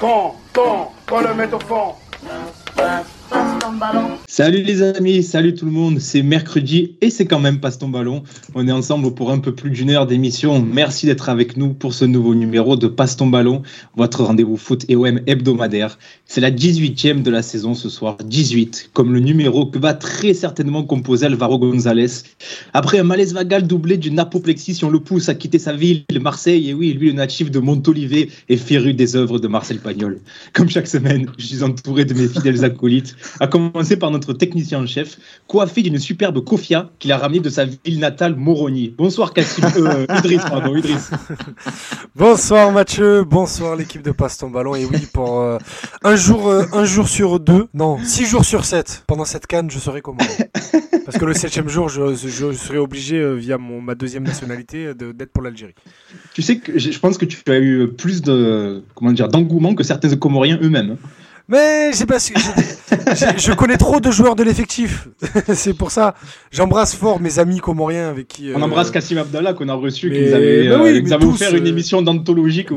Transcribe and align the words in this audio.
Quand, 0.00 0.34
quand, 0.52 0.92
quand 1.06 1.20
le 1.20 1.34
met 1.34 1.52
au 1.52 1.60
fond 1.60 1.94
Salut 4.26 4.62
les 4.62 4.82
amis, 4.82 5.22
salut 5.22 5.54
tout 5.54 5.64
le 5.64 5.70
monde, 5.70 5.98
c'est 5.98 6.22
mercredi 6.22 6.96
et 7.00 7.10
c'est 7.10 7.26
quand 7.26 7.40
même 7.40 7.60
Passe 7.60 7.78
ton 7.78 7.88
ballon. 7.88 8.22
On 8.54 8.66
est 8.68 8.72
ensemble 8.72 9.14
pour 9.14 9.30
un 9.30 9.38
peu 9.38 9.54
plus 9.54 9.70
d'une 9.70 9.90
heure 9.90 10.06
d'émission. 10.06 10.60
Merci 10.60 11.06
d'être 11.06 11.28
avec 11.28 11.56
nous 11.56 11.72
pour 11.72 11.94
ce 11.94 12.04
nouveau 12.04 12.34
numéro 12.34 12.76
de 12.76 12.86
Passe 12.86 13.16
ton 13.16 13.28
ballon, 13.28 13.62
votre 13.96 14.24
rendez-vous 14.24 14.56
foot 14.56 14.84
et 14.88 14.96
OM 14.96 15.20
hebdomadaire. 15.26 15.98
C'est 16.26 16.40
la 16.40 16.50
18e 16.50 17.22
de 17.22 17.30
la 17.30 17.42
saison 17.42 17.74
ce 17.74 17.88
soir, 17.88 18.16
18, 18.24 18.90
comme 18.92 19.12
le 19.12 19.20
numéro 19.20 19.66
que 19.66 19.78
va 19.78 19.94
très 19.94 20.34
certainement 20.34 20.82
composer 20.82 21.26
Alvaro 21.26 21.58
González. 21.58 22.24
Après 22.74 22.98
un 22.98 23.04
malaise 23.04 23.32
vagal 23.32 23.66
doublé 23.66 23.96
d'une 23.96 24.18
apoplexie, 24.18 24.74
si 24.74 24.84
on 24.84 24.90
le 24.90 25.00
pousse 25.00 25.28
à 25.28 25.34
quitter 25.34 25.58
sa 25.58 25.72
ville, 25.72 26.04
Marseille, 26.20 26.70
et 26.70 26.74
oui, 26.74 26.92
lui 26.92 27.08
le 27.08 27.12
natif 27.12 27.52
de 27.52 27.60
Montolivet 27.60 28.28
et 28.48 28.56
féru 28.56 28.94
des 28.94 29.14
œuvres 29.14 29.38
de 29.38 29.46
Marcel 29.46 29.78
Pagnol. 29.78 30.18
Comme 30.52 30.68
chaque 30.68 30.88
semaine, 30.88 31.26
je 31.38 31.46
suis 31.46 31.62
entouré 31.62 32.04
de 32.04 32.14
mes 32.14 32.26
fidèles 32.26 32.64
acolytes, 32.64 33.14
à 33.46 33.48
commencer 33.48 33.96
par 33.96 34.10
notre 34.10 34.32
technicien 34.32 34.80
en 34.80 34.86
chef, 34.86 35.18
coiffé 35.46 35.82
d'une 35.82 36.00
superbe 36.00 36.44
kofia 36.44 36.90
qu'il 36.98 37.12
a 37.12 37.16
ramené 37.16 37.38
de 37.38 37.48
sa 37.48 37.64
ville 37.64 38.00
natale, 38.00 38.34
Moroni. 38.34 38.92
Bonsoir 38.98 39.32
Cassim, 39.32 39.64
euh, 39.76 40.04
Idriss, 40.18 40.42
pardon, 40.42 40.74
Idriss. 40.74 41.10
bonsoir 42.16 42.72
Mathieu, 42.72 43.22
bonsoir 43.22 43.76
l'équipe 43.76 44.02
de 44.02 44.10
Passe 44.10 44.38
ton 44.38 44.50
ballon. 44.50 44.74
Et 44.74 44.84
oui, 44.84 45.06
pour 45.12 45.38
euh, 45.40 45.58
un, 46.02 46.16
jour, 46.16 46.48
euh, 46.48 46.64
un 46.72 46.84
jour 46.84 47.08
sur 47.08 47.38
deux, 47.38 47.68
non, 47.72 47.98
six 48.02 48.26
jours 48.26 48.44
sur 48.44 48.64
sept, 48.64 49.04
pendant 49.06 49.24
cette 49.24 49.46
canne, 49.46 49.70
je 49.70 49.78
serai 49.78 50.02
comment 50.02 50.18
Parce 51.04 51.18
que 51.18 51.24
le 51.24 51.34
septième 51.34 51.68
jour, 51.68 51.88
je, 51.88 52.16
je 52.16 52.52
serai 52.52 52.78
obligé, 52.78 53.36
via 53.36 53.58
mon, 53.58 53.80
ma 53.80 53.94
deuxième 53.94 54.24
nationalité, 54.24 54.92
d'être 54.92 55.32
pour 55.32 55.44
l'Algérie. 55.44 55.74
Tu 56.34 56.42
sais 56.42 56.58
que 56.58 56.76
je 56.76 56.98
pense 56.98 57.16
que 57.16 57.24
tu 57.24 57.38
as 57.46 57.60
eu 57.60 57.86
plus 57.86 58.22
de 58.22 58.82
comment 58.96 59.12
dire 59.12 59.28
d'engouement 59.28 59.76
que 59.76 59.84
certains 59.84 60.16
Comoriens 60.16 60.58
eux-mêmes. 60.60 60.96
Mais 61.48 61.92
c'est 61.92 62.06
parce 62.06 62.30
que 62.30 62.38
je 63.38 63.52
connais 63.52 63.76
trop 63.76 64.00
de 64.00 64.10
joueurs 64.10 64.34
de 64.34 64.42
l'effectif. 64.42 65.08
c'est 65.54 65.74
pour 65.74 65.92
ça. 65.92 66.14
J'embrasse 66.50 66.94
fort 66.94 67.20
mes 67.20 67.38
amis 67.38 67.60
comoriens 67.60 68.08
avec 68.08 68.26
qui. 68.26 68.50
On 68.54 68.62
embrasse 68.62 68.90
Kassim 68.90 69.18
Abdallah 69.18 69.54
qu'on 69.54 69.68
a 69.68 69.74
reçu, 69.74 70.10
qui 70.10 70.20
nous 70.20 70.34
avait, 70.34 70.68
bah 70.68 70.78
oui, 70.82 70.90
euh, 70.90 71.26
offert 71.26 71.54
une 71.54 71.64
euh, 71.64 71.70
émission 71.70 72.02
d'anthologie 72.02 72.64
que 72.64 72.74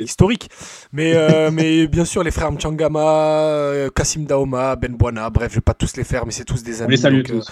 historique. 0.00 0.48
Mais, 0.92 1.12
euh, 1.14 1.50
mais 1.52 1.86
bien 1.86 2.06
sûr, 2.06 2.22
les 2.22 2.30
frères 2.30 2.52
Mchangama, 2.52 3.90
Kassim 3.94 4.24
Daoma, 4.24 4.76
Ben 4.76 4.94
Bouana, 4.94 5.28
bref, 5.28 5.50
je 5.50 5.56
vais 5.56 5.60
pas 5.60 5.74
tous 5.74 5.96
les 5.96 6.04
faire, 6.04 6.24
mais 6.24 6.32
c'est 6.32 6.44
tous 6.44 6.62
des 6.62 6.80
amis. 6.80 6.92
les 6.92 6.96
salue 6.96 7.22
donc, 7.22 7.42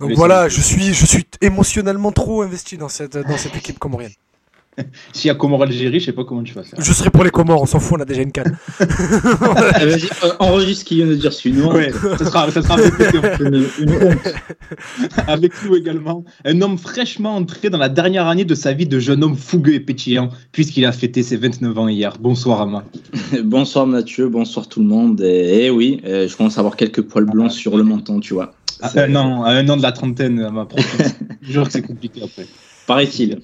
donc 0.00 0.12
voilà, 0.16 0.48
je 0.48 0.60
suis, 0.60 0.94
je 0.94 1.06
suis 1.06 1.26
émotionnellement 1.40 2.10
trop 2.10 2.42
investi 2.42 2.76
dans 2.76 2.88
cette, 2.88 3.16
dans 3.16 3.36
cette 3.36 3.56
équipe 3.56 3.78
comorienne. 3.78 4.12
S'il 5.12 5.28
y 5.28 5.30
a 5.30 5.34
Comores-Algérie, 5.34 6.00
je 6.00 6.06
sais 6.06 6.12
pas 6.12 6.24
comment 6.24 6.42
tu 6.42 6.54
vas 6.54 6.62
faire. 6.62 6.78
Je 6.80 6.92
serai 6.92 7.10
pour 7.10 7.24
les 7.24 7.30
Comores, 7.30 7.62
on 7.62 7.66
s'en 7.66 7.80
fout, 7.80 7.98
on 7.98 8.02
a 8.02 8.04
déjà 8.04 8.22
une 8.22 8.32
canne. 8.32 8.58
Eh, 9.80 9.86
vas-y, 9.86 10.08
euh, 10.24 10.32
enregistre 10.38 10.80
ce 10.80 10.84
qu'il 10.84 10.96
vient 10.98 11.06
de 11.06 11.14
dire, 11.14 11.30
honte. 11.64 11.74
Ouais, 11.74 11.90
ça 12.18 12.24
sera, 12.24 12.50
ça 12.50 12.62
sera 12.62 12.74
avec, 12.74 12.94
une, 13.40 13.66
une 13.80 13.90
honte. 13.90 14.34
avec 15.26 15.52
nous 15.64 15.76
également, 15.76 16.24
un 16.44 16.60
homme 16.62 16.78
fraîchement 16.78 17.36
entré 17.36 17.70
dans 17.70 17.78
la 17.78 17.88
dernière 17.88 18.26
année 18.26 18.44
de 18.44 18.54
sa 18.54 18.72
vie 18.72 18.86
de 18.86 18.98
jeune 18.98 19.22
homme 19.24 19.36
fougueux 19.36 19.74
et 19.74 19.80
pétillant, 19.80 20.30
puisqu'il 20.52 20.84
a 20.84 20.92
fêté 20.92 21.22
ses 21.22 21.36
29 21.36 21.78
ans 21.78 21.88
hier. 21.88 22.16
Bonsoir 22.20 22.62
Ama. 22.62 22.84
bonsoir 23.44 23.86
Mathieu, 23.86 24.28
bonsoir 24.28 24.68
tout 24.68 24.80
le 24.80 24.86
monde. 24.86 25.20
Et, 25.20 25.70
oui, 25.70 26.00
euh, 26.04 26.28
je 26.28 26.36
commence 26.36 26.56
à 26.58 26.60
avoir 26.60 26.76
quelques 26.76 27.02
poils 27.02 27.26
blancs 27.26 27.52
sur 27.52 27.76
le 27.76 27.82
menton, 27.82 28.20
tu 28.20 28.34
vois. 28.34 28.54
Ah, 28.82 28.90
un 28.96 29.14
an, 29.16 29.44
un 29.44 29.68
an 29.68 29.76
de 29.76 29.82
la 29.82 29.92
trentaine, 29.92 30.40
à 30.40 30.50
ma 30.50 30.68
Je 31.42 31.52
jure 31.52 31.66
que 31.66 31.72
c'est 31.72 31.82
compliqué 31.82 32.22
après. 32.22 32.46
Paraît-il 32.86 33.40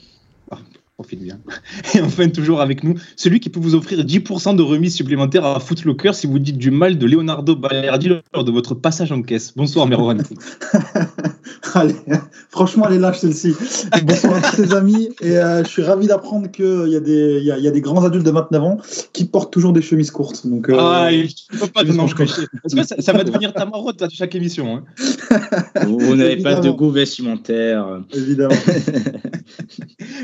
Et 1.94 2.00
enfin, 2.00 2.28
toujours 2.28 2.60
avec 2.60 2.84
nous, 2.84 2.94
celui 3.16 3.40
qui 3.40 3.50
peut 3.50 3.60
vous 3.60 3.74
offrir 3.74 4.04
10% 4.04 4.56
de 4.56 4.62
remise 4.62 4.94
supplémentaire 4.94 5.44
à 5.44 5.60
Footlocker 5.60 6.12
si 6.12 6.26
vous 6.26 6.38
dites 6.38 6.58
du 6.58 6.70
mal 6.70 6.98
de 6.98 7.06
Leonardo 7.06 7.56
Balerdi 7.56 8.10
lors 8.32 8.44
de 8.44 8.50
votre 8.50 8.74
passage 8.74 9.12
en 9.12 9.22
caisse. 9.22 9.54
Bonsoir, 9.56 9.86
Merwan. 9.86 10.22
Allez, 11.74 11.94
franchement, 12.50 12.86
elle 12.88 12.96
est 12.96 12.98
lâche 12.98 13.18
celle-ci. 13.18 13.54
Bonsoir 14.04 14.34
à 14.36 14.40
tous 14.40 14.62
les 14.62 14.74
amis. 14.74 15.08
Et 15.20 15.36
euh, 15.38 15.64
je 15.64 15.68
suis 15.68 15.82
ravi 15.82 16.06
d'apprendre 16.06 16.50
qu'il 16.50 16.88
y, 16.88 16.96
a 16.96 17.00
des, 17.00 17.38
il 17.40 17.44
y, 17.44 17.68
a, 17.68 17.70
des 17.70 17.80
grands 17.80 18.04
adultes 18.04 18.26
de 18.26 18.30
29 18.30 18.62
ans 18.62 18.78
qui 19.12 19.24
portent 19.24 19.52
toujours 19.52 19.72
des 19.72 19.82
chemises 19.82 20.10
courtes. 20.10 20.46
Donc, 20.46 20.68
euh, 20.68 20.76
ah, 20.78 21.10
je 21.12 21.58
peux 21.58 21.66
pas 21.66 21.84
te 21.84 21.92
Parce 21.96 22.74
que 22.74 23.02
ça, 23.02 23.12
va 23.12 23.24
devenir 23.24 23.52
ta 23.52 23.64
marotte 23.66 24.02
à 24.02 24.08
chaque 24.08 24.34
émission. 24.34 24.76
Hein? 24.76 24.84
Vous, 25.86 26.14
n'avez 26.14 26.36
pas 26.36 26.56
de 26.56 26.70
goût 26.70 26.90
vestimentaire. 26.90 28.00
Évidemment. 28.12 28.54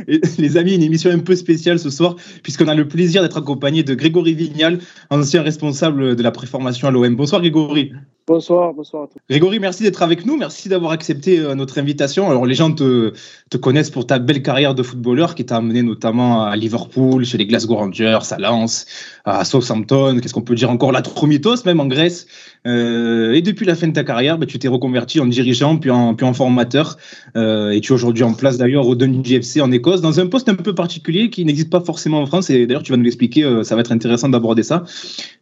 les 0.38 0.56
amis, 0.56 0.75
une 0.75 0.83
émission 0.83 1.11
un 1.11 1.19
peu 1.19 1.37
spéciale 1.37 1.78
ce 1.78 1.91
soir, 1.91 2.17
puisqu'on 2.43 2.69
a 2.69 2.75
le 2.75 2.88
plaisir 2.88 3.22
d'être 3.22 3.38
accompagné 3.38 3.83
de 3.83 3.94
Grégory 3.94 4.34
Vignal, 4.34 4.78
ancien 5.11 5.43
responsable 5.43 6.17
de 6.17 6.22
la 6.22 6.31
préformation 6.31 6.88
à 6.88 6.91
l'OM. 6.91 7.15
Bonsoir 7.17 7.41
Grégory. 7.41 7.93
Bonsoir, 8.28 8.75
bonsoir 8.75 9.05
à 9.05 9.06
tous. 9.06 9.19
Grégory, 9.31 9.59
merci 9.59 9.83
d'être 9.83 10.03
avec 10.03 10.27
nous. 10.27 10.37
Merci 10.37 10.69
d'avoir 10.69 10.93
accepté 10.93 11.39
euh, 11.39 11.55
notre 11.55 11.78
invitation. 11.78 12.28
Alors, 12.28 12.44
les 12.44 12.53
gens 12.53 12.71
te, 12.71 13.15
connaissent 13.59 13.89
pour 13.89 14.06
ta 14.06 14.19
belle 14.19 14.43
carrière 14.43 14.75
de 14.75 14.83
footballeur 14.83 15.34
qui 15.34 15.47
t'a 15.47 15.56
amené 15.56 15.83
notamment 15.83 16.44
à 16.44 16.55
Liverpool, 16.55 17.25
chez 17.25 17.38
les 17.38 17.47
Glasgow 17.47 17.77
Rangers, 17.77 18.19
à 18.31 18.38
Lens, 18.38 18.84
à 19.25 19.47
Southampton. 19.47 20.19
Qu'est-ce 20.21 20.34
qu'on 20.34 20.43
peut 20.43 20.55
dire 20.55 20.69
encore? 20.69 20.93
La 20.93 21.00
Tromitos, 21.00 21.65
même 21.65 21.81
en 21.81 21.87
Grèce. 21.87 22.27
Euh, 22.67 23.33
et 23.33 23.41
depuis 23.41 23.65
la 23.65 23.75
fin 23.75 23.87
de 23.87 23.94
ta 23.94 24.05
carrière, 24.05 24.37
bah, 24.37 24.44
tu 24.44 24.59
t'es 24.59 24.69
reconverti 24.69 25.21
en 25.21 25.27
dirigeant, 25.27 25.78
puis 25.78 25.91
en, 25.91 26.34
formateur. 26.34 26.99
Euh, 27.34 27.71
et 27.71 27.81
tu 27.81 27.93
es 27.93 27.94
aujourd'hui 27.94 28.25
en 28.25 28.34
place 28.34 28.59
d'ailleurs 28.59 28.87
au 28.87 28.94
Dundee 28.94 29.37
FC 29.37 29.62
en 29.62 29.72
Écosse, 29.72 30.03
dans 30.03 30.21
un 30.21 30.27
poste 30.27 30.50
un 30.50 30.55
peu 30.55 30.75
particulier 30.75 31.31
qui 31.31 31.47
n'existe 31.47 31.71
pas 31.71 31.81
forcément 31.81 32.21
en 32.21 32.27
France. 32.27 32.50
Et 32.50 32.67
d'ailleurs, 32.67 32.83
tu 32.83 32.93
vas 32.93 32.99
nous 32.99 33.05
l'expliquer, 33.05 33.62
ça 33.65 33.75
va 33.75 33.81
être 33.81 33.93
intéressant 33.93 34.28
d'aborder 34.28 34.62
ça. 34.62 34.84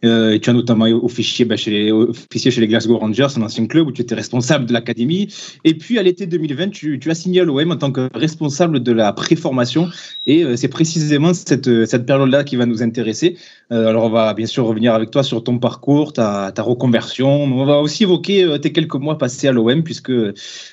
et 0.05 0.39
tu 0.41 0.51
as 0.51 0.53
notamment 0.53 0.85
officié, 0.85 1.45
bah, 1.45 1.57
chez 1.57 1.73
les, 1.73 1.91
officié 1.91 2.53
chez 2.53 2.61
les 2.61 2.69
Glasgow 2.69 2.76
Rangers, 2.85 3.27
un 3.37 3.43
ancien 3.43 3.67
club 3.67 3.87
où 3.89 3.93
tu 3.93 4.03
étais 4.03 4.15
responsable 4.15 4.67
de 4.67 4.73
l'académie. 4.73 5.29
Et 5.65 5.75
puis 5.75 5.99
à 5.99 6.03
l'été 6.03 6.27
2020, 6.27 6.71
tu, 6.71 7.01
as 7.07 7.15
signé 7.15 7.41
à 7.41 7.45
l'OM 7.45 7.71
en 7.71 7.77
tant 7.77 7.91
que 7.91 8.09
responsable 8.15 8.81
de 8.81 8.93
la 8.93 9.13
préformation. 9.13 9.89
Et 10.27 10.43
euh, 10.43 10.57
c'est 10.57 10.69
précisément 10.69 11.35
cette, 11.35 11.87
cette 11.87 12.07
période-là 12.07 12.45
qui 12.45 12.57
va 12.57 12.67
nous 12.67 12.83
intéresser. 12.83 13.37
Euh, 13.73 13.89
alors 13.89 14.05
on 14.05 14.11
va 14.11 14.35
bien 14.35 14.47
sûr 14.47 14.67
revenir 14.67 14.95
avec 14.95 15.11
toi 15.11 15.23
sur 15.23 15.43
ton 15.43 15.59
parcours, 15.59 16.13
ta, 16.13 16.53
ta 16.53 16.63
reconversion. 16.63 17.45
On 17.45 17.65
va 17.65 17.79
aussi 17.79 18.05
évoquer 18.05 18.45
euh, 18.45 18.59
tes 18.59 18.73
quelques 18.73 18.95
mois 18.95 19.19
passés 19.19 19.49
à 19.49 19.53
l'OM 19.53 19.83
puisque 19.83 20.13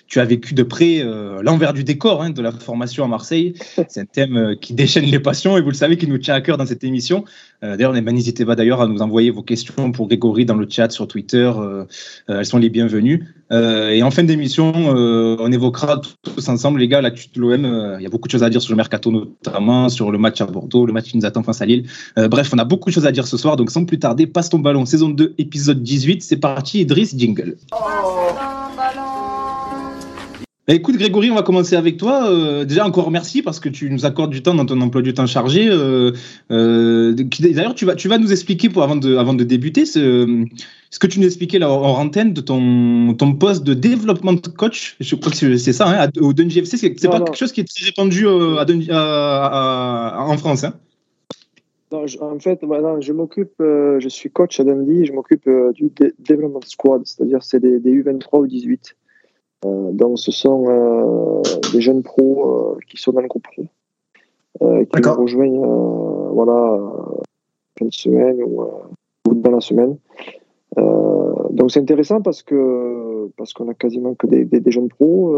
tu 0.07 0.19
as 0.19 0.25
vécu 0.25 0.53
de 0.53 0.63
près 0.63 1.03
l'envers 1.41 1.73
du 1.73 1.83
décor 1.83 2.21
hein, 2.21 2.29
de 2.29 2.41
la 2.41 2.51
formation 2.51 3.03
à 3.03 3.07
Marseille. 3.07 3.53
C'est 3.87 4.01
un 4.01 4.05
thème 4.05 4.55
qui 4.59 4.73
déchaîne 4.73 5.05
les 5.05 5.19
passions 5.19 5.57
et 5.57 5.61
vous 5.61 5.69
le 5.69 5.75
savez 5.75 5.97
qui 5.97 6.07
nous 6.07 6.17
tient 6.17 6.35
à 6.35 6.41
cœur 6.41 6.57
dans 6.57 6.65
cette 6.65 6.83
émission. 6.83 7.25
D'ailleurs, 7.61 7.93
n'hésitez 7.93 8.43
pas 8.45 8.55
d'ailleurs 8.55 8.81
à 8.81 8.87
nous 8.87 9.01
envoyer 9.01 9.31
vos 9.31 9.41
questions 9.41 9.91
pour 9.91 10.07
Grégory 10.07 10.45
dans 10.45 10.55
le 10.55 10.67
chat 10.69 10.89
sur 10.91 11.07
Twitter. 11.07 11.51
Euh, 11.57 11.85
elles 12.27 12.45
sont 12.45 12.57
les 12.57 12.69
bienvenues. 12.69 13.25
Euh, 13.51 13.89
et 13.91 14.01
en 14.01 14.11
fin 14.11 14.23
d'émission, 14.23 14.73
euh, 14.95 15.35
on 15.39 15.51
évoquera 15.51 16.01
tous 16.23 16.47
ensemble, 16.49 16.79
les 16.79 16.87
gars, 16.87 17.01
l'actu 17.01 17.27
de 17.33 17.39
l'OM. 17.39 17.97
Il 17.99 18.03
y 18.03 18.05
a 18.05 18.09
beaucoup 18.09 18.27
de 18.27 18.31
choses 18.31 18.43
à 18.43 18.49
dire 18.49 18.61
sur 18.61 18.71
le 18.71 18.77
mercato, 18.77 19.11
notamment 19.11 19.89
sur 19.89 20.11
le 20.11 20.17
match 20.17 20.41
à 20.41 20.45
Bordeaux, 20.45 20.85
le 20.85 20.93
match 20.93 21.05
qui 21.05 21.17
nous 21.17 21.25
attend 21.25 21.43
face 21.43 21.61
à 21.61 21.65
Lille. 21.65 21.85
bref, 22.17 22.51
on 22.53 22.57
a 22.57 22.65
beaucoup 22.65 22.89
de 22.89 22.93
choses 22.93 23.05
à 23.05 23.11
dire 23.11 23.27
ce 23.27 23.37
soir. 23.37 23.55
Donc, 23.55 23.71
sans 23.71 23.85
plus 23.85 23.99
tarder, 23.99 24.27
passe 24.27 24.49
ton 24.49 24.59
ballon, 24.59 24.85
saison 24.85 25.09
2, 25.09 25.35
épisode 25.37 25.83
18. 25.83 26.23
C'est 26.23 26.37
parti, 26.37 26.81
Idriss, 26.81 27.15
jingle. 27.17 27.57
Bah, 30.65 30.73
écoute 30.73 30.95
Grégory, 30.95 31.29
on 31.29 31.35
va 31.35 31.43
commencer 31.43 31.75
avec 31.75 31.97
toi. 31.97 32.31
Euh, 32.31 32.63
déjà 32.63 32.85
encore 32.85 33.11
merci 33.11 33.41
parce 33.41 33.59
que 33.59 33.67
tu 33.67 33.89
nous 33.89 34.05
accordes 34.05 34.31
du 34.31 34.41
temps 34.41 34.53
dans 34.53 34.65
ton 34.65 34.79
emploi 34.79 35.01
du 35.01 35.13
temps 35.13 35.25
chargé. 35.25 35.67
Euh, 35.67 36.11
euh, 36.51 37.13
D'ailleurs, 37.13 37.75
tu 37.75 37.83
vas, 37.83 37.95
tu 37.95 38.07
vas 38.07 38.17
nous 38.17 38.31
expliquer 38.31 38.69
pour 38.69 38.81
avant 38.81 38.95
de, 38.95 39.17
avant 39.17 39.33
de 39.33 39.43
débuter 39.43 39.85
ce, 39.85 40.45
ce 40.89 40.99
que 40.99 41.07
tu 41.07 41.19
nous 41.19 41.25
expliquais 41.25 41.59
là 41.59 41.69
en 41.69 41.99
antenne 41.99 42.31
de 42.31 42.39
ton, 42.39 43.13
ton 43.13 43.33
poste 43.33 43.65
de 43.65 43.73
développement 43.73 44.37
coach. 44.55 44.95
Je 45.01 45.15
crois 45.15 45.33
que 45.33 45.57
c'est 45.57 45.73
ça 45.73 46.05
hein, 46.05 46.09
au 46.21 46.31
Dundee 46.31 46.59
FC. 46.59 46.77
C'est 46.77 47.09
pas 47.09 47.19
quelque 47.19 47.37
chose 47.37 47.51
qui 47.51 47.59
est 47.59 47.67
très 47.67 47.87
répandu 47.87 48.25
à, 48.89 50.25
en 50.29 50.37
France. 50.37 50.63
Hein. 50.63 50.75
en 51.91 52.39
fait, 52.39 52.59
je 53.01 53.11
m'occupe, 53.11 53.55
je 53.59 54.07
suis 54.07 54.29
coach 54.29 54.61
à 54.61 54.63
Dundee, 54.63 55.03
je 55.03 55.11
m'occupe 55.11 55.49
du 55.73 55.91
développement 56.19 56.61
squad, 56.63 57.01
c'est-à-dire 57.03 57.43
c'est 57.43 57.59
des, 57.59 57.79
des 57.79 58.01
U23 58.01 58.39
ou 58.39 58.47
18. 58.47 58.95
Euh, 59.65 59.91
donc, 59.91 60.19
ce 60.19 60.31
sont 60.31 60.65
euh, 60.67 61.41
des 61.71 61.81
jeunes 61.81 62.03
pros 62.03 62.75
euh, 62.75 62.79
qui 62.89 62.97
sont 62.97 63.11
dans 63.11 63.21
le 63.21 63.27
groupe 63.27 63.43
pro, 63.43 63.63
qui 64.59 65.01
nous 65.01 65.13
rejoignent 65.13 65.65
voilà, 66.33 66.79
fin 67.77 67.85
de 67.85 67.93
semaine 67.93 68.41
ou, 68.43 68.65
dans 69.33 69.51
la 69.51 69.61
semaine. 69.61 69.97
donc, 70.77 71.71
c'est 71.71 71.79
intéressant 71.79 72.21
parce 72.21 72.43
que 72.43 73.29
parce 73.37 73.53
qu'on 73.53 73.69
a 73.69 73.73
quasiment 73.73 74.15
que 74.15 74.27
des, 74.27 74.45
des, 74.45 74.71
jeunes 74.71 74.89
pros 74.89 75.35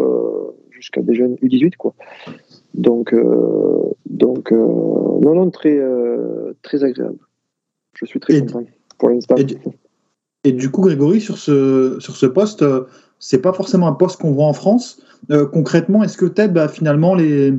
jusqu'à 0.71 1.01
des 1.01 1.15
jeunes 1.15 1.35
U18, 1.35 1.75
quoi. 1.77 1.93
Donc, 2.73 3.15
donc 4.05 4.51
non, 4.51 5.35
non, 5.35 5.49
très, 5.49 5.79
très 6.61 6.83
agréable. 6.83 7.19
Je 7.93 8.05
suis 8.05 8.19
très 8.19 8.41
content 8.41 8.63
pour 8.97 9.09
l'instant. 9.09 9.35
Et, 10.43 10.51
du 10.51 10.69
coup, 10.69 10.81
Grégory, 10.81 11.21
sur 11.21 11.37
ce, 11.37 11.97
sur 11.99 12.15
ce 12.15 12.27
poste, 12.27 12.63
c'est 13.19 13.41
pas 13.41 13.53
forcément 13.53 13.87
un 13.87 13.93
poste 13.93 14.21
qu'on 14.21 14.31
voit 14.31 14.45
en 14.45 14.53
France. 14.53 15.01
Euh, 15.31 15.45
concrètement, 15.45 16.03
est-ce 16.03 16.17
que 16.17 16.25
tu 16.25 16.41
aides 16.41 16.53
bah, 16.53 16.67
finalement 16.67 17.15
les, 17.15 17.53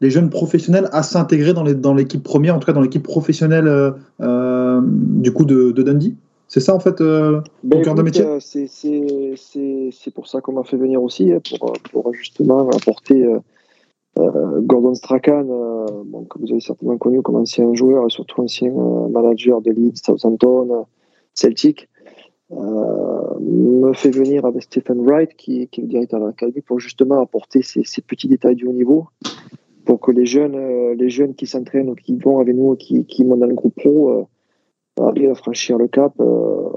les 0.00 0.10
jeunes 0.10 0.30
professionnels 0.30 0.88
à 0.92 1.02
s'intégrer 1.02 1.52
dans 1.52 1.62
les- 1.62 1.74
dans 1.74 1.94
l'équipe 1.94 2.22
première, 2.22 2.56
en 2.56 2.58
tout 2.58 2.66
cas 2.66 2.72
dans 2.72 2.80
l'équipe 2.80 3.02
professionnelle 3.02 3.68
euh, 3.68 3.90
euh, 4.20 4.80
du 4.84 5.32
coup 5.32 5.44
de, 5.44 5.70
de 5.70 5.82
Dundee? 5.82 6.16
C'est 6.48 6.60
ça 6.60 6.74
en 6.74 6.80
fait 6.80 7.00
euh, 7.00 7.40
Ben, 7.62 7.82
cœur 7.82 7.94
de 7.94 8.02
métier? 8.02 8.24
c'est- 8.40 8.66
c'est 8.66 9.34
c'est- 9.36 9.90
c'est 9.92 10.10
pour 10.12 10.26
ça 10.28 10.40
qu'on 10.40 10.52
m'a 10.52 10.64
fait 10.64 10.76
venir 10.76 11.02
aussi, 11.02 11.32
hein, 11.32 11.40
pour, 11.58 11.72
pour 11.90 12.14
justement 12.14 12.68
apporter 12.70 13.26
Gordon 14.16 14.94
Strachan, 14.94 15.42
bon, 16.06 16.24
que 16.24 16.38
vous 16.38 16.50
avez 16.52 16.60
certainement 16.60 16.96
connu 16.98 17.20
comme 17.22 17.34
ancien 17.36 17.74
joueur 17.74 18.06
et 18.06 18.10
surtout 18.10 18.42
ancien 18.42 18.70
manager 19.10 19.60
de 19.60 19.72
Leeds, 19.72 20.00
Southampton, 20.04 20.86
Celtic, 21.34 21.88
me 22.50 23.92
fait 23.92 24.10
venir 24.10 24.44
avec 24.44 24.62
Stephen 24.62 25.00
Wright, 25.00 25.34
qui, 25.36 25.62
est 25.62 25.78
le 25.78 25.86
directeur 25.86 26.20
de 26.20 26.26
l'académie, 26.26 26.62
pour 26.62 26.80
justement 26.80 27.20
apporter 27.20 27.62
ces, 27.62 27.82
petits 28.02 28.28
détails 28.28 28.56
du 28.56 28.66
haut 28.66 28.72
niveau, 28.72 29.08
pour 29.84 30.00
que 30.00 30.10
les 30.10 30.26
jeunes, 30.26 30.54
euh, 30.54 30.94
les 30.94 31.10
jeunes 31.10 31.34
qui 31.34 31.46
s'entraînent 31.46 31.90
ou 31.90 31.94
qui 31.94 32.16
vont 32.16 32.40
avec 32.40 32.54
nous, 32.56 32.74
qui, 32.76 33.04
qui 33.04 33.24
montent 33.24 33.40
dans 33.40 33.46
le 33.46 33.54
groupe 33.54 33.74
pro, 33.74 34.10
euh, 34.10 34.24
arrivent 35.02 35.30
à 35.30 35.34
franchir 35.34 35.78
le 35.78 35.88
cap. 35.88 36.12
euh, 36.20 36.68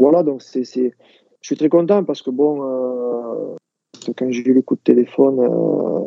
voilà, 0.00 0.22
donc 0.22 0.42
c'est, 0.42 0.64
c'est, 0.64 0.92
je 1.40 1.46
suis 1.46 1.56
très 1.56 1.68
content 1.68 2.04
parce 2.04 2.22
que 2.22 2.30
bon, 2.30 2.62
euh, 2.62 3.56
quand 4.16 4.30
j'ai 4.30 4.46
eu 4.46 4.54
le 4.54 4.62
coup 4.62 4.76
de 4.76 4.80
téléphone 4.80 5.40
euh, 5.40 6.00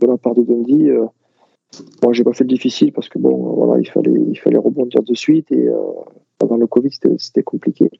de 0.00 0.06
la 0.06 0.16
part 0.16 0.34
de 0.34 0.42
Dundee, 0.42 0.90
euh, 0.90 1.06
bon, 2.02 2.12
j'ai 2.12 2.24
pas 2.24 2.32
fait 2.32 2.44
le 2.44 2.48
difficile 2.48 2.92
parce 2.92 3.08
que 3.08 3.18
bon, 3.18 3.36
voilà, 3.54 3.80
il 3.80 3.88
fallait, 3.88 4.12
il 4.12 4.36
fallait 4.36 4.58
rebondir 4.58 5.02
de 5.02 5.14
suite 5.14 5.52
et 5.52 5.68
euh, 5.68 5.80
pendant 6.38 6.56
le 6.56 6.66
Covid, 6.66 6.90
c'était, 7.18 7.42
compliqué. 7.42 7.90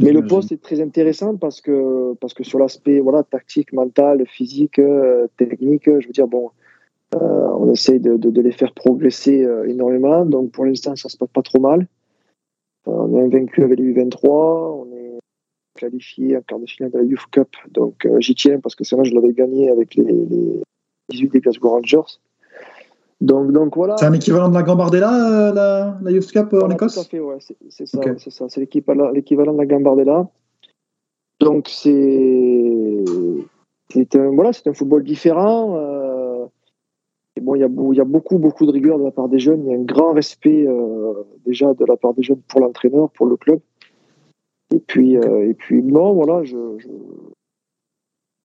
Mais 0.00 0.12
le 0.12 0.24
poste 0.24 0.52
est 0.52 0.62
très 0.62 0.80
intéressant 0.80 1.36
parce 1.36 1.60
que, 1.60 2.14
parce 2.20 2.32
que 2.32 2.44
sur 2.44 2.58
l'aspect 2.58 3.00
voilà, 3.00 3.24
tactique, 3.24 3.72
mental, 3.72 4.24
physique, 4.26 4.78
euh, 4.78 5.26
technique, 5.36 5.86
je 5.86 6.06
veux 6.06 6.12
dire, 6.12 6.28
bon, 6.28 6.50
euh, 7.16 7.18
on 7.18 7.72
essaye 7.72 7.98
de, 7.98 8.16
de, 8.16 8.30
de 8.30 8.40
les 8.40 8.52
faire 8.52 8.72
progresser 8.74 9.44
euh, 9.44 9.68
énormément. 9.68 10.24
Donc 10.24 10.52
pour 10.52 10.64
l'instant, 10.64 10.94
ça 10.94 11.08
se 11.08 11.16
passe 11.16 11.30
pas 11.30 11.42
trop 11.42 11.60
mal. 11.60 11.88
On 12.86 13.14
est 13.16 13.22
invaincu 13.22 13.64
avec 13.64 13.78
les 13.78 13.92
U23, 13.92 14.28
on 14.28 14.86
est 14.92 15.18
qualifié 15.74 16.36
en 16.36 16.42
quart 16.42 16.60
de 16.60 16.66
finale 16.66 16.92
de 16.92 16.98
la 16.98 17.04
Youth 17.04 17.26
Cup. 17.32 17.48
Donc 17.72 18.08
j'y 18.20 18.34
tiens 18.34 18.60
parce 18.60 18.74
que 18.74 18.84
c'est 18.84 18.96
moi 18.96 19.04
je 19.04 19.12
l'avais 19.12 19.32
gagné 19.32 19.68
avec 19.68 19.94
les, 19.94 20.04
les 20.04 20.62
18 21.10 21.32
des 21.32 21.40
Glasgow 21.40 21.70
Rangers. 21.70 22.18
Donc, 23.20 23.50
donc 23.52 23.76
voilà. 23.76 23.96
C'est 23.96 24.06
un 24.06 24.12
équivalent 24.12 24.48
de 24.48 24.54
la 24.54 24.62
Gambardella, 24.62 25.48
euh, 25.48 25.52
la, 25.52 25.98
la 26.00 26.10
Youth 26.10 26.30
Cup 26.30 26.52
euh, 26.52 26.56
en 26.56 26.60
Voilà, 26.60 26.74
Écosse 26.74 26.94
Tout 26.94 27.00
à 27.00 27.04
fait, 27.04 27.20
ouais, 27.20 27.38
c'est 27.68 27.86
ça, 27.86 27.98
Ok. 27.98 28.06
ouais, 28.06 28.14
c'est 28.18 28.30
ça, 28.30 28.48
c'est 28.48 28.60
l'équivalent 28.60 29.52
de 29.52 29.58
la 29.58 29.66
Gambardella. 29.66 30.28
Donc 31.40 31.68
c'est 31.68 33.04
c'est 33.90 34.16
un 34.16 34.30
voilà, 34.30 34.50
un 34.66 34.72
football 34.72 35.02
différent. 35.02 35.76
euh, 35.76 36.46
et 37.36 37.40
bon, 37.40 37.54
il 37.54 37.60
y 37.60 37.64
a 37.64 37.68
y 37.68 38.06
beaucoup 38.06 38.38
beaucoup 38.38 38.66
de 38.66 38.72
rigueur 38.72 38.98
de 38.98 39.04
la 39.04 39.12
part 39.12 39.28
des 39.28 39.38
jeunes. 39.38 39.64
Il 39.64 39.70
y 39.70 39.74
a 39.74 39.78
un 39.78 39.82
grand 39.82 40.12
respect 40.12 40.66
euh, 40.66 41.14
déjà 41.46 41.74
de 41.74 41.84
la 41.84 41.96
part 41.96 42.14
des 42.14 42.22
jeunes 42.22 42.40
pour 42.48 42.60
l'entraîneur, 42.60 43.10
pour 43.10 43.26
le 43.26 43.36
club. 43.36 43.60
Et 44.74 44.78
puis 44.80 45.16
euh, 45.16 45.48
et 45.48 45.54
puis 45.54 45.82
non, 45.82 46.12
voilà, 46.12 46.42
je, 46.44 46.56
je... 46.78 46.88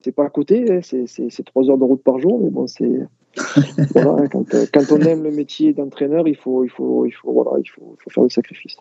c'est 0.03 0.11
pas 0.11 0.25
à 0.25 0.29
côté, 0.29 0.71
hein, 0.71 0.79
c'est 0.81 1.43
trois 1.45 1.69
heures 1.69 1.77
de 1.77 1.83
route 1.83 2.03
par 2.03 2.19
jour, 2.19 2.39
mais 2.41 2.49
bon, 2.49 2.67
c'est 2.67 3.07
voilà, 3.93 4.27
quand, 4.27 4.53
euh, 4.53 4.65
quand 4.73 4.91
on 4.91 4.99
aime 5.01 5.23
le 5.23 5.31
métier 5.31 5.73
d'entraîneur, 5.73 6.27
il 6.27 6.35
faut 6.35 6.63
il 6.63 6.69
faut 6.69 7.05
il 7.05 7.11
faut 7.11 7.31
voilà, 7.31 7.59
il 7.59 7.67
faut, 7.67 7.95
il 7.99 8.03
faut 8.03 8.09
faire 8.09 8.23
des 8.23 8.29
sacrifices. 8.29 8.77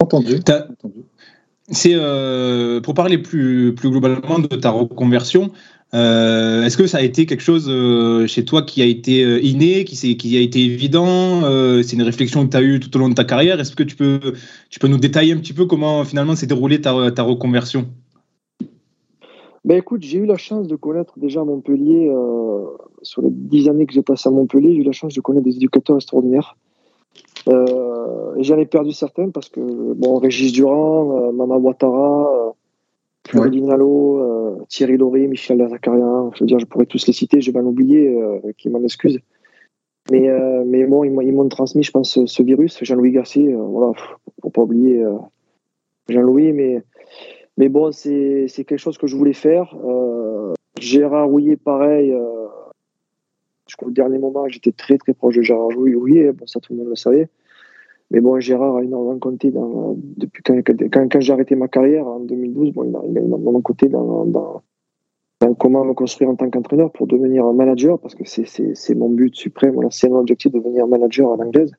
Entendu. 0.00 0.40
C'est 1.68 1.92
euh, 1.94 2.80
pour 2.80 2.94
parler 2.94 3.18
plus, 3.18 3.74
plus 3.74 3.88
globalement 3.90 4.38
de 4.40 4.48
ta 4.56 4.70
reconversion. 4.70 5.52
euh, 5.94 6.64
Est-ce 6.64 6.76
que 6.76 6.86
ça 6.86 6.98
a 6.98 7.02
été 7.02 7.24
quelque 7.24 7.40
chose 7.42 7.66
euh, 7.68 8.26
chez 8.26 8.44
toi 8.44 8.62
qui 8.62 8.82
a 8.82 8.84
été 8.84 9.20
inné, 9.42 9.84
qui, 9.84 9.94
s'est- 9.96 10.16
qui 10.16 10.36
a 10.36 10.40
été 10.40 10.60
évident 10.60 11.44
euh, 11.44 11.82
C'est 11.82 11.94
une 11.96 12.02
réflexion 12.02 12.44
que 12.46 12.50
tu 12.50 12.56
as 12.56 12.62
eue 12.62 12.80
tout 12.80 12.94
au 12.96 12.98
long 12.98 13.08
de 13.08 13.14
ta 13.14 13.24
carrière? 13.24 13.60
Est-ce 13.60 13.76
que 13.76 13.84
tu 13.84 13.94
peux, 13.96 14.18
tu 14.70 14.80
peux 14.80 14.88
nous 14.88 14.98
détailler 14.98 15.32
un 15.32 15.38
petit 15.38 15.52
peu 15.52 15.66
comment 15.66 16.04
finalement 16.04 16.34
s'est 16.34 16.46
déroulée 16.46 16.80
ta, 16.80 17.10
ta 17.12 17.22
reconversion? 17.22 17.88
Ben 19.64 19.78
écoute, 19.78 20.02
j'ai 20.02 20.18
eu 20.18 20.26
la 20.26 20.36
chance 20.36 20.66
de 20.66 20.74
connaître 20.76 21.18
déjà 21.18 21.44
Montpellier, 21.44 22.08
euh, 22.10 22.64
sur 23.02 23.22
les 23.22 23.30
dix 23.30 23.68
années 23.68 23.86
que 23.86 23.92
j'ai 23.92 24.02
passées 24.02 24.28
à 24.28 24.32
Montpellier, 24.32 24.74
j'ai 24.74 24.80
eu 24.80 24.84
la 24.84 24.92
chance 24.92 25.14
de 25.14 25.20
connaître 25.20 25.44
des 25.44 25.56
éducateurs 25.56 25.96
extraordinaires. 25.96 26.56
Euh, 27.48 28.34
j'en 28.38 28.58
ai 28.58 28.66
perdu 28.66 28.92
certains 28.92 29.30
parce 29.30 29.48
que, 29.48 29.60
bon, 29.60 30.18
Régis 30.18 30.52
Durand, 30.52 31.28
euh, 31.28 31.32
Mama 31.32 31.56
Ouattara, 31.58 32.54
Dinalo, 33.32 34.18
euh, 34.18 34.56
Thierry 34.68 34.96
Lauré, 34.96 35.28
Michel 35.28 35.58
Lazakarian, 35.58 36.32
je 36.34 36.40
veux 36.40 36.46
dire, 36.46 36.58
je 36.58 36.66
pourrais 36.66 36.86
tous 36.86 37.06
les 37.06 37.12
citer, 37.12 37.40
je 37.40 37.52
vais 37.52 37.60
en 37.60 37.66
oublier, 37.66 38.18
qui 38.58 38.68
m'en 38.68 38.82
excuse. 38.82 39.20
Mais, 40.10 40.28
mais 40.66 40.84
bon, 40.86 41.04
ils 41.04 41.32
m'ont- 41.32 41.48
transmis, 41.48 41.84
je 41.84 41.92
pense, 41.92 42.10
ce, 42.10 42.26
ce 42.26 42.42
virus. 42.42 42.78
Jean-Louis 42.82 43.12
Garcia, 43.12 43.48
euh, 43.48 43.62
voilà, 43.62 43.92
pff, 43.92 44.16
faut 44.42 44.50
pas 44.50 44.62
oublier 44.62 45.04
Jean-Louis, 46.08 46.52
mais 46.52 46.82
mais 47.58 47.68
bon, 47.68 47.92
c'est 47.92 48.46
quelque 48.48 48.78
chose 48.78 48.98
que 48.98 49.06
je 49.06 49.16
voulais 49.16 49.34
faire. 49.34 49.76
Euh, 49.84 50.54
Gérard 50.80 51.28
Rouillet, 51.28 51.56
pareil. 51.56 52.12
Euh, 52.12 52.46
jusqu'au 53.66 53.90
dernier 53.90 54.18
moment, 54.18 54.48
j'étais 54.48 54.72
très 54.72 54.98
très 54.98 55.12
proche 55.12 55.36
de 55.36 55.42
Gérard 55.42 55.68
Rouillet. 55.68 56.32
Bon, 56.32 56.46
ça, 56.46 56.60
tout 56.60 56.72
le 56.72 56.78
monde 56.78 56.88
le 56.88 56.96
savait. 56.96 57.28
Mais 58.10 58.20
bon, 58.20 58.38
Gérard 58.40 58.76
a 58.76 58.82
énormément 58.82 59.18
compté 59.18 59.50
dans, 59.50 59.96
depuis 60.16 60.42
quand, 60.42 60.60
quand, 60.62 61.08
quand 61.10 61.20
j'ai 61.20 61.32
arrêté 61.32 61.54
ma 61.54 61.68
carrière 61.68 62.06
en 62.06 62.20
2012. 62.20 62.72
Bon, 62.72 62.84
il 62.84 62.96
a, 62.96 63.00
il 63.08 63.18
a 63.18 63.20
énormément 63.22 63.60
compté 63.60 63.88
dans, 63.88 64.24
dans, 64.26 64.62
dans 65.40 65.54
comment 65.54 65.84
me 65.84 65.94
construire 65.94 66.30
en 66.30 66.36
tant 66.36 66.48
qu'entraîneur 66.50 66.92
pour 66.92 67.06
devenir 67.06 67.44
un 67.44 67.52
manager, 67.52 67.98
parce 67.98 68.14
que 68.14 68.24
c'est 68.24 68.94
mon 68.94 69.08
but 69.08 69.34
suprême. 69.34 69.74
Voilà, 69.74 69.90
c'est 69.90 70.08
mon 70.08 70.18
objectif 70.18 70.52
de 70.52 70.58
devenir 70.58 70.86
manager 70.86 71.32
à 71.32 71.36
l'anglaise. 71.36 71.72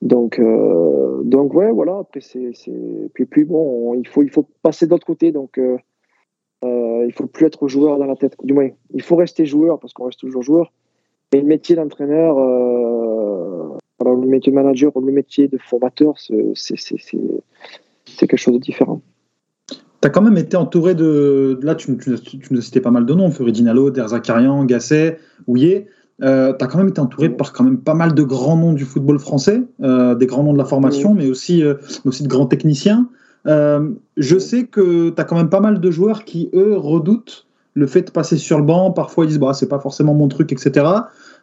Donc, 0.00 0.38
euh, 0.38 1.22
donc 1.24 1.54
ouais, 1.54 1.70
voilà. 1.72 1.98
Après, 1.98 2.20
c'est, 2.20 2.52
puis, 3.14 3.26
puis 3.26 3.44
bon, 3.44 3.90
on- 3.90 3.94
il 3.94 4.06
faut, 4.06 4.22
il 4.22 4.30
faut 4.30 4.46
passer 4.62 4.86
de 4.86 4.90
l'autre 4.92 5.06
côté. 5.06 5.32
Donc, 5.32 5.58
euh, 5.58 5.76
euh, 6.64 7.04
il 7.06 7.12
faut 7.12 7.26
plus 7.26 7.46
être 7.46 7.68
joueur 7.68 7.98
dans 7.98 8.06
la 8.06 8.16
tête. 8.16 8.36
Du 8.44 8.52
moins, 8.52 8.68
il 8.94 9.02
faut 9.02 9.16
rester 9.16 9.44
joueur 9.46 9.78
parce 9.78 9.92
qu'on 9.92 10.04
reste 10.06 10.20
toujours 10.20 10.42
joueur. 10.42 10.72
Mais 11.32 11.40
le 11.40 11.46
métier 11.46 11.76
d'entraîneur, 11.76 12.38
euh, 12.38 13.76
voilà, 13.98 14.20
le 14.20 14.26
métier 14.26 14.50
de 14.52 14.56
manager 14.56 14.96
ou 14.96 15.00
le 15.00 15.12
métier 15.12 15.48
de 15.48 15.58
formateur, 15.58 16.14
c'est 16.18 16.34
quelque 18.26 18.36
chose 18.36 18.54
de 18.54 18.58
différent. 18.60 19.00
Tu 20.00 20.06
as 20.06 20.10
quand 20.10 20.22
même 20.22 20.38
été 20.38 20.56
entouré 20.56 20.94
de. 20.94 21.58
Là, 21.62 21.74
tu, 21.74 21.96
tu, 21.98 22.14
tu 22.20 22.52
nous 22.52 22.58
as 22.60 22.62
cité 22.62 22.80
pas 22.80 22.92
mal 22.92 23.04
de 23.04 23.14
noms 23.14 23.30
Furidinalo, 23.30 23.90
Derzakarian, 23.90 24.64
Gasset, 24.64 25.18
Houillet. 25.48 25.88
Euh, 26.22 26.52
tu 26.58 26.64
as 26.64 26.68
quand 26.68 26.78
même 26.78 26.88
été 26.88 27.00
entouré 27.00 27.28
par 27.28 27.52
quand 27.52 27.64
même 27.64 27.78
pas 27.78 27.94
mal 27.94 28.14
de 28.14 28.22
grands 28.22 28.56
noms 28.56 28.72
du 28.72 28.84
football 28.84 29.18
français, 29.18 29.62
euh, 29.82 30.14
des 30.14 30.26
grands 30.26 30.42
noms 30.42 30.52
de 30.52 30.58
la 30.58 30.64
formation, 30.64 31.14
mais, 31.14 31.28
aussi, 31.28 31.62
euh, 31.62 31.74
mais 32.04 32.08
aussi 32.08 32.24
de 32.24 32.28
grands 32.28 32.46
techniciens. 32.46 33.08
Euh, 33.46 33.90
je 34.16 34.38
sais 34.38 34.64
que 34.64 35.10
tu 35.10 35.20
as 35.20 35.24
quand 35.24 35.36
même 35.36 35.48
pas 35.48 35.60
mal 35.60 35.80
de 35.80 35.90
joueurs 35.90 36.24
qui, 36.24 36.50
eux, 36.54 36.76
redoutent 36.76 37.46
le 37.74 37.86
fait 37.86 38.02
de 38.02 38.10
passer 38.10 38.36
sur 38.36 38.58
le 38.58 38.64
banc. 38.64 38.90
Parfois, 38.90 39.24
ils 39.24 39.28
disent 39.28 39.38
bah, 39.38 39.54
c'est 39.54 39.68
pas 39.68 39.78
forcément 39.78 40.14
mon 40.14 40.26
truc, 40.28 40.52
etc. 40.52 40.86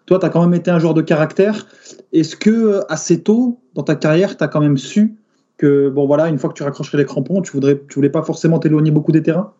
Toi, 0.05 0.19
tu 0.19 0.25
as 0.25 0.29
quand 0.29 0.41
même 0.41 0.53
été 0.53 0.69
un 0.71 0.79
joueur 0.79 0.93
de 0.93 1.01
caractère. 1.01 1.65
Est-ce 2.11 2.35
que 2.35 2.81
assez 2.89 3.21
tôt 3.21 3.59
dans 3.73 3.83
ta 3.83 3.95
carrière, 3.95 4.35
tu 4.35 4.43
as 4.43 4.47
quand 4.47 4.59
même 4.59 4.77
su 4.77 5.15
que 5.57 5.89
bon 5.89 6.05
voilà, 6.05 6.27
une 6.27 6.37
fois 6.37 6.49
que 6.49 6.55
tu 6.55 6.63
raccrocherais 6.63 6.97
les 6.97 7.05
crampons, 7.05 7.41
tu 7.41 7.53
voudrais, 7.53 7.81
tu 7.87 7.95
voulais 7.95 8.09
pas 8.09 8.23
forcément 8.23 8.59
t'éloigner 8.59 8.91
beaucoup 8.91 9.13
des 9.13 9.23
terrains? 9.23 9.53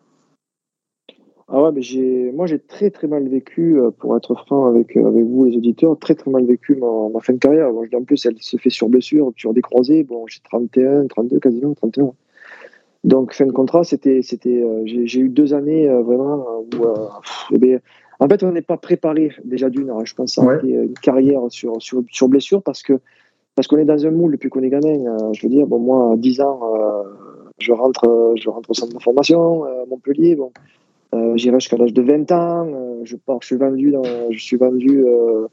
Ah 1.48 1.62
ouais, 1.62 1.70
mais 1.72 1.80
j'ai, 1.82 2.32
moi 2.32 2.46
j'ai 2.46 2.58
très 2.58 2.90
très 2.90 3.06
mal 3.06 3.28
vécu, 3.28 3.78
euh, 3.78 3.90
pour 3.92 4.16
être 4.16 4.34
franc 4.34 4.66
avec, 4.66 4.96
euh, 4.96 5.06
avec 5.06 5.24
vous 5.24 5.44
les 5.44 5.56
auditeurs, 5.56 5.96
très 5.96 6.16
très 6.16 6.28
mal 6.30 6.44
vécu 6.44 6.74
ma, 6.74 7.08
ma 7.12 7.20
fin 7.20 7.34
de 7.34 7.38
carrière. 7.38 7.72
Bon, 7.72 7.84
je 7.84 7.90
dis 7.90 7.96
en 7.96 8.02
plus, 8.02 8.26
elle 8.26 8.36
se 8.40 8.56
fait 8.56 8.70
sur 8.70 8.88
blessure, 8.88 9.30
sur 9.36 9.54
des 9.54 9.62
croisés. 9.62 10.02
Bon, 10.02 10.26
j'ai 10.26 10.40
31, 10.42 11.06
32 11.06 11.38
quasiment, 11.38 11.74
31. 11.74 12.12
Donc 13.04 13.32
fin 13.32 13.46
de 13.46 13.52
contrat, 13.52 13.84
c'était, 13.84 14.22
c'était, 14.22 14.60
euh, 14.60 14.82
j'ai, 14.86 15.20
eu 15.20 15.28
deux 15.28 15.54
années 15.54 15.86
vraiment 15.88 16.44
où, 16.64 16.68
pff, 16.68 17.46
eh 17.52 17.58
ben, 17.58 17.80
en 18.18 18.28
fait, 18.28 18.42
on 18.42 18.50
n'est 18.50 18.62
pas 18.62 18.76
préparé 18.76 19.30
déjà 19.44 19.70
d'une. 19.70 19.90
hein, 19.90 20.00
Je 20.04 20.14
pense 20.14 20.38
à 20.38 20.42
Ouais. 20.44 20.58
une 20.64 20.94
carrière 20.94 21.42
sur, 21.50 21.80
sur, 21.80 22.02
sur 22.10 22.28
blessure 22.28 22.62
parce 22.62 22.82
que 22.82 22.94
parce 23.54 23.68
qu'on 23.68 23.78
est 23.78 23.84
dans 23.86 24.04
un 24.04 24.10
moule 24.10 24.32
depuis 24.32 24.50
qu'on 24.50 24.62
est 24.62 24.68
gamin. 24.68 25.32
je 25.32 25.42
veux 25.42 25.48
dire, 25.48 25.66
bon 25.66 25.78
moi, 25.78 26.12
à 26.12 26.16
10 26.16 26.40
ans, 26.42 26.60
je 27.58 27.72
rentre, 27.72 28.34
je 28.36 28.50
rentre 28.50 28.68
au 28.70 28.74
centre 28.74 28.94
de 28.94 29.02
formation 29.02 29.64
à 29.64 29.86
Montpellier. 29.88 30.34
Bon, 30.34 30.50
J'irai 31.36 31.60
jusqu'à 31.60 31.76
l'âge 31.76 31.92
de 31.92 32.02
20 32.02 32.30
ans. 32.32 32.66
euh, 32.68 33.00
je 33.04 33.16
pars, 33.16 33.38
je 33.42 33.46
suis 33.46 33.56
vendu, 33.56 33.90
dans, 33.90 34.02
je 34.30 34.38
suis 34.38 34.56
vendu 34.56 35.04
euh, 35.06 35.46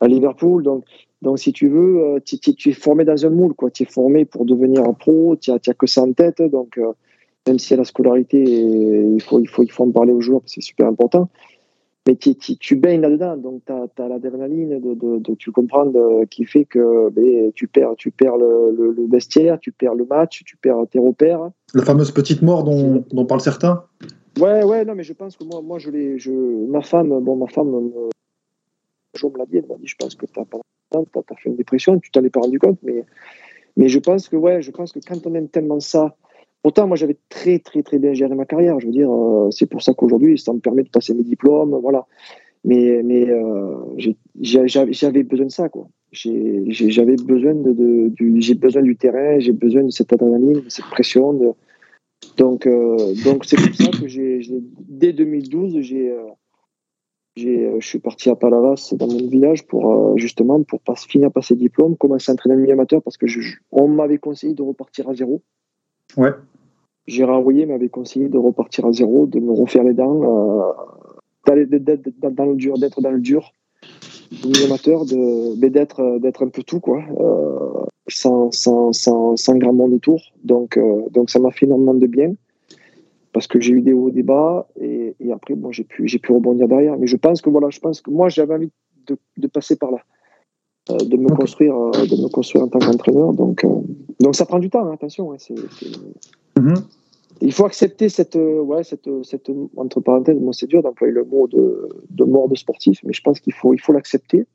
à 0.00 0.08
Liverpool. 0.08 0.62
Donc, 0.62 0.84
donc 1.22 1.38
si 1.38 1.52
tu 1.52 1.68
veux, 1.68 2.00
euh, 2.04 2.18
tu, 2.24 2.38
tu- 2.38 2.54
tu 2.54 2.70
es 2.70 2.72
formé 2.72 3.04
dans 3.04 3.26
un 3.26 3.30
moule, 3.30 3.54
quoi. 3.54 3.70
Tu 3.70 3.82
es 3.84 3.86
formé 3.86 4.24
pour 4.24 4.44
devenir 4.44 4.84
un 4.84 4.92
pro. 4.92 5.36
Tu 5.40 5.50
n'as 5.50 5.58
que 5.58 5.86
ça 5.86 6.02
en 6.02 6.12
tête. 6.12 6.40
Donc, 6.42 6.78
euh, 6.78 6.92
même 7.46 7.58
si 7.58 7.74
à 7.74 7.76
la 7.78 7.84
scolarité, 7.84 8.42
il 8.42 9.22
faut, 9.22 9.40
il 9.40 9.48
faut, 9.48 9.62
il 9.62 9.70
faut 9.70 9.84
en 9.84 9.90
parler 9.90 10.12
aux 10.12 10.20
joueurs, 10.20 10.42
c'est 10.46 10.60
super 10.60 10.86
important. 10.86 11.28
Mais 12.06 12.16
tu, 12.16 12.76
baignes 12.76 13.02
là-dedans, 13.02 13.36
donc 13.36 13.60
tu 13.66 13.72
as, 14.02 14.08
l'adrénaline 14.08 14.80
de, 14.80 14.94
de, 14.94 15.18
de, 15.18 15.34
tu 15.34 15.50
comprends 15.50 15.84
de- 15.84 16.24
qui 16.26 16.46
fait 16.46 16.64
que 16.64 17.10
ben, 17.10 17.52
tu 17.54 17.68
perds, 17.68 17.96
tu 17.98 18.10
perds 18.10 18.38
le, 18.38 18.74
le, 18.74 18.92
le 18.92 19.06
vestiaire, 19.10 19.58
tu 19.60 19.72
perds 19.72 19.94
le 19.94 20.06
match, 20.06 20.42
tu 20.46 20.56
perds 20.56 20.86
tes 20.90 20.98
repères. 20.98 21.50
La 21.74 21.82
fameuse 21.82 22.10
petite 22.10 22.40
mort 22.40 22.64
dont, 22.64 23.04
dont 23.12 23.26
parlent 23.26 23.42
certains? 23.42 23.84
Ouais, 24.38 24.62
ouais, 24.64 24.84
non, 24.84 24.94
mais 24.94 25.02
je 25.02 25.12
pense 25.12 25.36
que 25.36 25.44
moi, 25.44 25.60
moi 25.62 25.78
je 25.78 25.90
l'ai, 25.90 26.18
je, 26.18 26.30
ma 26.30 26.80
femme, 26.80 27.08
bon, 27.20 27.36
ma 27.36 27.48
femme 27.48 27.70
me, 27.70 28.08
Jo 29.14 29.30
me 29.30 29.38
l'a 29.38 29.46
dit, 29.46 29.56
elle 29.56 29.66
m'a 29.66 29.76
dit, 29.76 29.86
je 29.86 29.96
pense 29.96 30.14
que 30.14 30.26
tu 30.26 30.38
as, 30.38 30.44
fait 31.36 31.48
une 31.48 31.56
dépression, 31.56 31.98
tu 31.98 32.10
t'en 32.10 32.22
es 32.24 32.30
pas 32.30 32.40
rendu 32.40 32.58
compte, 32.58 32.78
mais, 32.82 33.04
mais 33.76 33.88
je 33.88 33.98
pense 33.98 34.28
que 34.28 34.36
ouais, 34.36 34.62
je 34.62 34.70
pense 34.70 34.92
que 34.92 35.00
quand 35.06 35.26
on 35.26 35.34
aime 35.34 35.48
tellement 35.48 35.80
ça, 35.80 36.16
pourtant 36.62 36.86
moi 36.86 36.96
j'avais 36.96 37.16
très 37.28 37.58
très 37.58 37.82
très 37.82 37.98
bien 37.98 38.12
géré 38.12 38.34
ma 38.34 38.44
carrière, 38.44 38.78
je 38.80 38.86
veux 38.86 38.92
dire, 38.92 39.10
euh, 39.10 39.50
c'est 39.50 39.66
pour 39.66 39.82
ça 39.82 39.94
qu'aujourd'hui 39.94 40.38
ça 40.38 40.52
me 40.52 40.60
permet 40.60 40.82
de 40.82 40.90
passer 40.90 41.14
mes 41.14 41.24
diplômes, 41.24 41.78
voilà. 41.82 42.06
Mais, 42.64 43.02
mais 43.04 43.28
euh, 43.30 43.76
j'avais 44.40 45.22
besoin 45.22 45.46
de 45.46 45.50
ça, 45.50 45.68
quoi. 45.68 45.88
J'avais 46.10 47.16
besoin 47.16 47.54
de, 47.54 48.08
du, 48.08 48.40
j'ai 48.40 48.54
besoin 48.54 48.82
du 48.82 48.96
terrain, 48.96 49.38
j'ai 49.38 49.52
besoin 49.52 49.84
de 49.84 49.90
cette 49.90 50.12
adrénaline, 50.12 50.62
de 50.62 50.68
cette 50.68 50.86
pression. 50.86 51.32
De, 51.34 51.52
donc, 52.38 52.66
euh, 52.66 53.14
donc 53.24 53.44
c'est 53.44 53.56
pour 53.56 53.74
ça 53.74 53.90
que 53.90 54.06
j'ai, 54.06 54.40
dès 54.88 55.12
2012, 55.12 55.80
j'ai, 55.80 56.10
euh, 56.10 56.22
j'ai, 57.36 57.66
euh, 57.66 57.80
je 57.80 57.86
suis 57.86 57.98
parti 57.98 58.30
à 58.30 58.36
Palavas 58.36 58.92
dans 58.92 59.08
mon 59.08 59.28
village 59.28 59.66
pour 59.66 60.16
justement 60.16 60.62
pour 60.62 60.80
pas, 60.80 60.94
finir 60.94 61.32
par 61.32 61.44
ses 61.44 61.56
diplômes, 61.56 61.96
commencer 61.96 62.30
à 62.30 62.34
entraîner 62.34 62.54
un 62.54 62.58
milieu 62.58 62.72
amateur 62.72 63.02
parce 63.02 63.16
que 63.16 63.26
on 63.72 63.88
m'avait 63.88 64.18
conseillé 64.18 64.54
de 64.54 64.62
repartir 64.62 65.08
à 65.08 65.14
zéro. 65.14 65.42
Ouais. 66.16 66.30
J'ai 67.06 67.24
renvoyé, 67.24 67.66
m'avait 67.66 67.88
conseillé 67.88 68.28
de 68.28 68.38
repartir 68.38 68.86
à 68.86 68.92
zéro, 68.92 69.26
de 69.26 69.40
me 69.40 69.52
refaire 69.52 69.82
les 69.82 69.94
dents, 69.94 70.74
d'être 71.46 72.34
dans 72.34 72.46
le 72.46 72.54
dur, 72.54 72.78
d'être 72.78 73.00
dans 73.00 73.10
le 73.10 73.20
dur, 73.20 73.52
amateur, 74.64 75.04
de, 75.04 75.54
d'être, 75.68 76.18
d'être 76.20 76.44
un 76.44 76.48
peu 76.48 76.62
tout 76.62 76.80
quoi 76.80 77.02
sans, 78.08 78.50
sans, 78.50 78.92
sans, 78.92 79.36
sans, 79.36 79.56
grand 79.56 79.72
monde 79.72 79.92
autour. 79.92 80.20
Donc, 80.42 80.76
euh, 80.76 81.02
donc 81.10 81.30
ça 81.30 81.38
m'a 81.38 81.50
fait 81.50 81.66
énormément 81.66 81.94
de 81.94 82.06
bien 82.06 82.34
parce 83.32 83.46
que 83.46 83.60
j'ai 83.60 83.72
eu 83.72 83.82
des 83.82 83.92
hauts, 83.92 84.10
des 84.10 84.22
bas 84.22 84.66
et, 84.80 85.14
et 85.20 85.32
après, 85.32 85.54
bon, 85.54 85.70
j'ai 85.70 85.84
pu, 85.84 86.08
j'ai 86.08 86.18
pu 86.18 86.32
rebondir 86.32 86.66
derrière. 86.66 86.98
Mais 86.98 87.06
je 87.06 87.16
pense 87.16 87.40
que 87.42 87.50
voilà, 87.50 87.68
je 87.70 87.78
pense 87.78 88.00
que 88.00 88.10
moi, 88.10 88.28
j'avais 88.28 88.54
envie 88.54 88.70
de, 89.06 89.16
de 89.36 89.46
passer 89.46 89.76
par 89.76 89.90
là, 89.90 89.98
euh, 90.90 90.96
de 90.96 91.16
me 91.16 91.28
construire, 91.28 91.76
euh, 91.76 92.06
de 92.06 92.22
me 92.22 92.28
construire 92.28 92.64
en 92.64 92.68
tant 92.68 92.78
qu'entraîneur. 92.78 93.32
Donc, 93.34 93.64
donc 94.20 94.34
ça 94.34 94.46
prend 94.46 94.58
du 94.58 94.70
temps, 94.70 94.86
hein, 94.86 94.92
attention. 94.94 95.32
Hein, 95.32 95.36
c'est, 95.38 95.54
mm-hmm. 95.54 96.82
Il 97.40 97.52
faut 97.52 97.66
accepter 97.66 98.08
cette, 98.08 98.36
ouais, 98.36 98.82
cette, 98.84 99.08
cette 99.22 99.50
entre 99.76 100.00
parenthèses, 100.00 100.38
moi 100.40 100.52
c'est 100.52 100.66
dur 100.66 100.82
d'employer 100.82 101.12
le 101.12 101.24
mot 101.24 101.46
de, 101.46 101.88
de 102.10 102.24
mort 102.24 102.48
de 102.48 102.56
sportif, 102.56 103.00
mais 103.04 103.12
je 103.12 103.22
pense 103.22 103.40
qu'il 103.40 103.52
faut, 103.52 103.74
il 103.74 103.80
faut 103.80 103.92
l'accepter. 103.92 104.46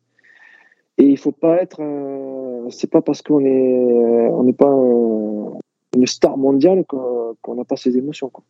Et 0.97 1.05
il 1.05 1.17
faut 1.17 1.31
pas 1.31 1.61
être. 1.61 1.81
c'est 2.69 2.89
pas 2.89 3.01
parce 3.01 3.21
qu'on 3.21 3.43
est, 3.45 4.29
on 4.31 4.43
n'est 4.43 4.53
pas 4.53 4.71
une 5.95 6.05
star 6.05 6.37
mondiale 6.37 6.85
qu'on 6.85 7.55
n'a 7.55 7.63
pas 7.63 7.77
ses 7.77 7.97
émotions. 7.97 8.29
Quoi. 8.29 8.43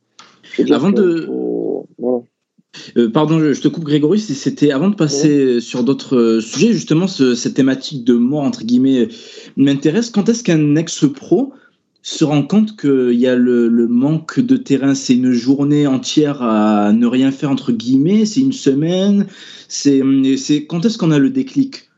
Avant 0.72 0.92
de. 0.92 1.30
voilà. 1.98 2.24
Euh, 2.98 3.10
pardon, 3.10 3.40
je, 3.40 3.62
te 3.62 3.68
coupe 3.68 3.84
Grégory, 3.84 4.20
c'était 4.20 4.72
avant 4.72 4.90
de 4.90 4.96
passer 4.96 5.60
sur 5.62 5.84
d'autres 5.84 6.18
euh, 6.18 6.42
sujets, 6.42 6.74
justement, 6.74 7.06
cette 7.08 7.54
thématique 7.54 8.04
de 8.04 8.16
mort, 8.16 8.44
entre 8.44 8.64
guillemets, 8.64 9.10
m'intéresse. 9.58 10.10
Quand 10.10 10.28
est-ce 10.28 10.44
qu'un 10.44 10.76
ex-pro 10.76 11.54
se 12.04 12.26
rend 12.26 12.44
compte 12.44 12.76
qu'il 12.76 13.14
y 13.14 13.28
a 13.28 13.36
le, 13.36 13.70
manque 13.88 14.40
de 14.40 14.58
terrain 14.58 14.94
C'est 14.94 15.16
une 15.16 15.32
journée 15.32 15.88
entière 15.88 16.44
à 16.44 16.92
ne 16.94 17.08
rien 17.08 17.32
faire, 17.32 17.50
entre 17.50 17.72
guillemets 17.72 18.26
C'est 18.26 18.42
une 18.42 18.52
semaine 18.52 19.26
C'est 19.68 20.02
Quand 20.68 20.86
est-ce 20.86 20.98
qu'on 21.00 21.12
a 21.12 21.18
le 21.18 21.32
déclic? 21.32 21.90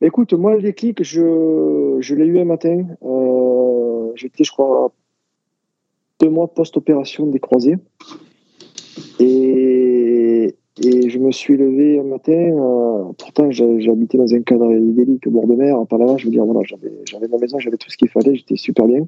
Écoute, 0.00 0.32
moi, 0.32 0.54
le 0.54 0.62
déclic, 0.62 1.02
je, 1.02 1.96
je 2.00 2.14
l'ai 2.14 2.26
eu 2.26 2.38
un 2.38 2.44
matin. 2.44 2.86
Euh, 3.02 4.12
J'étais, 4.14 4.44
je 4.44 4.52
crois, 4.52 4.92
deux 6.20 6.28
mois 6.28 6.48
post-opération 6.48 7.26
des 7.26 7.40
croisés. 7.40 7.78
Et, 9.18 9.97
et, 10.82 11.08
je 11.08 11.18
me 11.18 11.30
suis 11.32 11.56
levé 11.56 11.98
un 11.98 12.04
matin. 12.04 12.32
Euh, 12.32 13.12
pourtant, 13.18 13.50
j'habitais 13.50 14.18
dans 14.18 14.32
un 14.34 14.42
cadre 14.42 14.72
idyllique 14.72 15.26
au 15.26 15.30
bord 15.30 15.46
de 15.46 15.54
mer, 15.54 15.76
à 15.76 15.98
là 15.98 16.16
Je 16.16 16.24
veux 16.24 16.30
dire, 16.30 16.44
voilà, 16.44 16.60
j'avais 16.62 17.28
ma 17.28 17.38
maison, 17.38 17.58
j'avais 17.58 17.76
tout 17.76 17.90
ce 17.90 17.96
qu'il 17.96 18.08
fallait, 18.08 18.34
j'étais 18.34 18.56
super 18.56 18.86
bien. 18.86 19.06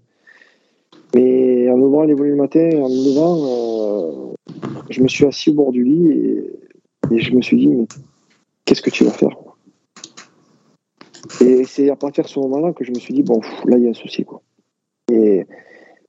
Mais 1.14 1.70
en 1.70 1.80
ouvrant 1.80 2.04
les 2.04 2.14
volets 2.14 2.30
le 2.30 2.36
matin, 2.36 2.70
en 2.74 2.88
me 2.88 3.10
levant, 3.10 3.44
euh, 3.44 4.32
je 4.90 5.02
me 5.02 5.08
suis 5.08 5.26
assis 5.26 5.50
au 5.50 5.54
bord 5.54 5.72
du 5.72 5.84
lit 5.84 6.10
et, 6.12 7.14
et 7.14 7.18
je 7.18 7.34
me 7.34 7.42
suis 7.42 7.56
dit, 7.56 7.68
mais 7.68 7.86
qu'est-ce 8.64 8.82
que 8.82 8.90
tu 8.90 9.04
vas 9.04 9.10
faire 9.10 9.36
et 11.40 11.64
c'est 11.64 11.90
à 11.90 11.96
partir 11.96 12.24
de 12.24 12.28
ce 12.28 12.38
moment-là 12.40 12.72
que 12.72 12.84
je 12.84 12.90
me 12.90 12.98
suis 12.98 13.14
dit, 13.14 13.22
bon, 13.22 13.40
là, 13.64 13.76
il 13.76 13.84
y 13.84 13.86
a 13.86 13.90
un 13.90 13.94
souci. 13.94 14.24
Quoi. 14.24 14.42
Et, 15.12 15.46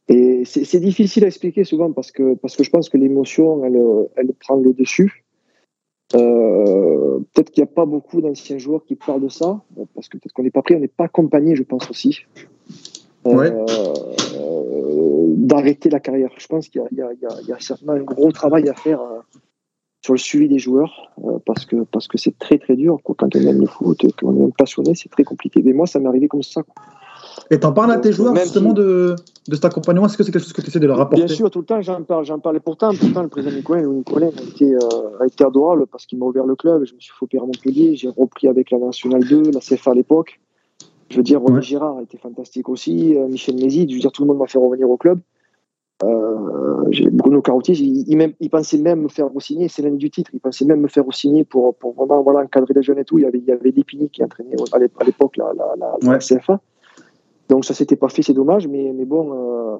et 0.08 0.44
c'est 0.46 0.80
difficile 0.80 1.24
à 1.24 1.28
expliquer 1.28 1.64
souvent 1.64 1.92
parce 1.92 2.12
que, 2.12 2.36
parce 2.36 2.56
que 2.56 2.64
je 2.64 2.70
pense 2.70 2.90
que 2.90 2.98
l'émotion, 2.98 3.64
elle, 3.64 3.82
elle 4.18 4.34
prend 4.34 4.56
le 4.56 4.74
dessus. 4.74 5.24
Euh, 6.16 7.20
peut-être 7.34 7.52
qu'il 7.52 7.64
n'y 7.64 7.70
a 7.70 7.74
pas 7.74 7.86
beaucoup 7.86 8.22
d'anciens 8.22 8.58
joueurs 8.58 8.84
qui 8.86 8.96
parlent 8.96 9.22
de 9.22 9.30
ça, 9.30 9.62
parce 9.96 10.10
que 10.10 10.18
peut-être 10.18 10.34
qu'on 10.34 10.44
n'est 10.44 10.52
pas 10.52 10.62
pris, 10.62 10.76
on 10.76 10.80
n'est 10.80 10.88
pas 10.88 11.06
accompagné, 11.06 11.56
je 11.56 11.64
pense 11.64 11.90
aussi. 11.90 12.26
Euh, 13.28 13.66
d'arrêter 15.38 15.90
la 15.90 16.00
carrière. 16.00 16.32
Je 16.38 16.48
pense 16.48 16.70
qu'il 16.70 16.82
y, 16.92 16.96
y, 16.96 17.48
y, 17.48 17.52
a 17.52 17.60
certainement 17.60 17.94
un 17.94 18.02
gros 18.02 18.32
travail 18.32 18.68
à 18.68 18.74
faire 18.74 19.02
euh, 19.02 19.20
sur 20.02 20.14
le 20.14 20.20
suivi 20.20 20.48
des 20.48 20.60
joueurs 20.60 21.12
euh, 21.24 21.38
parce 21.46 21.66
que 21.66 21.84
parce 21.84 22.08
que 22.08 22.18
c'est 22.18 22.38
très 22.38 22.58
très 22.58 22.76
dur 22.76 23.00
quoi. 23.04 23.16
quand 23.18 23.36
on 23.36 23.40
aime 23.40 23.60
le 23.60 23.68
foot 23.68 24.02
quand 24.18 24.28
on 24.28 24.48
est 24.48 24.58
passionné 24.58 24.96
c'est 24.96 25.10
très 25.10 25.24
compliqué 25.24 25.62
mais 25.64 25.74
moi 25.74 25.86
ça 25.86 26.00
m'est 26.00 26.08
arrivé 26.08 26.28
comme 26.28 26.42
ça 26.42 26.64
quoi. 26.64 26.84
Et 27.52 27.60
t'en 27.60 27.74
parles 27.74 27.92
à 27.92 27.98
tes 27.98 28.14
joueurs 28.14 28.34
justement 28.38 28.72
de, 28.72 29.16
de 29.48 29.56
cet 29.56 29.66
accompagnement? 29.66 30.06
Est-ce 30.06 30.18
que 30.18 30.24
c'est 30.24 30.32
quelque 30.32 30.42
chose 30.42 30.54
que 30.54 30.62
tu 30.62 30.70
essaies 30.70 30.80
de 30.80 30.88
leur 30.88 30.98
rapporter 30.98 31.26
bien 31.26 31.36
sûr 31.36 31.52
tout 31.52 31.60
le 31.60 31.66
temps 31.66 31.82
j'en 31.82 32.02
parle 32.02 32.24
j'en 32.24 32.40
parle 32.40 32.56
et 32.56 32.60
pourtant 32.62 32.92
pourtant 32.98 33.24
le 33.24 33.28
président 33.28 33.54
Nicolas 33.54 33.82
Nicolas 33.82 34.28
a 34.28 34.42
été 34.42 34.74
euh, 34.74 35.20
a 35.20 35.26
été 35.28 35.44
adorable 35.44 35.86
parce 35.86 36.06
qu'il 36.06 36.18
m'a 36.18 36.26
ouvert 36.26 36.46
le 36.46 36.56
club 36.56 36.86
je 36.86 36.96
me 36.96 37.00
suis 37.00 37.12
fait 37.30 37.38
à 37.38 37.42
Montpellier 37.42 37.98
j'ai 37.98 38.08
repris 38.08 38.48
avec 38.48 38.72
la 38.72 38.78
Nationale 38.78 39.26
2 39.28 39.52
la 39.52 39.60
CFA 39.60 39.92
à 39.92 39.94
l'époque. 39.94 40.40
Je 41.10 41.18
veux 41.18 41.24
dire 41.24 41.42
René 41.42 41.62
Girard 41.62 41.98
a 41.98 42.04
été 42.04 42.18
fantastique 42.18 42.70
aussi 42.70 43.18
euh, 43.18 43.28
Michel 43.28 43.56
Mézid 43.56 43.90
je 43.90 43.96
veux 43.96 44.02
dire 44.02 44.14
tout 44.14 44.24
le 44.24 44.30
monde 44.30 44.38
m'a 44.38 44.48
fait 44.48 44.58
revenir 44.58 44.90
au 44.90 44.98
club. 44.98 45.20
Euh, 46.04 46.90
Bruno 47.12 47.42
Carotti, 47.42 47.74
il, 47.74 48.34
il, 48.40 48.50
pensait 48.50 48.80
même 48.80 49.02
me 49.02 49.08
faire 49.08 49.28
re-signer, 49.28 49.68
c'est 49.68 49.84
l'année 49.84 49.98
du 49.98 50.10
titre, 50.10 50.32
il 50.34 50.40
pensait 50.40 50.66
même 50.66 50.82
me 50.82 50.88
faire 50.88 51.06
re-signer 51.06 51.44
pour, 51.44 51.76
pour 51.76 51.94
vraiment 51.94 52.24
voilà, 52.24 52.40
encadrer 52.40 52.74
les 52.74 52.82
jeunes 52.82 52.98
et 52.98 53.06
tout. 53.06 53.20
Il 53.20 53.22
y 53.22 53.28
avait, 53.28 53.38
il 53.38 53.46
y 53.46 53.52
avait 53.52 53.72
qui 53.72 54.24
entraînait 54.24 54.56
à 54.74 55.04
l'époque 55.06 55.38
la, 55.38 55.52
la, 55.56 55.98
la, 56.02 56.18
CFA. 56.18 56.60
Donc 57.52 57.66
ça 57.66 57.74
s'était 57.74 57.98
pas 57.98 58.08
fait, 58.08 58.24
c'est 58.24 58.34
dommage, 58.34 58.66
mais, 58.66 58.94
mais 58.96 59.04
bon, 59.04 59.34
euh, 59.34 59.78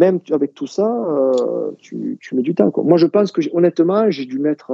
même 0.00 0.18
avec 0.32 0.54
tout 0.54 0.66
ça, 0.66 0.84
euh, 0.84 1.70
tu, 1.78 2.18
tu, 2.20 2.34
mets 2.34 2.42
du 2.42 2.52
temps. 2.52 2.72
Quoi. 2.72 2.82
Moi, 2.82 2.98
je 2.98 3.06
pense 3.06 3.30
que 3.30 3.40
honnêtement, 3.52 4.10
j'ai 4.10 4.26
dû 4.26 4.40
mettre. 4.40 4.72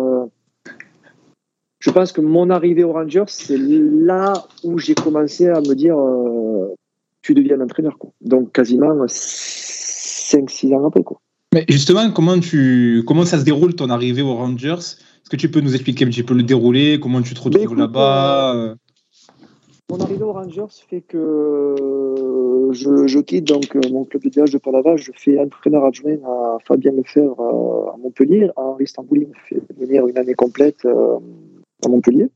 je 1.78 1.90
pense 1.90 2.10
que 2.10 2.22
mon 2.22 2.48
arrivée 2.48 2.84
aux 2.84 2.94
Rangers, 2.94 3.24
c'est 3.26 3.58
là 3.58 4.32
où 4.64 4.78
j'ai 4.78 4.94
commencé 4.94 5.46
à 5.46 5.60
me 5.60 5.74
dire 5.74 5.98
tu 7.20 7.34
deviens 7.34 7.60
entraîneur. 7.60 7.98
Quoi. 7.98 8.12
Donc 8.22 8.52
quasiment 8.52 8.94
5-6 9.04 10.74
ans 10.74 10.86
après. 10.86 11.02
Quoi. 11.02 11.20
Mais 11.52 11.66
justement, 11.68 12.10
comment, 12.10 12.38
tu, 12.40 13.02
comment 13.06 13.26
ça 13.26 13.38
se 13.38 13.44
déroule 13.44 13.74
ton 13.74 13.90
arrivée 13.90 14.22
aux 14.22 14.36
Rangers? 14.36 14.76
Est-ce 14.78 15.28
que 15.30 15.36
tu 15.36 15.50
peux 15.50 15.60
nous 15.60 15.74
expliquer 15.74 16.06
un 16.06 16.08
petit 16.08 16.22
peu 16.22 16.32
le 16.32 16.44
déroulé? 16.44 16.98
Comment 16.98 17.20
tu 17.20 17.34
te 17.34 17.40
retrouves 17.42 17.76
là-bas? 17.76 18.54
euh, 18.56 18.74
Mon 19.90 20.00
arrivée 20.00 20.22
aux 20.22 20.32
Rangers 20.32 20.66
fait 20.88 21.00
que 21.00 21.74
je, 22.72 23.06
je 23.06 23.18
quitte 23.20 23.44
donc 23.44 23.74
euh, 23.74 23.80
mon 23.90 24.04
club 24.04 24.22
de 24.22 24.28
village 24.28 24.50
de 24.50 24.58
Palavas. 24.58 24.96
Je 24.96 25.12
fais 25.16 25.40
entraîneur 25.40 25.84
adjoint 25.84 26.18
à 26.26 26.58
Fabien 26.64 26.92
Lefebvre 26.92 27.40
euh, 27.40 27.94
à 27.94 27.96
Montpellier. 27.96 28.50
À 28.56 28.76
Istanbul, 28.80 29.22
il 29.22 29.28
me 29.28 29.34
fait 29.48 29.62
venir 29.78 30.06
une 30.06 30.18
année 30.18 30.34
complète 30.34 30.84
à 30.84 31.88
Montpellier 31.88 32.28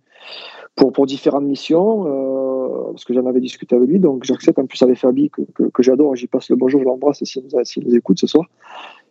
pour, 0.76 0.92
pour 0.92 1.06
différentes 1.06 1.44
missions, 1.44 2.06
euh, 2.06 2.92
parce 2.92 3.04
que 3.04 3.14
j'en 3.14 3.26
avais 3.26 3.40
discuté 3.40 3.76
avec 3.76 3.88
lui, 3.88 3.98
donc 3.98 4.24
j'accepte 4.24 4.58
en 4.58 4.66
plus 4.66 4.82
avec 4.82 4.96
Fabi, 4.98 5.30
que, 5.30 5.42
que, 5.52 5.82
j'adore, 5.82 6.16
j'y 6.16 6.26
passe 6.26 6.48
le 6.50 6.56
bonjour, 6.56 6.80
je 6.80 6.86
l'embrasse 6.86 7.22
s'il 7.24 7.42
nous, 7.44 7.64
si 7.64 7.80
nous 7.80 7.94
écoute 7.94 8.18
ce 8.18 8.26
soir. 8.26 8.46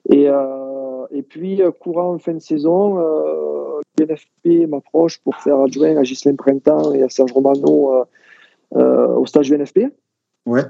Et, 0.10 0.28
euh, 0.28 1.06
et 1.12 1.22
puis, 1.22 1.62
euh, 1.62 1.72
courant 1.72 2.18
fin 2.18 2.34
de 2.34 2.40
saison, 2.40 3.00
euh, 3.00 3.82
l'UNFP 4.00 4.68
m'approche 4.68 5.20
pour 5.20 5.36
faire 5.36 5.60
adjoint 5.60 5.98
à 5.98 6.02
Ghislain 6.02 6.36
Printemps 6.36 6.94
et 6.94 7.04
à 7.04 7.10
Serge 7.10 7.32
Romano 7.32 7.94
euh, 7.94 8.00
euh, 8.00 8.06
au 8.72 9.26
stage 9.26 9.52
UNFP. 9.52 9.92
Ouais. 10.46 10.64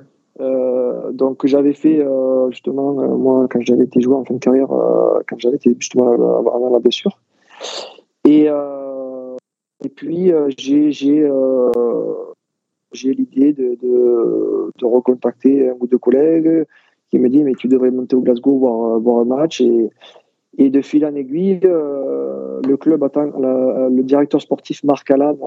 donc 1.13 1.45
j'avais 1.45 1.73
fait 1.73 2.05
justement, 2.49 2.93
moi, 2.93 3.47
quand 3.49 3.61
j'avais 3.61 3.85
été 3.85 4.01
joueur 4.01 4.19
en 4.19 4.25
fin 4.25 4.33
de 4.33 4.39
carrière, 4.39 4.67
quand 4.67 5.37
j'avais 5.37 5.57
été 5.57 5.75
justement 5.79 6.11
avant 6.11 6.69
la 6.71 6.79
blessure. 6.79 7.19
Et 8.25 8.49
et 9.83 9.89
puis, 9.89 10.31
euh, 10.31 10.49
j'ai 10.57 11.23
euh, 11.23 11.71
j'ai 12.91 13.13
l'idée 13.13 13.53
de, 13.53 13.77
de, 13.81 14.71
de, 14.77 14.85
recontacter 14.85 15.69
un 15.69 15.75
ou 15.79 15.87
deux 15.87 15.97
collègues 15.97 16.65
qui 17.09 17.19
me 17.19 17.29
dit 17.29 17.43
mais 17.43 17.53
tu 17.55 17.67
devrais 17.67 17.89
monter 17.89 18.15
au 18.15 18.21
Glasgow 18.21 18.57
voir, 18.57 18.99
voir 18.99 19.21
un 19.21 19.25
match 19.25 19.61
et, 19.61 19.89
et 20.57 20.69
de 20.69 20.81
fil 20.81 21.05
en 21.05 21.15
aiguille 21.15 21.61
euh, 21.63 22.59
le 22.67 22.77
club 22.77 23.03
attend 23.03 23.31
le 23.39 24.01
directeur 24.03 24.41
sportif 24.41 24.83
Marc 24.83 25.09
Allan 25.09 25.37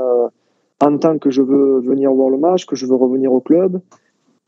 euh, 0.85 0.89
entend 0.89 1.19
que 1.19 1.31
je 1.31 1.43
veux 1.43 1.81
venir 1.81 2.13
voir 2.13 2.31
le 2.31 2.39
match 2.39 2.67
que 2.67 2.77
je 2.77 2.87
veux 2.87 2.97
revenir 2.97 3.33
au 3.33 3.41
club 3.41 3.81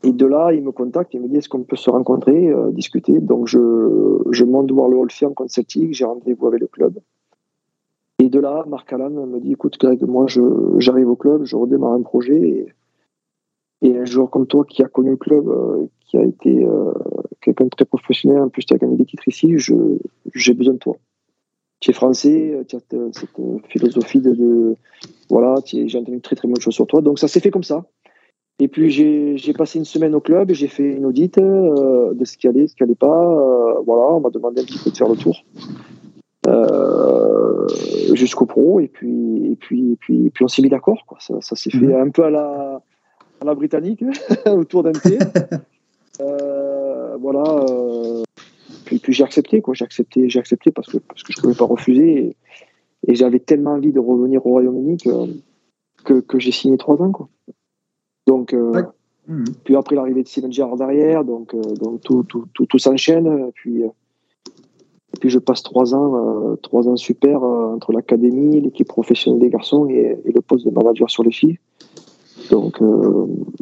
et 0.02 0.12
de 0.12 0.26
là 0.26 0.52
il 0.52 0.62
me 0.62 0.72
contacte 0.72 1.14
il 1.14 1.20
me 1.20 1.28
dit 1.28 1.36
est-ce 1.36 1.48
qu'on 1.48 1.62
peut 1.62 1.76
se 1.76 1.90
rencontrer 1.90 2.52
discuter? 2.72 3.20
Donc 3.20 3.46
je, 3.46 4.44
monte 4.44 4.70
voir 4.70 4.88
le 4.88 4.96
Hall 4.96 5.08
en 5.36 5.48
Celtic 5.48 5.94
j'ai 5.94 6.04
rendez-vous 6.04 6.46
avec 6.46 6.60
le 6.60 6.66
club 6.66 6.98
Et 8.18 8.28
de 8.28 8.40
là, 8.40 8.64
Marc 8.66 8.92
Allan 8.92 9.10
me 9.10 9.40
dit 9.40 9.52
écoute, 9.52 9.78
Greg, 9.78 10.02
moi, 10.02 10.26
j'arrive 10.78 11.08
au 11.08 11.16
club, 11.16 11.44
je 11.44 11.54
redémarre 11.54 11.92
un 11.92 12.02
projet. 12.02 12.40
Et, 12.40 12.66
et, 13.82 13.98
un 13.98 14.04
joueur 14.04 14.30
comme 14.30 14.46
toi 14.46 14.64
qui 14.64 14.82
a 14.82 14.88
connu 14.88 15.10
le 15.10 15.16
club, 15.16 15.48
euh, 15.48 15.86
qui 16.06 16.16
a 16.16 16.24
été 16.24 16.64
euh, 16.64 16.92
quelqu'un 17.42 17.64
de 17.64 17.70
très 17.70 17.84
professionnel, 17.84 18.40
en 18.40 18.48
plus, 18.48 18.64
tu 18.64 18.74
as 18.74 18.78
gagné 18.78 18.96
des 18.96 19.04
titres 19.04 19.28
ici, 19.28 19.56
j'ai 19.58 20.54
besoin 20.54 20.74
de 20.74 20.78
toi. 20.78 20.96
Tu 21.80 21.90
es 21.90 21.94
français, 21.94 22.64
tu 22.68 22.76
as 22.76 22.80
cette 23.12 23.36
philosophie 23.68 24.20
de. 24.20 24.32
de 24.32 24.76
voilà, 25.28 25.56
j'ai 25.64 25.98
entendu 25.98 26.20
très 26.20 26.36
très 26.36 26.48
bonnes 26.48 26.60
choses 26.60 26.74
sur 26.74 26.86
toi. 26.86 27.00
Donc 27.00 27.18
ça 27.18 27.28
s'est 27.28 27.40
fait 27.40 27.50
comme 27.50 27.64
ça. 27.64 27.84
Et 28.58 28.68
puis 28.68 28.90
j'ai 28.90 29.52
passé 29.52 29.78
une 29.78 29.84
semaine 29.84 30.14
au 30.14 30.20
club, 30.20 30.50
j'ai 30.52 30.68
fait 30.68 30.94
une 30.94 31.04
audite 31.04 31.36
euh, 31.36 32.14
de 32.14 32.24
ce 32.24 32.38
qui 32.38 32.48
allait, 32.48 32.66
ce 32.66 32.74
qui 32.74 32.82
allait 32.82 32.94
pas. 32.94 33.06
Euh, 33.06 33.74
voilà, 33.84 34.14
on 34.14 34.20
m'a 34.20 34.30
demandé 34.30 34.62
un 34.62 34.64
petit 34.64 34.78
peu 34.82 34.90
de 34.90 34.96
faire 34.96 35.08
le 35.08 35.16
tour 35.16 35.44
euh, 36.46 37.66
jusqu'au 38.14 38.46
pro. 38.46 38.80
Et 38.80 38.88
puis 38.88 39.52
et 39.52 39.56
puis 39.56 39.92
et 39.92 39.96
puis, 39.96 40.26
et 40.26 40.30
puis 40.30 40.44
on 40.44 40.48
s'est 40.48 40.62
mis 40.62 40.70
d'accord. 40.70 41.04
Ça, 41.18 41.34
ça 41.40 41.54
s'est 41.54 41.70
fait 41.70 41.78
mhm. 41.78 42.00
un 42.00 42.08
peu 42.08 42.24
à 42.24 42.30
la 42.30 42.80
à 43.42 43.44
la 43.44 43.54
britannique 43.54 44.02
autour 44.46 44.82
d'un 44.82 44.92
thé. 44.92 45.18
voilà. 47.20 47.66
Puis, 48.86 48.98
puis 48.98 49.12
j'ai 49.12 49.24
accepté 49.24 49.60
quoi. 49.60 49.74
J'ai 49.74 49.84
accepté, 49.84 50.30
j'ai 50.30 50.38
accepté 50.38 50.70
parce 50.70 50.88
que 50.88 50.96
parce 50.98 51.22
que 51.22 51.32
je 51.32 51.40
pouvais 51.40 51.54
pas 51.54 51.66
refuser. 51.66 52.18
Et, 52.18 52.36
et 53.08 53.14
j'avais 53.14 53.40
tellement 53.40 53.72
envie 53.72 53.92
de 53.92 54.00
revenir 54.00 54.46
au 54.46 54.50
Royaume-Uni 54.50 54.96
que, 54.96 55.10
que, 56.04 56.20
que 56.20 56.38
j'ai 56.38 56.52
signé 56.52 56.78
trois 56.78 57.00
ans 57.02 57.12
quoi. 57.12 57.28
Donc, 58.26 58.54
euh, 58.54 58.82
mmh. 59.28 59.44
puis 59.64 59.76
après 59.76 59.94
l'arrivée 59.94 60.22
de 60.22 60.28
Steven 60.28 60.52
Gerrard 60.52 60.76
derrière, 60.76 61.24
donc, 61.24 61.54
euh, 61.54 61.60
donc 61.80 62.00
tout, 62.00 62.24
tout, 62.24 62.46
tout, 62.54 62.66
tout 62.66 62.78
s'enchaîne. 62.78 63.50
Puis, 63.54 63.82
euh, 63.82 63.88
et 65.14 65.18
puis 65.20 65.30
je 65.30 65.38
passe 65.38 65.62
trois 65.62 65.94
ans, 65.94 66.56
trois 66.62 66.88
ans 66.88 66.96
super 66.96 67.42
entre 67.42 67.92
l'académie, 67.92 68.60
l'équipe 68.60 68.86
professionnelle 68.86 69.40
des 69.40 69.48
garçons 69.48 69.88
et, 69.88 70.18
le 70.24 70.40
poste 70.42 70.66
de 70.66 70.70
manager 70.70 71.08
sur 71.08 71.22
les 71.22 71.32
filles. 71.32 71.58
Donc 72.50 72.80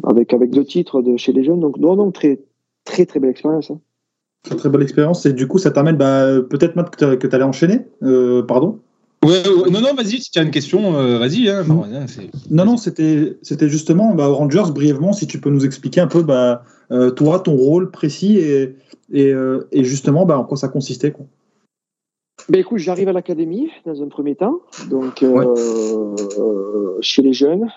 avec 0.03 0.33
avec 0.33 0.49
deux 0.49 0.65
titres 0.65 1.01
de 1.01 1.15
chez 1.15 1.31
les 1.31 1.45
jeunes, 1.45 1.61
donc 1.61 1.77
non, 1.77 1.95
donc 1.95 2.13
très 2.13 2.41
très 2.83 3.05
très 3.05 3.21
belle 3.21 3.29
expérience. 3.29 3.71
Hein. 3.71 3.79
Très 4.45 4.55
très 4.55 4.69
belle 4.69 4.83
expérience 4.83 5.25
et 5.25 5.33
du 5.33 5.47
coup 5.47 5.57
ça 5.57 5.71
t'amène 5.71 5.97
bah, 5.97 6.27
peut-être 6.49 6.75
Matt 6.75 6.95
que 6.95 7.27
tu 7.27 7.35
allais 7.35 7.43
enchaîner, 7.43 7.81
pardon. 8.47 8.79
non, 9.23 9.81
non, 9.81 9.93
vas-y, 9.95 10.21
si 10.21 10.29
tu 10.29 10.39
as 10.39 10.43
une 10.43 10.51
question, 10.51 10.91
vas-y. 11.17 11.49
Hein. 11.49 11.63
non, 12.51 12.65
non, 12.65 12.77
c'était, 12.77 13.37
c'était 13.41 13.69
justement 13.69 14.13
bah, 14.13 14.27
Rangers, 14.27 14.71
brièvement, 14.71 15.13
si 15.13 15.25
tu 15.25 15.39
peux 15.41 15.49
nous 15.49 15.65
expliquer 15.65 16.01
un 16.01 16.07
peu 16.07 16.21
bah, 16.21 16.63
euh, 16.91 17.11
toi, 17.11 17.39
ton 17.39 17.55
rôle 17.55 17.91
précis 17.91 18.37
et, 18.37 18.75
et, 19.11 19.31
euh, 19.31 19.67
et 19.71 19.83
justement 19.83 20.25
bah, 20.25 20.37
en 20.37 20.43
quoi 20.43 20.57
ça 20.57 20.67
consistait. 20.67 21.11
Quoi. 21.11 21.25
Ben, 22.49 22.59
écoute, 22.59 22.77
j'arrive 22.79 23.07
à 23.07 23.13
l'académie 23.13 23.69
dans 23.85 24.01
un 24.03 24.07
premier 24.07 24.35
temps, 24.35 24.59
donc 24.89 25.23
euh, 25.23 26.97
chez 27.01 27.21
les 27.21 27.33
jeunes. 27.33 27.71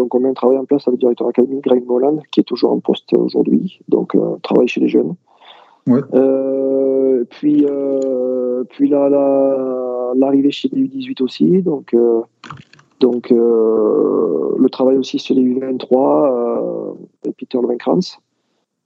Donc 0.00 0.14
on 0.14 0.20
met 0.20 0.28
un 0.28 0.34
travail 0.34 0.58
en 0.58 0.64
place 0.64 0.88
avec 0.88 0.98
le 0.98 1.06
directeur 1.06 1.28
académique 1.28 1.64
Greg 1.64 1.84
Molan, 1.86 2.18
qui 2.30 2.40
est 2.40 2.44
toujours 2.44 2.72
en 2.72 2.80
poste 2.80 3.12
aujourd'hui, 3.12 3.80
donc 3.88 4.16
travail 4.42 4.68
chez 4.68 4.80
les 4.80 4.88
jeunes. 4.88 5.14
Ouais. 5.86 6.00
puis, 7.30 7.66
puis 8.70 8.88
là, 8.88 9.08
l'arrivée 10.16 10.50
chez 10.50 10.68
les 10.72 10.82
U18 10.82 11.22
aussi. 11.22 11.62
Donc, 11.62 11.94
euh, 11.94 12.20
donc 13.00 13.32
euh, 13.32 14.54
le 14.58 14.68
travail 14.68 14.96
aussi 14.96 15.18
chez 15.18 15.34
les 15.34 15.42
U23, 15.42 16.96
euh, 17.26 17.30
Peter 17.36 17.58
Lovenkranz. 17.60 18.18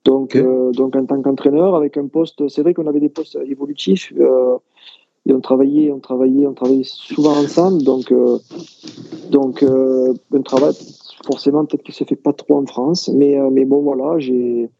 Donc, 0.05 0.37
donc 0.37 0.97
en 0.97 1.07
tant 1.07 1.23
qu'entraîneur, 1.23 1.75
avec 1.75 1.97
un 1.97 2.09
poste, 2.09 2.47
c'est 2.49 2.61
vrai 2.61 2.75
qu'on 2.75 2.87
avait 2.87 3.01
des 3.01 3.09
postes 3.09 3.39
évolutifs. 3.47 4.13
et 5.25 5.33
on 5.33 5.41
travaillait, 5.41 5.91
on 5.91 5.99
travaillait, 5.99 6.47
on 6.47 6.53
travaillait 6.53 6.85
souvent 6.85 7.31
ensemble. 7.31 7.83
Donc, 7.85 8.13
donc 9.31 9.63
un 9.63 10.43
travail, 10.43 10.75
forcément, 11.25 11.65
peut-être 11.65 11.83
que 11.83 11.93
ça 11.93 12.05
fait 12.05 12.17
pas 12.17 12.33
trop 12.33 12.57
en 12.57 12.67
France. 12.67 13.09
Mais, 13.09 13.39
mais 13.51 13.65
bon, 13.65 13.83
voilà, 13.83 14.19
j'ai 14.19 14.71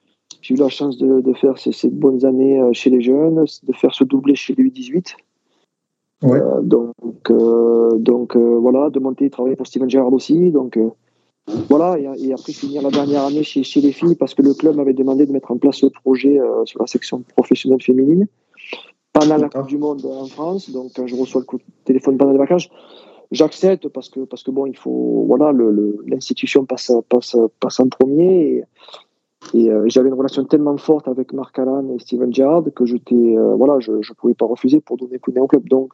eu 0.51 0.55
la 0.57 0.69
chance 0.69 0.99
de, 0.99 1.21
de 1.21 1.33
faire 1.35 1.59
ces, 1.59 1.73
ces, 1.73 1.89
bonnes 1.89 2.25
années 2.25 2.61
chez 2.73 2.91
les 2.91 3.01
jeunes, 3.01 3.45
de 3.63 3.73
faire 3.73 3.95
ce 3.95 4.05
doublé 4.05 4.35
chez 4.35 4.55
les 4.55 4.65
U18. 4.65 5.15
Euh, 6.25 6.61
donc, 6.63 6.95
euh, 7.31 7.99
donc 7.99 8.37
euh, 8.37 8.59
voilà, 8.59 8.91
de 8.91 8.99
monter, 8.99 9.29
travailler 9.31 9.57
pour 9.57 9.67
Steven 9.67 9.91
Gerrard 9.91 10.13
aussi. 10.13 10.51
Donc 10.51 10.79
voilà, 11.69 11.99
et, 11.99 12.33
après 12.33 12.53
finir 12.53 12.83
la 12.83 12.91
dernière 12.91 13.25
année 13.25 13.43
chez, 13.43 13.63
chez 13.63 13.81
les 13.81 13.93
filles 13.93 14.15
parce 14.15 14.35
que 14.35 14.43
le 14.43 14.55
club 14.55 14.77
m'avait 14.77 14.95
demandé 14.95 15.27
de 15.27 15.33
mettre 15.33 15.51
en 15.51 15.59
place 15.59 15.83
le 15.83 15.91
projet 15.91 16.41
sur 16.65 16.81
la 16.81 16.87
section 16.87 17.23
professionnelle 17.37 17.83
féminine 17.83 18.27
pendant 19.13 19.37
la 19.37 19.49
Coupe 19.51 19.67
du 19.67 19.77
Monde 19.77 20.05
en 20.07 20.27
France. 20.27 20.71
Donc 20.71 20.93
quand 20.97 21.07
je 21.07 21.15
reçois 21.15 21.43
le 21.43 21.47
coup 21.47 21.59
de 21.59 21.65
téléphone 21.85 22.17
pendant 22.17 22.33
les 22.33 22.39
vacances, 22.39 22.69
j'accepte 23.31 23.89
parce 23.89 24.09
que 24.09 24.21
parce 24.21 24.43
que 24.43 24.51
bon, 24.51 24.67
il 24.67 24.77
faut 24.77 25.25
voilà, 25.27 25.53
l'institution 26.07 26.65
passe, 26.65 26.93
passe 27.09 27.37
passe 27.61 27.81
en 27.81 27.89
premier. 27.89 28.65
Et, 29.53 29.71
euh, 29.71 29.85
j'avais 29.87 30.09
une 30.09 30.15
relation 30.15 30.45
tellement 30.45 30.77
forte 30.77 31.09
avec 31.09 31.33
Marc 31.33 31.59
Allan 31.59 31.89
et 31.95 31.99
Steven 31.99 32.33
Gerrard 32.33 32.65
que 32.75 32.87
j'étais, 32.87 33.15
euh, 33.15 33.55
voilà, 33.57 33.79
je 33.81 33.93
ne 33.93 34.15
pouvais 34.15 34.35
pas 34.35 34.47
refuser 34.47 34.81
pour 34.81 34.97
donner 34.97 35.19
coup 35.19 35.33
de 35.33 35.41
au 35.41 35.47
club. 35.47 35.69
Donc, 35.69 35.93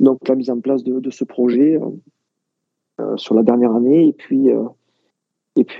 donc 0.00 0.28
la 0.28 0.34
mise 0.34 0.50
en 0.50 0.60
place 0.60 0.82
de, 0.82 1.10
ce 1.10 1.24
projet 1.24 1.80
euh, 3.00 3.16
sur 3.16 3.34
la 3.34 3.42
dernière 3.42 3.74
année 3.74 4.08
et 4.08 4.12
puis 4.12 4.50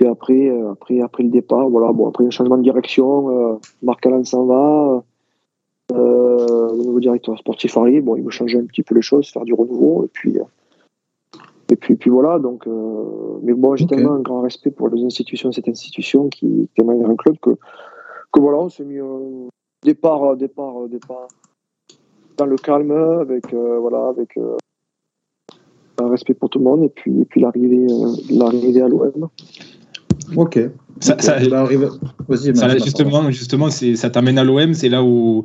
après 0.07 0.49
après 1.01 1.23
le 1.23 1.29
départ, 1.29 1.69
voilà, 1.69 1.91
après 2.07 2.25
un 2.25 2.29
changement 2.29 2.57
de 2.57 2.63
direction, 2.63 3.59
Marc 3.83 4.05
Allan 4.05 4.23
s'en 4.23 4.45
va. 4.45 5.03
le 5.93 6.83
nouveau 6.83 6.99
directeur 6.99 7.37
sportif 7.37 7.77
arrive, 7.77 8.03
bon, 8.03 8.15
il 8.15 8.23
veut 8.23 8.31
changer 8.31 8.57
un 8.57 8.65
petit 8.65 8.83
peu 8.83 8.95
les 8.95 9.01
choses, 9.01 9.29
faire 9.29 9.43
du 9.43 9.53
renouveau, 9.53 10.09
puis 10.13 10.39
et 11.69 11.75
puis, 11.75 11.95
puis 11.95 12.09
voilà, 12.09 12.37
donc, 12.37 12.67
euh, 12.67 13.39
mais 13.41 13.53
bon, 13.53 13.75
j'ai 13.75 13.87
tellement 13.87 14.13
un 14.13 14.19
grand 14.19 14.41
respect 14.41 14.69
pour 14.69 14.89
les 14.89 15.03
institutions, 15.03 15.51
cette 15.51 15.67
institution 15.67 16.29
qui 16.29 16.69
témoigne 16.75 17.01
d'un 17.01 17.15
club 17.15 17.37
que, 17.41 17.51
que 18.31 18.39
voilà, 18.39 18.59
on 18.59 18.69
s'est 18.69 18.85
mis 18.85 18.99
un 18.99 19.49
départ, 19.83 20.35
départ, 20.37 20.87
départ 20.87 21.27
dans 22.37 22.45
le 22.45 22.55
calme, 22.57 22.91
avec, 22.91 23.51
euh, 23.53 23.79
voilà, 23.79 24.09
avec 24.09 24.37
euh, 24.37 24.57
un 25.99 26.09
respect 26.09 26.35
pour 26.35 26.49
tout 26.49 26.59
le 26.59 26.65
monde, 26.65 26.83
et 26.83 26.89
puis, 26.89 27.21
et 27.21 27.25
puis 27.25 27.41
l'arrivée, 27.41 27.87
l'arrivée 28.29 28.81
à 28.81 28.87
l'OM. 28.87 29.29
Ok. 30.35 30.59
Ça, 30.99 31.17
ça, 31.19 31.39
ça, 31.39 32.77
justement, 32.77 33.29
justement 33.31 33.69
ça 33.69 34.09
t'amène 34.09 34.37
à 34.37 34.43
l'OM, 34.43 34.73
c'est 34.73 34.89
là 34.89 35.03
où 35.03 35.43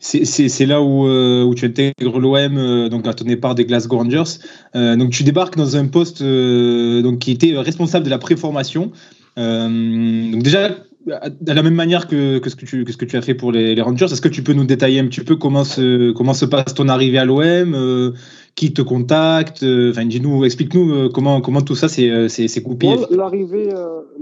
c'est 0.00 0.66
là 0.66 0.80
où, 0.80 1.06
euh, 1.06 1.42
où, 1.44 1.54
tu 1.54 1.64
intègres 1.64 2.20
l'OM 2.20 2.56
euh, 2.56 2.88
donc 2.88 3.06
à 3.06 3.14
ton 3.14 3.24
départ 3.24 3.54
des 3.54 3.64
Glasgow 3.64 3.98
Rangers. 3.98 4.38
Euh, 4.76 4.96
donc 4.96 5.10
tu 5.10 5.24
débarques 5.24 5.56
dans 5.56 5.76
un 5.76 5.86
poste 5.86 6.22
donc 6.22 7.18
qui 7.18 7.32
était 7.32 7.56
responsable 7.56 8.04
de 8.04 8.10
la 8.10 8.18
préformation. 8.18 8.92
donc 9.36 10.42
déjà 10.42 10.70
de 11.40 11.52
la 11.52 11.62
même 11.62 11.74
manière 11.74 12.06
que, 12.06 12.38
que, 12.38 12.50
ce 12.50 12.56
que, 12.56 12.64
tu, 12.64 12.84
que 12.84 12.92
ce 12.92 12.96
que 12.96 13.04
tu 13.04 13.16
as 13.16 13.22
fait 13.22 13.34
pour 13.34 13.52
les, 13.52 13.80
Rangers, 13.80 14.06
est-ce 14.06 14.20
que 14.20 14.28
tu 14.28 14.42
peux 14.42 14.52
nous 14.52 14.64
détailler 14.64 15.00
un 15.00 15.06
petit 15.06 15.22
peu 15.22 15.36
comment 15.36 15.64
se, 15.64 16.12
comment 16.12 16.34
se 16.34 16.44
passe 16.44 16.74
ton 16.74 16.88
arrivée 16.88 17.18
à 17.18 17.24
l'OM 17.24 18.14
qui 18.54 18.72
te 18.72 18.82
contacte 18.82 19.64
Enfin, 19.64 20.04
dis-nous, 20.04 20.44
explique-nous 20.44 21.10
comment, 21.10 21.40
comment 21.40 21.62
tout 21.62 21.74
ça 21.74 21.88
s'est 21.88 22.62
coupé. 22.62 22.88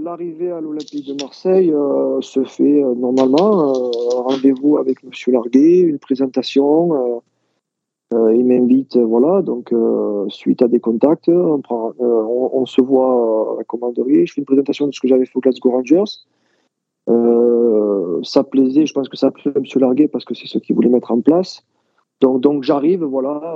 L'arrivée, 0.07 0.51
à 0.51 0.61
l'Olympique 0.61 1.07
de 1.07 1.21
Marseille 1.21 1.71
euh, 1.71 2.21
se 2.21 2.43
fait 2.43 2.81
euh, 2.81 2.95
normalement. 2.95 3.71
Euh, 3.71 3.89
rendez-vous 4.21 4.77
avec 4.77 5.03
Monsieur 5.03 5.33
Larguet, 5.33 5.79
une 5.79 5.99
présentation. 5.99 7.21
il 8.11 8.45
m'invite, 8.45 8.95
voilà. 8.95 9.41
Donc, 9.41 9.73
suite 10.29 10.61
à 10.61 10.67
des 10.67 10.79
contacts, 10.79 11.27
on, 11.27 11.59
prend, 11.59 11.91
on, 11.99 12.65
se 12.65 12.81
voit 12.81 13.53
à 13.53 13.57
la 13.57 13.63
commanderie. 13.65 14.25
Je 14.25 14.33
fais 14.33 14.41
une 14.41 14.45
présentation 14.45 14.87
de 14.87 14.93
ce 14.93 14.99
que 15.01 15.09
j'avais 15.09 15.25
fait 15.25 15.35
au 15.35 15.41
Glasgow 15.41 15.71
Rangers. 15.71 16.11
Ça 18.23 18.43
plaisait, 18.43 18.85
je 18.85 18.93
pense 18.93 19.09
que 19.09 19.17
ça 19.17 19.31
plaisait 19.31 19.55
à 19.55 19.59
M. 19.59 19.65
Larguet 19.75 20.07
parce 20.07 20.25
que 20.25 20.33
c'est 20.33 20.47
ce 20.47 20.57
qu'il 20.57 20.75
voulait 20.75 20.89
mettre 20.89 21.11
en 21.11 21.21
place. 21.21 21.63
Donc, 22.19 22.41
donc 22.41 22.63
j'arrive, 22.63 23.03
voilà, 23.03 23.55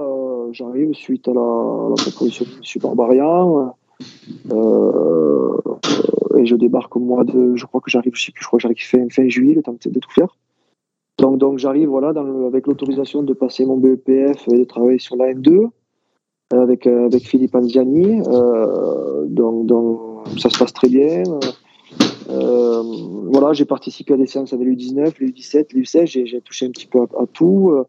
j'arrive 0.52 0.94
suite 0.94 1.28
à 1.28 1.34
la, 1.34 1.94
proposition 1.96 2.46
de 2.46 2.52
M. 2.52 2.82
Barbarian. 2.82 3.74
Euh, 4.52 5.58
et 6.38 6.46
je 6.46 6.56
débarque 6.56 6.96
au 6.96 7.00
mois 7.00 7.24
de, 7.24 7.56
je 7.56 7.66
crois 7.66 7.82
que 7.82 7.92
j'arrive, 7.92 8.14
je 8.16 8.26
sais 8.26 8.32
plus, 8.32 8.42
je 8.42 8.48
crois 8.48 8.58
que 8.58 8.64
j'arrive 8.64 8.84
fin, 8.84 9.08
fin 9.10 9.28
juillet, 9.28 9.56
le 9.56 9.64
temps 9.64 9.74
de 9.74 10.00
tout 10.00 10.12
faire. 10.12 10.38
Donc, 11.20 11.38
donc 11.38 11.60
j'arrive 11.60 11.90
voilà, 11.90 12.14
avec 12.48 12.68
l'autorisation 12.68 13.24
de 13.24 13.34
passer 13.34 13.66
mon 13.66 13.78
BEPF 13.78 14.48
et 14.48 14.58
de 14.58 14.64
travailler 14.64 15.00
sur 15.00 15.16
la 15.16 15.34
M2 15.34 15.70
avec, 16.52 16.88
euh, 16.88 17.06
avec 17.06 17.28
Philippe 17.28 17.56
Anziani. 17.56 18.22
Euh, 18.28 19.26
donc, 19.28 19.66
donc, 19.66 20.00
ça 20.38 20.50
se 20.50 20.58
passe 20.58 20.74
très 20.74 20.90
bien. 20.90 21.24
Euh, 22.32 22.84
voilà, 23.32 23.54
j'ai 23.54 23.66
participé 23.66 24.14
à 24.14 24.18
des 24.18 24.28
séances 24.28 24.54
avec 24.54 24.68
l'U19, 24.68 25.14
l'U17, 25.20 25.74
l'U16, 25.74 26.06
j'ai 26.26 26.42
touché 26.42 26.66
un 26.66 26.72
petit 26.72 26.88
peu 26.88 27.02
à, 27.02 27.26
tout. 27.28 27.86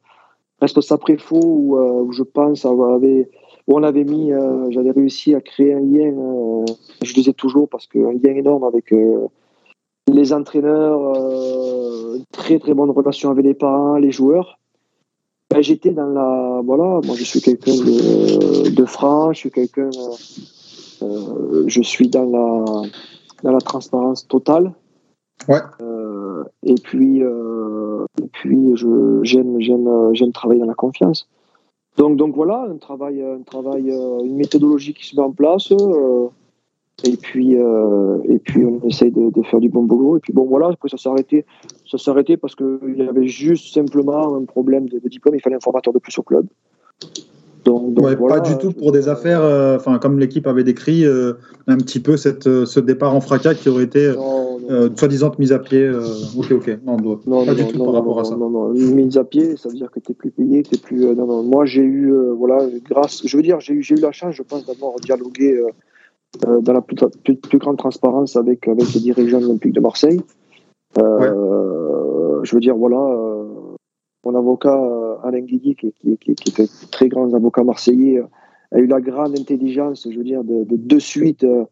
Responsable 0.60 1.00
préfaux 1.00 1.40
où, 1.42 1.78
où 1.78 2.12
je 2.12 2.22
pense 2.22 2.64
avoir 2.64 2.98
où 3.66 3.76
on 3.78 3.82
avait 3.82 4.04
mis, 4.04 4.32
euh, 4.32 4.70
j'avais 4.70 4.90
réussi 4.90 5.34
à 5.34 5.40
créer 5.40 5.74
un 5.74 5.80
lien, 5.80 6.12
euh, 6.12 6.64
je 7.02 7.14
disais 7.14 7.32
toujours 7.32 7.68
parce 7.68 7.86
qu'un 7.86 8.12
lien 8.12 8.34
énorme 8.34 8.64
avec 8.64 8.92
euh, 8.92 9.28
les 10.12 10.32
entraîneurs, 10.32 11.14
très 12.32 12.58
très 12.58 12.74
bonne 12.74 12.90
relation 12.90 13.30
avec 13.30 13.44
les 13.44 13.54
parents, 13.54 13.96
les 13.96 14.10
joueurs. 14.10 14.58
Ben, 15.50 15.62
J'étais 15.62 15.90
dans 15.90 16.06
la. 16.06 16.60
Voilà, 16.64 17.00
moi 17.04 17.14
je 17.16 17.24
suis 17.24 17.40
quelqu'un 17.40 17.72
de, 17.72 18.70
de 18.70 18.84
franc, 18.84 19.32
je 19.32 19.38
suis 19.38 19.50
quelqu'un. 19.50 19.90
euh, 21.02 21.04
euh, 21.04 21.64
je 21.66 21.82
suis 21.82 22.08
dans 22.08 22.24
la, 22.24 22.88
dans 23.42 23.52
la 23.52 23.60
transparence 23.60 24.26
totale. 24.26 24.72
Ouais. 25.48 25.60
Euh, 25.80 26.44
et 26.62 26.74
puis, 26.74 27.22
euh, 27.22 28.04
et 28.22 28.28
puis 28.32 28.76
je, 28.76 29.20
j'aime, 29.22 29.60
j'aime, 29.60 29.88
euh, 29.88 30.14
j'aime 30.14 30.32
travailler 30.32 30.60
dans 30.60 30.66
la 30.66 30.74
confiance. 30.74 31.28
Donc, 31.96 32.16
donc 32.16 32.34
voilà, 32.34 32.66
un 32.70 32.76
travail, 32.76 33.22
un 33.22 33.42
travail, 33.42 33.90
une 33.90 34.36
méthodologie 34.36 34.94
qui 34.94 35.06
se 35.06 35.16
met 35.16 35.22
en 35.22 35.32
place. 35.32 35.72
euh, 35.72 36.28
et 37.04 37.16
puis, 37.16 37.54
et 37.54 38.38
puis 38.38 38.64
on 38.64 38.86
essaye 38.86 39.10
de, 39.10 39.30
de 39.30 39.42
faire 39.42 39.60
du 39.60 39.68
bon 39.68 39.82
boulot. 39.82 40.18
Et 40.18 40.20
puis 40.20 40.32
bon, 40.32 40.44
voilà, 40.44 40.68
après 40.68 40.88
ça 40.88 40.96
s'est 40.96 41.08
arrêté. 41.08 41.44
Ça 41.90 41.98
s'est 41.98 42.10
arrêté 42.10 42.36
parce 42.36 42.54
qu'il 42.54 42.94
y 42.96 43.02
avait 43.02 43.26
juste 43.26 43.74
simplement 43.74 44.36
un 44.36 44.44
problème 44.44 44.88
de, 44.88 45.00
de 45.00 45.08
diplôme. 45.08 45.34
Il 45.34 45.40
fallait 45.40 45.56
un 45.56 45.60
formateur 45.60 45.92
de 45.92 45.98
plus 45.98 46.16
au 46.18 46.22
club. 46.22 46.46
Donc, 47.64 47.94
donc 47.94 48.04
Ouais, 48.04 48.16
voilà, 48.16 48.40
pas 48.40 48.48
du 48.48 48.58
tout 48.58 48.72
pour 48.72 48.90
des 48.90 49.08
affaires, 49.08 49.42
euh, 49.42 49.76
enfin 49.76 49.98
comme 49.98 50.18
l'équipe 50.18 50.46
avait 50.48 50.64
décrit, 50.64 51.04
euh, 51.06 51.34
un 51.68 51.76
petit 51.76 52.00
peu 52.00 52.16
cette, 52.16 52.46
euh, 52.48 52.66
ce 52.66 52.80
départ 52.80 53.14
en 53.14 53.20
fracas 53.20 53.54
qui 53.54 53.68
aurait 53.68 53.84
été 53.84 54.12
euh, 54.70 54.88
soi-disant 54.96 55.30
mise 55.38 55.52
à 55.52 55.58
pied. 55.60 55.80
euh, 55.82 56.02
ok, 56.36 56.52
ok, 56.52 56.78
non, 56.84 56.96
non, 56.96 57.20
non, 57.26 57.44
pas 57.44 57.52
non, 57.52 57.64
du 57.64 57.66
tout 57.72 57.84
par 57.84 57.94
rapport 57.94 58.18
à 58.20 58.24
ça. 58.24 58.34
Non, 58.36 58.50
non, 58.50 58.74
Une 58.74 58.94
mise 58.94 59.16
à 59.16 59.24
pied, 59.24 59.56
ça 59.56 59.68
veut 59.68 59.76
dire 59.76 59.90
que 59.92 60.00
tu 60.00 60.10
n'es 60.10 60.14
plus 60.16 60.30
payé, 60.30 60.62
t'es 60.64 60.78
plus. 60.78 61.04
euh, 61.04 61.14
non, 61.14 61.26
non. 61.26 61.42
Moi, 61.44 61.64
j'ai 61.64 61.82
eu, 61.82 62.12
euh, 62.12 62.32
voilà, 62.36 62.58
grâce. 62.88 63.22
Je 63.24 63.36
veux 63.36 63.42
dire, 63.42 63.60
j'ai 63.60 63.74
eu, 63.74 63.82
j'ai 63.82 63.94
eu 63.94 64.00
la 64.00 64.12
chance, 64.12 64.34
je 64.34 64.42
pense, 64.42 64.66
d'avoir 64.66 64.94
dialogué 64.96 65.54
euh, 65.54 65.68
euh, 66.48 66.60
dans 66.62 66.72
la 66.72 66.80
plus, 66.80 66.96
plus, 67.24 67.36
plus 67.36 67.58
grande 67.58 67.76
transparence 67.78 68.34
avec, 68.36 68.66
avec 68.66 68.92
les 68.94 69.00
dirigeants 69.00 69.38
de 69.38 69.44
l'Olympique 69.44 69.72
de 69.74 69.80
Marseille. 69.80 70.20
Euh, 70.98 72.40
Je 72.42 72.54
veux 72.54 72.60
dire, 72.60 72.74
voilà, 72.76 72.96
euh, 72.98 73.41
mon 74.24 74.34
avocat 74.34 74.76
euh, 74.76 75.16
Alain 75.22 75.40
Guigui, 75.40 75.74
qui, 75.74 75.88
est 75.88 76.60
un 76.60 76.66
très 76.90 77.08
grand 77.08 77.32
avocat 77.34 77.64
marseillais, 77.64 78.18
euh, 78.18 78.26
a 78.72 78.78
eu 78.78 78.86
la 78.86 79.00
grande 79.00 79.38
intelligence, 79.38 80.08
je 80.10 80.16
veux 80.16 80.24
dire, 80.24 80.44
de 80.44 80.64
de, 80.68 80.98
suite 80.98 81.44
euh, 81.44 81.64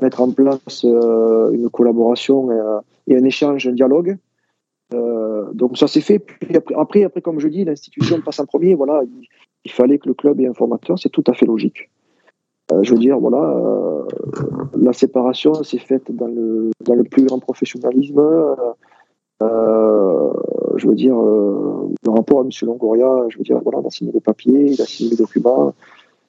mettre 0.00 0.20
en 0.22 0.30
place 0.30 0.84
une 0.84 1.68
collaboration 1.70 2.50
et, 3.06 3.16
un 3.16 3.24
échange, 3.24 3.66
un 3.66 3.72
dialogue. 3.72 4.16
Donc 4.90 5.76
ça 5.76 5.86
s'est 5.88 6.00
fait. 6.00 6.18
Puis 6.18 6.56
après, 6.56 6.74
après, 6.74 7.04
après, 7.04 7.20
comme 7.20 7.40
je 7.40 7.48
dis, 7.48 7.64
l'institution 7.64 8.20
passe 8.22 8.40
en 8.40 8.46
premier. 8.46 8.74
Voilà, 8.74 9.02
il, 9.64 9.70
fallait 9.70 9.98
que 9.98 10.08
le 10.08 10.14
club 10.14 10.40
ait 10.40 10.46
un 10.46 10.54
formateur. 10.54 10.98
C'est 10.98 11.10
tout 11.10 11.24
à 11.26 11.34
fait 11.34 11.44
logique. 11.44 11.90
Je 12.82 12.92
veux 12.92 13.00
dire, 13.00 13.18
voilà, 13.18 13.54
la 14.74 14.92
séparation 14.94 15.52
s'est 15.64 15.78
faite 15.78 16.10
dans 16.14 16.28
le 16.28 17.04
plus 17.04 17.24
grand 17.24 17.40
professionnalisme. 17.40 18.22
Euh, 19.42 20.30
je 20.76 20.88
veux 20.88 20.94
dire, 20.94 21.16
euh, 21.18 21.88
le 22.04 22.10
rapport 22.10 22.40
à 22.40 22.42
M. 22.42 22.50
Longoria, 22.62 23.24
je 23.28 23.38
veux 23.38 23.44
dire, 23.44 23.60
voilà, 23.62 23.78
on 23.78 23.86
a 23.86 23.90
signé 23.90 24.12
les 24.12 24.20
papiers, 24.20 24.72
il 24.72 24.80
a 24.80 24.84
signé 24.84 25.10
les 25.10 25.16
documents. 25.16 25.74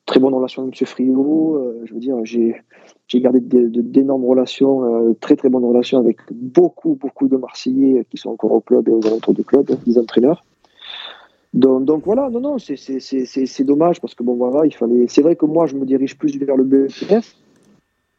Très 0.05 0.19
bonne 0.19 0.33
relation 0.33 0.63
avec 0.63 0.81
M. 0.81 0.87
Friot. 0.87 1.55
Euh, 1.55 1.81
je 1.85 1.93
veux 1.93 1.99
dire, 1.99 2.17
j'ai 2.25 2.55
gardé 3.15 3.39
d'énormes 3.41 4.25
relations, 4.25 5.15
très 5.19 5.35
très 5.35 5.49
bonnes 5.49 5.65
relations 5.65 5.99
avec 5.99 6.17
beaucoup, 6.31 6.95
beaucoup 6.95 7.27
de 7.27 7.37
Marseillais 7.37 8.05
qui 8.09 8.17
sont 8.17 8.29
encore 8.29 8.51
au 8.51 8.61
club 8.61 8.87
et 8.89 8.91
aux 8.91 9.05
alentours 9.05 9.33
du 9.33 9.43
club, 9.43 9.67
des 9.85 9.97
entraîneurs. 9.97 10.43
Donc, 11.53 11.85
donc 11.85 12.03
voilà, 12.05 12.29
non, 12.29 12.39
non, 12.39 12.57
c'est- 12.59 13.63
dommage 13.63 13.99
parce 14.01 14.13
que 14.13 14.23
bon, 14.23 14.35
voilà, 14.35 14.65
il 14.65 14.73
fallait. 14.73 15.05
C'est 15.07 15.21
vrai 15.21 15.35
que 15.35 15.45
moi, 15.45 15.65
je 15.65 15.75
me 15.75 15.85
dirige 15.85 16.17
plus 16.17 16.37
vers 16.37 16.55
le 16.55 16.63
BEPF. 16.63 17.35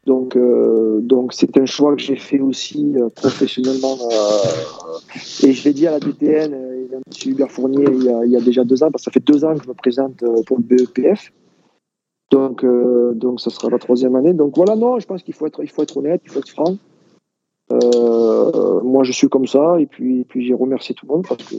Donc, 0.07 0.35
euh, 0.35 1.01
donc 1.03 1.35
c'est 1.35 1.59
un 1.59 1.67
choix 1.67 1.95
que 1.95 2.01
j'ai 2.01 2.17
fait 2.17 2.41
aussi 2.41 2.95
euh, 2.97 3.11
professionnellement. 3.11 3.99
euh, 4.11 5.47
et 5.47 5.53
je 5.53 5.65
l'ai 5.65 5.75
dit 5.75 5.87
à 5.87 5.91
la 5.91 6.01
DTN, 6.01 6.55
et 6.55 6.95
à 6.95 6.97
M. 6.97 7.03
Hubert 7.27 7.51
Fournier, 7.51 7.85
il 7.91 8.31
y, 8.31 8.37
a, 8.37 8.41
déjà 8.41 8.65
deux 8.65 8.83
ans, 8.83 8.91
parce 8.91 9.05
que 9.05 9.11
ça 9.11 9.13
fait 9.13 9.25
deux 9.25 9.45
ans 9.45 9.55
que 9.57 9.65
je 9.65 9.69
me 9.69 9.75
présente 9.75 10.25
pour 10.47 10.59
le 10.59 10.63
BEPF. 10.63 11.33
Donc, 12.31 12.65
donc 12.65 13.41
ça 13.41 13.51
sera 13.51 13.69
la 13.71 13.79
troisième 13.79 14.15
année. 14.17 14.33
Donc 14.33 14.57
voilà, 14.57 14.77
non, 14.77 14.99
je 15.01 15.07
pense 15.07 15.23
qu'il 15.23 15.35
faut 15.35 15.47
être, 15.47 15.63
il 15.63 15.69
faut 15.69 15.83
être 15.83 15.97
honnête, 15.97 16.23
il 16.25 16.31
faut 16.31 16.39
être 16.39 16.49
franc. 16.49 16.77
Moi, 17.71 19.05
je 19.05 19.13
suis 19.13 19.29
comme 19.29 19.47
ça, 19.47 19.79
et 19.81 19.87
puis, 19.87 20.25
puis 20.25 20.47
j'ai 20.47 20.55
remercié 20.55 20.95
tout 20.95 21.07
le 21.07 21.15
monde 21.15 21.27
parce 21.29 21.45
que, 21.45 21.57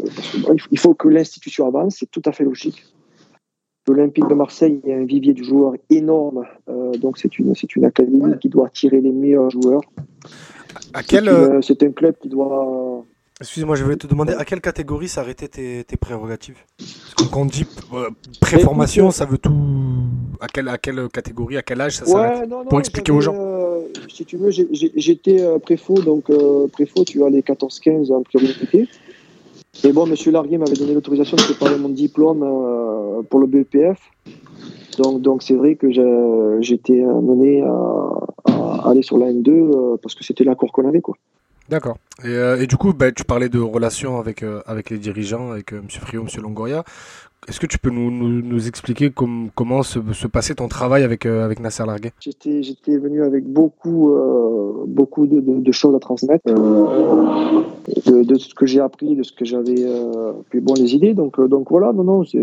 il 0.71 0.79
faut 0.79 0.93
que 0.93 1.07
l'institution 1.07 1.67
avance, 1.67 1.97
c'est 1.99 2.09
tout 2.09 2.21
à 2.25 2.31
fait 2.31 2.43
logique. 2.43 2.83
L'Olympique 3.91 4.27
de 4.29 4.33
Marseille, 4.33 4.79
il 4.83 4.89
y 4.89 4.93
a 4.93 4.97
un 4.97 5.03
vivier 5.05 5.33
de 5.33 5.43
joueurs 5.43 5.73
énorme, 5.89 6.45
euh, 6.69 6.91
donc 6.93 7.17
c'est 7.17 7.37
une, 7.39 7.53
c'est 7.55 7.75
une 7.75 7.83
académie 7.85 8.23
Ouais. 8.23 8.37
qui 8.39 8.47
doit 8.49 8.67
attirer 8.67 9.01
les 9.01 9.11
meilleurs 9.11 9.49
joueurs. 9.49 9.81
À 10.93 11.03
quel, 11.03 11.27
euh, 11.27 11.61
c'est 11.61 11.83
un 11.83 11.91
club 11.91 12.15
qui 12.21 12.29
doit. 12.29 13.03
excusez-moi, 13.41 13.75
je 13.75 13.83
voulais 13.83 13.97
te 13.97 14.07
demander 14.07 14.33
à 14.33 14.45
quelle 14.45 14.61
catégorie 14.61 15.07
s'arrêtaient 15.09 15.47
tes, 15.47 15.83
tes 15.83 15.97
prérogatives? 15.97 16.59
Parce 16.77 17.13
que 17.15 17.33
quand 17.33 17.41
on 17.41 17.45
dit 17.45 17.65
euh, 17.93 18.09
préformation, 18.39 19.11
ça 19.11 19.25
veut 19.25 19.37
tout. 19.37 19.51
À 20.39 20.47
quelle, 20.47 20.69
à 20.69 20.77
quelle 20.77 21.07
catégorie, 21.09 21.57
à 21.57 21.61
quel 21.61 21.81
âge 21.81 21.97
ça 21.97 22.05
s'arrête? 22.05 22.39
Ouais, 22.41 22.47
non, 22.47 22.59
non, 22.59 22.65
Pour 22.65 22.79
expliquer 22.79 23.11
aux 23.11 23.21
gens. 23.21 23.35
euh, 23.37 23.81
si 24.09 24.25
tu 24.25 24.37
veux, 24.37 24.49
j'étais 24.51 25.41
euh, 25.41 25.59
préfaux, 25.59 26.01
donc 26.01 26.29
euh, 26.29 26.67
préfaux, 26.67 27.03
tu 27.03 27.23
as 27.23 27.29
les 27.29 27.41
14-15 27.41 28.11
en 28.11 28.23
priorité. 28.23 28.87
Et 29.83 29.91
bon, 29.93 30.05
monsieur 30.05 30.31
Larguier 30.31 30.57
m'avait 30.57 30.75
donné 30.75 30.93
l'autorisation 30.93 31.37
de 31.37 31.43
préparer 31.43 31.77
mon 31.77 31.89
diplôme 31.89 32.43
euh, 32.43 33.21
pour 33.23 33.39
le 33.39 33.47
BEPF. 33.47 33.99
Donc, 34.97 35.21
donc 35.21 35.43
c'est 35.43 35.55
vrai 35.55 35.75
que 35.75 35.89
j'étais 36.61 37.01
amené 37.03 37.63
à, 37.63 38.89
aller 38.89 39.01
sur 39.01 39.17
la 39.17 39.31
N2 39.31 39.49
euh, 39.49 39.97
parce 40.01 40.13
que 40.13 40.23
c'était 40.23 40.43
l'accord 40.43 40.71
qu'on 40.71 40.87
avait, 40.87 41.01
quoi. 41.01 41.15
D'accord. 41.69 41.97
Et, 42.23 42.27
euh, 42.27 42.65
du 42.65 42.75
coup, 42.75 42.93
bah, 42.93 43.11
tu 43.13 43.23
parlais 43.23 43.47
de 43.47 43.59
relations 43.59 44.19
avec, 44.19 44.43
avec 44.65 44.89
les 44.89 44.97
dirigeants, 44.97 45.51
avec 45.51 45.71
M. 45.71 45.85
Friot, 45.89 46.23
M. 46.23 46.41
Longoria. 46.43 46.83
Est-ce 47.47 47.59
que 47.59 47.65
tu 47.65 47.79
peux 47.79 47.89
nous, 47.89 48.11
nous, 48.11 48.41
nous 48.43 48.67
expliquer 48.67 49.09
com- 49.09 49.49
comment 49.55 49.81
se, 49.81 49.99
se 50.13 50.27
passait 50.27 50.53
ton 50.53 50.67
travail 50.67 51.03
avec, 51.03 51.25
euh, 51.25 51.43
avec 51.43 51.59
Nasser 51.59 51.83
Larguet 51.87 52.13
J'étais, 52.19 52.61
j'étais 52.61 52.97
venu 52.97 53.23
avec 53.23 53.45
beaucoup, 53.47 54.11
euh, 54.11 54.83
beaucoup 54.87 55.25
de, 55.25 55.39
de- 55.39 55.59
de 55.59 55.71
choses 55.71 55.95
à 55.95 55.99
transmettre, 55.99 56.43
euh, 56.49 57.61
de, 58.05 58.23
de 58.23 58.35
ce 58.37 58.53
que 58.53 58.67
j'ai 58.67 58.79
appris, 58.79 59.15
de 59.15 59.23
ce 59.23 59.31
que 59.33 59.43
j'avais, 59.43 59.83
euh, 59.83 60.33
puis 60.51 60.59
bon, 60.59 60.75
les 60.75 60.93
idées. 60.93 61.15
Donc, 61.15 61.39
euh, 61.39 61.47
donc 61.47 61.71
voilà, 61.71 61.91
non, 61.93 62.03
non, 62.03 62.23
c'est. 62.23 62.37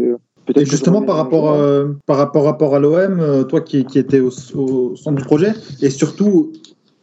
Et 0.57 0.65
justement, 0.65 1.03
par 1.03 1.17
rapport, 1.17 1.53
euh, 1.53 1.89
par 2.07 2.17
rapport, 2.17 2.45
rapport 2.45 2.75
à 2.75 2.81
l'OM, 2.81 3.21
euh, 3.21 3.45
toi 3.45 3.61
qui, 3.61 3.85
qui 3.85 3.99
étais 4.01 4.19
au, 4.21 4.31
au 4.57 4.97
centre 4.97 5.17
du 5.17 5.23
projet, 5.25 5.53
et 5.81 5.91
surtout 5.91 6.53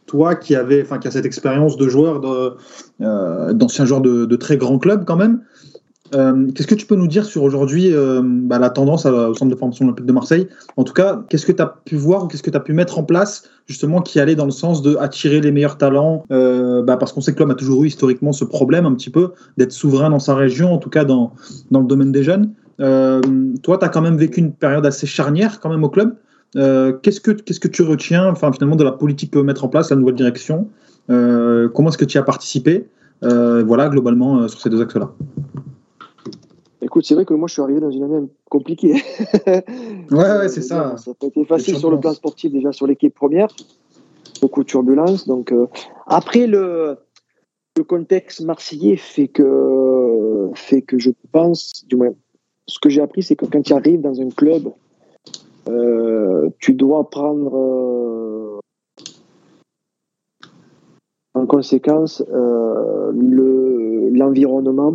toi 0.04 0.34
qui 0.34 0.54
avait, 0.54 0.82
enfin, 0.82 0.98
qui 0.98 1.08
a 1.08 1.10
cette 1.12 1.24
expérience 1.26 1.76
de 1.76 1.88
joueur, 1.88 2.20
de, 2.20 2.56
euh, 3.00 3.52
d'ancien 3.54 3.84
joueur 3.86 4.00
de, 4.02 4.26
de 4.26 4.36
très 4.36 4.56
grands 4.58 4.78
clubs 4.78 5.04
quand 5.06 5.16
même. 5.16 5.42
Euh, 6.14 6.50
qu'est-ce 6.52 6.66
que 6.66 6.74
tu 6.74 6.86
peux 6.86 6.96
nous 6.96 7.06
dire 7.06 7.24
sur 7.24 7.42
aujourd'hui 7.42 7.92
euh, 7.92 8.20
bah, 8.24 8.58
la 8.58 8.70
tendance 8.70 9.06
au 9.06 9.34
centre 9.34 9.50
de 9.50 9.56
formation 9.56 9.84
olympique 9.84 10.06
de 10.06 10.12
Marseille? 10.12 10.48
En 10.76 10.84
tout 10.84 10.92
cas, 10.92 11.24
qu'est-ce 11.28 11.46
que 11.46 11.52
tu 11.52 11.62
as 11.62 11.74
pu 11.84 11.96
voir 11.96 12.24
ou 12.24 12.26
qu'est-ce 12.28 12.42
que 12.42 12.50
tu 12.50 12.56
as 12.56 12.60
pu 12.60 12.72
mettre 12.72 12.98
en 12.98 13.02
place 13.02 13.48
justement 13.66 14.00
qui 14.00 14.20
allait 14.20 14.34
dans 14.34 14.44
le 14.44 14.50
sens 14.50 14.82
de 14.82 14.96
attirer 14.96 15.40
les 15.40 15.50
meilleurs 15.50 15.78
talents? 15.78 16.24
Euh, 16.30 16.82
bah, 16.82 16.96
Parce 16.96 17.12
qu'on 17.12 17.20
sait 17.20 17.34
que 17.34 17.40
l'homme 17.40 17.50
a 17.50 17.54
toujours 17.54 17.84
eu 17.84 17.88
historiquement 17.88 18.32
ce 18.32 18.44
problème 18.44 18.86
un 18.86 18.94
petit 18.94 19.10
peu 19.10 19.32
d'être 19.56 19.72
souverain 19.72 20.10
dans 20.10 20.18
sa 20.18 20.34
région, 20.34 20.72
en 20.72 20.78
tout 20.78 20.90
cas 20.90 21.04
dans, 21.04 21.32
dans 21.70 21.80
le 21.80 21.86
domaine 21.86 22.12
des 22.12 22.22
jeunes. 22.22 22.52
Toi, 22.78 23.78
tu 23.78 23.84
as 23.84 23.88
quand 23.88 24.02
même 24.02 24.16
vécu 24.16 24.40
une 24.40 24.52
période 24.52 24.84
assez 24.86 25.06
charnière 25.06 25.60
quand 25.60 25.70
même 25.70 25.84
au 25.84 25.88
club. 25.88 26.14
Qu'est-ce 26.54 27.20
que 27.20 27.30
qu'est-ce 27.32 27.60
que 27.60 27.68
tu 27.68 27.82
retiens, 27.82 28.28
enfin 28.28 28.52
finalement 28.52 28.76
de 28.76 28.84
la 28.84 28.92
politique 28.92 29.32
que 29.32 29.38
mettre 29.38 29.64
en 29.64 29.68
place 29.68 29.90
la 29.90 29.96
nouvelle 29.96 30.14
direction? 30.14 30.68
Comment 31.08 31.88
est-ce 31.88 31.98
que 31.98 32.04
tu 32.04 32.18
as 32.18 32.22
participé? 32.22 32.86
Voilà 33.22 33.88
globalement 33.88 34.46
sur 34.46 34.60
ces 34.60 34.68
deux 34.68 34.82
axes-là. 34.82 35.10
Écoute, 36.86 37.04
c'est 37.04 37.16
vrai 37.16 37.24
que 37.24 37.34
moi, 37.34 37.48
je 37.48 37.54
suis 37.54 37.62
arrivé 37.62 37.80
dans 37.80 37.90
une 37.90 38.04
année 38.04 38.28
compliquée. 38.48 38.94
Ouais, 40.12 40.38
ouais, 40.38 40.48
c'est 40.48 40.62
ça. 40.62 40.96
Ça 40.96 41.10
n'a 41.10 41.14
pas 41.14 41.26
été 41.26 41.44
facile 41.44 41.76
sur 41.78 41.90
le 41.90 41.98
plan 41.98 42.12
sportif, 42.12 42.52
déjà 42.52 42.70
sur 42.70 42.86
l'équipe 42.86 43.12
première. 43.12 43.48
Beaucoup 44.40 44.62
de 44.62 44.68
turbulences. 44.68 45.26
Donc, 45.26 45.50
euh, 45.50 45.66
après, 46.06 46.46
le, 46.46 46.96
le 47.76 47.82
contexte 47.82 48.40
marseillais 48.42 48.96
fait 48.96 49.26
que, 49.26 50.48
fait 50.54 50.80
que 50.80 50.96
je 50.96 51.10
pense, 51.32 51.84
du 51.88 51.96
moins, 51.96 52.10
ce 52.68 52.78
que 52.78 52.88
j'ai 52.88 53.02
appris, 53.02 53.24
c'est 53.24 53.34
que 53.34 53.46
quand 53.46 53.62
tu 53.62 53.72
arrives 53.72 54.00
dans 54.00 54.20
un 54.20 54.28
club, 54.28 54.68
euh, 55.68 56.48
tu 56.60 56.72
dois 56.74 57.10
prendre 57.10 57.56
euh, 57.56 58.60
en 61.34 61.46
conséquence 61.46 62.22
le- 62.30 64.08
l'environnement, 64.12 64.94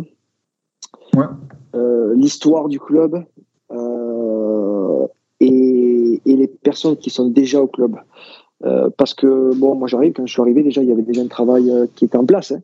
Ouais. 1.14 1.26
Euh, 1.74 2.14
l'histoire 2.14 2.68
du 2.68 2.78
club 2.78 3.24
euh, 3.72 5.06
et, 5.40 6.20
les 6.24 6.46
personnes 6.46 6.96
qui 6.96 7.10
sont 7.10 7.28
déjà 7.28 7.60
au 7.60 7.66
club. 7.66 7.96
Euh, 8.64 8.90
parce 8.96 9.14
que, 9.14 9.54
bon, 9.54 9.74
moi 9.74 9.88
j'arrive, 9.88 10.12
quand 10.12 10.26
je 10.26 10.32
suis 10.32 10.42
arrivé, 10.42 10.62
déjà, 10.62 10.82
il 10.82 10.88
y 10.88 10.92
avait 10.92 11.02
déjà 11.02 11.22
un 11.22 11.28
travail 11.28 11.72
qui 11.94 12.04
était 12.04 12.16
en 12.16 12.26
place. 12.26 12.52
hein. 12.52 12.60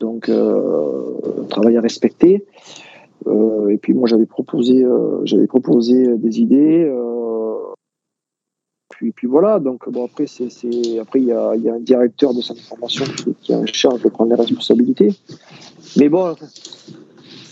Donc, 0.00 0.28
un 0.28 1.44
travail 1.48 1.76
à 1.76 1.80
respecter. 1.80 2.44
Et 3.26 3.78
puis, 3.78 3.94
moi, 3.94 4.08
j'avais 4.08 4.26
proposé, 4.26 4.84
proposé 5.48 6.16
des 6.16 6.40
idées. 6.40 6.84
euh, 6.84 7.72
puis, 8.88 9.12
puis 9.12 9.26
voilà. 9.26 9.58
Donc, 9.58 9.88
bon, 9.88 10.04
après, 10.04 10.26
c'est, 10.26 10.48
après 10.98 11.20
il 11.20 11.26
y 11.26 11.32
a, 11.32 11.54
y 11.56 11.68
a 11.68 11.74
un 11.74 11.80
directeur 11.80 12.34
de 12.34 12.40
cette 12.40 12.58
formation 12.58 13.04
qui, 13.04 13.34
qui 13.40 13.52
est 13.52 13.56
en 13.56 13.66
charge 13.66 14.02
de 14.02 14.08
prendre 14.08 14.30
les 14.30 14.36
responsabilités. 14.36 15.10
Mais 15.96 16.08
bon, 16.08 16.34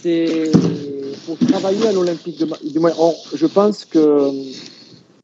c'est, 0.02 0.50
pour 1.26 1.38
travailler 1.38 1.88
à 1.88 1.92
l'Olympique 1.92 2.38
de 2.38 2.46
Marseille, 2.46 3.14
je 3.34 3.46
pense 3.46 3.84
que 3.84 4.30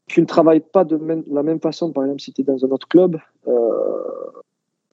tu 0.07 0.21
ne 0.21 0.25
travailles 0.25 0.61
pas 0.61 0.83
de 0.83 0.99
la 1.31 1.43
même 1.43 1.59
façon, 1.59 1.91
par 1.91 2.03
exemple, 2.03 2.21
si 2.21 2.33
tu 2.33 2.41
es 2.41 2.43
dans 2.43 2.63
un 2.65 2.69
autre 2.69 2.87
club, 2.87 3.17
euh, 3.47 3.51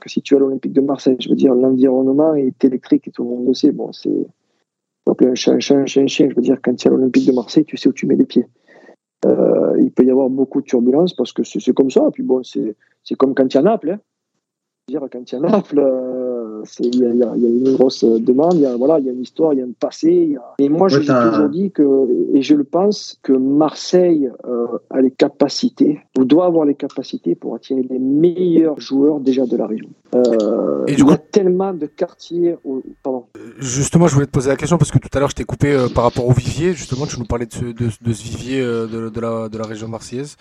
que 0.00 0.10
si 0.10 0.22
tu 0.22 0.34
es 0.34 0.36
à 0.36 0.40
l'Olympique 0.40 0.72
de 0.72 0.80
Marseille. 0.80 1.16
Je 1.18 1.28
veux 1.28 1.36
dire, 1.36 1.54
l'environnement 1.54 2.34
est 2.34 2.62
électrique 2.64 3.08
et 3.08 3.10
tout 3.10 3.24
le 3.24 3.30
monde 3.30 3.46
le 3.46 3.54
sait. 3.54 3.72
Bon, 3.72 3.92
c'est 3.92 4.10
un 5.06 5.34
chien, 5.34 5.54
un 5.54 5.60
chien, 5.60 6.06
chien, 6.06 6.28
Je 6.28 6.34
veux 6.34 6.42
dire, 6.42 6.58
quand 6.62 6.74
tu 6.74 6.86
es 6.86 6.90
à 6.90 6.94
l'Olympique 6.94 7.26
de 7.26 7.32
Marseille, 7.32 7.64
tu 7.64 7.76
sais 7.76 7.88
où 7.88 7.92
tu 7.92 8.06
mets 8.06 8.16
les 8.16 8.26
pieds. 8.26 8.46
Euh, 9.24 9.76
il 9.80 9.90
peut 9.90 10.04
y 10.04 10.10
avoir 10.10 10.28
beaucoup 10.28 10.60
de 10.60 10.66
turbulences 10.66 11.14
parce 11.14 11.32
que 11.32 11.42
c'est 11.42 11.72
comme 11.72 11.90
ça. 11.90 12.10
Puis 12.12 12.22
bon, 12.22 12.42
c'est 12.42 13.14
comme 13.16 13.34
quand 13.34 13.46
tu 13.46 13.56
es 13.56 13.60
à 13.60 13.62
Naples. 13.62 13.92
Hein. 13.92 14.00
Dire, 14.88 15.06
quand 15.10 15.24
tu 15.24 15.34
es 15.34 15.38
à 15.38 15.40
Naples, 15.40 15.78
euh, 15.78 16.33
il 16.80 16.96
y, 16.96 17.04
a 17.04 17.34
une 17.34 17.74
grosse 17.74 18.04
demande, 18.04 18.54
il 18.54 18.60
y 18.60 18.66
a, 18.66 18.76
voilà, 18.76 18.98
il 18.98 19.06
y 19.06 19.08
a 19.08 19.12
une 19.12 19.22
histoire, 19.22 19.52
il 19.52 19.58
y 19.58 19.62
a 19.62 19.64
un 19.64 19.72
passé. 19.78 20.36
Et 20.58 20.68
moi, 20.68 20.88
je 20.88 21.00
j'ai 21.00 21.12
toujours 21.12 21.48
dit 21.48 21.70
que, 21.70 21.82
et 22.34 22.42
je 22.42 22.54
le 22.54 22.64
pense, 22.64 23.18
que 23.22 23.32
Marseille 23.32 24.30
euh, 24.46 24.66
a 24.90 25.00
les 25.00 25.10
capacités, 25.10 26.00
ou 26.18 26.24
doit 26.24 26.46
avoir 26.46 26.64
les 26.64 26.74
capacités 26.74 27.34
pour 27.34 27.54
attirer 27.54 27.82
les 27.88 27.98
meilleurs 27.98 28.80
joueurs 28.80 29.20
déjà 29.20 29.46
de 29.46 29.56
la 29.56 29.66
région. 29.66 29.88
Euh, 30.14 30.84
il 30.88 30.98
y 30.98 31.10
a 31.10 31.16
tellement 31.16 31.72
de 31.74 31.86
quartiers. 31.86 32.56
Pardon. 33.02 33.24
Justement, 33.58 34.06
je 34.06 34.14
voulais 34.14 34.26
te 34.26 34.30
poser 34.30 34.50
la 34.50 34.56
question 34.56 34.78
parce 34.78 34.90
que 34.90 34.98
tout 34.98 35.08
à 35.12 35.18
l'heure, 35.18 35.30
je 35.30 35.34
t'ai 35.34 35.44
coupé 35.44 35.86
par 35.94 36.04
rapport 36.04 36.26
au 36.26 36.32
vivier. 36.32 36.72
Justement, 36.72 37.06
tu 37.06 37.18
nous 37.18 37.26
parlais 37.26 37.46
de 37.46 37.52
ce, 37.52 37.64
de, 37.64 38.12
ce 38.12 38.22
vivier 38.22 38.60
de, 38.60 39.08
de, 39.08 39.20
la, 39.20 39.48
de 39.48 39.58
la 39.58 39.64
région 39.64 39.88
marseillaise. 39.88 40.36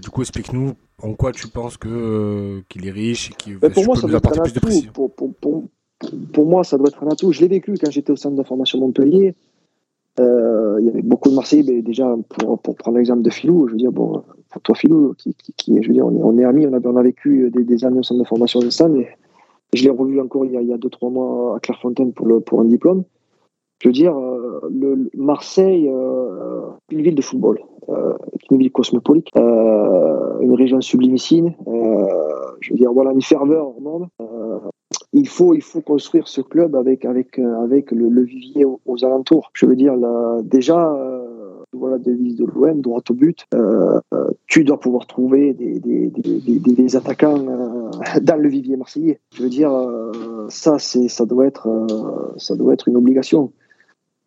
Du 0.00 0.08
coup, 0.08 0.22
explique-nous 0.22 0.72
en 1.02 1.14
quoi 1.14 1.32
tu 1.32 1.48
penses 1.48 1.76
que 1.76 1.88
euh, 1.88 2.62
qu'il 2.68 2.86
est 2.86 2.90
riche 2.90 3.30
et 3.30 3.34
qu'il 3.34 3.58
pour 3.58 3.84
moi, 3.84 3.96
ça 3.96 4.06
doit 4.06 4.18
être 4.18 4.40
un 4.40 4.44
atout. 4.44 4.92
Pour, 4.94 5.14
pour, 5.14 5.34
pour, 5.34 5.64
pour, 6.32 6.46
moi, 6.46 6.64
ça 6.64 6.78
doit 6.78 6.88
être 6.88 7.02
un 7.04 7.08
atout. 7.08 7.32
Je 7.32 7.40
l'ai 7.40 7.48
vécu 7.48 7.74
quand 7.78 7.90
j'étais 7.90 8.10
au 8.10 8.16
centre 8.16 8.36
de 8.36 8.42
formation 8.42 8.78
Montpellier. 8.78 9.34
Euh, 10.20 10.76
il 10.80 10.86
y 10.86 10.88
avait 10.88 11.02
beaucoup 11.02 11.30
de 11.30 11.34
Marseillais, 11.34 11.64
mais 11.66 11.82
déjà 11.82 12.14
pour, 12.28 12.58
pour 12.58 12.76
prendre 12.76 12.98
l'exemple 12.98 13.22
de 13.22 13.30
Philou, 13.30 13.66
je 13.68 13.72
veux 13.72 13.78
dire, 13.78 13.92
bon, 13.92 14.22
pour 14.50 14.60
toi 14.60 14.74
Philou, 14.74 15.14
qui, 15.14 15.34
qui, 15.34 15.82
je 15.82 15.88
veux 15.88 15.94
dire, 15.94 16.06
on 16.06 16.14
est, 16.14 16.22
on 16.22 16.38
est 16.38 16.44
amis, 16.44 16.66
on 16.66 16.74
a, 16.74 16.80
on 16.84 16.96
a 16.96 17.02
vécu 17.02 17.50
des, 17.50 17.64
des, 17.64 17.84
années 17.84 17.98
au 17.98 18.02
centre 18.02 18.20
de 18.22 18.26
formation 18.26 18.60
de 18.60 18.68
Stan, 18.68 18.94
et 18.94 19.08
je 19.72 19.84
l'ai 19.84 19.90
revu 19.90 20.20
encore 20.20 20.44
il 20.44 20.52
y 20.52 20.72
a 20.72 20.76
2-3 20.76 21.10
mois 21.10 21.56
à 21.56 21.60
Clairefontaine 21.60 22.12
pour, 22.12 22.26
le, 22.26 22.40
pour 22.40 22.60
un 22.60 22.64
diplôme. 22.64 23.04
Je 23.82 23.88
veux 23.88 23.92
dire, 23.92 24.16
euh, 24.16 24.60
le, 24.70 25.10
Marseille, 25.16 25.90
euh, 25.92 26.60
une 26.92 27.02
ville 27.02 27.16
de 27.16 27.22
football, 27.22 27.58
euh, 27.88 28.12
une 28.52 28.58
ville 28.58 28.70
cosmopolite, 28.70 29.26
une 29.34 30.54
région 30.54 30.80
sublimissime. 30.80 31.52
je 32.60 32.70
veux 32.70 32.76
dire, 32.76 32.92
voilà, 32.92 33.10
une 33.10 33.22
ferveur 33.22 33.76
au 33.76 33.80
monde. 33.80 34.06
il 35.12 35.26
faut, 35.26 35.54
il 35.54 35.62
faut 35.62 35.80
construire 35.80 36.28
ce 36.28 36.40
club 36.40 36.76
avec, 36.76 37.04
avec, 37.04 37.40
avec 37.40 37.90
le, 37.90 38.22
vivier 38.22 38.64
aux, 38.64 39.04
alentours. 39.04 39.50
Je 39.52 39.66
veux 39.66 39.74
dire, 39.74 39.96
déjà, 40.44 40.96
voilà, 41.72 41.98
devise 41.98 42.36
de 42.36 42.44
l'OM, 42.44 42.80
droit 42.82 43.02
au 43.10 43.14
but. 43.14 43.46
tu 44.46 44.62
dois 44.62 44.78
pouvoir 44.78 45.08
trouver 45.08 45.54
des, 45.54 45.80
des, 45.80 46.08
des, 46.08 46.96
attaquants 46.96 47.34
dans 48.22 48.36
le 48.36 48.48
vivier 48.48 48.76
marseillais. 48.76 49.18
Je 49.34 49.42
veux 49.42 49.50
dire, 49.50 49.72
ça, 50.48 50.78
ça 50.78 51.26
doit 51.26 51.46
être, 51.46 51.68
ça 52.36 52.54
doit 52.54 52.74
être 52.74 52.86
une 52.86 52.96
obligation. 52.96 53.50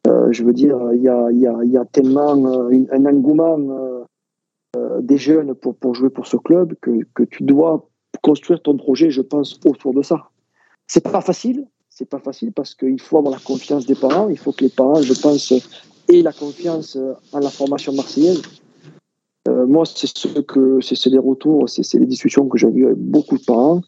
Euh, 0.07 0.31
je 0.31 0.43
veux 0.43 0.53
dire, 0.53 0.77
il 0.93 1.01
y 1.01 1.77
a, 1.77 1.85
tellement 1.85 2.35
euh, 2.45 2.85
un 2.91 3.05
engouement 3.05 3.57
euh, 4.75 5.01
des 5.01 5.17
jeunes 5.17 5.53
pour, 5.55 5.95
jouer 5.95 6.09
pour 6.09 6.27
ce 6.27 6.37
club 6.37 6.75
que, 6.81 6.91
que, 7.13 7.23
tu 7.23 7.43
dois 7.43 7.89
construire 8.21 8.61
ton 8.61 8.77
projet, 8.77 9.09
je 9.09 9.21
pense, 9.21 9.59
autour 9.65 9.93
de 9.93 10.01
ça. 10.01 10.29
C'est 10.87 11.03
pas 11.03 11.21
facile, 11.21 11.65
c'est 11.89 12.09
pas 12.09 12.19
facile 12.19 12.51
parce 12.51 12.75
qu'il 12.75 13.01
faut 13.01 13.17
avoir 13.17 13.33
la 13.33 13.39
confiance 13.39 13.85
des 13.85 13.95
parents, 13.95 14.29
il 14.29 14.37
faut 14.37 14.51
que 14.51 14.63
les 14.63 14.69
parents, 14.69 15.01
je 15.01 15.19
pense, 15.19 15.51
aient 16.09 16.21
la 16.21 16.33
confiance 16.33 16.97
en 17.31 17.39
la 17.39 17.49
formation 17.49 17.93
marseillaise. 17.93 18.43
moi, 19.47 19.85
c'est 19.85 20.07
ce 20.07 20.39
que 20.39 20.79
c'est 20.81 21.09
les 21.09 21.17
retours, 21.17 21.67
c'est 21.67 21.97
les 21.97 22.05
discussions 22.05 22.47
que 22.47 22.57
j'ai 22.57 22.67
eues 22.67 22.85
avec 22.85 22.97
beaucoup 22.97 23.37
de 23.37 23.43
parents. 23.43 23.81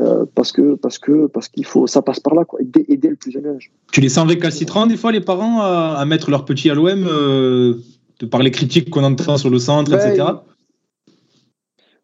Euh, 0.00 0.24
parce 0.34 0.50
que 0.50 0.74
parce 0.74 0.98
que 0.98 1.26
parce 1.26 1.48
qu'il 1.48 1.64
faut 1.64 1.86
ça 1.86 2.02
passe 2.02 2.18
par 2.18 2.34
là 2.34 2.44
quoi 2.44 2.58
aider, 2.60 3.08
le 3.08 3.14
plus 3.14 3.30
jeune 3.30 3.46
âge. 3.46 3.70
Tu 3.92 4.00
les 4.00 4.08
sens 4.08 4.26
récalcitrants 4.26 4.86
des 4.86 4.96
fois 4.96 5.12
les 5.12 5.20
parents 5.20 5.60
à, 5.60 6.04
mettre 6.04 6.30
leur 6.30 6.44
petit 6.44 6.68
à 6.68 6.74
l'OM 6.74 7.06
euh, 7.06 7.74
de 8.18 8.26
par 8.26 8.42
les 8.42 8.50
critiques 8.50 8.90
qu'on 8.90 9.04
entend 9.04 9.36
sur 9.36 9.50
le 9.50 9.60
centre 9.60 9.92
ben, 9.92 10.10
etc. 10.10 10.28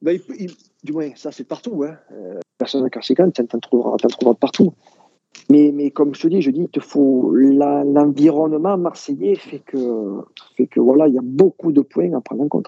Ben, 0.03 0.21
du 0.85 0.93
moins 0.93 1.09
ça 1.17 1.33
c'est 1.33 1.49
partout 1.49 1.83
hein. 1.85 1.97
Euh, 2.13 2.39
personne 2.59 2.85
récalcitrant 2.85 3.29
tu 3.33 3.43
en 3.43 3.59
trouveras, 3.59 3.97
trouveras 3.97 4.35
partout. 4.35 4.73
Mais, 5.49 5.73
mais 5.75 5.91
comme 5.91 6.15
je 6.15 6.23
te 6.23 6.29
dis, 6.29 6.43
je 6.43 6.51
dis, 6.51 6.63
il 6.63 6.69
te 6.69 6.81
faut 6.81 7.35
l'environnement 7.35 8.79
marseillais 8.79 9.35
fait 9.35 9.59
que 9.59 10.21
fait 10.57 10.69
que 10.69 10.79
voilà, 10.79 11.09
il 11.09 11.15
y 11.15 11.19
a 11.19 11.23
beaucoup 11.25 11.73
de 11.73 11.81
points 11.81 12.13
à 12.13 12.21
prendre 12.21 12.43
en 12.43 12.49
compte. 12.49 12.67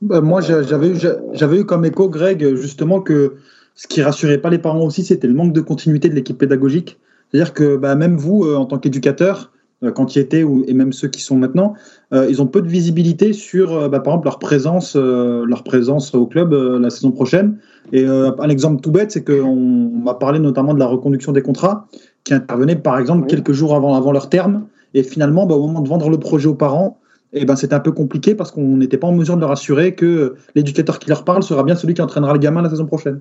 Ben, 0.00 0.22
moi, 0.22 0.40
j'avais 0.40 0.94
j'avais 1.32 1.60
eu 1.60 1.64
comme 1.66 1.84
écho, 1.84 2.08
Greg, 2.08 2.54
justement 2.54 3.00
que 3.02 3.36
ce 3.78 3.86
qui 3.86 4.02
rassurait 4.02 4.38
pas 4.38 4.50
les 4.50 4.58
parents 4.58 4.84
aussi, 4.84 5.04
c'était 5.04 5.28
le 5.28 5.34
manque 5.34 5.52
de 5.52 5.60
continuité 5.60 6.08
de 6.08 6.14
l'équipe 6.16 6.36
pédagogique. 6.36 6.98
C'est-à-dire 7.30 7.54
que 7.54 7.76
bah, 7.76 7.94
même 7.94 8.16
vous, 8.16 8.42
euh, 8.44 8.56
en 8.56 8.66
tant 8.66 8.76
qu'éducateur, 8.76 9.52
euh, 9.84 9.92
quand 9.92 10.16
il 10.16 10.18
était, 10.18 10.42
ou, 10.42 10.64
et 10.66 10.74
même 10.74 10.92
ceux 10.92 11.06
qui 11.06 11.22
sont 11.22 11.36
maintenant, 11.36 11.74
euh, 12.12 12.26
ils 12.28 12.42
ont 12.42 12.48
peu 12.48 12.60
de 12.60 12.66
visibilité 12.66 13.32
sur, 13.32 13.88
bah, 13.88 14.00
par 14.00 14.14
exemple, 14.14 14.26
leur 14.26 14.40
présence, 14.40 14.96
leur 14.96 15.62
présence 15.62 16.12
au 16.12 16.26
club 16.26 16.52
la 16.52 16.90
saison 16.90 17.12
prochaine. 17.12 17.58
Et 17.92 18.04
un 18.04 18.48
exemple 18.48 18.82
tout 18.82 18.90
bête, 18.90 19.12
c'est 19.12 19.22
qu'on 19.22 19.54
m'a 19.54 20.14
parlé 20.14 20.40
notamment 20.40 20.74
de 20.74 20.80
la 20.80 20.86
reconduction 20.86 21.30
des 21.30 21.42
contrats, 21.42 21.86
qui 22.24 22.34
intervenait 22.34 22.76
par 22.76 22.98
exemple 22.98 23.28
quelques 23.28 23.52
jours 23.52 23.76
avant, 23.76 23.94
avant 23.94 24.10
leur 24.10 24.28
terme. 24.28 24.66
Et 24.92 25.04
finalement, 25.04 25.46
bah, 25.46 25.54
au 25.54 25.68
moment 25.68 25.82
de 25.82 25.88
vendre 25.88 26.10
le 26.10 26.18
projet 26.18 26.48
aux 26.48 26.56
parents, 26.56 26.98
et 27.32 27.42
eh 27.42 27.44
ben, 27.44 27.54
c'était 27.54 27.74
un 27.74 27.80
peu 27.80 27.92
compliqué 27.92 28.34
parce 28.34 28.50
qu'on 28.50 28.78
n'était 28.78 28.96
pas 28.96 29.06
en 29.06 29.12
mesure 29.12 29.36
de 29.36 29.40
leur 29.42 29.52
assurer 29.52 29.94
que 29.94 30.34
l'éducateur 30.56 30.98
qui 30.98 31.10
leur 31.10 31.24
parle 31.24 31.42
sera 31.44 31.62
bien 31.62 31.76
celui 31.76 31.92
qui 31.92 32.02
entraînera 32.02 32.32
le 32.32 32.38
gamin 32.38 32.62
la 32.62 32.70
saison 32.70 32.86
prochaine. 32.86 33.20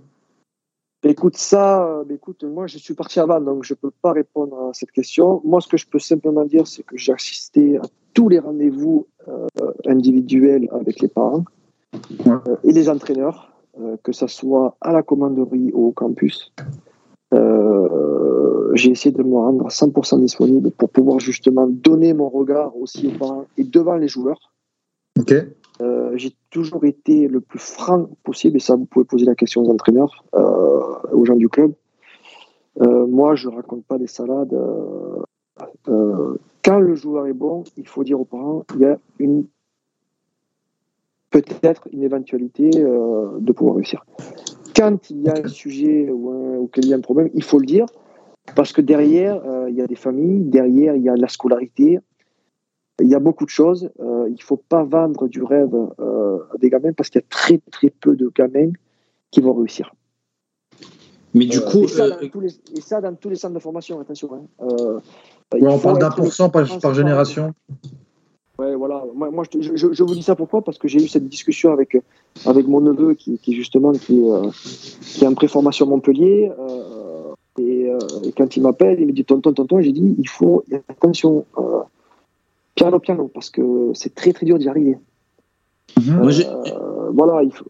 Écoute, 1.10 1.38
ça, 1.38 1.88
euh, 1.88 2.04
écoute, 2.10 2.44
moi 2.44 2.68
je 2.68 2.78
suis 2.78 2.94
parti 2.94 3.22
avant, 3.22 3.40
donc 3.40 3.64
je 3.64 3.74
ne 3.74 3.78
peux 3.78 3.92
pas 4.02 4.12
répondre 4.12 4.70
à 4.70 4.74
cette 4.74 4.92
question. 4.92 5.42
Moi, 5.46 5.62
ce 5.62 5.70
que 5.70 5.78
je 5.78 5.88
peux 5.88 6.00
simplement 6.00 6.44
dire, 6.44 6.68
c'est 6.68 6.84
que 6.84 6.98
j'ai 6.98 7.14
assisté 7.14 7.78
à 7.78 7.84
tous 8.14 8.28
les 8.28 8.40
rendez-vous 8.40 9.08
euh, 9.30 9.48
individuels 9.86 10.68
avec 10.74 11.00
les 11.00 11.08
parents 11.08 11.46
euh, 12.28 12.40
et 12.66 12.74
les 12.74 12.90
entraîneurs, 12.90 13.54
que 14.04 14.12
ce 14.12 14.28
soit 14.28 14.76
à 14.82 14.92
la 14.92 15.02
commanderie 15.02 15.72
ou 15.74 15.88
au 15.88 15.92
campus. 15.92 16.52
j'ai 18.74 18.92
essayé 18.92 19.16
de 19.16 19.24
me 19.24 19.36
rendre 19.36 19.66
à 19.66 19.70
100% 19.70 20.20
disponible 20.20 20.72
pour 20.72 20.90
pouvoir 20.90 21.20
justement 21.22 21.68
donner 21.68 22.14
mon 22.14 22.28
regard 22.28 22.76
aussi 22.76 23.08
aux 23.08 23.18
parents 23.18 23.46
et 23.58 23.64
devant 23.64 23.96
les 23.96 24.10
joueurs. 24.10 24.52
Ok. 25.18 25.34
Euh, 25.82 26.12
j'ai 26.16 26.34
toujours 26.50 26.86
été 26.86 27.28
le 27.28 27.40
plus 27.40 27.60
franc 27.60 28.10
possible, 28.24 28.58
et 28.58 28.60
ça, 28.60 28.76
vous 28.76 28.86
pouvez 28.86 29.06
poser 29.06 29.26
la 29.26 29.36
question 29.36 29.62
aux 29.62 29.70
entraîneurs, 29.70 30.24
euh, 30.36 30.82
aux 31.12 31.26
gens 31.26 31.36
du 31.36 31.50
club. 31.50 31.74
Euh, 32.82 33.06
moi, 33.06 33.36
je 33.36 33.48
raconte 33.48 33.86
pas 33.86 33.98
des 33.98 34.08
salades. 34.08 34.56
quand 36.64 36.80
le 36.80 36.96
joueur 36.96 37.28
est 37.28 37.34
bon, 37.34 37.64
il 37.78 37.88
faut 37.88 38.04
dire 38.04 38.20
aux 38.20 38.26
parents, 38.26 38.66
il 38.76 38.82
y 38.82 38.86
a 38.86 39.00
une 39.20 39.46
peut-être 41.30 41.88
une 41.92 42.04
éventualité 42.04 42.70
de 42.70 43.52
pouvoir 43.52 43.76
réussir. 43.76 44.06
Quand 44.76 45.10
il 45.10 45.22
y 45.22 45.30
a 45.30 45.34
un 45.44 45.48
sujet 45.48 46.10
ou, 46.10 46.62
ou 46.62 46.68
qu'il 46.68 46.88
y 46.88 46.94
a 46.94 46.98
un 46.98 47.02
problème, 47.02 47.30
il 47.34 47.44
faut 47.44 47.60
le 47.60 47.66
dire, 47.66 47.86
parce 48.56 48.72
que 48.72 48.82
derrière, 48.82 49.42
il 49.70 49.76
y 49.76 49.82
a 49.82 49.88
des 49.88 49.96
familles, 49.96 50.44
derrière, 50.44 50.96
il 50.96 51.04
y 51.04 51.10
a 51.10 51.16
la 51.16 51.28
scolarité, 51.28 52.00
il 53.02 53.10
y 53.10 53.16
a 53.16 53.20
beaucoup 53.20 53.46
de 53.46 53.50
choses. 53.50 53.90
Euh, 54.00 54.26
il 54.28 54.34
ne 54.34 54.42
faut 54.42 54.58
pas 54.58 54.84
vendre 54.84 55.28
du 55.28 55.44
rêve 55.44 55.76
euh, 56.00 56.40
à 56.54 56.58
des 56.58 56.70
gamins 56.70 56.94
parce 56.94 57.10
qu'il 57.10 57.22
y 57.22 57.24
a 57.24 57.28
très 57.30 57.60
très 57.72 57.90
peu 57.90 58.16
de 58.16 58.32
gamins 58.36 58.72
qui 59.32 59.42
vont 59.42 59.54
réussir. 59.54 59.94
Mais 61.34 61.46
du 61.46 61.60
euh, 61.60 61.70
coup. 61.70 61.84
Et 61.84 61.88
ça, 61.88 63.02
dans 63.02 63.14
tous 63.16 63.30
les, 63.30 63.36
centres 63.36 63.54
de 63.54 63.60
formation, 63.60 64.00
attention. 64.00 64.30
Hein. 64.34 65.00
on 65.52 65.80
parle 65.80 66.00
d'un 66.00 66.10
pour 66.10 66.34
cent 66.34 66.50
par, 66.50 66.94
génération. 66.94 67.54
Ouais, 68.58 68.76
voilà. 68.76 69.04
Moi, 69.14 69.30
moi 69.30 69.44
je, 69.54 69.76
je, 69.76 70.04
vous 70.04 70.16
dis 70.16 70.24
ça 70.24 70.36
pourquoi? 70.36 70.64
Parce 70.64 70.80
que 70.80 70.88
j'ai 70.88 71.04
eu 71.04 71.08
cette 71.08 71.28
discussion 71.28 71.72
avec, 71.72 71.96
avec 72.46 72.68
mon 72.68 72.82
neveu 72.82 73.14
qui, 73.14 73.38
qui 73.38 73.54
justement 73.54 73.92
qui, 73.92 74.24
qui 75.02 75.24
est 75.24 75.28
en 75.28 75.36
préformation 75.36 75.86
Montpellier. 75.86 76.52
Et, 77.60 77.92
et, 78.24 78.32
quand 78.36 78.56
il 78.56 78.64
m'appelle, 78.64 79.00
il 79.00 79.08
me 79.08 79.12
dit 79.12 79.26
tonton, 79.26 79.54
tonton, 79.54 79.82
j'ai 79.82 79.92
dit 79.92 80.16
il 80.18 80.28
faut 80.28 80.64
attention 80.88 81.46
piano 82.78 83.00
piano 83.00 83.30
parce 83.34 83.50
que 83.50 83.92
c'est 83.94 84.16
très 84.16 84.32
très 84.32 84.46
dur 84.46 84.58
d'y 84.58 84.70
arriver. 84.70 84.98
Mhm. 86.00 86.22
Euh, 86.22 87.10
voilà, 87.14 87.44
il 87.44 87.52
faut. 87.52 87.66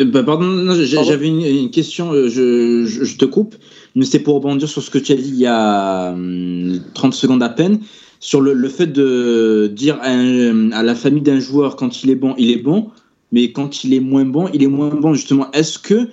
Euh, 0.00 0.04
bah, 0.04 0.22
pardon, 0.22 0.72
j'avais 0.74 1.28
une, 1.28 1.70
question, 1.70 2.12
euh, 2.12 2.28
je, 2.28 2.84
je, 2.84 3.16
te 3.16 3.24
coupe, 3.24 3.54
mais 3.94 4.04
c'est 4.04 4.18
pour 4.18 4.34
rebondir 4.34 4.68
sur 4.68 4.82
ce 4.82 4.90
que 4.90 4.98
tu 4.98 5.12
as 5.12 5.16
dit 5.16 5.28
il 5.28 5.38
y 5.38 5.46
a 5.46 6.10
30 6.12 6.16
hum, 6.16 7.12
secondes 7.12 7.42
à 7.42 7.48
peine, 7.48 7.80
sur 8.20 8.40
le, 8.40 8.54
le 8.54 8.68
fait 8.68 8.88
de 8.88 9.70
dire 9.72 9.98
à, 10.02 10.10
à 10.10 10.82
la 10.82 10.94
famille 10.94 11.22
d'un 11.22 11.38
joueur 11.38 11.76
quand 11.76 12.02
il 12.02 12.10
est 12.10 12.16
bon, 12.16 12.34
il 12.38 12.50
est 12.50 12.62
bon, 12.62 12.90
mais 13.30 13.52
quand 13.52 13.84
il 13.84 13.94
est 13.94 14.00
moins 14.00 14.24
bon, 14.24 14.48
il 14.52 14.62
est 14.62 14.68
moins 14.68 14.90
bon 14.90 15.14
justement. 15.14 15.50
Est-ce 15.52 15.78
que 15.78 16.08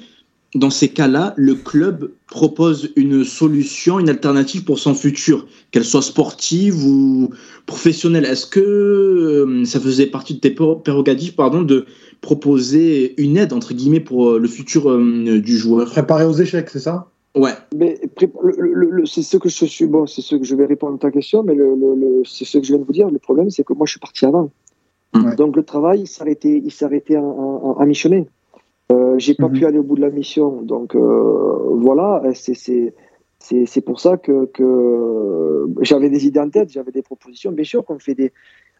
dans 0.53 0.69
ces 0.69 0.89
cas-là, 0.89 1.33
le 1.37 1.55
club 1.55 2.11
propose 2.27 2.91
une 2.95 3.23
solution, 3.23 3.99
une 3.99 4.09
alternative 4.09 4.65
pour 4.65 4.79
son 4.79 4.93
futur, 4.93 5.47
qu'elle 5.71 5.85
soit 5.85 6.01
sportive 6.01 6.85
ou 6.85 7.29
professionnelle. 7.65 8.25
Est-ce 8.25 8.45
que 8.45 8.59
euh, 8.59 9.65
ça 9.65 9.79
faisait 9.79 10.07
partie 10.07 10.35
de 10.35 10.39
tes 10.39 10.51
prérogatives 10.51 11.35
pardon, 11.35 11.61
de 11.61 11.85
proposer 12.19 13.19
une 13.21 13.37
aide, 13.37 13.53
entre 13.53 13.73
guillemets, 13.73 14.01
pour 14.01 14.31
euh, 14.31 14.39
le 14.39 14.47
futur 14.47 14.91
euh, 14.91 15.39
du 15.39 15.57
joueur? 15.57 15.89
Préparer 15.89 16.25
aux 16.25 16.33
échecs, 16.33 16.69
c'est 16.69 16.79
ça? 16.79 17.07
Ouais. 17.33 17.53
Mais 17.73 18.01
c'est 19.05 19.21
ce 19.21 19.37
que 19.37 19.47
je 19.47 19.65
suis. 19.65 19.87
Bon, 19.87 20.05
c'est 20.05 20.21
ce 20.21 20.35
que 20.35 20.43
je 20.43 20.55
vais 20.55 20.65
répondre 20.65 20.95
à 20.95 20.97
ta 20.97 21.11
question, 21.11 21.43
mais 21.43 21.55
le, 21.55 22.23
c'est 22.25 22.43
ce 22.43 22.57
que 22.57 22.65
je 22.65 22.73
viens 22.73 22.79
de 22.79 22.83
vous 22.83 22.91
dire. 22.91 23.09
Le 23.09 23.19
problème, 23.19 23.49
c'est 23.49 23.63
que 23.63 23.73
moi, 23.73 23.85
je 23.85 23.91
suis 23.91 24.01
parti 24.01 24.25
avant. 24.25 24.51
Donc 25.37 25.55
le 25.55 25.63
travail, 25.63 26.01
il 26.01 26.07
s'arrêtait, 26.07 26.61
il 26.63 26.71
s'arrêtait 26.71 27.15
à 27.15 27.85
mi-chemin. 27.85 28.23
Euh, 28.91 29.15
j'ai 29.17 29.35
pas 29.35 29.47
mhm. 29.47 29.53
pu 29.53 29.65
aller 29.65 29.77
au 29.77 29.83
bout 29.83 29.95
de 29.95 30.01
la 30.01 30.09
mission, 30.09 30.61
donc 30.61 30.95
euh, 30.95 31.75
voilà. 31.77 32.21
C'est 32.33 32.93
c'est 33.39 33.81
pour 33.81 33.99
ça 33.99 34.17
que, 34.17 34.45
que 34.45 35.67
j'avais 35.81 36.09
des 36.09 36.27
idées 36.27 36.39
en 36.39 36.49
tête, 36.49 36.69
j'avais 36.69 36.91
des 36.91 37.01
propositions. 37.01 37.51
Bien 37.51 37.63
sûr 37.63 37.83
qu'on 37.85 37.99
fait 37.99 38.15
des 38.15 38.31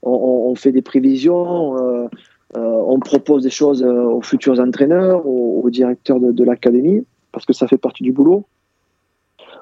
on, 0.04 0.12
on, 0.12 0.56
fait 0.56 0.72
des 0.72 0.82
prévisions, 0.82 1.78
euh, 1.78 2.08
on 2.54 3.00
propose 3.00 3.44
des 3.44 3.50
choses 3.50 3.84
aux 3.84 4.22
futurs 4.22 4.60
entraîneurs, 4.60 5.26
aux, 5.26 5.70
directeurs 5.70 6.20
de, 6.20 6.32
de 6.32 6.44
l'académie, 6.44 7.04
parce 7.32 7.46
que 7.46 7.54
ça 7.54 7.68
fait 7.68 7.78
partie 7.78 8.04
du 8.04 8.12
boulot. 8.12 8.46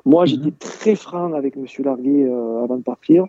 Moi, 0.05 0.23
mhm. 0.23 0.27
j'étais 0.27 0.51
très 0.51 0.95
franc 0.95 1.33
avec 1.33 1.55
Monsieur 1.55 1.83
Larguet 1.83 2.29
avant 2.63 2.77
de 2.77 2.83
partir. 2.83 3.25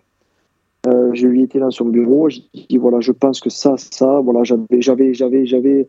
Euh, 0.87 1.11
je 1.13 1.27
lui 1.27 1.43
étais 1.43 1.59
dans 1.59 1.69
son 1.69 1.85
bureau, 1.85 2.27
j'ai 2.29 2.41
dit 2.53 2.77
voilà, 2.77 3.01
je 3.01 3.11
pense 3.11 3.39
que 3.39 3.51
ça, 3.51 3.75
ça, 3.77 4.19
voilà, 4.19 4.43
j'avais, 4.43 4.81
j'avais, 4.81 5.13
j'avais, 5.13 5.45
j'avais, 5.45 5.87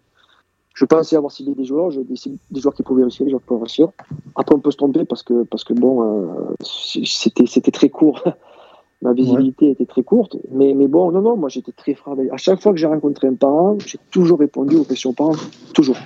je 0.74 0.84
pensais 0.84 1.16
avoir 1.16 1.32
ciblé 1.32 1.54
des 1.54 1.64
joueurs, 1.64 1.90
des, 1.90 2.14
des 2.50 2.60
joueurs 2.60 2.74
qui 2.74 2.82
pouvaient 2.82 3.02
réussir, 3.02 3.24
des 3.24 3.30
joueurs 3.30 3.42
qui 3.42 3.48
pouvaient 3.48 3.62
réussir. 3.62 3.88
Après, 4.34 4.54
on 4.54 4.60
peut 4.60 4.70
se 4.70 4.76
tromper 4.76 5.04
parce 5.04 5.22
que, 5.22 5.44
parce 5.44 5.64
que 5.64 5.74
bon, 5.74 6.02
euh, 6.02 6.54
c'était, 6.62 7.46
c'était 7.46 7.70
très 7.70 7.88
court. 7.88 8.22
Ma 9.02 9.12
visibilité 9.14 9.70
était 9.70 9.84
très 9.84 10.04
courte. 10.04 10.36
Mais, 10.52 10.74
mais 10.74 10.86
bon, 10.86 11.10
non, 11.10 11.22
non, 11.22 11.36
moi 11.36 11.48
j'étais 11.48 11.72
très 11.72 11.94
frappé. 11.94 12.30
À 12.30 12.36
chaque 12.36 12.62
fois 12.62 12.70
que 12.70 12.78
j'ai 12.78 12.86
rencontré 12.86 13.26
un 13.26 13.34
parent, 13.34 13.76
j'ai 13.84 13.98
toujours 14.12 14.38
répondu 14.38 14.76
aux 14.76 14.84
questions 14.84 15.12
parents. 15.12 15.34
Toujours. 15.74 15.96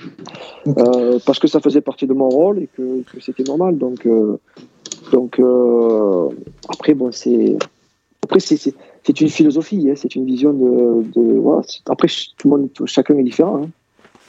Euh, 0.66 1.18
parce 1.26 1.38
que 1.38 1.46
ça 1.46 1.60
faisait 1.60 1.82
partie 1.82 2.06
de 2.06 2.14
mon 2.14 2.30
rôle 2.30 2.60
et 2.60 2.68
que, 2.68 3.02
que 3.02 3.20
c'était 3.20 3.42
normal. 3.42 3.76
Donc, 3.76 4.08
donc 5.12 5.38
après, 6.70 6.94
bon, 6.94 7.12
c'est 7.12 7.58
après, 8.26 8.40
c'est 8.40 9.20
une 9.20 9.28
philosophie, 9.28 9.88
hein, 9.88 9.94
c'est 9.94 10.16
une 10.16 10.24
vision 10.24 10.52
de. 10.52 11.04
Après, 11.88 12.08
tout 12.36 12.50
le 12.50 12.56
monde, 12.56 12.70
chacun 12.86 13.16
est 13.18 13.22
différent. 13.22 13.62
Hein. 13.62 13.68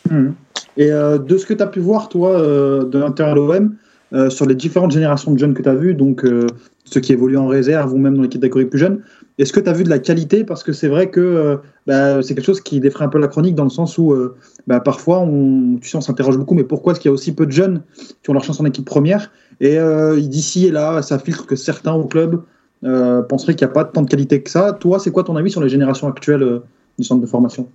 Hmm. 0.10 0.32
Et 0.78 0.92
euh, 0.92 1.18
de 1.18 1.38
ce 1.38 1.46
que 1.46 1.54
tu 1.54 1.64
as 1.64 1.68
pu 1.68 1.80
voir, 1.80 2.08
toi, 2.10 2.40
euh, 2.40 2.86
de 2.86 3.00
l'intérieur 3.00 3.36
de 3.36 3.42
l'OM, 3.42 3.76
euh, 4.14 4.30
sur 4.30 4.46
les 4.46 4.56
différentes 4.56 4.92
générations 4.92 5.34
de 5.34 5.40
jeunes 5.40 5.54
que 5.54 5.62
tu 5.62 5.70
as 5.70 5.76
vues, 5.76 5.94
donc 5.94 6.26
ceux 6.86 7.02
qui 7.02 7.12
évoluent 7.12 7.38
en 7.38 7.48
réserve 7.48 7.94
ou 7.94 7.98
même 7.98 8.16
dans 8.16 8.22
les 8.22 8.30
catégories 8.30 8.66
plus 8.66 8.80
jeunes, 8.80 9.02
est-ce 9.38 9.52
que 9.52 9.60
tu 9.60 9.70
as 9.70 9.74
vu 9.74 9.84
de 9.84 9.90
la 9.90 10.00
qualité? 10.00 10.44
Parce 10.44 10.64
que 10.64 10.72
c'est 10.72 10.88
vrai 10.88 11.10
que 11.10 11.60
bah, 11.86 12.22
c'est 12.24 12.34
quelque 12.34 12.46
chose 12.46 12.62
qui 12.62 12.80
défrait 12.80 13.04
un 13.04 13.10
peu 13.10 13.20
la 13.20 13.28
chronique 13.28 13.56
dans 13.56 13.66
le 13.66 13.70
sens 13.70 13.98
où 13.98 14.16
bah, 14.66 14.80
parfois, 14.80 15.20
on, 15.20 15.78
tu 15.82 15.96
on 15.96 16.02
s'interroge 16.02 16.38
beaucoup, 16.38 16.56
mais 16.56 16.64
pourquoi 16.64 16.94
est-ce 16.94 17.02
qu'il 17.02 17.10
y 17.10 17.12
a 17.12 17.14
aussi 17.14 17.34
peu 17.34 17.46
de 17.46 17.52
jeunes 17.52 17.82
qui 18.24 18.30
ont 18.30 18.34
leur 18.34 18.44
chance 18.44 18.60
en 18.62 18.66
équipe 18.66 18.86
première? 18.86 19.32
Et 19.60 19.78
d'ici 20.18 20.68
et 20.68 20.72
là, 20.72 21.02
ça 21.02 21.20
filtre 21.20 21.46
que 21.46 21.56
certains 21.56 21.94
au 21.94 22.06
club 22.06 22.42
penserait 23.28 23.56
qu'il 23.56 23.68
n'y 23.68 23.72
a 23.72 23.74
pas 23.74 23.84
tant 23.84 24.02
de 24.02 24.10
qualité 24.10 24.42
que 24.42 24.50
ça. 24.50 24.72
Toi, 24.72 25.00
c'est 25.00 25.12
quoi 25.12 25.24
ton 25.24 25.36
avis 25.36 25.52
sur 25.52 25.62
les 25.62 25.70
générations 25.70 26.08
actuelles 26.08 26.62
du 26.98 27.04
centre 27.04 27.22
de 27.22 27.28
formation? 27.28 27.68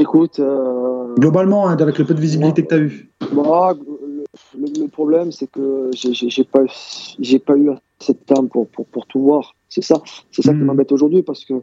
Écoute. 0.00 0.40
Euh, 0.40 1.14
Globalement, 1.16 1.68
hein, 1.68 1.76
avec 1.78 1.98
le 1.98 2.04
peu 2.04 2.14
de 2.14 2.20
visibilité 2.20 2.62
que 2.62 2.68
tu 2.68 2.74
as 2.74 2.78
eu. 2.78 3.10
le, 4.58 4.86
problème, 4.88 5.30
c'est 5.30 5.50
que 5.50 5.90
j'ai 5.92 6.44
pas, 6.44 6.64
pas 6.64 7.56
eu 7.56 7.70
assez 8.00 8.14
de 8.14 8.18
temps 8.18 8.46
pour, 8.46 8.66
pour, 8.68 8.86
pour 8.86 9.06
tout 9.06 9.20
voir. 9.20 9.54
C'est 9.68 9.82
ça, 9.82 10.02
c'est 10.32 10.42
ça 10.42 10.52
qui 10.52 10.58
hmm. 10.58 10.64
m'embête 10.64 10.90
aujourd'hui 10.90 11.22
parce 11.22 11.44
que, 11.44 11.54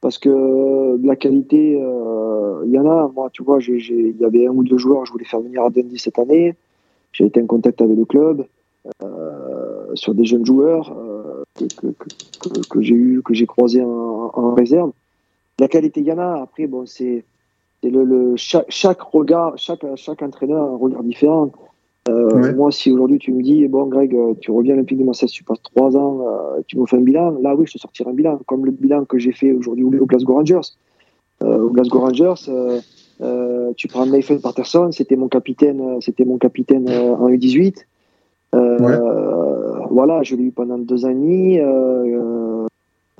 parce 0.00 0.18
que 0.18 0.98
la 1.04 1.16
qualité, 1.16 1.72
il 1.72 2.70
y 2.70 2.78
en 2.78 2.86
a. 2.86 3.10
Moi, 3.14 3.28
tu 3.32 3.42
vois, 3.42 3.58
il 3.60 4.16
y 4.18 4.24
avait 4.24 4.46
un 4.46 4.52
ou 4.52 4.64
deux 4.64 4.78
joueurs, 4.78 5.04
je 5.04 5.12
voulais 5.12 5.24
faire 5.24 5.40
venir 5.40 5.62
à 5.64 5.70
Dundee 5.70 5.98
cette 5.98 6.18
année. 6.18 6.54
J'ai 7.12 7.26
été 7.26 7.42
en 7.42 7.46
contact 7.46 7.82
avec 7.82 7.96
le 7.96 8.04
club. 8.04 8.46
Euh, 9.04 9.94
sur 9.94 10.12
des 10.12 10.24
jeunes 10.24 10.44
joueurs 10.44 10.92
euh, 10.98 11.44
que, 11.54 11.86
que, 11.86 12.68
que, 12.68 12.80
j'ai 12.80 12.94
eu, 12.94 13.22
que 13.22 13.32
j'ai 13.32 13.46
croisé 13.46 13.80
en, 13.80 14.32
en, 14.34 14.54
réserve. 14.54 14.90
La 15.60 15.68
qualité 15.68 16.00
il 16.00 16.06
y 16.06 16.12
en 16.12 16.18
a. 16.18 16.42
Après, 16.42 16.66
bon, 16.66 16.84
c'est 16.84 17.24
le, 17.90 18.04
le, 18.04 18.36
chaque, 18.36 18.66
chaque, 18.68 19.00
regard, 19.00 19.54
chaque, 19.56 19.84
chaque 19.96 20.22
entraîneur 20.22 20.62
a 20.62 20.68
un 20.68 20.76
regard 20.76 21.02
différent. 21.02 21.50
Euh, 22.08 22.54
Moi, 22.54 22.72
si 22.72 22.90
aujourd'hui 22.90 23.18
tu 23.18 23.32
me 23.32 23.42
dis, 23.42 23.66
bon, 23.68 23.86
Greg, 23.86 24.16
tu 24.40 24.50
reviens 24.50 24.72
à 24.72 24.76
l'Olympique 24.76 24.98
de 24.98 25.04
Marseille, 25.04 25.28
tu 25.28 25.44
passes 25.44 25.62
trois 25.62 25.96
ans, 25.96 26.26
euh, 26.26 26.60
tu 26.66 26.76
me 26.78 26.86
fais 26.86 26.96
un 26.96 27.00
bilan, 27.00 27.36
là, 27.40 27.54
oui, 27.54 27.64
je 27.66 27.74
te 27.74 27.78
sortirai 27.78 28.10
un 28.10 28.14
bilan, 28.14 28.40
comme 28.46 28.66
le 28.66 28.72
bilan 28.72 29.04
que 29.04 29.18
j'ai 29.18 29.32
fait 29.32 29.52
aujourd'hui 29.52 29.84
au 29.84 30.06
Glasgow 30.06 30.34
Rangers. 30.34 30.60
Euh, 31.44 31.62
au 31.62 31.70
Glasgow 31.70 32.00
Rangers, 32.00 32.34
tu 33.76 33.88
prends 33.88 34.06
Nathan 34.06 34.38
Patterson, 34.38 34.90
c'était 34.90 35.16
mon 35.16 35.28
capitaine, 35.28 36.00
c'était 36.00 36.24
mon 36.24 36.38
capitaine 36.38 36.88
en 36.88 37.28
U18. 37.28 37.84
Euh, 38.54 39.86
voilà, 39.90 40.22
je 40.22 40.36
l'ai 40.36 40.44
eu 40.44 40.50
pendant 40.50 40.78
deux 40.78 41.04
ans 41.04 41.10
et 41.10 41.14
demi. 41.14 42.61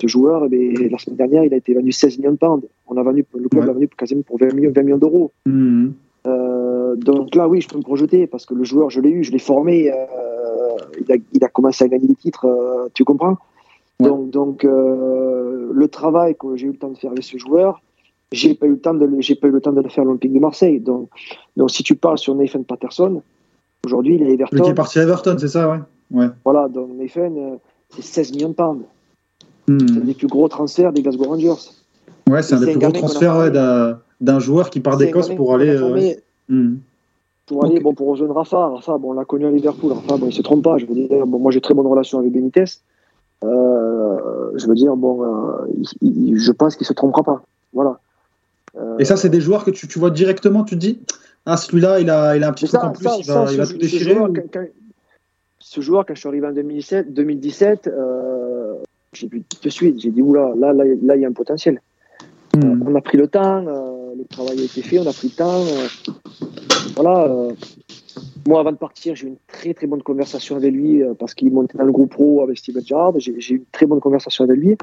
Euh, 0.03 0.07
euh, 0.07 0.07
ce 0.07 0.07
joueur, 0.07 0.47
eh 0.51 0.89
la 0.89 0.97
semaine 0.97 1.17
dernière, 1.17 1.43
il 1.43 1.53
a 1.53 1.57
été 1.57 1.73
vendu 1.73 1.91
16 1.91 2.19
millions 2.19 2.31
de 2.31 2.37
pounds. 2.37 2.65
On 2.87 2.97
a 2.97 3.03
vendu, 3.03 3.25
le 3.35 3.49
club 3.49 3.65
l'a 3.65 3.73
vendu 3.73 3.87
quasiment 3.87 4.21
pour 4.21 4.37
20 4.39 4.53
millions, 4.53 4.71
20 4.75 4.83
millions 4.83 4.97
d'euros. 4.97 5.31
Mmh. 5.45 5.89
donc 6.97 7.35
là, 7.35 7.47
oui, 7.47 7.61
je 7.61 7.67
peux 7.67 7.77
me 7.77 7.83
projeter 7.83 8.27
parce 8.27 8.45
que 8.45 8.53
le 8.53 8.63
joueur, 8.63 8.89
je 8.89 9.01
l'ai 9.01 9.09
eu, 9.09 9.23
je 9.23 9.31
l'ai 9.31 9.39
formé. 9.39 9.91
Il 10.99 11.11
a, 11.11 11.15
il, 11.33 11.43
a, 11.43 11.47
commencé 11.47 11.83
à 11.83 11.87
gagner 11.87 12.07
des 12.07 12.15
titres, 12.15 12.47
tu 12.93 13.03
comprends? 13.03 13.37
Donc, 13.99 14.29
donc 14.29 14.63
le 14.63 15.87
travail 15.87 16.35
que 16.35 16.55
j'ai 16.55 16.67
eu 16.67 16.71
le 16.71 16.77
temps 16.77 16.89
de 16.89 16.97
faire 16.97 17.11
avec 17.11 17.23
ce 17.23 17.37
joueur, 17.37 17.81
j'ai 18.31 18.55
pas 18.55 18.65
eu 18.65 18.71
le 18.71 18.79
temps 18.79 18.93
de, 18.93 19.07
j'ai 19.19 19.35
pas 19.35 19.47
eu 19.47 19.51
le 19.51 19.61
temps 19.61 19.73
de 19.73 19.81
le 19.81 19.89
faire 19.89 20.03
à 20.03 20.05
l'Olympique 20.05 20.33
de 20.33 20.39
Marseille. 20.39 20.79
Donc, 20.79 21.09
donc 21.55 21.71
si 21.71 21.83
tu 21.83 21.95
parles 21.95 22.17
sur 22.17 22.35
Nathan 22.35 22.63
Patterson, 22.63 23.21
Aujourd'hui, 23.85 24.15
il 24.15 24.23
est 24.23 24.33
Everton. 24.33 24.63
Il 24.63 24.69
est 24.69 24.73
parti 24.73 24.99
à 24.99 25.03
Everton, 25.03 25.35
c'est 25.37 25.49
ça, 25.49 25.69
ouais. 25.69 25.79
ouais. 26.11 26.27
Voilà, 26.45 26.69
donc 26.69 26.91
Nathan, 26.93 27.35
euh, 27.35 27.55
c'est 27.89 28.01
16 28.01 28.31
millions 28.31 28.49
de 28.49 28.53
pounds. 28.53 28.85
Hmm. 29.67 29.79
C'est 29.79 29.97
un 29.97 30.05
des 30.05 30.13
plus 30.13 30.27
gros 30.27 30.47
transferts 30.47 30.91
des 30.93 31.01
Glasgow 31.01 31.25
Rangers. 31.25 31.61
Ouais, 32.29 32.41
c'est 32.41 32.55
un 32.55 32.59
des 32.59 32.71
plus 32.71 32.79
gros 32.79 32.91
transferts 32.91 33.51
d'un 34.21 34.39
joueur 34.39 34.69
qui 34.69 34.79
part 34.79 34.97
d'Écosse 34.97 35.29
pour 35.29 35.53
aller. 35.55 35.69
Euh, 35.69 36.13
hmm. 36.49 36.77
Pour 37.45 37.65
aller, 37.65 37.79
bon, 37.79 37.93
pour 37.93 38.07
rejoindre 38.07 38.35
Rafa. 38.35 38.67
Rafa, 38.67 38.97
bon, 38.97 39.11
on 39.11 39.13
l'a 39.13 39.25
connu 39.25 39.45
à 39.45 39.51
Liverpool. 39.51 39.91
Rafa, 39.91 40.17
bon, 40.17 40.27
il 40.27 40.33
se 40.33 40.41
trompe 40.41 40.63
pas. 40.63 40.77
Je 40.77 40.85
veux 40.85 40.95
dire, 40.95 41.25
bon, 41.25 41.39
moi, 41.39 41.51
j'ai 41.51 41.61
très 41.61 41.73
bonne 41.73 41.87
relation 41.87 42.19
avec 42.19 42.31
Benitez. 42.31 42.63
Euh, 43.43 44.51
je 44.55 44.65
veux 44.67 44.75
dire, 44.75 44.95
bon, 44.95 45.21
je 46.01 46.51
pense 46.51 46.75
qu'il 46.75 46.87
se 46.87 46.93
trompera 46.93 47.23
pas. 47.23 47.43
Voilà. 47.73 47.99
Et 48.99 49.05
ça, 49.05 49.17
c'est 49.17 49.29
des 49.29 49.41
joueurs 49.41 49.65
que 49.65 49.71
tu, 49.71 49.87
tu 49.87 49.99
vois 49.99 50.09
directement, 50.09 50.63
tu 50.63 50.75
te 50.75 50.79
dis 50.79 50.99
ah, 51.45 51.57
celui-là, 51.57 51.99
il 51.99 52.09
a, 52.09 52.37
il 52.37 52.43
a 52.43 52.47
un 52.47 52.53
petit 52.53 52.67
truc 52.67 52.83
en 52.83 52.91
plus, 52.91 53.05
il, 53.19 53.25
va, 53.25 53.45
il 53.51 53.57
va 53.57 53.67
tout 53.67 53.77
déchirer. 53.77 54.15
Ce 55.59 55.81
joueur, 55.81 56.05
quand, 56.05 56.13
je 56.13 56.19
suis 56.19 56.29
arrivé 56.29 56.47
en 56.47 56.53
2017, 56.53 57.13
2017 57.13 57.87
euh, 57.87 58.75
j'ai 59.15 59.27
vu 59.27 59.43
tout 59.43 59.57
de 59.63 59.69
suite, 59.69 59.99
j'ai 59.99 60.11
dit, 60.11 60.21
oula, 60.21 60.53
là, 60.57 60.73
là, 60.73 60.83
là, 61.01 61.15
il 61.15 61.21
y 61.21 61.25
a 61.25 61.27
un 61.27 61.33
potentiel. 61.33 61.79
Hmm. 62.55 62.63
Euh, 62.63 62.85
on 62.85 62.95
a 62.95 63.01
pris 63.01 63.17
le 63.17 63.27
temps, 63.27 63.65
euh, 63.67 64.13
le 64.15 64.25
travail 64.25 64.59
a 64.59 64.63
été 64.63 64.81
fait, 64.81 64.99
on 64.99 65.07
a 65.07 65.13
pris 65.13 65.29
le 65.29 65.35
temps. 65.35 65.61
Euh, 65.61 65.87
voilà. 66.95 67.47
Moi, 68.45 68.59
avant 68.59 68.71
de 68.71 68.77
partir, 68.77 69.15
j'ai 69.15 69.25
eu 69.25 69.29
une 69.29 69.37
très 69.47 69.73
très 69.73 69.87
bonne 69.87 70.03
conversation 70.03 70.57
avec 70.57 70.71
lui 70.71 71.01
parce 71.17 71.33
qu'il 71.33 71.51
montait 71.51 71.77
dans 71.77 71.85
le 71.85 71.91
groupe 71.91 72.11
pro 72.11 72.43
avec 72.43 72.57
Steven 72.57 72.85
Gerrard. 72.85 73.13
J'ai 73.17 73.31
eu 73.31 73.57
une 73.57 73.65
très 73.71 73.85
bonne 73.85 74.01
conversation 74.01 74.43
avec 74.43 74.57
lui. 74.57 74.77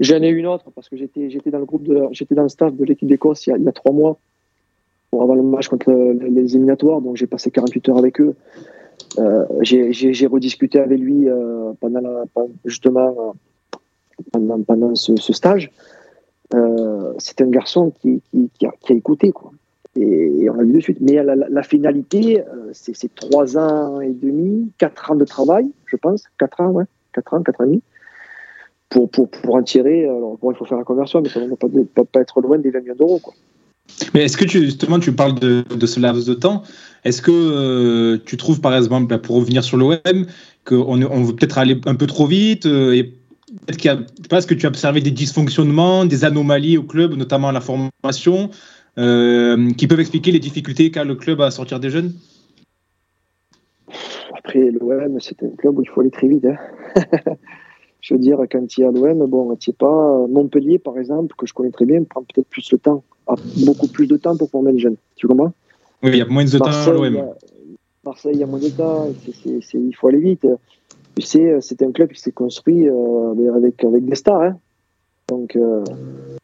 J'en 0.00 0.22
ai 0.22 0.28
eu 0.28 0.38
une 0.38 0.46
autre 0.46 0.70
parce 0.74 0.88
que 0.88 0.96
j'étais 0.96 1.28
j'étais 1.30 1.50
dans 1.50 1.58
le 1.58 1.66
groupe 1.66 1.84
de 1.84 2.02
j'étais 2.12 2.34
dans 2.34 2.42
le 2.42 2.48
staff 2.48 2.74
de 2.74 2.84
l'équipe 2.84 3.06
d'Écosse 3.06 3.46
il, 3.46 3.54
il, 3.58 3.62
y 3.62 3.68
a 3.68 3.72
trois 3.72 3.92
mois 3.92 4.18
pour 5.10 5.22
avoir 5.22 5.36
le 5.36 5.42
match 5.42 5.68
contre 5.68 5.92
les 5.92 6.56
éliminatoires. 6.56 7.02
Donc 7.02 7.16
j'ai 7.16 7.26
passé 7.26 7.50
48 7.50 7.90
heures 7.90 7.98
avec 7.98 8.20
eux. 8.20 8.34
J'ai 9.60 10.26
rediscuté 10.26 10.80
avec 10.80 10.98
lui 10.98 11.28
pendant 11.80 12.24
justement 12.64 13.34
pendant, 14.32 14.94
ce, 14.94 15.32
stage. 15.32 15.70
Euh, 16.54 17.12
c'est 17.18 17.40
un 17.40 17.48
garçon 17.48 17.92
qui, 18.00 18.22
a, 18.64 18.92
écouté 18.92 19.32
quoi. 19.32 19.50
Et, 19.96 20.48
on 20.50 20.54
l'a 20.54 20.64
vu 20.64 20.72
de 20.72 20.80
suite. 20.80 20.98
Mais 21.00 21.22
la, 21.22 21.62
finalité, 21.62 22.42
c'est 22.72 23.14
trois 23.14 23.56
ans 23.56 24.00
et 24.00 24.12
demi, 24.12 24.70
quatre 24.78 25.10
ans 25.10 25.16
de 25.16 25.24
travail, 25.24 25.70
je 25.86 25.96
pense, 25.96 26.24
quatre 26.38 26.60
ans, 26.60 26.70
ouais, 26.70 26.84
quatre 27.12 27.34
ans, 27.34 27.42
quatre 27.42 27.60
ans 27.60 27.64
et 27.64 27.68
demi. 27.68 27.82
Pour, 28.90 29.10
pour, 29.10 29.28
pour 29.28 29.54
en 29.56 29.62
tirer, 29.62 30.04
alors 30.04 30.38
il 30.42 30.54
faut 30.54 30.64
faire 30.64 30.78
la 30.78 30.84
conversion, 30.84 31.20
mais 31.20 31.28
ça 31.28 31.40
ne 31.40 31.48
va 31.48 31.56
pas, 31.56 31.68
pas, 32.04 32.20
être 32.20 32.40
loin 32.40 32.58
des 32.58 32.70
20 32.70 32.80
millions 32.80 32.94
d'euros. 32.94 33.20
Mais 34.14 34.24
est-ce 34.24 34.36
que 34.36 34.44
tu, 34.44 34.64
justement, 34.64 34.98
tu 34.98 35.12
parles 35.12 35.38
de, 35.38 35.86
ce 35.86 36.00
laps 36.00 36.26
de 36.26 36.34
temps 36.34 36.62
Est-ce 37.04 37.22
que 37.22 37.30
euh, 37.30 38.18
tu 38.24 38.36
trouves, 38.36 38.60
par 38.60 38.74
exemple, 38.74 39.18
pour 39.18 39.36
revenir 39.36 39.62
sur 39.62 39.76
l'OM, 39.76 39.98
qu'on 40.64 41.02
on 41.02 41.22
veut 41.22 41.34
peut-être 41.34 41.58
aller 41.58 41.80
un 41.86 41.94
peu 41.94 42.06
trop 42.06 42.26
vite 42.26 42.66
euh, 42.66 42.94
et 42.94 43.12
peut-être 43.60 43.78
qu'il 43.78 43.90
y 43.90 43.94
a, 43.94 44.42
que 44.42 44.54
tu 44.54 44.66
as 44.66 44.68
observé 44.68 45.00
des 45.00 45.10
dysfonctionnements, 45.10 46.04
des 46.04 46.24
anomalies 46.24 46.78
au 46.78 46.82
club, 46.82 47.14
notamment 47.14 47.48
à 47.48 47.52
la 47.52 47.60
formation 47.60 48.50
euh, 48.98 49.70
qui 49.72 49.86
peuvent 49.86 50.00
expliquer 50.00 50.32
les 50.32 50.38
difficultés 50.38 50.90
qu'a 50.90 51.04
le 51.04 51.14
club 51.14 51.40
à 51.40 51.50
sortir 51.50 51.80
des 51.80 51.90
jeunes? 51.90 52.12
Après, 54.36 54.70
l'OM, 54.70 55.18
c'est 55.20 55.42
un 55.42 55.50
club 55.50 55.78
où 55.78 55.82
il 55.82 55.88
faut 55.88 56.00
aller 56.00 56.10
très 56.10 56.28
vite. 56.28 56.44
hein. 56.44 56.56
je 58.00 58.14
veux 58.14 58.20
dire, 58.20 58.38
quand 58.50 58.76
il 58.76 58.80
y 58.80 58.84
a 58.84 58.90
l'OM, 58.90 59.26
bon, 59.26 59.54
tu 59.56 59.70
sais 59.70 59.76
pas, 59.76 60.26
Montpellier, 60.28 60.78
par 60.78 60.98
exemple, 60.98 61.34
que 61.36 61.46
je 61.46 61.54
connais 61.54 61.70
très 61.70 61.86
bien, 61.86 62.02
prend 62.04 62.22
peut-être 62.22 62.48
plus 62.48 62.70
le 62.72 62.78
temps, 62.78 63.04
a 63.26 63.34
beaucoup 63.64 63.88
plus 63.88 64.06
de 64.06 64.16
temps 64.16 64.36
pour 64.36 64.50
former 64.50 64.72
les 64.72 64.78
jeunes. 64.78 64.96
Tu 65.16 65.26
comprends? 65.26 65.52
Oui, 66.02 66.10
il 66.12 66.18
y 66.18 66.22
a 66.22 66.26
moins 66.26 66.44
de 66.44 66.58
temps 66.58 66.64
à 66.66 66.92
l'OM. 66.92 67.16
a- 67.16 67.34
Marseille, 68.04 68.34
il 68.34 68.40
y 68.40 68.42
a 68.42 68.46
moins 68.46 68.60
de 68.60 68.68
temps, 68.68 69.10
il 69.74 69.96
faut 69.96 70.08
aller 70.08 70.18
vite. 70.18 70.46
Tu 71.16 71.22
sais, 71.22 71.58
c'est 71.60 71.82
un 71.82 71.92
club 71.92 72.10
qui 72.12 72.20
s'est 72.20 72.32
construit 72.32 72.88
euh, 72.88 73.54
avec, 73.54 73.84
avec 73.84 74.04
des 74.04 74.14
stars. 74.16 74.42
hein. 74.42 74.58
Donc, 75.28 75.56
euh, 75.56 75.82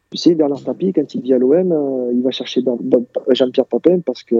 tu 0.09 0.17
sais, 0.17 0.33
Bernard 0.33 0.63
Tapie, 0.63 0.93
quand 0.93 1.13
il 1.13 1.21
vit 1.21 1.33
à 1.33 1.37
l'OM, 1.37 1.71
euh, 1.71 2.11
il 2.13 2.21
va 2.21 2.31
chercher 2.31 2.61
Jean-Pierre 3.29 3.65
Papin 3.65 3.99
parce 3.99 4.23
que, 4.23 4.35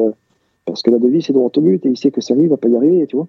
parce 0.65 0.81
que 0.81 0.89
la 0.89 0.97
devise, 0.97 1.25
c'est 1.25 1.33
droit 1.33 1.51
au 1.55 1.61
but 1.61 1.85
et 1.85 1.89
il 1.89 1.97
sait 1.97 2.11
que 2.11 2.21
lui, 2.33 2.43
il 2.43 2.49
va 2.49 2.57
pas 2.57 2.69
y 2.69 2.75
arriver, 2.75 3.05
tu 3.07 3.17
vois. 3.17 3.27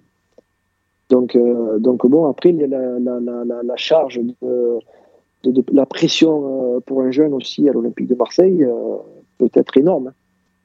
Donc, 1.09 1.35
euh, 1.35 1.77
donc 1.79 2.07
bon, 2.07 2.25
après, 2.29 2.49
il 2.49 2.55
y 2.57 2.63
a 2.63 2.67
la, 2.67 2.99
la, 2.99 3.19
la, 3.63 3.75
charge 3.75 4.19
de, 4.41 4.79
la 5.71 5.85
pression 5.85 6.75
euh, 6.75 6.79
pour 6.79 7.01
un 7.01 7.11
jeune 7.11 7.33
aussi 7.33 7.67
à 7.69 7.73
l'Olympique 7.73 8.07
de 8.07 8.15
Marseille 8.15 8.63
euh, 8.63 8.95
peut 9.37 9.51
être 9.53 9.77
énorme. 9.77 10.07
hein. 10.07 10.13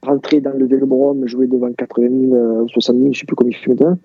Rentrer 0.01 0.41
dans 0.41 0.53
le 0.57 0.65
Vélodrome, 0.67 1.27
jouer 1.27 1.49
devant 1.49 1.73
80 1.73 2.09
000 2.31 2.35
euh, 2.35 2.63
ou 2.63 2.69
60 2.69 2.97
000, 2.97 3.13
je 3.13 3.19
sais 3.19 3.27
plus 3.27 3.35
combien 3.35 3.51
il 3.51 3.57
fait 3.61 3.71
maintenant. 3.71 3.99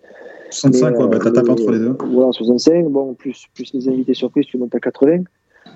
65, 0.54 0.90
Mais, 0.92 0.96
quoi, 0.98 1.08
bah, 1.08 1.20
t'as 1.22 1.30
euh, 1.30 1.34
tapé 1.34 1.50
entre 1.52 1.72
les 1.72 1.80
deux. 1.80 1.96
Voilà, 2.12 2.32
65, 2.32 2.86
bon, 2.90 3.14
plus, 3.14 3.46
plus 3.54 3.74
les 3.74 3.90
invités 3.90 4.14
surprises, 4.14 4.46
tu 4.46 4.58
montes 4.58 4.76
à 4.76 4.80
80. 4.80 5.24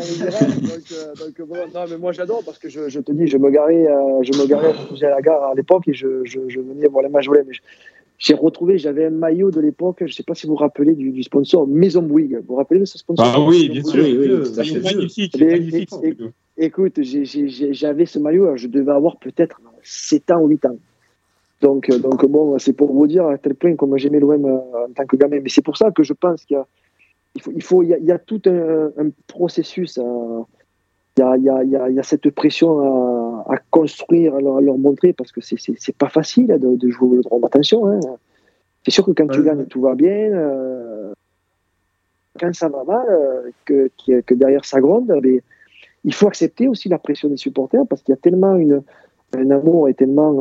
les 0.00 0.14
virages, 0.14 0.60
donc, 0.60 0.92
euh, 0.92 1.14
donc, 1.18 1.48
bon, 1.48 1.56
non, 1.74 1.84
mais 1.88 1.98
moi 1.98 2.12
j'adore 2.12 2.42
parce 2.44 2.58
que 2.58 2.68
je, 2.68 2.88
je 2.88 3.00
te 3.00 3.12
dis, 3.12 3.26
je 3.28 3.36
me 3.38 3.50
garais, 3.50 3.86
euh, 3.86 4.22
je 4.22 4.36
me 4.38 4.46
garais 4.46 4.72
à 5.02 5.10
la 5.10 5.20
gare 5.20 5.42
à 5.44 5.54
l'époque 5.54 5.86
et 5.88 5.92
je, 5.94 6.24
je, 6.24 6.40
je 6.48 6.60
venais 6.60 6.88
voir 6.88 7.02
les 7.04 7.08
matchs 7.10 7.28
volés. 7.28 7.42
J'ai 8.18 8.34
retrouvé, 8.34 8.76
j'avais 8.76 9.06
un 9.06 9.10
maillot 9.10 9.50
de 9.50 9.60
l'époque, 9.60 9.98
je 10.00 10.04
ne 10.04 10.10
sais 10.10 10.22
pas 10.22 10.34
si 10.34 10.46
vous 10.46 10.52
vous 10.52 10.58
rappelez 10.58 10.94
du, 10.94 11.10
du 11.10 11.22
sponsor 11.22 11.66
Maison 11.66 12.02
Bouygues. 12.02 12.36
Vous 12.38 12.48
vous 12.48 12.56
rappelez 12.56 12.80
de 12.80 12.84
ce 12.84 12.98
sponsor? 12.98 13.26
Ah 13.26 13.40
oui, 13.40 13.68
bien 13.70 13.82
sûr. 13.82 14.02
Oui, 14.04 14.18
oui, 14.18 14.64
fait. 14.64 14.80
Magnifique, 14.94 15.36
Mais- 15.38 15.46
magnifique. 15.46 15.90
Écoute, 16.58 17.00
j'ai- 17.00 17.24
j'ai- 17.24 17.48
j'ai- 17.48 17.72
j'avais 17.72 18.04
ce 18.04 18.18
maillot, 18.18 18.56
je 18.56 18.66
devais 18.66 18.92
avoir 18.92 19.16
peut-être 19.18 19.60
7 19.82 20.30
ans 20.32 20.42
ou 20.42 20.48
8 20.48 20.66
ans. 20.66 20.76
Donc, 21.60 21.90
euh, 21.90 21.98
donc 21.98 22.24
bon, 22.26 22.58
c'est 22.58 22.72
pour 22.72 22.92
vous 22.92 23.06
dire 23.06 23.26
à 23.26 23.36
tel 23.38 23.54
point 23.54 23.74
comment 23.76 23.96
j'aimais 23.98 24.18
l'OM 24.20 24.44
euh, 24.44 24.86
en 24.86 24.92
tant 24.94 25.04
que 25.06 25.16
gamin. 25.16 25.40
Mais 25.42 25.48
c'est 25.50 25.62
pour 25.62 25.76
ça 25.76 25.90
que 25.90 26.02
je 26.02 26.12
pense 26.14 26.44
qu'il 26.44 26.56
y 26.56 26.60
a, 26.60 26.66
il 27.34 27.42
faut, 27.42 27.52
il 27.54 27.62
faut, 27.62 27.82
il 27.82 27.88
y 27.90 27.94
a, 27.94 27.98
il 27.98 28.04
y 28.06 28.12
a 28.12 28.18
tout 28.18 28.40
un, 28.46 28.86
un 28.98 29.10
processus. 29.26 29.98
à- 29.98 30.04
il 31.16 31.44
y 31.44 31.50
a, 31.50 31.62
il 31.64 31.70
y 31.70 31.76
a- 31.76 31.88
il 31.90 31.94
y 31.96 32.00
a- 32.00 32.02
cette 32.02 32.30
pression 32.30 32.80
à, 32.80 33.54
à 33.54 33.56
construire, 33.70 34.36
à 34.36 34.40
leur, 34.40 34.56
à 34.56 34.60
leur 34.62 34.78
montrer, 34.78 35.12
parce 35.12 35.32
que 35.32 35.40
c'est- 35.42 35.96
pas 35.98 36.08
facile 36.08 36.50
hein, 36.50 36.56
de, 36.58 36.76
de 36.76 36.88
jouer 36.88 37.16
le 37.18 37.22
droit. 37.22 37.38
Attention, 37.44 37.86
hein. 37.88 38.00
c'est 38.84 38.90
sûr 38.90 39.04
que 39.04 39.10
quand 39.10 39.26
tu 39.28 39.42
gagnes, 39.42 39.66
tout 39.66 39.82
va 39.82 39.94
bien. 39.94 40.30
euh, 40.32 41.12
quand 42.40 42.54
ça 42.54 42.68
va 42.70 42.84
mal, 42.84 43.06
euh, 43.10 43.50
que, 43.66 43.90
que, 44.24 44.34
derrière 44.34 44.64
ça 44.64 44.80
gronde, 44.80 45.12
mais 45.22 45.42
il 46.04 46.14
faut 46.14 46.26
accepter 46.28 46.68
aussi 46.68 46.88
la 46.88 46.98
pression 46.98 47.28
des 47.28 47.36
supporters 47.36 47.84
parce 47.86 48.02
qu'il 48.02 48.12
y 48.14 48.18
a 48.18 48.20
tellement 48.20 48.56
une, 48.56 48.82
un 49.36 49.50
amour 49.50 49.88
et 49.90 49.94
tellement 49.94 50.32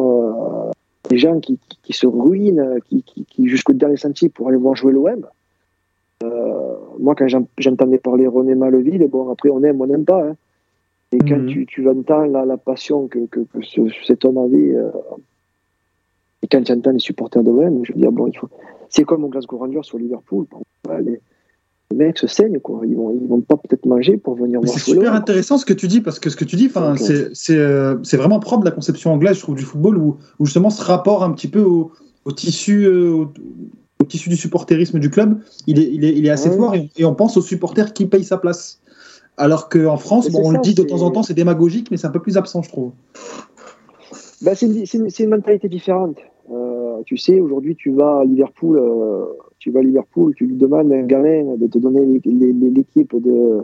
euh, 0.67 0.71
des 1.09 1.17
gens 1.17 1.39
qui, 1.39 1.57
qui, 1.67 1.77
qui 1.83 1.93
se 1.93 2.07
ruinent, 2.07 2.79
qui, 2.87 3.03
qui, 3.03 3.47
jusqu'au 3.47 3.73
dernier 3.73 3.97
sentier 3.97 4.29
pour 4.29 4.47
aller 4.47 4.57
voir 4.57 4.75
jouer 4.75 4.93
l'OM. 4.93 5.25
Euh, 6.23 6.75
moi, 6.99 7.15
quand 7.15 7.27
j'en- 7.27 7.47
j'entendais 7.57 7.97
parler 7.97 8.27
René 8.27 8.55
Maleville, 8.55 9.05
bon, 9.07 9.29
après, 9.31 9.49
on 9.49 9.63
aime, 9.63 9.81
on 9.81 9.87
n'aime 9.87 10.05
pas. 10.05 10.23
hein. 10.27 10.35
Et 11.11 11.17
quand 11.17 11.39
Mhm. 11.39 11.45
tu, 11.47 11.65
tu 11.65 11.89
entends 11.89 12.25
la, 12.25 12.45
la 12.45 12.57
passion 12.57 13.07
que, 13.07 13.25
que, 13.25 13.39
que 13.39 13.61
ce- 13.63 13.89
cet 14.05 14.25
homme 14.25 14.37
avait, 14.37 14.75
euh, 14.75 14.91
et 16.43 16.47
quand 16.47 16.61
tu 16.63 16.71
entends 16.71 16.91
les 16.91 16.99
supporters 16.99 17.43
de 17.43 17.49
l'OM, 17.51 17.83
je 17.83 17.93
veux 17.93 17.99
dire, 17.99 18.11
bon, 18.11 18.27
il 18.27 18.37
faut. 18.37 18.49
C'est 18.89 19.03
comme 19.03 19.23
au 19.23 19.27
Glasgow 19.29 19.57
Rangers 19.57 19.83
sur 19.83 19.97
Liverpool. 19.97 20.45
Bon, 20.51 20.61
les, 20.99 21.19
les 21.91 21.97
mecs 21.97 22.17
se 22.19 22.27
saignent, 22.27 22.59
quoi. 22.59 22.81
Ils 22.85 22.95
vont, 22.95 23.11
ils 23.19 23.27
vont 23.27 23.41
pas 23.41 23.57
peut-être 23.57 23.85
manger 23.85 24.17
pour 24.17 24.35
venir 24.35 24.61
voir 24.61 24.73
c'est 24.73 24.79
super 24.91 25.13
intéressant 25.13 25.57
ce 25.57 25.65
que 25.65 25.73
tu 25.73 25.87
dis, 25.87 26.01
parce 26.01 26.19
que 26.19 26.29
ce 26.29 26.35
que 26.35 26.45
tu 26.45 26.55
dis, 26.55 26.67
enfin, 26.67 26.93
Ok. 26.93 27.11
c'est 27.33 27.57
euh, 27.57 27.95
vraiment 28.13 28.39
propre 28.39 28.61
de 28.61 28.65
la 28.69 28.75
conception 28.75 29.11
anglaise, 29.13 29.37
je 29.37 29.41
trouve, 29.41 29.55
du 29.55 29.63
football, 29.63 29.97
où, 29.97 30.17
où 30.39 30.45
justement 30.45 30.69
ce 30.69 30.83
rapport 30.83 31.23
un 31.23 31.31
petit 31.31 31.47
peu 31.47 31.61
au, 31.61 31.91
au 32.25 32.31
tissu, 32.31 32.83
euh, 32.85 33.11
au, 33.11 33.31
au 34.01 34.05
tissu 34.05 34.29
du 34.29 34.35
supporterisme 34.37 34.99
du 34.99 35.09
club, 35.09 35.39
il 35.67 35.79
est, 35.79 35.89
il 35.91 36.05
est, 36.05 36.15
il 36.15 36.25
est 36.25 36.29
assez 36.29 36.49
Ouais. 36.49 36.57
fort, 36.57 36.75
et, 36.75 36.89
et 36.97 37.05
on 37.05 37.15
pense 37.15 37.37
aux 37.37 37.41
supporters 37.41 37.93
qui 37.93 38.05
payent 38.05 38.23
sa 38.23 38.37
place. 38.37 38.79
Alors 39.37 39.69
qu'en 39.69 39.97
France, 39.97 40.29
bon, 40.29 40.41
on 40.43 40.51
le 40.51 40.59
dit 40.59 40.75
de 40.75 40.83
temps 40.83 41.01
en 41.01 41.11
temps, 41.11 41.23
c'est 41.23 41.33
démagogique, 41.33 41.89
mais 41.91 41.97
c'est 41.97 42.07
un 42.07 42.11
peu 42.11 42.19
plus 42.21 42.37
absent, 42.37 42.61
je 42.61 42.69
trouve. 42.69 42.91
Ben, 44.41 44.53
c'est 44.53 44.65
une, 44.67 44.83
une- 44.93 45.09
une 45.19 45.29
mentalité 45.29 45.69
différente. 45.69 46.17
Euh, 46.51 46.97
tu 47.05 47.17
sais, 47.17 47.39
aujourd'hui, 47.39 47.75
tu 47.75 47.91
vas 47.91 48.19
à 48.19 48.25
Liverpool, 48.25 48.77
euh, 48.77 49.25
tu 49.59 49.71
vas 49.71 49.79
à 49.81 49.83
Liverpool, 49.83 50.33
tu 50.35 50.45
lui 50.45 50.55
demandes 50.55 50.91
à 50.91 50.95
un 50.95 51.03
gamin 51.03 51.55
de 51.57 51.67
te 51.67 51.77
donner 51.77 52.05
l'équipe 52.05 53.15
de. 53.15 53.59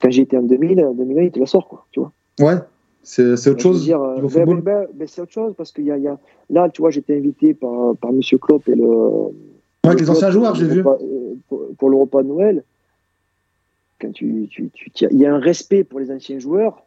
Quand 0.00 0.10
j'étais 0.10 0.36
en 0.36 0.42
2000, 0.42 0.84
en 0.84 0.92
2001, 0.92 1.22
il 1.22 1.30
te 1.32 1.40
la 1.40 1.46
sort, 1.46 1.66
quoi, 1.68 1.86
tu 1.90 2.00
vois. 2.00 2.12
Ouais, 2.40 2.56
c'est 3.02 3.32
autre 3.48 3.60
chose. 3.60 3.90
euh, 3.90 4.20
ben, 4.34 4.60
ben, 4.60 4.86
ben, 4.92 5.08
c'est 5.08 5.22
autre 5.22 5.32
chose 5.32 5.54
parce 5.56 5.72
qu'il 5.72 5.84
y 5.86 5.90
a, 5.90 5.96
y 5.96 6.06
a- 6.06 6.18
là, 6.50 6.68
tu 6.68 6.82
vois, 6.82 6.90
j'étais 6.90 7.16
invité 7.16 7.54
par, 7.54 7.96
par 7.96 8.12
Monsieur 8.12 8.36
Klopp 8.38 8.68
et 8.68 8.74
le. 8.74 8.84
Ouais, 8.86 9.92
le 9.92 9.96
les 9.96 10.10
anciens 10.10 10.30
joueurs, 10.30 10.54
j'ai 10.54 10.66
vu. 10.66 10.82
pour- 10.82 10.92
euh, 10.92 11.34
Pour, 11.48 11.62
pour 11.78 11.90
le 11.90 11.96
repas 11.96 12.22
de 12.22 12.28
Noël, 12.28 12.64
quand 14.00 14.12
tu, 14.12 14.46
tu, 14.50 14.68
tu- 14.74 15.06
il 15.10 15.18
y 15.18 15.24
a 15.26 15.34
un 15.34 15.38
respect 15.38 15.84
pour 15.84 16.00
les 16.00 16.10
anciens 16.10 16.38
joueurs. 16.38 16.82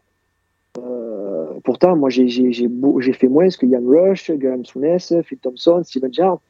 Euh, 0.78 1.48
pourtant, 1.64 1.96
moi, 1.96 2.10
j'ai- 2.10 2.28
fait 3.14 3.28
moins 3.28 3.48
que 3.50 3.66
Yann 3.66 3.88
Rush, 3.88 4.30
Graham 4.32 4.64
Souness, 4.66 5.14
Phil 5.24 5.40
Thompson, 5.40 5.82
Steven 5.84 6.14
Gerrard. 6.14 6.42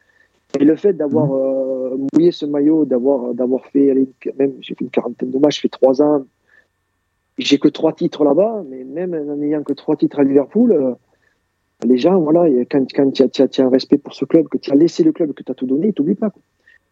Et 0.58 0.64
le 0.64 0.76
fait 0.76 0.94
d'avoir 0.94 1.28
Mhm. 1.28 1.34
euh, 1.36 1.98
mouillé 2.14 2.32
ce 2.32 2.46
maillot, 2.46 2.86
d'avoir 2.86 3.34
d'avoir 3.34 3.66
fait, 3.68 3.94
même 4.38 4.54
j'ai 4.62 4.74
fait 4.74 4.84
une 4.86 4.90
quarantaine 4.90 5.30
de 5.30 5.38
matchs, 5.38 5.62
fait 5.62 5.70
trois 5.70 6.02
ans. 6.02 6.26
J'ai 7.38 7.60
que 7.60 7.68
trois 7.68 7.94
titres 7.94 8.24
là-bas, 8.24 8.64
mais 8.68 8.84
même 8.84 9.14
en 9.14 9.36
n'ayant 9.36 9.64
que 9.64 9.74
trois 9.74 9.96
titres 9.96 10.20
à 10.20 10.24
Liverpool, 10.24 10.72
euh, 10.74 10.94
les 11.86 11.98
gens, 11.98 12.20
voilà, 12.20 12.50
quand, 12.70 12.86
quand 12.94 13.12
tu 13.12 13.24
as, 13.62 13.64
un 13.64 13.70
respect 13.70 13.98
pour 13.98 14.14
ce 14.14 14.26
club, 14.26 14.48
que 14.50 14.58
tu 14.58 14.72
as 14.72 14.76
laissé 14.76 15.04
le 15.04 15.12
club, 15.14 15.34
que 15.34 15.44
tu 15.44 15.52
as 15.52 15.56
tout 15.56 15.66
donné, 15.68 15.90
ils 15.90 15.94
t'oublient 15.94 16.16
pas. 16.16 16.32
quoi. 16.32 16.42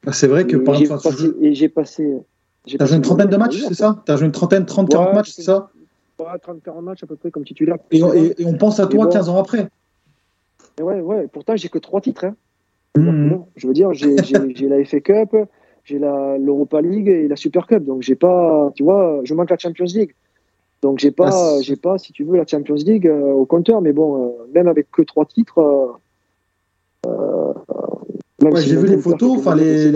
Ah, 0.06 0.14
C'est 0.14 0.28
vrai 0.28 0.46
que 0.46 0.56
Et 0.56 0.64
par 0.64 0.76
exemple, 0.80 1.08
et 1.42 1.54
j'ai 1.54 1.68
passé. 1.68 2.16
j'ai 2.66 2.76
as 2.76 2.78
passé 2.78 2.90
joué 2.90 2.98
une 2.98 3.02
trentaine 3.04 3.30
de 3.30 3.38
matchs, 3.38 3.58
c'est 3.68 3.74
ça? 3.74 4.02
Tu 4.06 4.12
as 4.12 4.16
joué 4.18 4.28
une 4.28 4.32
trentaine, 4.32 4.66
30, 4.66 4.90
40 4.90 5.08
Ouais, 5.10 5.14
matchs, 5.16 5.32
c'est 5.32 5.42
ça? 5.42 5.72
Ouais, 6.20 6.26
30-40 6.40 6.82
matchs 6.82 7.04
à 7.04 7.08
peu 7.08 7.16
près 7.16 7.30
comme 7.32 7.44
titulaire. 7.44 7.78
et, 7.92 8.04
on- 8.04 8.14
et- 8.14 8.34
et 8.38 8.46
on 8.46 8.54
pense 8.54 8.80
à 8.80 8.88
toi 8.88 9.06
bon. 9.06 9.12
15 9.12 9.28
ans 9.30 9.38
après. 9.38 9.68
Et 10.80 10.84
ouais, 10.84 11.02
ouais, 11.02 11.28
pourtant, 11.28 11.56
j'ai 11.58 11.70
que 11.70 11.80
trois 11.80 12.00
titres. 12.02 12.26
hein. 12.26 12.36
Mhm. 13.00 13.46
Je 13.56 13.68
veux 13.68 13.74
dire, 13.74 13.94
j'ai 13.94 14.18
la 14.70 14.84
FA 14.84 15.00
Cup, 15.00 15.36
j'ai 15.84 16.00
la- 16.00 16.38
l'Europa 16.38 16.82
League 16.82 17.08
et 17.08 17.28
la 17.28 17.36
Super 17.36 17.68
Cup. 17.68 17.84
Donc, 17.84 18.02
j'ai 18.02 18.16
pas, 18.16 18.72
tu 18.76 18.84
vois, 18.84 19.22
je 19.24 19.34
manque 19.34 19.50
la 19.50 19.58
Champions 19.58 19.86
League. 19.86 20.14
Donc, 20.82 21.00
j'ai 21.00 21.10
Ah, 21.10 21.12
pas, 21.24 21.56
c'est- 21.58 21.64
j'ai 21.64 21.76
pas, 21.76 21.98
si 21.98 22.14
tu 22.14 22.24
veux, 22.24 22.38
la 22.38 22.46
Champions 22.46 22.76
League 22.76 23.08
euh, 23.08 23.32
au 23.32 23.46
compteur. 23.46 23.82
Mais 23.82 23.94
bon, 23.94 24.28
euh, 24.28 24.32
même 24.54 24.68
avec 24.68 24.92
que 24.92 25.02
trois 25.02 25.26
titres. 25.26 25.60
euh, 27.06 27.54
Ouais, 28.40 28.62
si 28.62 28.70
j'ai 28.70 28.76
vu 28.76 28.86
les 28.86 28.98
photos, 28.98 29.40
enfin, 29.40 29.56
les-. 29.56 29.92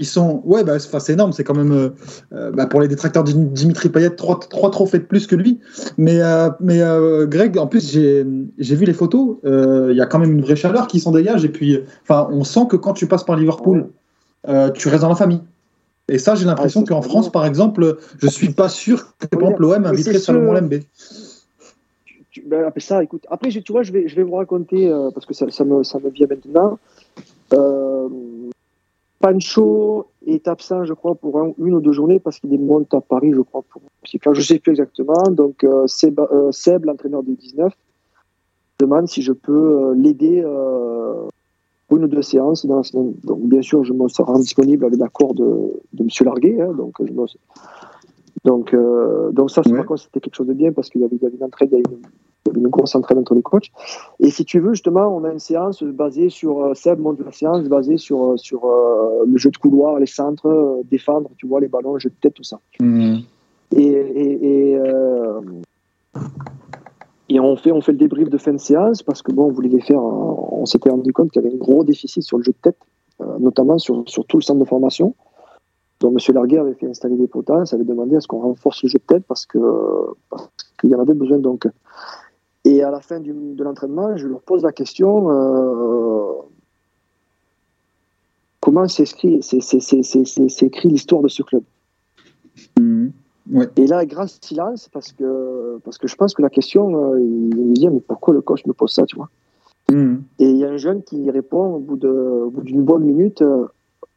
Ils 0.00 0.06
sont, 0.06 0.40
ouais, 0.46 0.64
bah, 0.64 0.78
c'est 0.78 1.12
énorme, 1.12 1.32
c'est 1.32 1.44
quand 1.44 1.54
même 1.54 1.72
euh, 1.72 1.90
euh, 2.32 2.50
bah, 2.50 2.64
pour 2.64 2.80
les 2.80 2.88
détracteurs 2.88 3.22
de 3.22 3.32
Dimitri 3.32 3.90
Payet, 3.90 4.10
trois, 4.10 4.40
trois 4.40 4.70
trophées 4.70 4.98
de 4.98 5.04
plus 5.04 5.26
que 5.26 5.36
lui. 5.36 5.60
Mais, 5.98 6.22
euh, 6.22 6.48
mais 6.60 6.80
euh, 6.80 7.26
Greg, 7.26 7.58
en 7.58 7.66
plus, 7.66 7.92
j'ai 7.92 8.24
vu 8.76 8.86
les 8.86 8.94
photos, 8.94 9.36
il 9.44 9.94
y 9.94 10.00
a 10.00 10.06
quand 10.06 10.18
même 10.18 10.32
une 10.32 10.40
vraie 10.40 10.56
chaleur 10.56 10.86
qui 10.86 11.00
s'en 11.00 11.12
dégage. 11.12 11.44
Et 11.44 11.50
puis, 11.50 11.80
enfin, 12.02 12.28
on 12.30 12.44
sent 12.44 12.66
que 12.70 12.76
quand 12.76 12.94
tu 12.94 13.06
passes 13.06 13.24
par 13.24 13.36
Liverpool, 13.36 13.88
tu 14.74 14.88
restes 14.88 15.02
dans 15.02 15.10
la 15.10 15.14
famille. 15.14 15.42
Et 16.08 16.18
ça, 16.18 16.34
j'ai 16.34 16.46
l'impression 16.46 16.80
c'est 16.80 16.88
qu'en 16.88 17.02
France, 17.02 17.24
bien. 17.26 17.30
par 17.32 17.46
exemple, 17.46 17.98
je 18.18 18.26
suis 18.26 18.52
pas 18.52 18.68
sûr 18.70 19.16
que, 19.18 19.26
par 19.26 19.40
exemple, 19.40 19.62
l'OM 19.62 19.84
inviterait 19.86 20.18
Salomon. 20.18 20.52
Lembe. 20.52 20.80
ben, 22.46 22.64
après 22.66 22.80
ça, 22.80 23.02
écoute, 23.02 23.26
après, 23.30 23.50
je- 23.50 23.60
tu 23.60 23.72
vois, 23.72 23.82
je 23.82 23.92
vais, 23.92 24.08
je 24.08 24.16
vais 24.16 24.22
vous 24.22 24.34
raconter, 24.34 24.90
parce 25.14 25.24
que 25.26 25.32
ça, 25.34 25.46
ça, 25.50 25.64
me, 25.64 25.82
ça 25.82 25.98
me 25.98 26.08
vient 26.10 26.26
maintenant. 26.26 26.78
Euh, 27.52 28.08
Pancho 29.20 30.06
est 30.26 30.48
absent, 30.48 30.84
je 30.84 30.92
crois, 30.92 31.14
pour 31.14 31.38
un- 31.40 31.52
une 31.58 31.74
ou 31.74 31.80
deux 31.80 31.92
journées 31.92 32.18
parce 32.18 32.38
qu'il 32.40 32.60
monte 32.60 32.92
à 32.94 33.00
Paris, 33.00 33.32
je 33.34 33.40
crois, 33.40 33.62
pour 33.70 33.80
je 34.04 34.28
ne 34.28 34.34
sais 34.44 34.58
plus 34.58 34.70
exactement. 34.72 35.22
Donc, 35.30 35.64
euh, 35.64 35.86
Seb, 35.86 36.20
euh, 36.20 36.52
Seb, 36.52 36.84
l'entraîneur 36.84 37.22
des 37.22 37.34
19, 37.34 37.72
demande 38.78 39.08
si 39.08 39.22
je 39.22 39.32
peux 39.32 39.52
euh, 39.52 39.94
l'aider 39.94 40.42
pour 41.88 41.96
une 41.98 42.04
ou 42.04 42.08
deux 42.08 42.22
séances 42.22 42.66
dans 42.66 42.76
la 42.76 42.82
semaine. 42.82 43.14
Donc, 43.24 43.40
bien 43.40 43.62
sûr, 43.62 43.84
je 43.84 43.92
me 43.92 44.06
rends 44.22 44.38
disponible 44.38 44.84
avec 44.84 44.98
l'accord 44.98 45.34
de, 45.34 45.44
de 45.92 46.02
M. 46.02 46.08
Larguet. 46.22 46.60
hein, 46.60 46.72
donc, 46.72 46.94
je 47.02 47.12
me- 47.12 47.26
donc, 48.44 48.76
donc 49.32 49.50
ça, 49.50 49.62
par 49.62 49.86
contre, 49.86 50.02
c'était 50.02 50.20
quelque 50.20 50.34
chose 50.34 50.46
de 50.48 50.52
bien 50.52 50.72
parce 50.72 50.90
qu'il 50.90 51.00
y 51.00 51.04
avait, 51.04 51.16
il 51.16 51.22
y 51.22 51.26
avait 51.26 51.36
une 51.36 51.44
entraide, 51.44 51.70
il 51.72 51.78
y 51.78 51.82
avait 51.82 51.96
une, 51.96 52.02
une 52.54 52.68
grosse 52.68 52.94
entre 52.94 53.14
les 53.34 53.42
coachs. 53.42 53.70
Et 54.20 54.30
si 54.30 54.44
tu 54.44 54.60
veux, 54.60 54.74
justement, 54.74 55.06
on 55.16 55.24
a 55.24 55.32
une 55.32 55.38
séance 55.38 55.82
basée 55.82 56.28
sur, 56.28 56.60
euh, 56.62 56.74
Seb 56.74 56.98
monte 56.98 57.20
la 57.20 57.32
séance 57.32 57.64
basée 57.64 57.96
sur, 57.96 58.24
euh, 58.24 58.36
sur 58.36 58.64
euh, 58.64 59.24
le 59.26 59.36
jeu 59.36 59.50
de 59.50 59.56
couloir, 59.56 59.98
les 59.98 60.06
centres, 60.06 60.46
euh, 60.46 60.82
défendre, 60.90 61.30
tu 61.36 61.46
vois, 61.46 61.60
les 61.60 61.68
ballons, 61.68 61.94
le 61.94 62.00
jeu 62.00 62.10
de 62.10 62.14
tête, 62.20 62.34
tout 62.34 62.42
ça. 62.42 62.60
Et, 63.76 63.86
et, 63.86 64.70
et, 64.70 64.76
euh, 64.76 65.40
et 67.28 67.40
on, 67.40 67.56
fait, 67.56 67.72
on 67.72 67.80
fait 67.80 67.92
le 67.92 67.98
débrief 67.98 68.28
de 68.28 68.38
fin 68.38 68.52
de 68.52 68.58
séance 68.58 69.02
parce 69.02 69.22
que 69.22 69.32
bon, 69.32 69.46
on 69.46 69.52
voulait 69.52 69.68
les 69.68 69.80
faire. 69.80 70.02
On 70.02 70.66
s'était 70.66 70.90
rendu 70.90 71.12
compte 71.12 71.30
qu'il 71.30 71.42
y 71.42 71.46
avait 71.46 71.54
un 71.54 71.58
gros 71.58 71.82
déficit 71.82 72.22
sur 72.22 72.38
le 72.38 72.44
jeu 72.44 72.52
de 72.52 72.70
tête, 72.70 72.78
notamment 73.40 73.78
sur, 73.78 74.04
sur 74.06 74.24
tout 74.26 74.36
le 74.36 74.42
centre 74.42 74.60
de 74.60 74.64
formation. 74.64 75.14
Donc, 76.00 76.12
M. 76.12 76.34
Larguet 76.34 76.58
avait 76.58 76.74
fait 76.74 76.86
installer 76.86 77.16
des 77.16 77.26
potences, 77.26 77.72
avait 77.72 77.84
demandé 77.84 78.16
à 78.16 78.20
ce 78.20 78.28
qu'on 78.28 78.40
renforce 78.40 78.82
le 78.82 78.90
jeu 78.90 78.98
de 78.98 79.04
tête 79.04 79.24
parce 79.26 79.46
que 79.46 79.58
parce 80.28 80.48
qu'il 80.78 80.90
y 80.90 80.94
en 80.94 81.00
avait 81.00 81.14
besoin. 81.14 81.38
Donc, 81.38 81.66
et 82.64 82.82
à 82.82 82.90
la 82.90 83.00
fin 83.00 83.20
du, 83.20 83.32
de 83.32 83.64
l'entraînement, 83.64 84.16
je 84.16 84.26
leur 84.26 84.40
pose 84.40 84.62
la 84.62 84.72
question 84.72 85.30
euh, 85.30 86.32
comment 88.60 88.88
s'écrit, 88.88 89.40
écrit 89.42 90.88
l'histoire 90.88 91.22
de 91.22 91.28
ce 91.28 91.42
club? 91.42 91.62
Ouais. 93.50 93.68
Et 93.76 93.86
là, 93.86 94.06
grand 94.06 94.26
silence, 94.26 94.88
parce 94.88 95.12
que, 95.12 95.78
parce 95.84 95.98
que 95.98 96.08
je 96.08 96.16
pense 96.16 96.32
que 96.32 96.40
la 96.40 96.48
question, 96.48 97.12
euh, 97.12 97.20
il 97.20 97.56
me 97.56 97.74
dit, 97.74 97.88
mais 97.88 98.00
pourquoi 98.00 98.32
le 98.32 98.40
coach 98.40 98.64
me 98.64 98.72
pose 98.72 98.92
ça, 98.92 99.04
tu 99.04 99.16
vois? 99.16 99.28
Mhm. 99.90 100.22
Et 100.38 100.48
il 100.48 100.56
y 100.56 100.64
a 100.64 100.70
un 100.70 100.78
jeune 100.78 101.02
qui 101.02 101.30
répond 101.30 101.74
au 101.74 101.78
bout 101.78 101.96
de- 101.96 102.08
au 102.08 102.50
bout 102.50 102.62
d'une 102.62 102.82
bonne 102.82 103.04
minute, 103.04 103.42
euh, 103.42 103.66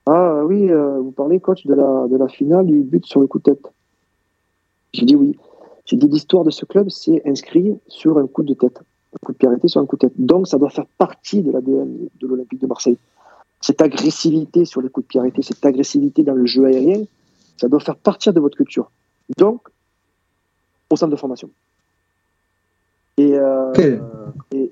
ah 0.05 0.45
oui, 0.45 0.71
euh, 0.71 0.99
vous 0.99 1.11
parlez, 1.11 1.41
coach, 1.41 1.65
de 1.65 1.73
la, 1.73 2.07
de 2.07 2.15
la 2.15 2.29
finale 2.29 2.65
du 2.65 2.81
but 2.83 3.05
sur 3.05 3.19
le 3.19 3.27
coup 3.27 3.39
de 3.39 3.43
tête? 3.43 3.67
J'ai 4.93 5.05
dit 5.05 5.17
oui. 5.17 5.37
J'ai 5.87 5.95
dit 5.95 6.07
l'histoire 6.07 6.43
de 6.43 6.51
ce 6.51 6.65
club, 6.65 6.89
c'est 6.89 7.21
inscrit 7.25 7.73
sur 7.87 8.17
un 8.17 8.27
coup 8.27 8.43
de 8.43 8.53
tête. 8.53 8.79
Un 9.13 9.25
coup 9.25 9.31
de 9.31 9.37
pied 9.37 9.47
arrêté 9.47 9.67
sur 9.69 9.81
un 9.81 9.85
coup 9.85 9.95
de 9.95 10.01
tête. 10.01 10.13
Donc 10.17 10.47
ça 10.47 10.57
doit 10.57 10.69
faire 10.69 10.85
partie 10.97 11.41
de 11.41 11.51
l'ADN 11.51 12.09
de 12.19 12.27
l'Olympique 12.27 12.59
de 12.59 12.67
Marseille. 12.67 12.97
Cette 13.61 13.81
agressivité 13.81 14.65
sur 14.65 14.81
les 14.81 14.89
coups 14.89 15.05
de 15.05 15.07
pied 15.07 15.19
arrêtés, 15.19 15.41
cette 15.41 15.65
agressivité 15.65 16.23
dans 16.23 16.33
le 16.35 16.45
jeu 16.45 16.65
aérien, 16.65 17.03
ça 17.55 17.67
doit 17.69 17.79
faire 17.79 17.95
partir 17.95 18.33
de 18.33 18.39
votre 18.39 18.57
culture. 18.57 18.91
Donc, 19.37 19.61
au 20.89 20.95
centre 20.95 21.11
de 21.11 21.15
formation. 21.15 21.49
Et, 23.17 23.33
euh, 23.35 23.71
et- 24.51 24.69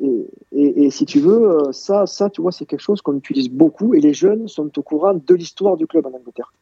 et- 0.52 0.84
et 0.86 0.90
si 0.92 1.06
tu 1.06 1.20
veux, 1.20 1.50
euh, 1.50 1.72
ça, 1.72 2.06
ça, 2.06 2.30
tu 2.30 2.42
vois, 2.42 2.52
c'est 2.52 2.66
quelque 2.66 2.82
chose 2.82 3.02
qu'on 3.02 3.16
utilise 3.18 3.50
beaucoup 3.50 3.94
et 3.96 4.02
les 4.02 4.14
jeunes 4.14 4.48
sont 4.48 4.70
au 4.78 4.82
courant 4.84 5.14
de 5.16 5.34
l'histoire 5.34 5.78
du 5.78 5.88
club 5.88 6.06
en 6.06 6.12
Angleterre. 6.14 6.54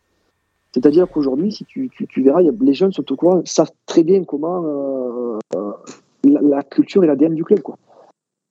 C'est-à-dire 0.84 1.08
qu'aujourd'hui, 1.10 1.50
si 1.54 1.64
tu, 1.64 1.90
tu, 1.90 2.06
tu 2.08 2.22
verras, 2.24 2.42
y 2.42 2.50
a- 2.50 2.54
les 2.60 2.74
jeunes 2.74 2.92
au 3.10 3.16
courant, 3.16 3.42
savent 3.46 3.72
très 3.86 4.04
bien 4.04 4.26
comment 4.26 4.62
euh, 4.66 5.38
euh, 5.56 5.72
la, 6.26 6.42
la 6.42 6.62
culture 6.64 7.06
et 7.06 7.08
l'ADN 7.08 7.36
du 7.36 7.46
club. 7.46 7.62
Quoi. 7.62 7.78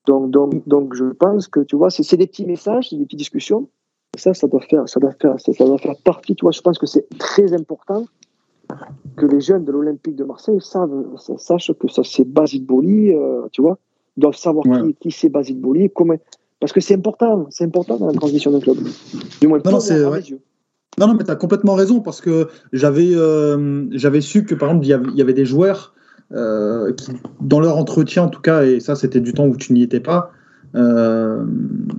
Donc, 0.06 0.30
donc, 0.30 0.66
donc, 0.66 0.94
je 0.94 1.04
pense 1.04 1.46
que 1.46 1.60
tu 1.60 1.76
vois, 1.76 1.90
c'est 1.90 2.16
des 2.16 2.26
petits 2.26 2.46
messages, 2.46 2.88
c'est 2.88 2.96
des 2.96 3.04
petites 3.04 3.18
discussions. 3.18 3.68
Et 4.16 4.18
ça, 4.18 4.32
ça 4.32 4.46
doit 4.46 4.60
faire, 4.62 4.88
ça 4.88 4.98
doit 4.98 5.12
faire, 5.20 5.38
ça, 5.38 5.52
ça 5.52 5.64
doit 5.66 5.76
faire 5.76 5.94
partie. 6.02 6.34
Tu 6.34 6.42
vois, 6.46 6.52
je 6.52 6.62
pense 6.62 6.78
que 6.78 6.86
c'est 6.86 7.06
très 7.18 7.52
important 7.52 8.06
que 9.16 9.26
les 9.26 9.40
jeunes 9.42 9.64
de 9.66 9.72
l'Olympique 9.72 10.16
de 10.16 10.24
Marseille 10.24 10.58
savent, 10.62 11.04
sa- 11.18 11.36
sachent 11.36 11.74
que 11.74 11.88
ça 11.88 12.02
c'est 12.02 12.24
Basile 12.26 12.64
Boli, 12.64 13.12
euh, 13.12 13.42
tu 13.52 13.60
vois, 13.60 13.76
doivent 14.16 14.36
savoir 14.36 14.64
Ouais. 14.66 14.80
qui, 14.88 14.94
qui 14.94 15.10
c'est 15.10 15.28
Basile 15.28 15.60
Boli, 15.60 15.90
comment, 15.94 16.14
parce 16.60 16.72
que 16.72 16.80
c'est 16.80 16.94
important, 16.94 17.46
c'est 17.50 17.64
important 17.64 17.98
dans 17.98 18.06
la 18.06 18.14
transition 18.14 18.50
d'un 18.50 18.60
club. 18.60 18.78
Du 19.40 19.48
moins, 19.48 19.58
Non, 19.62 19.72
non, 19.72 19.80
c'est- 19.80 20.02
ouais. 20.06 20.20
Non, 20.98 21.06
non, 21.06 21.14
mais 21.14 21.24
tu 21.24 21.30
as 21.30 21.36
complètement 21.36 21.74
raison 21.74 22.00
parce 22.00 22.20
que 22.20 22.48
j'avais 22.72 23.14
euh, 23.14 23.86
j'avais 23.92 24.20
su 24.20 24.44
que 24.44 24.54
par 24.54 24.68
exemple, 24.68 24.86
il 24.86 25.16
y 25.16 25.22
avait, 25.22 25.32
des 25.32 25.46
joueurs 25.46 25.94
euh, 26.32 26.92
qui, 26.92 27.12
dans 27.40 27.60
leur 27.60 27.78
entretien 27.78 28.24
en 28.24 28.28
tout 28.28 28.42
cas, 28.42 28.64
et 28.64 28.78
ça 28.78 28.94
c'était 28.94 29.20
du 29.20 29.32
temps 29.32 29.46
où 29.46 29.56
tu 29.56 29.72
n'y 29.72 29.82
étais 29.82 30.00
pas, 30.00 30.32
euh, 30.74 31.44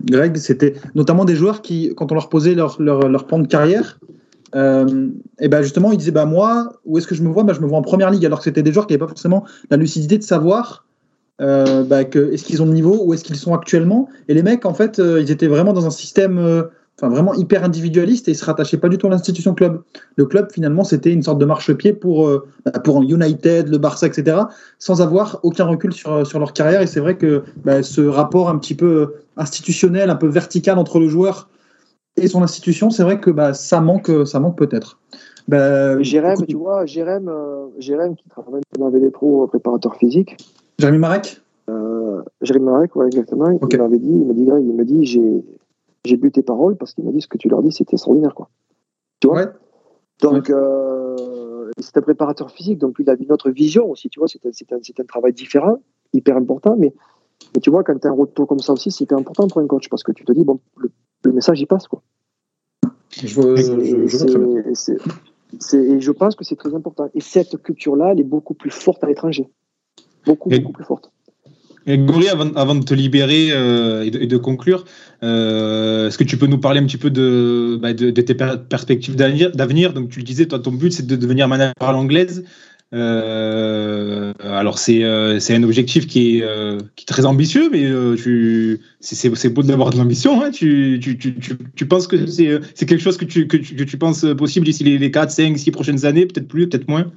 Greg, 0.05 0.37
c'était 0.37 0.75
notamment 0.93 1.25
des 1.25 1.35
joueurs 1.35 1.63
qui, 1.63 1.93
quand 1.95 2.11
on 2.11 2.15
leur 2.15 2.29
posait 2.29 2.53
leur, 2.53 2.79
leur, 2.79 3.09
leur 3.09 3.25
plan 3.25 3.39
de 3.39 3.47
carrière, 3.47 3.99
et 4.55 5.47
ben 5.47 5.63
justement, 5.63 5.91
ils 5.91 5.97
disaient 5.97 6.11
bah 6.11 6.25
moi, 6.25 6.73
où 6.85 6.99
est-ce 6.99 7.07
que 7.07 7.15
je 7.15 7.23
me 7.23 7.29
vois? 7.29 7.41
Bah, 7.43 7.53
Je 7.53 7.61
me 7.61 7.65
vois 7.65 7.79
en 7.79 7.81
première 7.81 8.11
ligue, 8.11 8.23
alors 8.27 8.37
que 8.37 8.43
c'était 8.43 8.61
des 8.61 8.71
joueurs 8.71 8.85
qui 8.85 8.93
n'avaient 8.93 9.05
pas 9.05 9.07
forcément 9.07 9.43
la 9.71 9.77
lucidité 9.77 10.19
de 10.19 10.23
savoir. 10.23 10.85
euh, 11.41 11.83
bah, 11.83 12.01
est-ce 12.01 12.43
qu'ils 12.43 12.61
ont 12.61 12.67
le 12.67 12.73
niveau, 12.73 13.01
où 13.03 13.15
est-ce 13.15 13.23
qu'ils 13.23 13.37
sont 13.37 13.55
actuellement? 13.55 14.07
Et 14.27 14.35
les 14.35 14.43
mecs, 14.43 14.67
en 14.67 14.75
fait, 14.75 14.99
ils 14.99 15.31
étaient 15.31 15.47
vraiment 15.47 15.73
dans 15.73 15.87
un 15.87 15.89
système 15.89 16.67
enfin 16.97 17.09
vraiment 17.09 17.33
hyper 17.33 17.63
individualiste 17.63 18.27
et 18.27 18.31
il 18.31 18.35
se 18.35 18.45
rattachait 18.45 18.77
pas 18.77 18.89
du 18.89 18.97
tout 18.97 19.07
à 19.07 19.09
l'institution 19.09 19.53
club. 19.53 19.81
Le 20.15 20.25
club 20.25 20.51
finalement 20.51 20.83
c'était 20.83 21.11
une 21.11 21.23
sorte 21.23 21.39
de 21.39 21.45
marchepied 21.45 21.93
pour 21.93 22.27
euh, 22.27 22.47
bah, 22.65 22.79
pour 22.79 23.01
United, 23.01 23.69
le 23.69 23.77
Barça, 23.77 24.07
etc. 24.07 24.37
Sans 24.79 25.01
avoir 25.01 25.39
aucun 25.43 25.65
recul 25.65 25.93
sur 25.93 26.25
sur 26.25 26.39
leur 26.39 26.53
carrière 26.53 26.81
et 26.81 26.87
c'est 26.87 26.99
vrai 26.99 27.17
que 27.17 27.43
bah, 27.63 27.83
ce 27.83 28.01
rapport 28.01 28.49
un 28.49 28.57
petit 28.57 28.75
peu 28.75 29.15
institutionnel, 29.37 30.09
un 30.09 30.15
peu 30.15 30.27
vertical 30.27 30.77
entre 30.77 30.99
le 30.99 31.07
joueur 31.07 31.49
et 32.15 32.27
son 32.27 32.43
institution, 32.43 32.91
c'est 32.91 33.03
vrai 33.03 33.19
que 33.19 33.31
bah, 33.31 33.53
ça 33.53 33.81
manque 33.81 34.11
ça 34.25 34.39
manque 34.39 34.57
peut-être. 34.57 34.99
Bah, 35.47 36.01
Jérém, 36.01 36.37
tu 36.47 36.55
vois, 36.55 36.85
Jérém, 36.85 37.27
euh, 37.27 37.65
Jérém 37.77 38.15
qui 38.15 38.29
travaille 38.29 38.61
dans 38.79 38.87
les 38.89 39.09
Pro, 39.09 39.45
préparateur 39.47 39.95
physique, 39.95 40.37
Jérémy 40.79 40.99
Marek? 40.99 41.41
Jérémy 42.41 42.65
Marek, 42.65 42.95
ouais, 42.95 43.07
exactement, 43.07 43.57
Ok. 43.61 43.73
il 43.73 43.79
m'avait 43.79 43.99
dit, 43.99 44.11
il 44.11 44.25
m'a 44.25 44.33
dit, 44.33 44.45
Greg, 44.45 44.63
il 44.65 44.75
m'a 44.75 44.83
dit, 44.83 45.05
j'ai, 45.05 45.43
j'ai 46.05 46.17
bu 46.17 46.31
tes 46.31 46.43
paroles 46.43 46.75
parce 46.75 46.93
qu'il 46.93 47.03
m'a 47.03 47.11
dit 47.11 47.21
ce 47.21 47.27
que 47.27 47.37
tu 47.37 47.49
leur 47.49 47.61
dis, 47.63 47.71
c'était 47.71 47.95
extraordinaire, 47.95 48.35
quoi. 48.35 48.49
Tu 49.19 49.27
vois? 49.27 49.37
Ouais. 49.37 49.47
Donc, 50.21 50.49
euh, 50.49 51.71
c'est 51.79 51.97
un 51.97 52.01
préparateur 52.01 52.51
physique, 52.51 52.77
donc 52.77 52.95
il 52.99 53.09
a 53.09 53.15
une 53.19 53.31
autre 53.31 53.49
vision 53.49 53.89
aussi, 53.89 54.09
tu 54.09 54.19
vois, 54.19 54.27
c'est 54.27 54.45
un, 54.45 54.75
un, 54.75 54.79
un 54.79 55.05
travail 55.05 55.33
différent, 55.33 55.77
hyper 56.13 56.37
important, 56.37 56.75
mais, 56.77 56.93
mais 57.53 57.61
tu 57.61 57.69
vois, 57.69 57.83
quand 57.83 57.97
tu 57.97 58.07
as 58.07 58.11
un 58.11 58.13
retour 58.13 58.47
comme 58.47 58.59
ça 58.59 58.73
aussi, 58.73 58.91
c'est 58.91 59.11
important 59.13 59.47
pour 59.47 59.59
un 59.59 59.67
coach 59.67 59.89
parce 59.89 60.03
que 60.03 60.11
tu 60.11 60.23
te 60.23 60.31
dis, 60.31 60.43
bon, 60.43 60.59
le, 60.77 60.91
le 61.25 61.31
message, 61.31 61.59
il 61.61 61.67
passe, 61.67 61.87
quoi. 61.87 62.01
Je, 63.11 63.41
et 65.75 65.99
je 66.01 66.11
pense 66.11 66.35
que 66.35 66.43
c'est 66.43 66.55
très 66.55 66.73
important. 66.73 67.09
Et 67.13 67.21
cette 67.21 67.61
culture-là, 67.61 68.11
elle 68.11 68.19
est 68.19 68.25
beaucoup 68.25 68.55
plus 68.55 68.71
forte 68.71 69.03
à 69.03 69.07
l'étranger. 69.07 69.47
Beaucoup, 70.25 70.49
Et- 70.51 70.59
beaucoup 70.59 70.73
plus 70.73 70.83
forte. 70.83 71.11
Gori, 71.87 72.27
avant, 72.29 72.75
de 72.75 72.83
te 72.83 72.93
libérer 72.93 73.49
euh, 73.51 74.03
et, 74.05 74.09
de, 74.27 74.37
conclure, 74.37 74.85
euh, 75.21 76.07
est-ce 76.07 76.17
que 76.17 76.23
tu 76.23 76.37
peux 76.37 76.47
nous 76.47 76.57
parler 76.57 76.79
un 76.79 76.85
petit 76.85 76.97
peu 76.97 77.09
de, 77.09 77.77
bah, 77.81 77.93
tes 77.93 78.33
per- 78.33 78.55
perspectives 78.69 79.15
d'avenir? 79.15 79.93
Donc, 79.93 80.09
tu 80.09 80.19
le 80.19 80.25
disais, 80.25 80.45
toi, 80.45 80.59
ton 80.59 80.71
but, 80.71 80.93
c'est 80.93 81.05
de 81.05 81.15
devenir 81.15 81.47
manager 81.47 81.73
à 81.81 81.91
l'anglaise. 81.91 82.45
Euh, 82.93 84.33
alors, 84.43 84.77
c'est 84.77 85.03
un 85.03 85.63
objectif 85.63 86.07
qui 86.07 86.37
est, 86.37 86.47
qui 86.95 87.03
est 87.03 87.07
très 87.07 87.25
ambitieux, 87.25 87.69
mais 87.69 87.91
c'est- 89.01 89.49
beau 89.49 89.63
d'avoir 89.63 89.89
de 89.89 89.97
l'ambition. 89.97 90.41
Hein, 90.41 90.51
tu, 90.51 90.99
tu, 91.01 91.17
tu, 91.17 91.35
tu, 91.75 91.85
penses 91.85 92.07
que 92.07 92.25
c'est 92.27 92.85
quelque 92.85 92.99
chose 93.01 93.17
que 93.17 93.25
tu, 93.25 93.47
que, 93.47 93.57
que 93.57 93.83
tu 93.83 93.97
penses 93.97 94.25
possible 94.37 94.65
d'ici 94.65 94.83
les, 94.85 94.97
les 94.97 95.11
4, 95.11 95.31
5, 95.31 95.57
6 95.57 95.71
prochaines 95.71 96.05
années 96.05 96.25
Peut-être 96.27 96.47
plus, 96.47 96.69
peut-être 96.69 96.87
moins? 96.87 97.11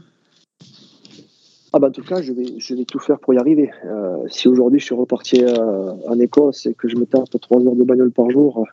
Ah 1.76 1.78
bah, 1.78 1.88
en 1.88 1.90
tout 1.90 2.02
cas, 2.02 2.22
je 2.22 2.32
vais, 2.32 2.58
je 2.58 2.74
vais 2.74 2.86
tout 2.86 2.98
faire 2.98 3.18
pour 3.18 3.34
y 3.34 3.36
arriver. 3.36 3.70
Euh, 3.84 4.26
si 4.28 4.48
aujourd'hui 4.48 4.80
je 4.80 4.86
suis 4.86 4.94
reparti 4.94 5.44
euh, 5.44 5.92
en 6.08 6.18
Écosse 6.18 6.64
et 6.64 6.72
que 6.72 6.88
je 6.88 6.96
me 6.96 7.04
tape 7.04 7.24
trois 7.38 7.60
heures 7.66 7.76
de 7.76 7.84
bagnole 7.84 8.12
par 8.12 8.30
jour, 8.30 8.64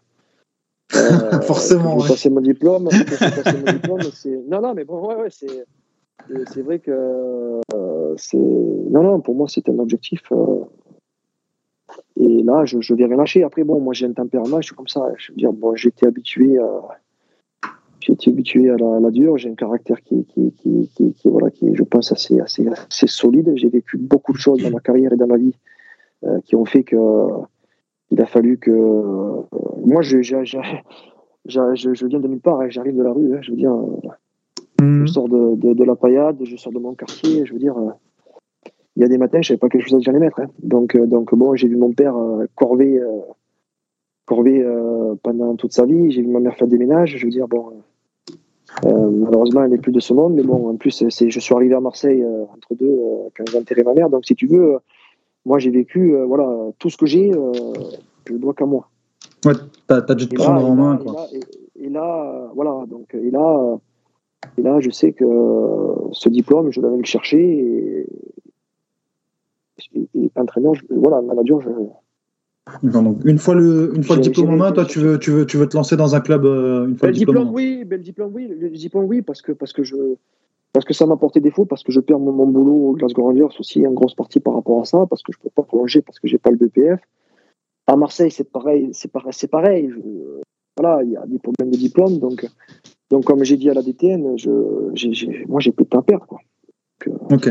euh, 0.95 1.41
Forcément, 1.41 1.99
je 1.99 2.03
ouais. 2.03 2.07
passer 2.07 2.29
mon 2.29 2.39
diplôme, 2.39 2.83
mon. 2.83 3.97
Non, 4.47 4.61
non, 4.61 4.73
mais 4.73 4.85
bon, 4.85 5.05
ouais, 5.05 5.15
ouais, 5.15 5.27
c'est... 5.29 6.61
vrai 6.61 6.79
que 6.79 7.59
c'est... 8.15 8.37
Non, 8.37 9.03
non, 9.03 9.19
pour 9.19 9.35
moi, 9.35 9.47
c'est 9.49 9.67
un 9.67 9.79
objectif. 9.79 10.21
Et 12.15 12.41
là, 12.43 12.63
je, 12.63 12.79
je 12.79 12.93
vais 12.93 13.03
rien 13.03 13.17
lâcher. 13.17 13.43
Après, 13.43 13.65
bon, 13.65 13.81
moi, 13.81 13.93
j'ai 13.93 14.05
un 14.05 14.13
tempérament, 14.13 14.61
je 14.61 14.67
suis 14.67 14.75
comme 14.75 14.87
ça. 14.87 15.09
Je 15.17 15.33
veux 15.33 15.35
dire, 15.35 15.51
bon, 15.51 15.75
j'étais 15.75 16.07
habitué 16.07 16.57
à... 16.57 17.01
J'étais 18.05 18.31
habitué 18.31 18.69
à 18.69 18.75
la, 18.77 18.95
à 18.97 18.99
la 18.99 19.11
dure, 19.11 19.37
j'ai 19.37 19.49
un 19.49 19.55
caractère 19.55 20.01
qui, 20.01 20.25
qui, 20.25 20.51
qui, 20.51 20.89
qui, 21.13 21.29
voilà, 21.29 21.49
qui 21.51 21.67
est, 21.67 21.75
je 21.75 21.83
pense, 21.83 22.11
assez, 22.11 22.39
assez, 22.39 22.67
assez 22.67 23.07
solide. 23.07 23.51
J'ai 23.55 23.69
vécu 23.69 23.97
beaucoup 23.97 24.33
de 24.33 24.37
choses 24.37 24.61
dans 24.61 24.69
ma 24.69 24.79
carrière 24.79 25.13
et 25.13 25.17
dans 25.17 25.27
ma 25.27 25.37
vie 25.37 25.55
euh, 26.25 26.39
qui 26.45 26.55
ont 26.55 26.65
fait 26.65 26.83
que 26.83 26.97
il 28.11 28.21
a 28.21 28.25
fallu 28.25 28.57
que. 28.57 28.71
euh, 28.71 29.41
moi, 29.85 30.01
je, 30.01 30.21
je, 30.21 30.43
je, 30.43 30.59
je, 31.45 32.05
viens 32.05 32.19
de 32.19 32.27
nulle 32.27 32.39
part, 32.41 32.59
hein, 32.61 32.69
j'arrive 32.69 32.95
de 32.97 33.03
la 33.03 33.11
rue. 33.11 33.33
hein, 33.35 33.39
je 33.41 33.51
veux 33.51 33.57
dire, 33.57 33.73
euh, 33.73 34.09
Mhm. 34.81 35.05
je 35.07 35.11
sors 35.13 35.29
de, 35.29 35.55
de, 35.55 35.73
de 35.73 35.83
la 35.83 35.95
paillade, 35.95 36.37
je 36.43 36.55
sors 36.57 36.73
de 36.73 36.79
mon 36.79 36.93
quartier. 36.93 37.45
Je 37.45 37.53
veux 37.53 37.59
dire, 37.59 37.77
euh, 37.77 37.91
il 38.95 39.01
y 39.01 39.05
a 39.05 39.07
des 39.07 39.17
matins, 39.17 39.41
je 39.41 39.47
savais 39.49 39.57
pas 39.57 39.69
quelle 39.69 39.81
chose 39.81 40.01
j'allais 40.03 40.19
mettre. 40.19 40.39
hein. 40.39 40.47
Donc, 40.61 40.95
euh, 40.95 41.05
donc, 41.05 41.33
bon, 41.35 41.55
j'ai 41.55 41.67
vu 41.67 41.77
mon 41.77 41.93
père 41.93 42.15
euh, 42.17 42.45
corver, 42.55 42.99
euh, 42.99 43.19
euh, 44.31 45.15
pendant 45.23 45.55
toute 45.55 45.73
sa 45.73 45.85
vie. 45.85 46.11
J'ai 46.11 46.21
vu 46.21 46.27
ma 46.27 46.39
mère 46.39 46.55
faire 46.55 46.67
des 46.67 46.77
ménages. 46.77 47.15
Je 47.17 47.25
veux 47.25 47.31
dire, 47.31 47.47
bon. 47.47 47.71
Euh, 48.85 49.09
malheureusement, 49.11 49.63
elle 49.63 49.71
n'est 49.71 49.77
plus 49.77 49.91
de 49.91 49.99
ce 49.99 50.13
monde, 50.13 50.33
mais 50.33 50.43
bon, 50.43 50.69
en 50.69 50.75
plus, 50.75 51.05
c'est, 51.09 51.29
je 51.29 51.39
suis 51.39 51.53
arrivé 51.55 51.73
à 51.75 51.79
Marseille 51.79 52.21
euh, 52.23 52.43
entre 52.55 52.75
deux 52.75 52.87
euh, 52.87 53.29
quand 53.37 53.43
j'ai 53.49 53.57
enterré 53.57 53.83
ma 53.83 53.93
mère. 53.93 54.09
Donc, 54.09 54.25
si 54.25 54.35
tu 54.35 54.47
veux, 54.47 54.75
euh, 54.75 54.79
moi, 55.45 55.59
j'ai 55.59 55.69
vécu, 55.71 56.15
voilà, 56.27 56.47
tout 56.79 56.89
ce 56.89 56.97
que 56.97 57.05
j'ai, 57.05 57.31
je 57.31 58.33
le 58.33 58.39
dois 58.39 58.53
qu'à 58.53 58.65
moi. 58.65 58.89
Ouais, 59.45 59.53
t'as 59.87 60.01
t'as 60.01 60.15
dû 60.15 60.27
te 60.27 60.33
Et 60.35 60.37
prendre 60.37 60.61
là, 60.61 60.65
en 60.65 60.75
main. 60.75 60.97
Quoi. 60.97 61.11
et 61.11 61.15
là, 61.15 61.27
et- 61.33 61.85
et 61.85 61.89
là, 61.89 62.51
voilà, 62.55 62.85
donc, 62.87 63.13
et 63.13 63.29
là, 63.29 63.77
et 64.57 64.61
là, 64.61 64.79
je 64.79 64.89
sais 64.89 65.11
que 65.11 65.25
ce 66.13 66.29
diplôme, 66.29 66.71
je 66.71 66.79
vais 66.79 66.87
aller 66.87 66.97
le 66.97 67.03
chercher 67.03 67.39
et, 67.41 68.05
entraîneur, 70.35 70.73
je- 70.75 70.83
voilà, 70.89 71.21
manager, 71.21 71.61
je, 71.61 71.69
donc 72.81 73.17
une 73.25 73.37
fois 73.37 73.55
le, 73.55 73.93
une 73.95 74.03
fois 74.03 74.15
le 74.15 74.23
J'ai- 74.23 74.29
diplôme 74.31 74.51
en 74.53 74.57
main, 74.57 74.71
toi 74.71 74.85
tu 74.85 74.99
veux, 74.99 75.19
tu 75.19 75.31
veux, 75.31 75.45
tu 75.45 75.57
veux 75.57 75.67
te 75.67 75.75
lancer 75.75 75.97
dans 75.97 76.15
un 76.15 76.21
club 76.21 76.45
euh, 76.45 76.87
une 76.87 76.97
fois 76.97 77.07
Ben, 77.09 77.13
le 77.13 77.17
diplôme 77.17 77.49
oui, 77.51 77.83
ben, 77.85 77.97
le 77.97 78.03
diplôme, 78.03 78.31
oui, 78.33 78.47
le 78.47 78.69
diplôme, 78.69 79.05
oui, 79.05 79.21
parce 79.21 79.41
que, 79.41 79.51
parce 79.51 79.73
que 79.73 79.83
je, 79.83 79.95
parce 80.71 80.85
que 80.85 80.93
ça 80.93 81.05
m'a 81.05 81.17
porté 81.17 81.39
défaut, 81.41 81.65
parce 81.65 81.83
que 81.83 81.91
je 81.91 81.99
perds 81.99 82.19
mon, 82.19 82.31
mon 82.31 82.47
boulot 82.47 82.89
au 82.89 82.93
Glasgow 82.93 83.23
Rangers 83.23 83.55
aussi 83.59 83.85
en 83.85 83.91
grosse 83.91 84.15
partie 84.15 84.39
par 84.39 84.53
rapport 84.55 84.81
à 84.81 84.85
ça, 84.85 85.05
parce 85.09 85.21
que 85.23 85.31
je 85.33 85.39
peux 85.39 85.49
pas 85.53 85.63
prolonger, 85.63 86.01
parce 86.01 86.19
que 86.19 86.27
j'ai 86.27 86.37
pas 86.37 86.51
le 86.51 86.57
BPF. 86.57 86.99
À 87.87 87.97
Marseille, 87.97 88.31
c'est 88.31 88.49
pareil, 88.49 88.89
c'est 88.93 89.11
pareil, 89.11 89.33
c'est 89.33 89.49
pareil. 89.51 89.89
Je- 89.89 90.41
voilà, 90.79 91.03
il 91.03 91.11
y 91.11 91.17
a 91.17 91.25
des 91.27 91.39
problèmes 91.39 91.69
de 91.69 91.77
diplôme, 91.77 92.17
donc, 92.17 92.47
donc 93.11 93.25
comme 93.25 93.43
j'ai 93.43 93.57
dit 93.57 93.69
à 93.69 93.73
la 93.73 93.81
DTN, 93.83 94.37
je, 94.37 94.49
j'ai, 94.93 95.13
j'ai- 95.13 95.45
moi 95.49 95.59
j'ai 95.59 95.71
plus 95.73 95.83
de 95.83 95.89
temps 95.89 95.99
à 95.99 96.03
perdre, 96.03 96.25
quoi. 96.25 96.39
Ok. 97.29 97.49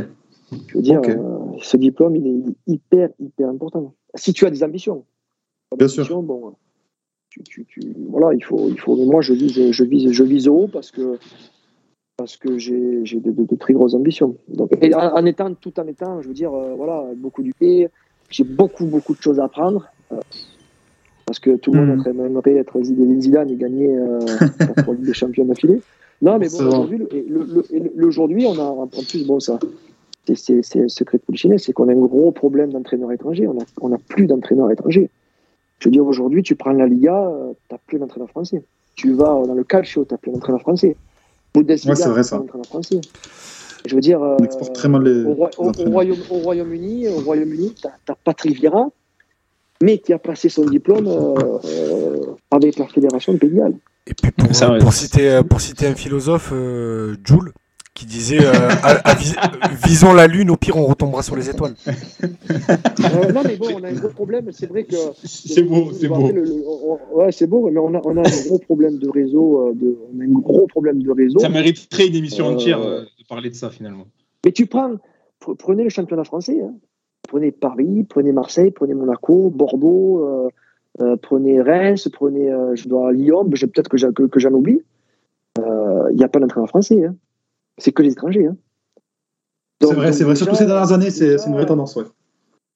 Je 0.68 0.76
veux 0.76 0.82
dire, 0.82 1.00
euh, 1.10 1.38
ce 1.60 1.76
diplôme, 1.76 2.16
il 2.16 2.26
est 2.26 2.72
hyper, 2.72 3.10
hyper 3.18 3.48
important. 3.48 3.94
Si 4.14 4.32
tu 4.32 4.46
as 4.46 4.50
des 4.50 4.62
ambitions. 4.64 5.04
Bien 5.76 5.86
d'ambition, 5.86 6.22
Bon, 6.22 6.54
tu, 7.30 7.42
tu, 7.44 7.64
tu- 7.64 7.94
voilà, 8.08 8.34
il 8.34 8.42
faut, 8.44 8.68
il 8.68 8.78
faut. 8.78 8.96
Mais 8.96 9.06
moi, 9.06 9.20
je 9.22 9.32
vise, 9.32 9.70
je 9.70 9.84
vise, 9.84 10.10
je 10.10 10.24
vise 10.24 10.48
haut 10.48 10.68
parce 10.68 10.90
que 10.90 11.18
parce 12.16 12.36
que 12.36 12.58
j'ai, 12.58 13.04
j'ai 13.04 13.20
de, 13.20 13.32
de- 13.32 13.44
de 13.44 13.56
très 13.56 13.72
grosses 13.72 13.94
ambitions. 13.94 14.36
Donc, 14.48 14.70
et 14.80 14.94
en, 14.94 15.14
en 15.14 15.24
étant 15.26 15.54
tout 15.54 15.78
en 15.80 15.86
étant, 15.86 16.20
je 16.20 16.28
veux 16.28 16.34
dire, 16.34 16.52
euh, 16.54 16.74
voilà, 16.74 17.04
beaucoup 17.16 17.42
du 17.42 17.52
pays, 17.54 17.88
j'ai 18.30 18.44
beaucoup, 18.44 18.84
beaucoup 18.86 19.14
de 19.14 19.20
choses 19.22 19.40
à 19.40 19.44
apprendre. 19.44 19.88
euh, 20.12 20.20
parce 21.26 21.38
que 21.38 21.56
tout 21.56 21.72
le 21.72 21.86
monde 21.86 22.06
aimerait 22.06 22.56
être 22.56 22.82
Zidane 22.82 23.50
et 23.50 23.56
gagner 23.56 23.96
pour 24.84 24.94
des 24.94 25.14
champions 25.14 25.46
d'affilée. 25.46 25.80
Non, 26.20 26.38
mais 26.38 26.48
bon, 26.48 26.58
aujourd'hui, 26.68 26.98
le, 26.98 27.08
le- 27.12 27.44
le- 27.44 27.64
le- 27.70 27.92
le- 27.94 28.06
aujourd'hui, 28.06 28.44
on 28.46 28.58
a 28.58 28.62
en 28.62 28.86
plus, 28.86 29.26
bon, 29.26 29.40
ça, 29.40 29.58
c'est- 30.34 30.76
un 30.76 30.88
secret 30.88 31.18
de 31.18 31.22
Polichinelle, 31.22 31.58
c'est 31.60 31.72
qu'on 31.72 31.88
a 31.88 31.92
un 31.92 31.96
gros 31.96 32.30
problème 32.32 32.70
d'entraîneurs 32.72 33.12
étrangers. 33.12 33.46
On 33.48 33.54
n'a 33.54 33.64
on 33.80 33.92
a 33.92 33.98
plus 33.98 34.26
d'entraîneurs 34.26 34.70
étrangers. 34.70 35.10
Je 35.78 35.88
veux 35.88 35.92
dire, 35.92 36.06
aujourd'hui, 36.06 36.42
tu 36.42 36.54
prends 36.54 36.72
la 36.72 36.86
Liga, 36.86 37.28
tu 37.68 37.74
n'as 37.74 37.78
plus 37.86 37.98
d'entraîneur 37.98 38.28
français. 38.30 38.62
Tu 38.94 39.12
vas 39.14 39.24
dans 39.46 39.54
le 39.54 39.64
calcio, 39.64 40.04
tu 40.04 40.14
n'as 40.14 40.18
plus 40.18 40.30
d'entraîneur 40.32 40.60
français. 40.60 40.96
Bundesliga, 41.54 41.92
Ouais, 41.92 41.96
c'est 41.96 42.08
vrai, 42.08 42.16
t'as 42.20 42.22
ça. 42.22 42.36
plus 42.36 42.44
d'entraîneur 42.44 42.66
français. 42.66 43.00
Je 43.84 43.94
veux 43.96 44.00
dire, 44.00 44.22
euh, 44.22 44.36
très 44.74 44.88
mal 44.88 45.02
les. 45.02 45.24
au, 45.24 45.32
Roi- 45.34 45.50
au- 45.58 45.64
au 45.64 45.68
entraîneurs. 45.70 45.92
Royaume, 45.92 46.18
au 46.30 46.34
Royaume-Uni, 46.36 47.08
au 47.08 47.18
Royaume-Uni, 47.20 47.74
tu 47.74 47.86
as, 47.88 48.14
Patrick 48.24 48.54
Vieira, 48.54 48.88
mais 49.82 49.98
qui 49.98 50.12
a 50.12 50.18
passé 50.20 50.48
son 50.48 50.64
diplôme 50.66 51.08
euh, 51.08 51.34
euh, 51.64 52.26
avec 52.52 52.78
la 52.78 52.86
fédération 52.86 53.32
de 53.32 53.38
Pays 53.38 53.50
de 53.50 53.56
Galles. 53.56 53.74
Et 54.06 54.14
puis 54.14 54.30
pour, 54.30 54.54
Ça, 54.54 54.70
ouais. 54.70 54.78
pour 54.78 54.92
citer, 54.92 55.28
euh, 55.30 55.42
pour 55.42 55.60
citer 55.60 55.88
un 55.88 55.94
philosophe, 55.96 56.50
euh, 56.52 57.16
Joule, 57.24 57.52
qui 57.94 58.06
disait 58.06 58.40
euh, 58.44 58.52
à- 58.82 59.10
à 59.10 59.14
vis- 59.14 59.36
Visons 59.84 60.14
la 60.14 60.26
lune, 60.26 60.50
au 60.50 60.56
pire 60.56 60.76
on 60.76 60.86
retombera 60.86 61.22
sur 61.22 61.36
les 61.36 61.50
étoiles. 61.50 61.74
Euh, 61.84 63.32
non, 63.32 63.42
mais 63.44 63.56
bon, 63.56 63.66
on 63.78 63.84
a 63.84 63.88
un 63.88 63.92
gros 63.92 64.08
problème. 64.08 64.46
C'est 64.52 64.66
vrai 64.66 64.84
que 64.84 64.96
C'est 65.24 65.62
beau, 65.62 65.90
c'est 65.92 66.08
beau. 66.08 66.30
le- 66.32 66.42
le- 66.42 66.64
on- 66.66 67.16
ouais, 67.18 67.32
c'est 67.32 67.46
beau, 67.46 67.68
mais 67.70 67.78
on 67.78 67.94
a, 67.94 68.00
on 68.04 68.16
a 68.16 68.20
un 68.20 68.46
gros 68.46 68.58
problème 68.58 68.98
de 68.98 69.08
réseau. 69.08 69.68
euh, 69.68 69.72
De, 69.74 69.96
on 70.14 70.20
a 70.20 70.24
un 70.24 70.28
gros 70.40 70.66
problème 70.66 71.02
de 71.02 71.10
réseau. 71.10 71.38
Ça 71.38 71.48
mériterait 71.48 72.06
une 72.08 72.14
émission 72.16 72.48
Euh, 72.48 72.52
entière 72.54 72.80
euh, 72.80 73.00
de 73.02 73.24
parler 73.28 73.50
de 73.50 73.54
ça 73.54 73.70
finalement. 73.70 74.06
Mais 74.44 74.52
tu 74.52 74.66
prends, 74.66 74.94
pre- 75.40 75.56
prenez 75.56 75.84
le 75.84 75.90
championnat 75.90 76.24
français. 76.24 76.60
hein. 76.62 76.74
Prenez 77.28 77.52
Paris, 77.52 78.04
prenez 78.08 78.32
Marseille, 78.32 78.70
prenez 78.72 78.94
Monaco, 78.94 79.50
Bordeaux, 79.50 80.24
euh, 80.24 80.48
euh, 81.02 81.16
prenez 81.20 81.60
Reims, 81.60 82.08
prenez, 82.12 82.50
euh, 82.50 82.74
je 82.74 82.88
dois 82.88 83.12
Lyon. 83.12 83.44
Peut-être 83.48 83.88
que, 83.88 83.96
j'en- 83.96 84.12
que, 84.12 84.24
que 84.24 84.40
j'en 84.40 84.50
oublie. 84.52 84.80
Euh, 85.58 86.08
Il 86.10 86.16
n'y 86.16 86.24
a 86.24 86.28
pas 86.28 86.40
d'entraîneur 86.40 86.68
français. 86.68 87.04
hein. 87.04 87.14
C'est 87.78 87.92
que 87.92 88.02
les 88.02 88.12
étrangers. 88.12 88.46
hein. 88.46 88.56
C'est 89.80 89.94
vrai, 89.94 90.12
c'est 90.12 90.24
vrai. 90.24 90.36
Surtout 90.36 90.54
ces 90.54 90.66
dernières 90.66 90.92
années, 90.92 91.10
c'est 91.10 91.36
une 91.46 91.54
vraie 91.54 91.66
tendance, 91.66 91.96
ouais. 91.96 92.04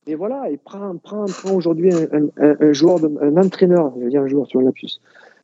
Et 0.09 0.15
voilà, 0.15 0.51
et 0.51 0.57
prends, 0.57 0.97
prends, 0.99 1.25
prends 1.27 1.53
aujourd'hui 1.55 1.93
un, 1.93 2.03
un- 2.13 2.29
un- 2.37 2.57
un 2.61 2.73
joueur, 2.73 3.01
de, 3.01 3.09
un 3.21 3.37
entraîneur, 3.37 3.93
je 3.99 4.05
veux 4.05 4.11
dire 4.11 4.23
un 4.23 4.29
joueur, 4.29 4.47
vois, 4.53 4.63
un 4.63 4.65
lapsus. 4.67 5.01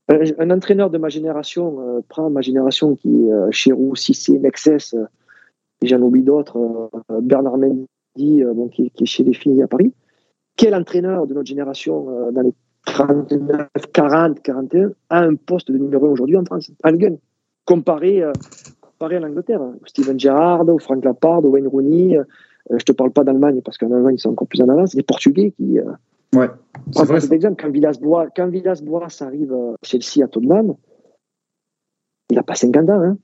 Un, 0.08 0.18
un 0.38 0.50
entraîneur 0.50 0.90
de 0.90 0.98
ma 0.98 1.08
génération, 1.08 1.80
euh, 1.80 2.00
prends 2.08 2.30
ma 2.30 2.40
génération 2.42 2.94
qui 2.96 3.08
est 3.08 3.32
euh, 3.32 3.50
Chirou, 3.50 3.94
Cissé, 3.96 4.38
Mexès, 4.38 4.94
euh, 4.94 5.04
et 5.82 5.86
j'en 5.88 6.00
oublie 6.00 6.22
d'autres, 6.22 6.58
euh, 7.10 7.20
Bernard 7.20 7.58
Mendy, 7.58 8.42
euh, 8.44 8.52
bon, 8.54 8.68
qui, 8.68 8.90
qui 8.90 9.02
est 9.04 9.06
chez 9.06 9.24
les 9.24 9.34
filles 9.34 9.62
à 9.62 9.68
Paris. 9.68 9.92
Quel 10.56 10.74
entraîneur 10.76 11.26
de 11.26 11.34
notre 11.34 11.46
génération, 11.48 12.08
euh, 12.10 12.30
dans 12.30 12.42
les 12.42 12.52
39, 12.86 13.68
40, 13.92 14.42
41, 14.42 14.92
a 15.10 15.20
un 15.20 15.34
poste 15.34 15.70
de 15.72 15.78
numéro 15.78 16.06
1 16.06 16.10
aujourd'hui 16.10 16.36
en 16.36 16.44
France, 16.44 16.70
en 16.84 16.90
Ligue 16.90 17.06
1, 17.06 17.16
comparé, 17.64 18.22
comparé 19.02 19.16
à 19.16 19.20
l'Angleterre 19.20 19.60
hein. 19.62 19.74
Steven 19.86 20.18
Gerrard, 20.18 20.68
ou 20.68 20.78
Frank 20.78 21.04
Lampard, 21.04 21.44
ou 21.44 21.48
Wayne 21.48 21.66
Rooney, 21.66 22.16
euh, 22.16 22.24
je 22.78 22.84
te 22.84 22.92
parle 22.92 23.10
pas 23.10 23.24
d'Allemagne 23.24 23.60
parce 23.64 23.76
qu'en 23.78 23.90
Allemagne, 23.90 24.14
ils 24.16 24.20
sont 24.20 24.30
encore 24.30 24.46
plus 24.46 24.60
en 24.62 24.68
avance. 24.68 24.94
Les 24.94 25.02
Portugais 25.02 25.50
qui. 25.52 25.78
Euh, 25.78 25.84
Ouais. 26.34 26.48
C'est 26.92 27.04
vrai. 27.04 27.34
exemple, 27.34 27.60
quand 27.62 27.70
Villas-Boas 27.70 28.28
quand 28.34 28.48
Villas-Boas 28.48 29.08
arrive 29.20 29.52
euh, 29.52 29.74
Chelsea 29.82 30.24
à 30.24 30.28
Tottenham, 30.28 30.76
il 32.30 32.36
n'a 32.36 32.42
pas 32.42 32.54
50 32.54 32.88
ans. 32.88 33.02
Hein. 33.02 33.18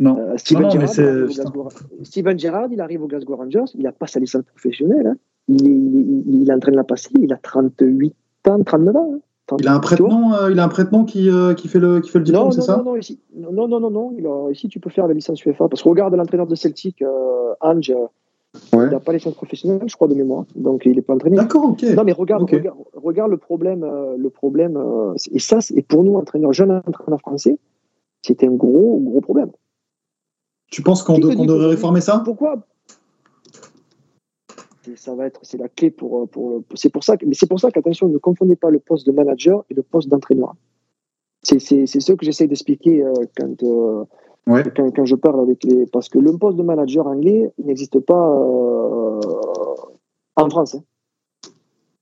Non. 0.00 0.18
Euh, 0.18 0.36
Steven, 0.36 0.64
Non, 0.64 0.70
Gerrard, 0.70 0.88
il 0.88 0.90
arrive 0.98 1.22
au. 1.22 1.26
Glasgow- 1.28 1.68
Steven 2.02 2.38
Gerrard, 2.40 2.68
il 2.72 2.80
arrive 2.80 3.02
au 3.04 3.06
Glasgow 3.06 3.36
Rangers, 3.36 3.64
il 3.74 3.82
n'a 3.84 3.92
pas 3.92 4.08
sa 4.08 4.18
licence 4.18 4.42
professionnelle. 4.42 5.06
Hein. 5.06 5.16
Il, 5.46 5.64
il, 5.64 6.24
il, 6.26 6.40
il 6.42 6.50
est 6.50 6.52
en 6.52 6.58
train 6.58 6.72
de 6.72 6.76
la 6.76 6.82
passer, 6.82 7.10
il 7.16 7.32
a 7.32 7.36
38 7.36 8.14
ans, 8.48 8.62
39 8.64 8.96
ans. 8.96 9.12
hein. 9.14 9.20
Il 9.60 9.68
a 9.68 9.74
un 9.74 9.80
38, 9.80 9.96
tu 9.96 10.02
vois. 10.02 10.10
prête-nom, 10.10 10.34
euh, 10.34 10.50
il 10.52 10.58
a 10.60 10.64
un 10.64 11.04
qui, 11.04 11.28
euh, 11.28 11.52
qui 11.54 11.68
fait 11.68 11.78
le 11.80 12.00
qui 12.00 12.10
fait 12.10 12.18
le 12.18 12.24
diplôme, 12.24 12.52
c'est 12.52 12.60
ça 12.62 12.76
non, 12.78 12.84
non, 12.84 12.96
ici, 12.96 13.20
non, 13.34 13.52
non, 13.52 13.68
non, 13.68 13.80
non, 13.80 13.90
non, 13.90 14.14
il 14.16 14.26
a- 14.26 14.50
ici 14.50 14.68
tu 14.68 14.80
peux 14.80 14.88
faire 14.90 15.06
la 15.08 15.14
licence 15.14 15.44
UEFA. 15.44 15.68
Parce 15.68 15.82
que 15.82 15.88
regarde 15.88 16.14
l'entraîneur 16.14 16.46
de 16.46 16.54
Celtic, 16.54 17.02
euh, 17.02 17.54
Ange, 17.60 17.92
Ouais. 18.74 18.84
il 18.86 18.90
n'a 18.90 19.00
pas 19.00 19.12
les 19.12 19.18
licence 19.18 19.34
professionnelle, 19.34 19.80
je 19.86 19.94
crois, 19.96 20.08
de 20.08 20.14
mémoire. 20.14 20.44
Donc 20.54 20.82
il 20.84 20.92
n'est 20.94 21.02
pas 21.02 21.14
entraîné. 21.14 21.36
D'accord, 21.36 21.64
ok. 21.70 21.82
Non, 21.96 22.04
mais 22.04 22.12
regarde, 22.12 22.42
regarde, 22.50 22.76
regarde 22.94 23.30
le 23.30 23.36
problème. 23.38 23.82
euh, 23.82 24.16
le 24.16 24.30
problème 24.30 24.76
et 25.32 25.38
ça, 25.38 25.58
et 25.74 25.82
pour 25.82 26.04
nous, 26.04 26.14
entraîneurs, 26.16 26.52
jeunes 26.52 26.82
entraîneurs 26.86 27.20
français, 27.20 27.58
c'était 28.22 28.46
un 28.46 28.52
gros, 28.52 29.00
gros 29.02 29.20
problème. 29.20 29.50
Tu 30.70 30.82
penses 30.82 31.02
qu'on 31.02 31.18
devrait 31.18 31.66
réformer 31.66 32.00
ça? 32.00 32.22
Pourquoi 32.24 32.56
ça 34.96 35.14
va 35.14 35.26
être, 35.26 35.40
c'est 35.42 35.58
la 35.58 35.68
clé 35.68 35.90
pour, 35.90 36.28
pour 36.28 36.50
le- 36.50 36.64
c'est 36.74 36.90
pour 36.90 37.04
ça 37.04 37.16
mais 37.26 37.34
c'est 37.34 37.48
pour 37.48 37.60
ça 37.60 37.70
qu'attention, 37.70 38.08
ne 38.08 38.18
confondez 38.18 38.56
pas 38.56 38.70
le 38.70 38.78
poste 38.80 39.06
de 39.06 39.12
manager 39.12 39.64
et 39.70 39.74
le 39.74 39.82
poste 39.82 40.08
d'entraîneur. 40.08 40.54
C'est, 41.42 41.58
c'est, 41.58 41.86
c'est 41.86 42.00
ce 42.00 42.12
que 42.12 42.24
j'essaie 42.24 42.46
d'expliquer 42.46 43.02
euh, 43.04 43.12
quand, 43.36 43.62
euh, 43.62 44.04
Ouais. 44.48 44.64
quand, 44.76 44.90
quand 44.90 45.04
je 45.04 45.14
parle 45.14 45.40
avec 45.40 45.62
les, 45.62 45.86
parce 45.86 46.08
que 46.08 46.18
le 46.18 46.36
poste 46.36 46.56
de 46.58 46.64
manager 46.64 47.06
anglais 47.06 47.52
n'existe 47.58 48.00
pas 48.00 48.28
euh, 48.28 49.20
en 50.36 50.50
France. 50.50 50.74
hein. 50.74 50.82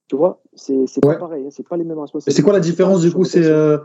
Tu 0.09 0.17
vois, 0.17 0.41
c'est, 0.55 0.75
Ouais. 0.75 1.01
pas 1.03 1.15
pareil, 1.17 1.45
hein, 1.47 1.51
c'est 1.51 1.69
pas 1.69 1.77
les 1.77 1.85
mêmes 1.85 1.99
responsabilités. 1.99 2.35
c'est 2.37 2.43
quoi 2.43 2.53
la 2.55 2.61
différence 2.61 3.03
du 3.03 3.13
coup? 3.13 3.25
C'est 3.25 3.45
euh, 3.45 3.79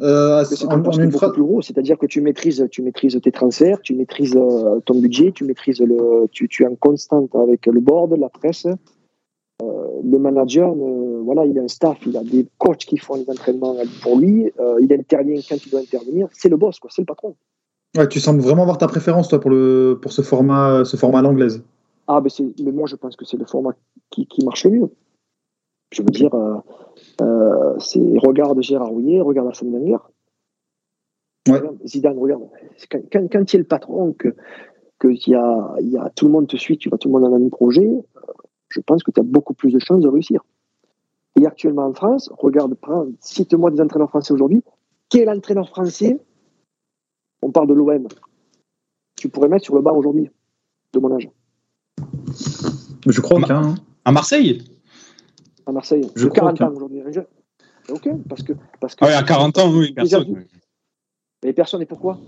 euh, 0.00 0.44
c'est 0.44 0.64
en, 0.66 0.70
un 0.70 0.84
en 0.84 0.92
une 0.92 1.12
phrase. 1.12 1.32
plus 1.32 1.42
gros, 1.42 1.60
c'est-à-dire 1.60 1.98
que 1.98 2.06
tu 2.06 2.20
maîtrises, 2.20 2.66
tu 2.70 2.82
maîtrises 2.82 3.20
tes 3.22 3.32
transferts, 3.32 3.80
tu 3.82 3.94
maîtrises 3.94 4.36
euh, 4.36 4.80
ton 4.80 4.98
budget, 4.98 5.32
tu 5.32 5.44
maîtrises 5.44 5.80
le, 5.80 6.26
tu, 6.30 6.48
tu 6.48 6.62
es 6.62 6.66
en 6.66 6.74
constante 6.74 7.34
avec 7.34 7.66
le 7.66 7.80
board, 7.80 8.16
la 8.18 8.28
presse. 8.28 8.66
Euh, 8.66 9.66
le 10.02 10.18
manager, 10.18 10.74
voilà, 11.22 11.44
il 11.44 11.58
a 11.58 11.62
un 11.62 11.68
staff, 11.68 11.98
il 12.06 12.16
a 12.16 12.24
des 12.24 12.46
coachs 12.56 12.78
qui 12.78 12.96
font 12.96 13.16
les 13.16 13.28
entraînements 13.28 13.76
pour 14.02 14.18
lui, 14.18 14.50
il 14.80 14.92
intervient 14.92 15.38
quand 15.46 15.56
il 15.64 15.70
doit 15.70 15.80
intervenir. 15.80 16.28
C'est 16.32 16.48
le 16.48 16.56
boss, 16.56 16.78
quoi, 16.78 16.90
c'est 16.92 17.02
le 17.02 17.06
patron. 17.06 17.34
Ouais, 17.96 18.08
tu 18.08 18.20
sembles 18.20 18.40
vraiment 18.40 18.62
avoir 18.62 18.78
ta 18.78 18.86
préférence 18.86 19.28
toi 19.28 19.40
pour 19.40 19.50
le 19.50 19.98
pour 20.00 20.12
ce 20.12 20.22
format 20.22 20.84
ce 20.84 20.96
format 20.96 21.18
à 21.18 21.22
l'anglaise. 21.22 21.62
Ah, 22.06 22.20
ben 22.20 22.28
c'est, 22.28 22.44
mais 22.62 22.72
moi 22.72 22.86
je 22.86 22.96
pense 22.96 23.16
que 23.16 23.24
c'est 23.24 23.36
le 23.36 23.44
format 23.44 23.72
qui, 24.10 24.26
qui 24.26 24.44
marche 24.44 24.64
le 24.64 24.70
mieux. 24.70 24.90
Je 25.92 26.02
veux 26.02 26.10
dire, 26.10 26.34
euh, 26.34 26.58
euh, 27.20 27.78
c'est 27.78 28.00
regarde 28.18 28.60
Gérard 28.62 28.88
Rouillet, 28.88 29.20
regarde 29.20 29.48
Arsène 29.48 29.72
Wenger. 29.72 29.98
Ouais. 31.48 31.60
Zidane, 31.84 32.18
regarde. 32.18 32.42
Quand, 32.90 33.00
quand, 33.10 33.32
quand 33.32 33.44
tu 33.44 33.56
es 33.56 33.58
le 33.58 33.64
patron, 33.64 34.12
que, 34.12 34.34
que 34.98 35.08
y 35.08 35.34
a, 35.34 35.74
y 35.80 35.96
a, 35.96 36.10
tout 36.10 36.26
le 36.26 36.32
monde 36.32 36.46
te 36.46 36.56
suit, 36.56 36.78
tu 36.78 36.88
vois, 36.88 36.98
tout 36.98 37.08
le 37.08 37.12
monde 37.12 37.24
a 37.24 37.34
un 37.34 37.38
même 37.38 37.50
projet, 37.50 37.86
euh, 37.86 38.32
je 38.68 38.80
pense 38.80 39.02
que 39.02 39.10
tu 39.10 39.20
as 39.20 39.24
beaucoup 39.24 39.54
plus 39.54 39.72
de 39.72 39.78
chances 39.78 40.00
de 40.00 40.08
réussir. 40.08 40.44
Et 41.40 41.46
actuellement 41.46 41.86
en 41.86 41.94
France, 41.94 42.30
regarde, 42.38 42.74
prends, 42.74 43.06
cite-moi 43.20 43.70
des 43.70 43.80
entraîneurs 43.80 44.10
français 44.10 44.32
aujourd'hui. 44.32 44.62
Quel 45.08 45.28
entraîneur 45.28 45.68
français, 45.68 46.20
on 47.42 47.50
parle 47.50 47.68
de 47.68 47.74
l'OM, 47.74 48.06
tu 49.16 49.28
pourrais 49.28 49.48
mettre 49.48 49.64
sur 49.64 49.74
le 49.74 49.82
banc 49.82 49.96
aujourd'hui, 49.96 50.30
de 50.92 51.00
mon 51.00 51.14
âge? 51.14 51.28
Je 53.06 53.20
crois 53.20 53.40
hein. 53.50 53.74
À 54.04 54.12
Marseille? 54.12 54.62
À 55.66 55.72
Marseille. 55.72 56.06
Je 56.16 56.24
de 56.24 56.28
crois 56.30 56.52
40 56.52 56.58
qu'un- 56.58 56.66
ans 56.68 56.74
aujourd'hui. 56.74 57.02
Jeune. 57.10 57.26
Ok, 57.90 58.08
parce 58.28 58.42
que. 58.42 58.52
Parce 58.80 58.94
que 58.94 59.04
Ah 59.04 59.08
ouais, 59.08 59.14
à 59.14 59.22
40 59.22 59.58
ans, 59.58 59.70
oui, 59.72 59.92
Déjà 59.94 60.18
personne. 60.18 60.44
Mais 61.44 61.52
personne, 61.52 61.82
et 61.82 61.86
pourquoi 61.86 62.18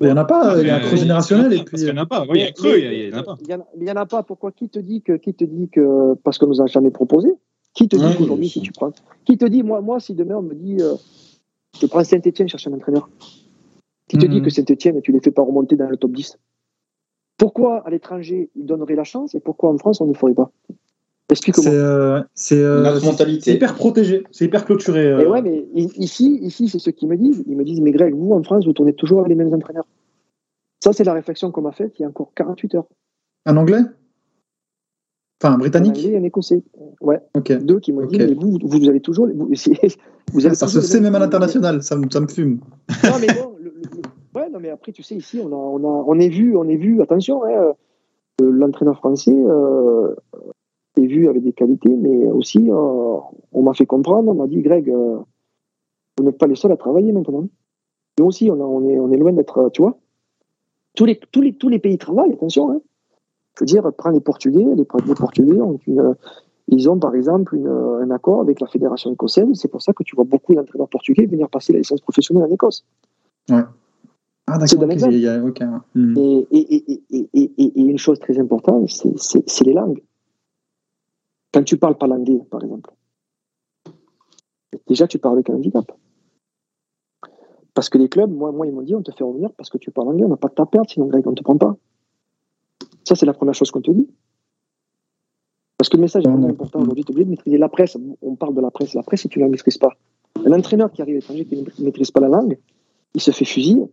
Il 0.00 0.08
y 0.08 0.12
en 0.12 0.16
a 0.16 0.24
pas. 0.24 0.60
Il 0.60 0.66
y 0.66 0.70
a 0.70 0.76
un 0.76 0.80
creux 0.80 0.96
générationnel 0.96 1.52
et 1.52 1.64
puis. 1.64 1.76
qu'il 1.76 1.86
y 1.88 1.90
en 1.90 1.96
a 1.96 2.06
pas. 2.06 2.22
Oui, 2.28 2.38
il 2.38 2.40
y 2.40 2.44
a 2.44 2.48
un 2.48 2.52
creux, 2.52 2.78
il 2.78 2.84
y 2.84 2.86
a- 2.86 2.92
il 2.92 3.10
y 3.10 3.14
en 3.14 3.18
a 3.18 3.22
pas. 3.22 3.36
Il 3.40 3.48
y 3.48 3.54
en 3.54 3.60
a- 3.60 3.66
il 3.80 3.84
y 3.86 3.90
en 3.90 3.96
a 3.96 4.06
pas. 4.06 4.22
Pourquoi? 4.22 4.52
Qui 4.52 4.68
te 4.68 4.78
dit 4.78 5.02
que. 5.02 5.12
Qui 5.14 5.34
te 5.34 5.44
dit 5.44 5.68
que 5.68 6.14
parce 6.24 6.38
qu'on 6.38 6.48
nous 6.48 6.60
a 6.60 6.66
jamais 6.66 6.90
proposé? 6.90 7.30
Qui 7.74 7.88
te 7.88 7.96
dit 7.96 8.02
Ouais, 8.04 8.16
qu'aujourd'hui, 8.16 8.48
si 8.48 8.60
tu 8.60 8.72
prends. 8.72 8.92
Qui 9.24 9.36
te 9.38 9.44
dit, 9.44 9.62
moi, 9.62 9.80
moi 9.80 10.00
si 10.00 10.14
demain 10.14 10.36
on 10.36 10.42
me 10.42 10.54
dit. 10.54 10.76
euh, 10.80 10.94
je 11.80 11.86
prends 11.86 12.02
Saint-Etienne, 12.04 12.48
cherche 12.48 12.66
un 12.66 12.72
entraîneur. 12.72 13.08
Qui 14.08 14.18
te 14.18 14.26
Mhm. 14.26 14.32
dit 14.32 14.42
que 14.42 14.50
Saint-Etienne, 14.50 15.00
tu 15.02 15.12
les 15.12 15.20
fais 15.20 15.30
pas 15.32 15.42
remonter 15.42 15.76
dans 15.76 15.88
le 15.88 15.96
top 15.96 16.12
10 16.12 16.38
Pourquoi 17.38 17.86
à 17.86 17.90
l'étranger, 17.90 18.50
ils 18.54 18.64
donneraient 18.64 18.94
la 18.94 19.04
chance 19.04 19.34
et 19.34 19.40
pourquoi 19.40 19.70
en 19.70 19.76
France, 19.78 20.00
on 20.00 20.06
ne 20.06 20.12
le 20.12 20.18
ferait 20.18 20.32
pas? 20.34 20.50
Explique-moi. 21.28 21.72
euh, 21.72 22.22
c'est, 22.34 22.56
euh, 22.62 22.98
c'est- 23.00 23.06
mentalité. 23.06 23.52
hyper 23.54 23.74
protégé, 23.74 24.24
c'est 24.30 24.44
hyper 24.44 24.64
clôturé. 24.64 25.06
euh. 25.06 25.20
Et 25.20 25.26
ouais, 25.26 25.42
mais 25.42 25.66
ici, 25.74 26.38
ici 26.42 26.68
c'est 26.68 26.78
ce 26.78 26.90
qu'ils 26.90 27.08
me 27.08 27.16
disent. 27.16 27.42
Ils 27.48 27.56
me 27.56 27.64
disent, 27.64 27.80
mais 27.80 27.90
Greg, 27.90 28.14
vous, 28.14 28.32
en 28.32 28.42
France, 28.44 28.64
vous 28.64 28.72
tournez 28.72 28.92
toujours 28.94 29.20
avec 29.20 29.30
les 29.30 29.34
mêmes 29.34 29.52
entraîneurs. 29.52 29.86
Ça, 30.82 30.92
c'est 30.92 31.02
la 31.04 31.14
réflexion 31.14 31.50
qu'on 31.50 31.62
m'a 31.62 31.72
faite 31.72 31.94
il 31.98 32.02
y 32.02 32.04
a 32.04 32.08
encore 32.08 32.30
48 32.34 32.76
heures. 32.76 32.86
Un 33.44 33.56
anglais? 33.56 33.80
Enfin, 35.42 35.52
un 35.52 35.56
Un 35.56 35.58
britannique 35.58 35.96
Anglais 35.96 36.10
et 36.12 36.16
un 36.16 36.22
Écossais. 36.22 36.62
Ouais, 37.00 37.20
Ok. 37.34 37.52
deux 37.58 37.80
qui 37.80 37.92
m'ont 37.92 38.06
dit, 38.06 38.16
Ok. 38.16 38.28
mais 38.28 38.34
vous, 38.34 38.58
vous, 38.62 38.78
vous 38.78 38.88
avez 38.88 39.00
toujours. 39.00 39.26
Vous, 40.32 40.44
avez 40.44 40.54
Ça 40.56 40.66
se 40.66 40.80
sait 40.80 41.00
même 41.00 41.14
à 41.14 41.18
l'international, 41.20 41.82
ça, 41.84 41.96
me- 41.96 42.10
ça 42.10 42.20
me 42.20 42.26
fume. 42.26 42.58
Non, 43.04 43.12
mais 43.20 43.28
bon, 43.28 43.54
le- 43.60 43.70
le- 43.76 43.80
le- 43.82 44.40
ouais, 44.40 44.50
non, 44.50 44.58
mais 44.60 44.70
après, 44.70 44.90
tu 44.92 45.02
sais, 45.04 45.14
ici, 45.14 45.40
on, 45.40 45.48
a, 45.52 45.54
on, 45.54 45.78
a, 45.84 46.04
on 46.08 46.18
est 46.18 46.28
vu, 46.28 46.56
on 46.56 46.64
est 46.68 46.76
vu, 46.76 47.00
attention, 47.00 47.44
hein, 47.44 47.72
euh, 48.40 48.50
l'entraîneur 48.50 48.96
français 48.96 49.32
euh, 49.36 50.14
vu 51.04 51.28
avec 51.28 51.42
des 51.42 51.52
qualités, 51.52 51.90
mais 51.90 52.26
aussi, 52.30 52.70
euh, 52.70 52.74
on 53.52 53.62
m'a 53.62 53.74
fait 53.74 53.84
comprendre, 53.86 54.30
on 54.30 54.34
m'a 54.34 54.46
dit, 54.46 54.62
Greg, 54.62 54.88
euh, 54.88 55.18
vous 56.16 56.24
n'êtes 56.24 56.38
pas 56.38 56.46
les 56.46 56.54
seuls 56.54 56.72
à 56.72 56.76
travailler 56.76 57.12
maintenant. 57.12 57.46
Nous 58.18 58.24
aussi, 58.24 58.50
on, 58.50 58.54
a- 58.54 58.64
on, 58.64 58.88
est, 58.88 58.98
on 58.98 59.10
est 59.12 59.18
loin 59.18 59.32
d'être, 59.32 59.68
tu 59.74 59.82
vois, 59.82 59.98
tous 60.94 61.04
les, 61.04 61.20
tous, 61.30 61.42
les, 61.42 61.52
tous 61.52 61.68
les 61.68 61.78
pays 61.78 61.98
travaillent, 61.98 62.32
attention. 62.32 62.70
Hein. 62.70 62.80
Je 63.58 63.60
veux 63.60 63.66
dire, 63.66 63.90
prends 63.96 64.10
les 64.10 64.20
Portugais, 64.20 64.64
les, 64.64 64.74
les 64.76 65.14
Portugais 65.14 65.60
ont 65.60 65.78
une, 65.86 66.14
ils 66.68 66.88
ont 66.90 66.98
par 66.98 67.14
exemple 67.14 67.54
une, 67.56 67.68
un 67.68 68.10
accord 68.10 68.40
avec 68.40 68.60
la 68.60 68.66
fédération 68.66 69.12
écossaise, 69.12 69.46
c'est 69.54 69.68
pour 69.68 69.82
ça 69.82 69.92
que 69.92 70.02
tu 70.02 70.16
vois 70.16 70.24
beaucoup 70.24 70.54
d'entraîneurs 70.54 70.88
portugais 70.88 71.26
venir 71.26 71.48
passer 71.50 71.72
la 71.74 71.78
licence 71.80 72.00
professionnelle 72.00 72.44
en 72.44 72.52
Écosse. 72.54 72.84
Ah, 73.50 73.68
C'est 74.66 74.76
d'accord. 74.78 74.82
un 74.82 74.86
ok, 74.86 74.92
exemple. 74.92 75.14
il 75.14 75.20
y 75.20 75.28
a- 75.28 75.42
ok. 75.44 75.60
Hmm. 75.94 76.14
Et, 76.18 76.46
et, 76.50 77.00
et, 77.10 77.28
et, 77.58 77.80
une 77.80 77.98
chose 77.98 78.18
très 78.20 78.38
importante, 78.38 78.88
c'est 78.88 79.64
les 79.64 79.72
langues. 79.72 80.02
Quand 81.52 81.62
tu 81.64 81.76
parles 81.78 81.96
pas 81.96 82.06
l'anglais, 82.06 82.40
par 82.50 82.62
exemple, 82.62 82.90
déjà 84.86 85.06
tu 85.06 85.18
parles 85.18 85.36
avec 85.36 85.50
un 85.50 85.54
handicap. 85.54 85.90
Parce 87.74 87.88
que 87.88 87.98
les 87.98 88.08
clubs, 88.08 88.30
moi, 88.30 88.52
moi 88.52 88.66
ils 88.66 88.72
m'ont 88.72 88.82
dit, 88.82 88.94
on 88.94 89.02
te 89.02 89.12
fait 89.12 89.24
revenir 89.24 89.52
parce 89.52 89.68
que 89.70 89.78
tu 89.78 89.90
parles 89.90 90.08
anglais, 90.08 90.24
on 90.24 90.28
n'a 90.28 90.36
pas 90.36 90.48
de 90.48 90.54
ta 90.54 90.66
perte, 90.66 90.90
sinon 90.90 91.06
Greg, 91.06 91.26
on 91.26 91.30
ne 91.30 91.34
te 91.36 91.42
prend 91.42 91.58
pas. 91.58 91.76
Ça, 93.04 93.14
c'est 93.14 93.26
la 93.26 93.34
première 93.34 93.54
chose 93.54 93.70
qu'on 93.70 93.82
te 93.82 93.90
dit. 93.90 94.08
Parce 95.78 95.90
que 95.90 95.96
le 95.96 96.02
message 96.02 96.24
est 96.24 96.28
vraiment 96.28 96.48
important 96.48 96.80
aujourd'hui, 96.80 97.04
tu 97.04 97.12
es 97.12 97.14
obligé 97.14 97.24
de 97.26 97.30
maîtriser 97.30 97.58
la 97.58 97.68
presse. 97.68 97.96
On 98.22 98.34
parle 98.34 98.54
de 98.54 98.60
la 98.62 98.70
presse. 98.70 98.94
La 98.94 99.02
presse, 99.02 99.20
si 99.22 99.28
tu 99.28 99.38
ne 99.38 99.44
la 99.44 99.50
maîtrises 99.50 99.76
pas. 99.78 99.92
Un 100.44 100.52
entraîneur 100.52 100.90
qui 100.90 101.02
arrive 101.02 101.16
à 101.16 101.18
l'étranger, 101.18 101.44
qui 101.44 101.56
ne 101.56 101.84
maîtrise 101.84 102.10
pas 102.10 102.20
la 102.20 102.28
langue, 102.28 102.58
il 103.14 103.20
se 103.20 103.30
fait 103.30 103.44
fusiller. 103.44 103.84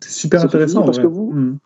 C'est 0.00 0.10
super 0.10 0.42
intéressant. 0.42 0.82
parce 0.82 0.96
ouais. 0.96 1.02
que 1.04 1.08
vous- 1.08 1.30
Hmm. 1.30 1.58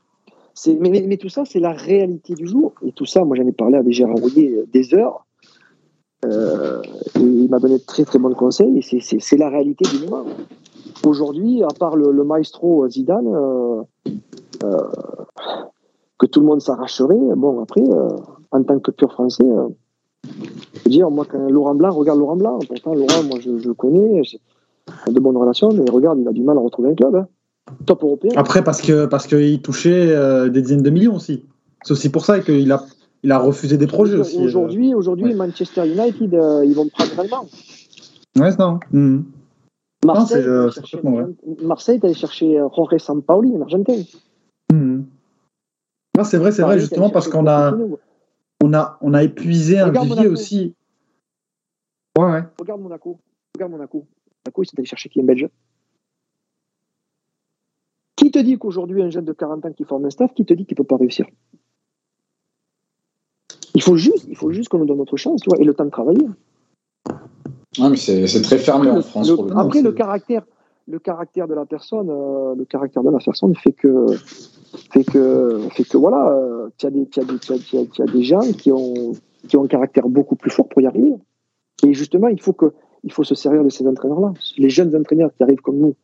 Mais, 0.81 1.17
tout 1.17 1.29
ça, 1.29 1.45
c'est 1.45 1.61
la 1.61 1.73
réalité 1.73 2.35
du 2.35 2.47
jour. 2.47 2.73
Et 2.87 2.93
tout 2.93 3.07
ça, 3.07 3.25
moi, 3.25 3.37
j'en 3.37 3.47
ai 3.47 3.53
parlé 3.53 3.77
à 3.79 3.83
des 3.83 3.93
Gérard 3.93 4.17
Rouillet 4.17 4.51
euh, 4.51 4.67
des 4.73 4.95
heures. 4.95 5.27
Euh, 6.25 6.83
et 7.17 7.21
il 7.21 7.49
m'a 7.49 7.59
donné 7.59 7.79
de 7.79 7.85
très 7.85 8.05
très 8.05 8.19
bons 8.19 8.35
conseils. 8.35 8.79
Et 8.79 9.01
c'est- 9.01 9.37
la 9.37 9.49
réalité 9.49 9.85
du 9.89 10.05
moment. 10.05 10.25
Aujourd'hui, 11.05 11.63
à 11.63 11.69
part 11.79 11.97
le, 11.97 12.25
maestro 12.25 12.89
Zidane, 12.89 13.27
euh, 13.27 13.83
que 16.19 16.27
tout 16.27 16.41
le 16.41 16.47
monde 16.47 16.61
s'arracherait, 16.61 17.19
bon, 17.37 17.61
après, 17.61 17.83
en 18.53 18.63
tant 18.63 18.79
que 18.79 18.93
pur 18.93 19.13
français, 19.13 19.45
je 20.25 20.85
veux 20.85 20.91
dire, 20.91 21.11
moi, 21.11 21.25
quand 21.29 21.49
Laurent 21.51 21.75
Blanc, 21.75 21.91
regarde 21.91 22.21
Laurent 22.21 22.37
Blanc. 22.37 22.59
Pourtant, 22.69 22.95
Laurent, 22.95 23.25
moi, 23.25 23.41
je, 23.41 23.51
le 23.51 23.75
connais, 23.75 24.23
de 25.09 25.21
bonnes 25.21 25.37
relations, 25.37 25.71
mais 25.73 25.91
regarde, 25.91 26.21
il 26.21 26.29
a 26.29 26.33
du 26.33 26.43
mal 26.43 26.57
à 26.57 26.61
retrouver 26.61 26.91
un 26.91 26.95
club. 26.95 27.17
hein. 27.17 27.27
Top 27.87 28.03
européen. 28.03 28.33
Après, 28.37 28.65
parce 28.65 28.83
que 28.83 29.07
parce 29.07 29.27
qu'il 29.27 29.63
touchait 29.63 30.11
euh, 30.11 30.49
des 30.49 30.63
dizaines 30.63 30.83
de 30.83 30.91
millions 30.91 31.15
aussi. 31.17 31.45
C'est 31.85 31.93
aussi 31.93 32.11
pour 32.11 32.25
ça 32.25 32.41
qu'il 32.41 32.71
a, 32.73 32.85
il 33.23 33.33
a 33.33 33.39
refusé 33.39 33.77
des 33.77 33.87
projets 33.87 34.17
aussi. 34.17 34.39
euh. 34.39 34.45
Aujourd'hui, 34.45 34.95
aujourd'hui, 34.95 35.27
ouais. 35.27 35.35
Manchester 35.35 35.87
United, 35.87 36.35
euh, 36.35 36.65
ils 36.65 36.75
vont 36.75 36.89
prendre 36.89 37.19
allemand. 37.19 37.47
Ouais, 38.37 38.51
non. 38.59 38.81
Hmm. 38.91 39.23
Marseille, 40.05 40.43
c'est, 40.43 40.49
euh, 40.49 40.69
t'allais 40.69 40.73
c'est 40.73 40.87
chercher 40.87 41.09
Marseille, 41.63 42.01
t'allais 42.01 42.15
chercher 42.15 42.61
Jorge 42.75 42.99
Sampaoli, 42.99 43.55
un 43.57 43.63
Argentin. 43.63 44.03
Non, 44.73 46.25
c'est 46.25 46.39
vrai, 46.39 46.53
c'est 46.53 46.63
vrai, 46.63 46.79
justement, 46.79 47.11
parce 47.11 47.29
qu'on 47.29 47.47
a, 47.47 47.77
on 48.63 48.75
a, 48.75 48.99
on 49.01 49.15
a 49.15 49.23
épuisé 49.23 49.79
un 49.79 49.91
vivier 49.91 50.29
aussi. 50.29 50.75
Ouais, 52.19 52.31
ouais. 52.31 52.43
Regarde 52.61 52.81
Monaco. 52.83 53.19
Regarde 53.55 53.73
Monaco. 53.73 54.05
Monaco, 54.45 54.63
ils 54.63 54.67
sont 54.67 54.75
allés 54.79 54.87
chercher 54.87 55.09
qui 55.09 55.21
un 55.21 55.25
Belge? 55.25 55.49
Te 58.33 58.39
dit 58.39 58.57
qu'aujourd'hui, 58.59 59.03
un 59.03 59.11
jeune 59.11 59.25
de 59.27 59.33
40 59.33 59.65
ans 59.67 59.73
qui 59.73 59.85
forme 59.85 60.07
un 60.07 60.11
staff, 60.11 60.33
qui 60.35 60.45
te 60.45 60.55
dit 60.55 60.65
qu'il 60.65 60.75
ne 60.75 60.79
peut 60.83 60.85
pas 60.87 60.97
réussir 60.97 61.27
Il 63.75 63.83
faut 63.83 63.97
juste, 63.97 64.25
il 64.29 64.37
faut 64.37 64.51
juste 64.53 64.69
qu'on 64.71 64.79
nous 64.79 64.87
donne 64.87 64.99
notre 64.99 65.17
chance, 65.17 65.41
tu 65.43 65.51
vois, 65.51 65.59
et 65.61 65.65
le 65.65 65.75
temps 65.75 65.85
de 65.85 65.91
travailler. 65.91 66.27
Ah, 67.81 67.89
mais 67.91 67.97
c'est 67.97 68.43
très 68.43 68.59
fermé 68.59 68.91
en 68.91 69.01
France. 69.03 69.29
le- 69.29 69.35
pour 69.37 69.45
le 69.45 69.53
coup. 69.53 69.59
après, 69.59 69.83
le 69.83 69.93
caractère, 69.93 70.43
le 70.89 70.99
caractère 70.99 71.47
de 71.49 71.55
la 71.55 71.67
personne, 71.67 72.09
euh, 72.11 72.55
le 72.55 72.65
caractère 72.65 73.03
de 73.03 73.11
la 73.11 73.19
personne 73.19 73.55
fait 73.55 73.73
que, 73.73 74.07
fait 74.93 75.05
que, 75.05 75.61
fait 75.73 75.85
que 75.85 75.97
voilà, 75.99 76.29
euh, 76.31 76.69
tu 76.79 76.87
as- 76.87 76.91
tu 76.91 78.03
as 78.03 78.07
des 78.07 78.23
gens 78.23 78.41
qui 78.59 78.73
ont, 78.73 79.13
qui 79.49 79.57
ont 79.57 79.65
un 79.65 79.69
caractère 79.69 80.09
beaucoup 80.09 80.37
plus 80.37 80.51
fort 80.51 80.69
pour 80.69 80.81
y 80.83 80.87
arriver. 80.87 81.15
Et 81.87 81.93
justement, 81.95 82.29
il 82.29 82.41
faut 82.41 82.53
que, 82.53 82.73
il 83.05 83.13
faut 83.13 83.25
se 83.25 83.35
servir 83.35 83.65
de 83.65 83.69
ces 83.71 83.87
entraîneurs-là, 83.87 84.33
les 84.59 84.71
jeunes 84.71 84.95
entraîneurs 84.97 85.31
qui 85.37 85.43
arrivent 85.43 85.61
comme 85.63 85.79
nous. 85.79 85.95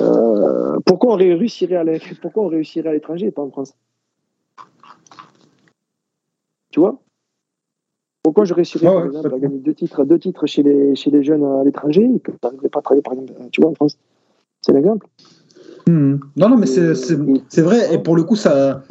Euh, 0.00 0.78
pourquoi 0.84 1.14
on 1.14 1.16
réussirait 1.16 1.76
à 1.76 1.84
l'é- 1.84 2.00
pourquoi 2.20 2.44
on 2.44 2.48
réussirait 2.48 2.88
à 2.88 2.92
l'étranger 2.92 3.26
et 3.26 3.30
pas 3.30 3.42
en 3.42 3.50
France? 3.50 3.74
Tu 6.70 6.80
vois? 6.80 7.00
Pourquoi 8.22 8.44
je 8.44 8.54
réussirais 8.54 8.86
par 8.86 9.02
ouais, 9.02 9.06
exemple 9.06 9.34
à 9.34 9.38
gagner 9.38 9.58
deux 9.58 9.74
titres, 9.74 10.04
deux 10.04 10.18
titres 10.18 10.46
chez 10.46 10.62
les, 10.62 10.96
chez 10.96 11.10
les 11.10 11.22
jeunes 11.22 11.44
à 11.44 11.62
l'étranger 11.62 12.10
et 12.16 12.20
que 12.20 12.32
je 12.32 12.38
n'arriverais 12.42 12.70
pas 12.70 12.78
à 12.78 12.82
travailler 12.82 13.02
par 13.02 13.12
exemple, 13.12 13.32
tu 13.52 13.60
vois, 13.60 13.70
en 13.70 13.74
France? 13.74 13.98
C'est 14.62 14.72
l'exemple. 14.72 15.06
Hmm. 15.86 16.16
Non, 16.36 16.48
non, 16.48 16.56
mais 16.56 16.66
c'est- 16.66 16.92
Et- 16.92 17.42
c'est 17.48 17.60
vrai. 17.62 17.94
Et 17.94 17.98
pour 17.98 18.16
le 18.16 18.24
coup, 18.24 18.34
ça, 18.34 18.82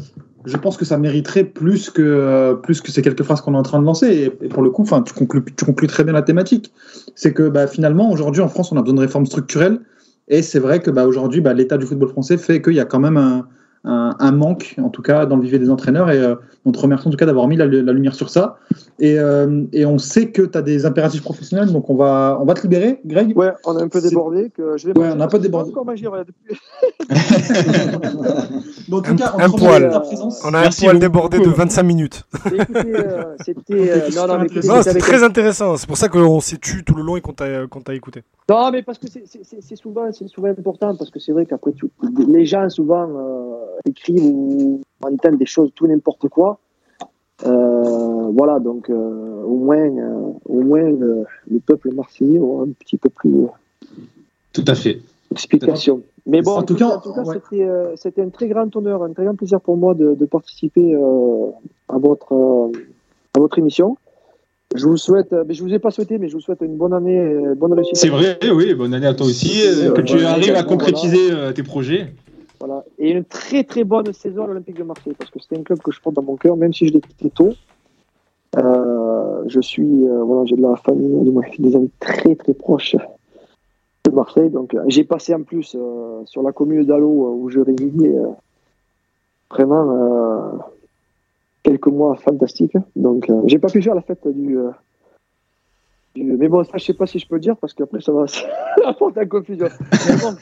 je 0.45 0.55
pense 0.55 0.77
que 0.77 0.85
ça 0.85 0.97
mériterait 0.99 1.45
plus 1.45 1.89
que, 1.89 2.01
euh, 2.03 2.53
plus 2.53 2.79
que 2.81 2.91
ces 2.91 3.01
quelques 3.01 3.23
phrases 3.23 3.41
qu'on 3.41 3.55
est 3.55 3.57
en 3.57 3.63
train 3.63 3.79
de 3.79 3.85
lancer. 3.85 4.07
Et, 4.07 4.45
et 4.45 4.49
pour 4.49 4.61
le 4.61 4.69
coup, 4.69 4.85
tu 5.03 5.13
conclus, 5.13 5.43
tu 5.57 5.65
conclus 5.65 5.87
très 5.87 6.03
bien 6.03 6.13
la 6.13 6.21
thématique. 6.21 6.71
C'est 7.15 7.33
que 7.33 7.49
bah, 7.49 7.65
finalement, 7.65 8.11
aujourd'hui, 8.11 8.41
en 8.43 8.49
France, 8.49 8.71
on 8.71 8.77
a 8.77 8.81
besoin 8.81 8.95
de 8.97 9.01
réformes 9.01 9.25
structurelles. 9.25 9.79
Et 10.27 10.41
c'est 10.41 10.59
vrai 10.59 10.79
que 10.81 10.91
bah, 10.91 11.05
aujourd'hui, 11.05 11.41
bah, 11.41 11.53
l'état 11.53 11.77
du 11.77 11.85
football 11.85 12.09
français 12.09 12.37
fait 12.37 12.61
qu'il 12.61 12.73
y 12.73 12.79
a 12.79 12.85
quand 12.85 12.99
même 12.99 13.17
un, 13.17 13.47
un, 13.85 14.15
un 14.19 14.31
manque, 14.31 14.75
en 14.81 14.89
tout 14.89 15.01
cas, 15.01 15.25
dans 15.25 15.35
le 15.35 15.41
vivier 15.43 15.59
des 15.59 15.69
entraîneurs. 15.69 16.09
Et 16.09 16.17
euh, 16.17 16.35
on 16.65 16.71
te 16.71 16.79
remercie 16.79 17.07
en 17.07 17.11
tout 17.11 17.17
cas 17.17 17.25
d'avoir 17.25 17.47
mis 17.47 17.57
la, 17.57 17.65
la 17.65 17.91
lumière 17.93 18.15
sur 18.15 18.29
ça. 18.29 18.57
Et, 18.99 19.19
euh, 19.19 19.63
et 19.73 19.85
on 19.85 19.97
sait 19.97 20.31
que 20.31 20.41
tu 20.43 20.57
as 20.57 20.61
des 20.61 20.85
impératifs 20.85 21.21
professionnels. 21.23 21.71
Donc 21.73 21.89
on 21.89 21.95
va, 21.95 22.37
on 22.41 22.45
va 22.45 22.53
te 22.53 22.61
libérer, 22.61 23.01
Greg. 23.05 23.35
Ouais, 23.37 23.51
on 23.65 23.75
a 23.75 23.83
un 23.83 23.87
peu 23.89 23.99
débordé. 24.01 24.49
Que 24.55 24.77
je 24.77 24.87
vais 24.87 24.97
Ouais, 24.97 25.09
on 25.13 25.19
a 25.19 25.25
un 25.25 25.27
peu 25.27 25.39
débordé. 25.39 25.71
encore 25.71 25.85
mangé, 25.85 26.07
ouais, 26.07 26.19
depuis- 26.19 26.57
Bon, 28.89 28.97
en 28.97 29.01
tout 29.01 29.11
Un- 29.11 29.15
cas, 29.15 29.33
on 29.35 29.39
un 29.39 29.49
poil. 29.49 29.89
ta. 29.89 30.03
On 30.45 30.53
a 30.53 30.61
Merci 30.61 30.85
un 30.87 30.89
poil 30.91 31.09
beaucoup. 31.09 31.29
débordé 31.29 31.39
de 31.39 31.49
25 31.49 31.83
minutes. 31.83 32.23
Euh, 32.93 33.35
C'était. 33.43 33.91
euh, 33.91 34.09
très 34.99 35.23
intéressant. 35.23 35.77
C'est 35.77 35.87
pour 35.87 35.97
ça 35.97 36.07
qu'on 36.09 36.39
s'est 36.39 36.57
tu 36.57 36.83
tout 36.83 36.95
le 36.95 37.01
long 37.03 37.15
et 37.17 37.21
qu'on 37.21 37.33
t'a 37.33 37.93
écouté. 37.93 38.23
Non, 38.49 38.71
mais 38.71 38.83
parce 38.83 38.97
que 38.99 39.07
c'est- 39.07 39.75
souvent, 39.75 40.11
c'est 40.11 40.27
souvent 40.27 40.49
important, 40.49 40.95
parce 40.95 41.09
que 41.09 41.19
c'est 41.19 41.31
vrai 41.31 41.45
qu'après, 41.45 41.71
les 42.27 42.45
gens 42.45 42.69
souvent 42.69 43.07
euh, 43.09 43.72
écrivent 43.87 44.23
ou 44.25 44.81
entendent 45.01 45.37
des 45.37 45.45
choses, 45.45 45.71
tout 45.75 45.87
n'importe 45.87 46.27
quoi. 46.29 46.59
Euh, 47.45 48.29
voilà, 48.31 48.59
donc 48.59 48.89
euh, 48.89 49.43
au 49.43 49.57
moins, 49.57 49.85
euh, 49.85 50.31
au 50.45 50.61
moins 50.61 50.89
le, 50.89 51.25
le 51.51 51.59
peuple 51.59 51.93
marseillais 51.93 52.39
aura 52.39 52.63
un 52.63 52.69
petit 52.69 52.97
peu 52.97 53.09
plus 53.09 53.47
Tout 54.53 54.63
à 54.67 54.75
fait. 54.75 54.99
Mais 56.25 56.41
bon, 56.41 56.51
En 56.51 56.63
tout 56.63 56.75
cas, 56.75 57.01
ouais. 57.05 57.33
c'était, 57.33 57.67
c'était 57.95 58.21
un 58.21 58.29
très 58.29 58.47
grand 58.47 58.73
honneur, 58.75 59.03
un 59.03 59.11
très 59.11 59.25
grand 59.25 59.35
plaisir 59.35 59.59
pour 59.59 59.75
moi 59.75 59.93
de, 59.93 60.13
de 60.13 60.25
participer 60.25 60.95
à, 61.89 61.97
votre, 61.97 62.71
à 63.35 63.39
votre 63.39 63.57
émission. 63.57 63.97
Je 64.75 64.85
vous 64.87 64.95
souhaite, 64.97 65.35
mais 65.47 65.53
je 65.53 65.63
vous 65.63 65.73
ai 65.73 65.79
pas 65.79 65.91
souhaité, 65.91 66.17
mais 66.17 66.29
je 66.29 66.35
vous 66.35 66.39
souhaite 66.39 66.61
une 66.61 66.77
bonne 66.77 66.93
année, 66.93 67.35
bonne 67.57 67.73
réussite. 67.73 67.97
C'est 67.97 68.09
vrai, 68.09 68.37
oui, 68.55 68.73
bonne 68.73 68.93
année 68.93 69.07
à 69.07 69.13
toi 69.15 69.25
aussi, 69.25 69.63
euh, 69.67 69.91
que 69.91 70.01
tu 70.01 70.15
Ouais, 70.15 70.23
arrives 70.23 70.55
à 70.55 70.63
concrétiser 70.63 71.29
tes 71.53 71.63
projets. 71.63 72.13
Voilà. 72.65 72.85
Et 72.97 73.11
une 73.11 73.25
très 73.25 73.65
très 73.65 73.83
bonne 73.83 74.13
saison 74.13 74.45
à 74.45 74.47
l'Olympique 74.47 74.77
de 74.77 74.83
Marseille, 74.83 75.13
parce 75.17 75.29
que 75.29 75.39
c'est 75.41 75.59
un 75.59 75.63
club 75.63 75.79
que 75.79 75.91
je 75.91 75.99
porte 75.99 76.15
dans 76.15 76.21
mon 76.21 76.37
cœur, 76.37 76.55
même 76.55 76.71
si 76.71 76.87
je 76.87 76.93
l'ai 76.93 77.01
quitté 77.01 77.29
tôt. 77.29 77.51
Euh, 78.55 79.43
je 79.47 79.59
suis, 79.59 80.07
euh, 80.07 80.23
voilà, 80.23 80.45
j'ai 80.45 80.55
de 80.55 80.61
la 80.61 80.77
famille, 80.77 81.29
des 81.59 81.75
amis 81.75 81.91
très 81.99 82.35
très 82.35 82.53
proches 82.53 82.95
de 84.05 84.11
Marseille. 84.11 84.49
Donc, 84.49 84.73
euh, 84.75 84.83
j'ai 84.87 85.03
passé 85.03 85.33
en 85.33 85.43
plus 85.43 85.75
sur 86.25 86.41
la 86.41 86.53
commune 86.53 86.85
d'Allo 86.85 87.37
où 87.37 87.49
je 87.49 87.59
résidais 87.59 88.15
vraiment 89.51 90.57
quelques 91.63 91.87
mois 91.87 92.15
fantastiques. 92.15 92.77
Donc, 92.95 93.29
j'ai 93.45 93.59
pas 93.59 93.67
pu 93.67 93.81
faire 93.81 93.95
la 93.95 94.01
fête 94.03 94.25
du, 94.25 94.57
Mais 96.15 96.47
bon, 96.47 96.63
ça, 96.63 96.73
je 96.75 96.83
sais 96.83 96.93
pas 96.93 97.07
si 97.07 97.17
je 97.17 97.27
peux 97.27 97.35
le 97.35 97.41
dire 97.41 97.57
parce 97.57 97.73
qu'après, 97.73 97.99
ça 97.99 98.11
va 98.11 98.25
apporter 98.85 99.21
la 99.21 99.25
confusion. 99.25 99.67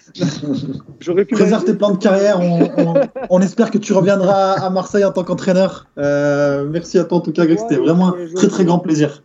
J'aurais 0.99 1.23
pu. 1.23 1.35
Préserve 1.35 1.63
tes 1.63 1.73
plans 1.73 1.91
de 1.91 1.97
carrière. 1.97 2.39
On, 2.41 2.63
on, 2.77 2.93
on, 3.29 3.41
espère 3.41 3.71
que 3.71 3.77
tu 3.77 3.93
reviendras 3.93 4.53
à 4.53 4.69
Marseille 4.69 5.05
en 5.05 5.11
tant 5.11 5.23
qu'entraîneur. 5.23 5.87
Euh, 5.97 6.67
merci 6.69 6.99
à 6.99 7.05
toi, 7.05 7.19
en 7.19 7.21
tout 7.21 7.31
cas, 7.31 7.45
Greg. 7.45 7.57
Ouais, 7.57 7.65
C'était 7.69 7.81
vraiment 7.81 8.09
un 8.09 8.33
très, 8.35 8.47
très 8.49 8.65
grand 8.65 8.79
plaisir. 8.79 9.23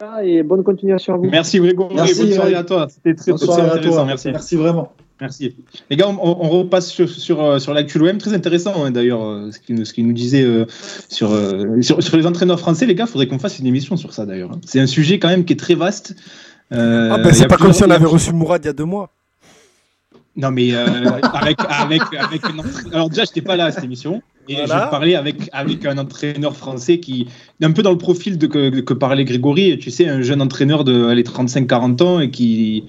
Ah, 0.00 0.24
et 0.24 0.44
bonne 0.44 0.62
continuation 0.62 1.14
à 1.14 1.16
vous. 1.16 1.24
Merci, 1.24 1.58
Grégory. 1.58 1.94
Merci, 1.94 2.22
bonne 2.22 2.32
soirée 2.32 2.54
à 2.54 2.64
toi. 2.64 2.86
C'était 2.88 3.14
très, 3.14 3.32
très 3.32 3.60
intéressant. 3.60 4.06
Merci. 4.06 4.30
Merci 4.30 4.56
vraiment. 4.56 4.92
Merci. 5.20 5.54
Les 5.90 5.96
gars, 5.96 6.08
on, 6.08 6.18
on 6.18 6.48
repasse 6.48 6.90
sur, 6.90 7.08
sur, 7.08 7.60
sur 7.60 7.74
l'actu 7.74 7.98
l'OM. 7.98 8.16
Très 8.18 8.32
intéressant, 8.32 8.84
hein, 8.84 8.90
d'ailleurs, 8.90 9.52
ce 9.52 9.58
qu'il 9.58 9.82
qu 9.82 10.02
nous 10.02 10.12
disait 10.12 10.42
euh, 10.42 10.66
sur, 11.08 11.32
euh, 11.32 11.80
sur, 11.82 12.02
sur, 12.02 12.16
les 12.16 12.26
entraîneurs 12.26 12.58
français. 12.58 12.86
Les 12.86 12.94
gars, 12.94 13.04
il 13.06 13.10
faudrait 13.10 13.26
qu'on 13.26 13.38
fasse 13.38 13.58
une 13.58 13.66
émission 13.66 13.96
sur 13.96 14.12
ça, 14.12 14.26
d'ailleurs. 14.26 14.50
C'est 14.64 14.80
un 14.80 14.86
sujet 14.86 15.18
quand 15.18 15.28
même 15.28 15.44
qui 15.44 15.52
est 15.52 15.56
très 15.56 15.74
vaste. 15.74 16.16
Euh, 16.72 17.10
ah 17.12 17.18
ben, 17.18 17.32
c'est 17.32 17.48
pas 17.48 17.56
comme 17.56 17.72
si 17.72 17.82
on 17.84 17.90
avait 17.90 18.06
reçu 18.06 18.32
Mourad 18.32 18.62
il 18.64 18.66
y 18.66 18.70
a 18.70 18.72
deux 18.72 18.84
mois. 18.84 19.10
Non, 20.36 20.50
mais 20.52 20.72
euh, 20.72 20.86
avec, 21.34 21.58
avec, 21.68 22.02
une... 22.48 22.62
Alors, 22.92 23.08
déjà, 23.08 23.24
je 23.24 23.30
n'étais 23.30 23.42
pas 23.42 23.56
là 23.56 23.66
à 23.66 23.72
cette 23.72 23.84
émission. 23.84 24.22
Et 24.48 24.54
voilà. 24.54 24.84
je 24.86 24.90
parlais 24.90 25.14
avec, 25.14 25.48
avec 25.52 25.84
un 25.84 25.98
entraîneur 25.98 26.56
français 26.56 26.98
qui 26.98 27.28
est 27.60 27.64
un 27.64 27.72
peu 27.72 27.82
dans 27.82 27.90
le 27.90 27.98
profil 27.98 28.38
de 28.38 28.46
que, 28.46 28.80
que 28.80 28.94
parlait 28.94 29.24
Grégory. 29.24 29.78
Tu 29.78 29.90
sais, 29.90 30.08
un 30.08 30.22
jeune 30.22 30.40
entraîneur 30.40 30.84
de 30.84 31.12
35-40 31.14 32.02
ans 32.02 32.20
et 32.20 32.30
qui 32.30 32.84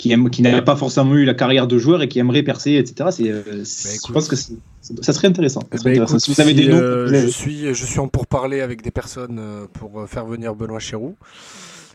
qui, 0.00 0.12
aime, 0.12 0.30
qui 0.30 0.40
n'avait 0.40 0.62
pas 0.62 0.76
forcément 0.76 1.14
eu 1.14 1.26
la 1.26 1.34
carrière 1.34 1.66
de 1.66 1.76
joueur 1.76 2.00
et 2.00 2.08
qui 2.08 2.18
aimerait 2.18 2.42
percer, 2.42 2.72
etc. 2.72 3.10
C'est, 3.12 3.30
euh, 3.30 3.42
bah, 3.44 3.90
je 4.08 4.12
pense 4.12 4.28
que 4.28 4.36
ça 4.36 5.12
serait 5.12 5.28
intéressant. 5.28 5.60
Ça 5.70 5.76
serait 5.76 5.90
bah, 5.90 6.04
intéressant. 6.04 6.14
Écoute, 6.14 6.24
si 6.24 6.32
vous 6.32 6.40
avez 6.40 6.54
des 6.54 6.68
noms, 6.68 6.78
euh, 6.78 7.06
je, 7.06 7.26
suis, 7.26 7.74
je 7.74 7.84
suis 7.84 7.98
en 7.98 8.08
pourparler 8.08 8.62
avec 8.62 8.80
des 8.80 8.90
personnes 8.90 9.38
euh, 9.38 9.66
pour 9.70 10.08
faire 10.08 10.24
venir 10.24 10.54
Benoît 10.54 10.78
Chéroux. 10.78 11.16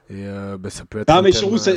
Et 0.08 0.24
euh, 0.28 0.58
bah, 0.60 0.70
ça 0.70 0.84
peut 0.88 1.00
être. 1.00 1.10
Ah, 1.10 1.24
mais 1.24 1.32
Chirou, 1.32 1.58
ça... 1.58 1.72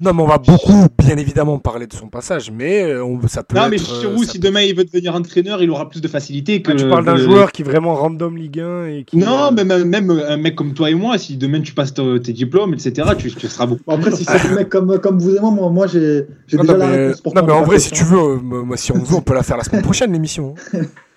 Non, 0.00 0.12
mais 0.12 0.22
on 0.22 0.26
va 0.26 0.38
beaucoup, 0.38 0.86
bien 0.98 1.16
évidemment, 1.16 1.58
parler 1.60 1.86
de 1.86 1.92
son 1.92 2.08
passage, 2.08 2.50
mais 2.50 2.96
on, 2.96 3.20
ça 3.28 3.44
peut. 3.44 3.56
Non, 3.56 3.66
être, 3.66 3.70
mais 3.70 3.78
Chirou, 3.78 4.24
si 4.24 4.40
peut... 4.40 4.48
demain 4.48 4.62
il 4.62 4.74
veut 4.74 4.84
devenir 4.84 5.14
entraîneur, 5.14 5.62
il 5.62 5.70
aura 5.70 5.88
plus 5.88 6.00
de 6.00 6.08
facilité 6.08 6.62
que. 6.62 6.72
Ah, 6.72 6.74
tu 6.74 6.88
parles 6.88 7.04
d'un 7.04 7.16
joueur 7.16 7.52
qui 7.52 7.62
est 7.62 7.64
vraiment 7.64 7.94
random 7.94 8.36
Ligue 8.36 8.58
1 8.58 8.86
et 8.86 9.04
qui. 9.04 9.18
Non, 9.18 9.52
mais 9.52 9.64
même, 9.64 9.84
même 9.84 10.10
un 10.10 10.36
mec 10.36 10.56
comme 10.56 10.74
toi 10.74 10.90
et 10.90 10.94
moi, 10.94 11.16
si 11.16 11.36
demain 11.36 11.60
tu 11.60 11.72
passes 11.72 11.94
tes 11.94 12.32
diplômes, 12.32 12.74
etc., 12.74 13.10
tu, 13.16 13.30
tu 13.30 13.46
seras 13.46 13.66
beaucoup. 13.66 13.88
Après, 13.88 14.10
si 14.10 14.24
c'est 14.24 14.48
des 14.48 14.54
mecs 14.54 14.68
comme, 14.68 14.98
comme 14.98 15.20
vous 15.20 15.36
et 15.36 15.40
moi, 15.40 15.52
moi, 15.52 15.70
moi 15.70 15.86
j'ai 15.86 16.26
déjà 16.48 16.62
non, 16.64 16.76
la 16.76 16.86
mais... 16.86 17.06
réponse 17.06 17.20
pour 17.20 17.34
Non, 17.36 17.46
mais 17.46 17.52
en 17.52 17.62
vrai, 17.62 17.78
si 17.78 17.92
tu 17.92 18.02
veux, 18.02 18.18
euh, 18.18 18.36
moi, 18.40 18.76
si 18.76 18.90
on 18.90 18.98
veut, 18.98 19.14
on 19.14 19.22
peut 19.22 19.34
la 19.34 19.44
faire 19.44 19.56
la 19.56 19.64
semaine 19.64 19.82
prochaine, 19.82 20.12
l'émission. 20.12 20.56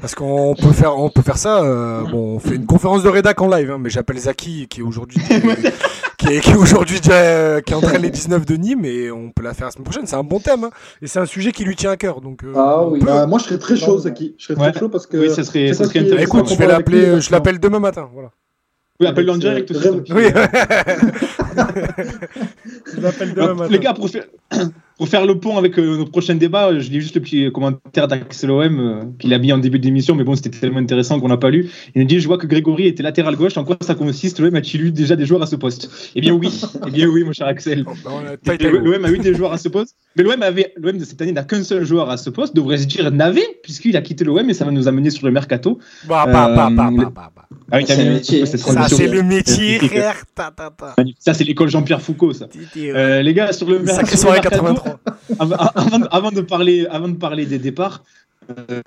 Parce 0.00 0.14
qu'on 0.14 0.54
peut 0.54 0.72
faire, 0.72 0.98
on 0.98 1.08
peut 1.08 1.22
faire 1.22 1.38
ça. 1.38 1.62
Euh, 1.62 2.02
bon, 2.02 2.36
on 2.36 2.38
fait 2.38 2.56
une 2.56 2.66
conférence 2.66 3.02
de 3.02 3.08
rédac 3.08 3.40
en 3.40 3.48
live, 3.48 3.70
hein, 3.70 3.78
mais 3.80 3.90
j'appelle 3.90 4.18
Zaki 4.18 4.68
qui 4.68 4.80
est 4.80 4.82
aujourd'hui, 4.82 5.20
qui 6.18 6.26
est, 6.28 6.40
qui 6.40 6.50
est 6.50 6.56
aujourd'hui 6.56 7.00
euh, 7.10 7.60
qui 7.60 7.74
entraîne 7.74 8.02
les 8.02 8.10
19 8.10 8.44
de 8.44 8.56
Nîmes 8.56 8.84
et 8.84 9.10
on 9.10 9.30
peut 9.30 9.42
la 9.42 9.54
faire 9.54 9.66
la 9.66 9.70
semaine 9.70 9.84
prochaine. 9.84 10.06
C'est 10.06 10.16
un 10.16 10.24
bon 10.24 10.40
thème 10.40 10.64
hein, 10.64 10.70
et 11.00 11.06
c'est 11.06 11.18
un 11.18 11.26
sujet 11.26 11.52
qui 11.52 11.64
lui 11.64 11.74
tient 11.74 11.90
à 11.90 11.96
cœur. 11.96 12.20
Donc, 12.20 12.44
euh, 12.44 12.52
ah 12.54 12.86
oui. 12.86 13.00
Bah, 13.02 13.26
moi, 13.26 13.38
je 13.38 13.44
serais 13.44 13.58
très 13.58 13.76
chaud, 13.76 13.98
Zaki. 13.98 14.34
Je 14.38 14.44
serais 14.46 14.60
ouais. 14.60 14.70
très 14.70 14.80
chaud 14.80 14.88
parce 14.88 15.06
que. 15.06 15.16
Oui, 15.16 15.30
ça 15.30 15.42
serait, 15.42 15.72
ça 15.72 15.84
serait 15.84 16.00
intéressant. 16.00 16.38
Écoute, 16.38 16.50
je 16.50 16.56
vais 16.56 16.66
l'appeler, 16.66 17.20
je 17.20 17.30
l'appelle 17.30 17.58
demain 17.58 17.80
matin. 17.80 18.10
Voilà. 18.12 18.30
Oui, 19.00 19.06
appelle-le 19.06 19.32
en 19.32 19.36
direct 19.36 19.70
aussi. 19.70 19.88
Oui. 19.88 20.04
je 22.94 23.00
l'appelle 23.00 23.32
demain 23.32 23.54
matin. 23.54 23.70
Les 23.70 23.78
gars, 23.78 23.94
pour 23.94 24.10
faire, 24.10 24.24
pour 24.98 25.08
faire 25.08 25.24
le 25.24 25.38
pont 25.38 25.56
avec 25.56 25.78
euh, 25.78 25.96
nos 25.96 26.04
prochains 26.04 26.34
débats, 26.34 26.78
je 26.78 26.90
lis 26.90 27.00
juste 27.00 27.14
le 27.14 27.20
petit 27.20 27.50
commentaire 27.52 28.08
d'Axel 28.08 28.50
OM 28.50 28.80
euh, 28.80 29.04
qu'il 29.18 29.32
a 29.32 29.38
mis 29.38 29.52
en 29.52 29.58
début 29.58 29.78
d'émission, 29.78 30.16
mais 30.16 30.24
bon, 30.24 30.34
c'était 30.34 30.50
tellement 30.50 30.80
intéressant 30.80 31.20
qu'on 31.20 31.28
n'a 31.28 31.36
pas 31.36 31.50
lu. 31.50 31.70
Il 31.94 32.02
nous 32.02 32.06
dit 32.06 32.18
Je 32.18 32.26
vois 32.26 32.36
que 32.36 32.48
Grégory 32.48 32.88
était 32.88 33.04
latéral 33.04 33.36
gauche, 33.36 33.56
en 33.56 33.64
quoi 33.64 33.76
ça 33.80 33.94
consiste? 33.94 34.40
L'OM 34.40 34.54
a-t-il 34.56 34.86
eu 34.86 34.90
déjà 34.90 35.14
des 35.14 35.24
joueurs 35.24 35.42
à 35.42 35.46
ce 35.46 35.54
poste? 35.54 36.12
Eh 36.16 36.20
bien, 36.20 36.34
oui, 36.34 36.50
eh 36.86 36.90
bien, 36.90 37.06
oui, 37.06 37.22
mon 37.22 37.32
cher 37.32 37.46
Axel. 37.46 37.84
L'OM 37.84 39.04
a 39.04 39.10
eu 39.10 39.18
des 39.18 39.34
joueurs 39.34 39.52
à 39.52 39.58
ce 39.58 39.68
poste, 39.68 39.96
mais 40.16 40.24
l'OM 40.24 40.42
avait 40.42 40.72
l'OM 40.76 40.98
de 40.98 41.04
cette 41.04 41.22
année 41.22 41.32
n'a 41.32 41.44
qu'un 41.44 41.62
seul 41.62 41.84
joueur 41.84 42.10
à 42.10 42.16
ce 42.16 42.28
poste, 42.28 42.56
devrait 42.56 42.78
se 42.78 42.86
dire 42.86 43.10
n'avait, 43.12 43.46
puisqu'il 43.62 43.96
a 43.96 44.02
quitté 44.02 44.24
l'OM 44.24 44.50
et 44.50 44.54
ça 44.54 44.64
va 44.64 44.72
nous 44.72 44.88
amener 44.88 45.10
sur 45.10 45.26
le 45.26 45.32
mercato. 45.32 45.78
Bah, 46.08 46.26
bah, 46.26 46.52
bah, 46.54 46.70
bah, 46.72 46.90
bah, 46.90 47.12
bah, 47.14 47.32
bah. 47.34 47.47
Ah 47.70 47.76
oui, 47.76 47.84
c'est 47.86 48.04
le 48.04 48.12
métier. 48.12 48.46
Ça, 48.46 48.88
c'est 48.88 49.06
le 49.06 49.22
métier, 49.22 49.78
frère. 49.78 50.24
Ça, 51.18 51.34
c'est 51.34 51.44
l'école 51.44 51.68
Jean-Pierre 51.68 52.00
Foucault, 52.00 52.32
ça. 52.32 52.46
Euh, 52.76 53.22
les 53.22 53.34
gars, 53.34 53.52
sur 53.52 53.68
le 53.68 53.86
Sacré 53.86 54.16
soirée 54.16 54.40
83 54.40 55.00
avant, 55.38 55.56
avant, 56.10 56.30
de 56.30 56.40
parler, 56.40 56.86
avant 56.90 57.08
de 57.08 57.16
parler 57.16 57.44
des 57.44 57.58
départs, 57.58 58.02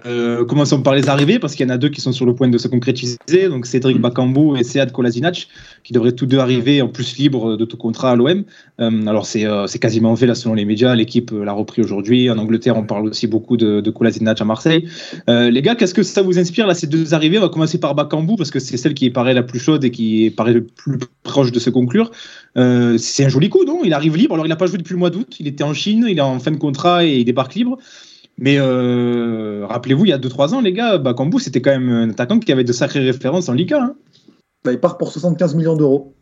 euh, 0.05 0.45
commençons 0.45 0.82
par 0.82 0.95
les 0.95 1.09
arrivées, 1.09 1.39
parce 1.39 1.55
qu'il 1.55 1.66
y 1.66 1.70
en 1.70 1.74
a 1.74 1.78
deux 1.78 1.89
qui 1.89 2.01
sont 2.01 2.12
sur 2.12 2.26
le 2.26 2.34
point 2.34 2.47
de 2.47 2.57
se 2.57 2.68
concrétiser. 2.68 3.18
Donc 3.49 3.66
Cédric 3.66 3.99
Bakambu 3.99 4.57
et 4.57 4.64
Sead 4.64 4.91
Kolasinac, 4.91 5.47
qui 5.84 5.93
devraient 5.93 6.12
tous 6.14 6.26
deux 6.26 6.39
arriver 6.39 6.82
en 6.82 6.88
plus 6.88 7.18
libres 7.18 7.57
de 7.57 7.66
tout 7.66 7.78
contrat 7.78 8.12
à 8.12 8.16
l'OM. 8.16 8.43
Euh, 8.80 9.05
alors 9.07 9.26
c'est 9.26 9.45
euh, 9.45 9.68
quasiment 9.68 10.16
fait 10.16 10.26
là 10.26 10.36
selon 10.36 10.53
les 10.53 10.66
médias, 10.66 10.95
l'équipe 10.95 11.32
l'a 11.32 11.53
repris 11.53 11.82
aujourd'hui. 11.82 12.30
En 12.30 12.38
Angleterre, 12.38 12.78
on 12.78 12.84
parle 12.84 13.07
aussi 13.07 13.28
beaucoup 13.28 13.57
de, 13.57 13.82
de 13.82 13.91
Kolasinac 13.91 14.41
à 14.41 14.45
Marseille. 14.45 14.88
Les 15.28 15.62
gars, 15.62 15.76
qu'est-ce 15.76 15.93
que 15.93 16.03
ça 16.03 16.22
vous 16.22 16.39
inspire 16.39 16.68
là 16.68 16.74
ces 16.74 16.88
deux 16.88 17.14
arrivées? 17.14 17.38
On 17.38 17.41
va 17.41 17.49
commencer 17.49 17.80
par 17.80 17.95
Bakambu, 17.95 18.36
parce 18.38 18.51
que 18.51 18.59
c'est 18.59 18.78
celle 18.78 18.93
qui 18.93 19.09
paraît 19.09 19.34
la 19.34 19.43
plus 19.43 19.59
chaude 19.59 19.84
et 19.84 19.91
qui 19.91 20.32
paraît 20.36 20.53
le 20.53 20.64
plus 20.64 20.97
proche 21.24 21.51
de 21.51 21.59
se 21.59 21.70
conclure. 21.70 22.12
C'est 22.55 23.26
un 23.26 23.30
joli 23.30 23.49
coup, 23.49 23.64
non? 23.66 23.82
Il 23.84 23.93
arrive 23.93 24.18
libre. 24.18 24.34
Alors 24.34 24.45
il 24.45 24.49
n'a 24.49 24.55
pas 24.55 24.68
joué 24.68 24.78
depuis 24.78 24.93
le 24.93 24.99
mois 24.99 25.09
d'août. 25.09 25.38
Il 25.39 25.47
était 25.47 25.64
en 25.64 25.74
Chine, 25.74 26.05
il 26.07 26.18
est 26.18 26.22
en 26.22 26.39
fin 26.39 26.51
de 26.51 26.57
contrat 26.57 27.05
et 27.05 27.18
il 27.18 27.26
débarque 27.26 27.55
libre. 27.55 27.78
Mais 28.38 28.57
euh, 28.57 29.65
rappelez-vous, 29.67 30.05
il 30.05 30.09
y 30.09 30.13
a 30.13 30.17
2-3 30.17 30.53
ans, 30.53 30.61
les 30.61 30.73
gars, 30.73 30.97
Bakambu, 30.97 31.39
c'était 31.39 31.61
quand 31.61 31.71
même 31.71 31.89
un 31.89 32.09
attaquant 32.09 32.39
qui 32.39 32.51
avait 32.51 32.63
de 32.63 32.73
sacrées 32.73 32.99
références 33.01 33.49
en 33.49 33.53
Liga. 33.53 33.84
Hein. 33.84 33.95
Bah, 34.63 34.71
il 34.71 34.79
part 34.79 34.97
pour 34.97 35.11
75 35.11 35.55
millions 35.55 35.75
d'euros. 35.75 36.15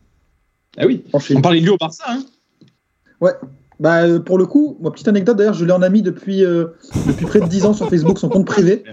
Ah 0.76 0.86
oui, 0.86 1.04
on 1.12 1.40
parlait 1.40 1.60
de 1.60 1.64
lui 1.64 1.70
au 1.72 1.76
Barça. 1.76 2.04
Hein. 2.08 2.22
Ouais, 3.20 3.32
bah, 3.80 4.02
euh, 4.02 4.20
pour 4.20 4.36
le 4.36 4.44
coup, 4.44 4.76
ma 4.82 4.90
petite 4.90 5.08
anecdote 5.08 5.38
d'ailleurs, 5.38 5.54
je 5.54 5.64
l'ai 5.64 5.72
en 5.72 5.80
ami 5.80 6.02
depuis, 6.02 6.44
euh, 6.44 6.66
depuis 7.06 7.24
près 7.24 7.40
de 7.40 7.46
10 7.46 7.64
ans 7.64 7.72
sur 7.72 7.88
Facebook, 7.88 8.18
son 8.18 8.28
compte 8.28 8.46
privé, 8.46 8.84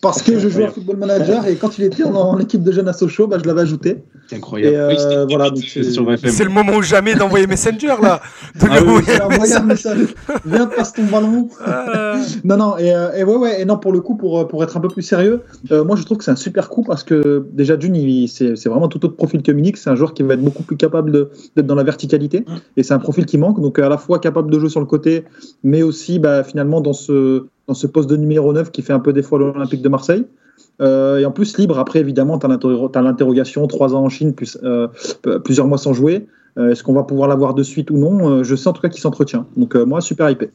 parce 0.00 0.22
que 0.22 0.38
je 0.38 0.48
joue 0.48 0.62
à 0.62 0.68
Football 0.68 0.96
Manager 0.96 1.46
et 1.48 1.56
quand 1.56 1.76
il 1.76 1.84
était 1.84 2.04
en, 2.04 2.14
en 2.14 2.38
équipe 2.38 2.62
de 2.62 2.70
jeunes 2.70 2.88
à 2.88 2.92
Sochaux, 2.92 3.26
bah, 3.26 3.38
je 3.42 3.48
l'avais 3.48 3.62
ajouté. 3.62 3.98
C'est 4.28 4.36
incroyable. 4.36 4.76
Euh, 4.76 5.26
oui, 5.26 5.34
voilà, 5.34 5.50
c'est 5.56 6.44
le 6.44 6.50
moment 6.50 6.76
ou 6.76 6.82
jamais 6.82 7.16
d'envoyer 7.16 7.48
Messenger 7.48 7.96
là. 8.00 8.20
De 8.54 8.66
ah, 8.70 8.78
oui, 8.84 9.02
envoyer 9.22 9.54
un 9.54 9.64
message. 9.64 10.14
Viens, 10.46 10.66
passe 10.66 10.92
ton 10.92 11.04
ballon. 11.04 11.48
Ah. 11.64 12.20
non, 12.44 12.56
non, 12.56 12.78
et, 12.78 12.94
et, 13.16 13.24
ouais, 13.24 13.36
ouais, 13.36 13.62
et 13.62 13.64
non, 13.64 13.78
pour 13.78 13.92
le 13.92 14.00
coup, 14.00 14.16
pour, 14.16 14.46
pour 14.46 14.62
être 14.62 14.76
un 14.76 14.80
peu 14.80 14.88
plus 14.88 15.02
sérieux, 15.02 15.42
euh, 15.72 15.82
moi 15.82 15.96
je 15.96 16.04
trouve 16.04 16.18
que 16.18 16.24
c'est 16.24 16.30
un 16.30 16.36
super 16.36 16.68
coup 16.68 16.84
parce 16.84 17.02
que 17.02 17.44
déjà, 17.52 17.76
d'une, 17.76 18.28
c'est 18.28 18.66
vraiment 18.66 18.88
tout 18.88 19.04
autre 19.04 19.16
profil 19.16 19.42
que 19.42 19.50
Minix. 19.50 19.82
C'est 19.82 19.90
un 19.90 19.96
joueur 19.96 20.14
qui 20.14 20.22
va 20.22 20.34
être 20.34 20.42
beaucoup 20.42 20.62
plus 20.62 20.76
capable 20.76 21.30
d'être 21.56 21.66
dans 21.66 21.74
la 21.74 21.82
verticalité 21.82 22.44
et 22.76 22.84
c'est 22.84 22.94
un 22.94 23.00
profil 23.00 23.26
qui 23.26 23.36
manque. 23.38 23.60
Donc 23.60 23.80
à 23.80 23.88
la 23.88 23.98
fois 23.98 24.20
capable 24.28 24.50
de 24.50 24.58
jouer 24.58 24.68
sur 24.68 24.80
le 24.80 24.86
côté, 24.86 25.24
mais 25.62 25.82
aussi 25.82 26.18
bah, 26.18 26.44
finalement 26.44 26.80
dans 26.80 26.92
ce, 26.92 27.46
dans 27.66 27.74
ce 27.74 27.86
poste 27.86 28.08
de 28.08 28.16
numéro 28.16 28.52
9 28.52 28.70
qui 28.70 28.82
fait 28.82 28.92
un 28.92 29.00
peu 29.00 29.12
défaut 29.12 29.36
à 29.36 29.38
l'Olympique 29.38 29.82
de 29.82 29.88
Marseille. 29.88 30.24
Euh, 30.80 31.18
et 31.18 31.24
en 31.24 31.30
plus, 31.30 31.58
libre, 31.58 31.78
après, 31.78 32.00
évidemment, 32.00 32.38
tu 32.38 32.46
as 32.46 33.02
l'interrogation, 33.02 33.66
trois 33.66 33.94
ans 33.94 34.04
en 34.04 34.08
Chine, 34.08 34.34
plus, 34.34 34.58
euh, 34.62 34.88
plusieurs 35.44 35.66
mois 35.66 35.78
sans 35.78 35.92
jouer. 35.92 36.26
Euh, 36.58 36.70
Est-ce 36.70 36.82
qu'on 36.82 36.92
va 36.92 37.04
pouvoir 37.04 37.28
l'avoir 37.28 37.54
de 37.54 37.62
suite 37.62 37.90
ou 37.90 37.98
non? 37.98 38.42
Je 38.42 38.54
sais 38.54 38.68
en 38.68 38.72
tout 38.72 38.82
cas 38.82 38.88
qu'il 38.88 39.00
s'entretient. 39.00 39.46
Donc, 39.56 39.74
moi, 39.74 40.00
super 40.00 40.30
hypé. 40.30 40.50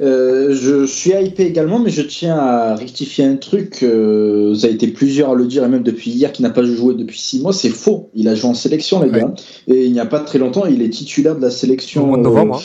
Je 0.00 0.86
suis 0.86 1.12
hypé 1.12 1.44
également, 1.44 1.78
mais 1.78 1.90
je 1.90 2.02
tiens 2.02 2.36
à 2.36 2.74
rectifier 2.74 3.24
un 3.24 3.36
truc. 3.36 3.82
vous 3.82 4.64
avez 4.64 4.74
été 4.74 4.88
plusieurs 4.88 5.30
à 5.30 5.34
le 5.34 5.46
dire, 5.46 5.64
et 5.64 5.68
même 5.68 5.82
depuis 5.82 6.10
hier, 6.10 6.32
qui 6.32 6.42
n'a 6.42 6.50
pas 6.50 6.64
joué 6.64 6.94
depuis 6.94 7.18
six 7.18 7.40
mois. 7.40 7.52
C'est 7.52 7.70
faux. 7.70 8.10
Il 8.14 8.28
a 8.28 8.34
joué 8.34 8.50
en 8.50 8.54
sélection, 8.54 9.02
les 9.02 9.10
gars. 9.10 9.32
Et 9.68 9.86
il 9.86 9.92
n'y 9.92 10.00
a 10.00 10.06
pas 10.06 10.20
très 10.20 10.38
longtemps, 10.38 10.66
il 10.66 10.82
est 10.82 10.90
titulaire 10.90 11.36
de 11.36 11.42
la 11.42 11.50
sélection. 11.50 12.04
Au 12.04 12.06
mois 12.06 12.18
de 12.18 12.22
novembre. 12.22 12.56
Hein. 12.56 12.62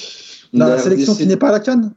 La 0.53 0.77
sélection 0.77 1.15
qui 1.15 1.27
n'est 1.27 1.37
pas 1.37 1.49
à 1.49 1.53
la 1.53 1.59
canne 1.59 1.93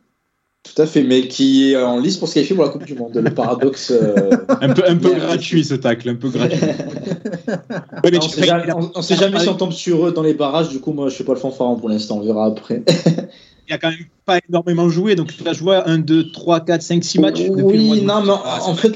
tout 0.62 0.80
à 0.80 0.86
fait, 0.86 1.02
mais 1.02 1.26
qui 1.26 1.72
est 1.72 1.76
en 1.76 1.98
lice 1.98 2.16
pour 2.16 2.28
se 2.28 2.34
qualifier 2.34 2.54
pour 2.54 2.64
la 2.64 2.70
Coupe 2.70 2.84
du 2.84 2.94
Monde. 2.94 3.16
Le 3.16 3.34
paradoxe. 3.34 3.90
Euh... 3.90 4.30
un 4.60 4.72
peu, 4.72 4.82
un 4.86 4.96
peu 4.96 5.12
gratuit 5.16 5.64
ce 5.64 5.74
tacle, 5.74 6.08
un 6.08 6.14
peu 6.14 6.28
gratuit. 6.28 6.60
ouais, 7.48 8.10
mais 8.10 8.18
on 8.18 8.28
sait 8.28 8.44
jamais, 8.44 8.72
on, 8.72 8.90
on 8.94 9.02
sait 9.02 9.16
jamais 9.16 9.40
si 9.40 9.48
on 9.48 9.54
tombe 9.54 9.72
sur 9.72 10.06
eux 10.06 10.12
dans 10.12 10.22
les 10.22 10.34
barrages, 10.34 10.68
du 10.68 10.80
coup, 10.80 10.92
moi 10.92 11.08
je 11.08 11.14
suis 11.14 11.24
pas 11.24 11.34
le 11.34 11.40
fanfaron 11.40 11.76
pour 11.76 11.88
l'instant, 11.88 12.18
on 12.18 12.24
verra 12.24 12.46
après. 12.46 12.84
Il 13.68 13.74
a 13.74 13.78
quand 13.78 13.90
même 13.90 14.06
pas 14.24 14.38
énormément 14.48 14.88
joué, 14.88 15.14
donc 15.14 15.36
tu 15.36 15.48
as 15.48 15.52
joué 15.52 15.80
1, 15.84 15.98
2, 15.98 16.32
3, 16.32 16.60
4, 16.64 16.82
5, 16.82 17.04
6 17.04 17.18
matchs. 17.20 17.40
Oui, 17.48 18.02
non, 18.02 18.22
mais 18.22 18.32
ah, 18.44 18.60
en 18.64 18.74
fait, 18.74 18.92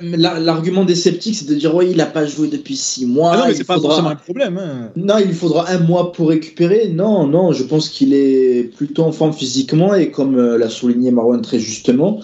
l'argument 0.00 0.84
des 0.84 0.94
sceptiques, 0.94 1.36
c'est 1.36 1.48
de 1.48 1.54
dire, 1.54 1.74
oui, 1.74 1.88
il 1.90 2.00
a 2.00 2.06
pas 2.06 2.26
joué 2.26 2.48
depuis 2.48 2.76
6 2.76 3.06
mois. 3.06 3.32
Ah 3.34 3.38
non, 3.38 3.44
mais 3.48 3.54
c'est 3.54 3.64
pas 3.64 3.74
faudra... 3.74 3.90
forcément 3.90 4.10
un 4.10 4.16
problème. 4.16 4.58
Hein. 4.58 4.90
Non, 4.96 5.18
il 5.18 5.26
lui 5.26 5.34
faudra 5.34 5.70
un 5.70 5.78
mois 5.78 6.12
pour 6.12 6.30
récupérer. 6.30 6.88
Non, 6.88 7.26
non, 7.26 7.52
je 7.52 7.64
pense 7.64 7.88
qu'il 7.90 8.14
est 8.14 8.74
plutôt 8.76 9.04
en 9.04 9.12
forme 9.12 9.32
physiquement, 9.32 9.94
et 9.94 10.10
comme 10.10 10.38
euh, 10.38 10.58
l'a 10.58 10.70
souligné 10.70 11.10
Marwan 11.10 11.42
très 11.42 11.58
justement, 11.58 12.20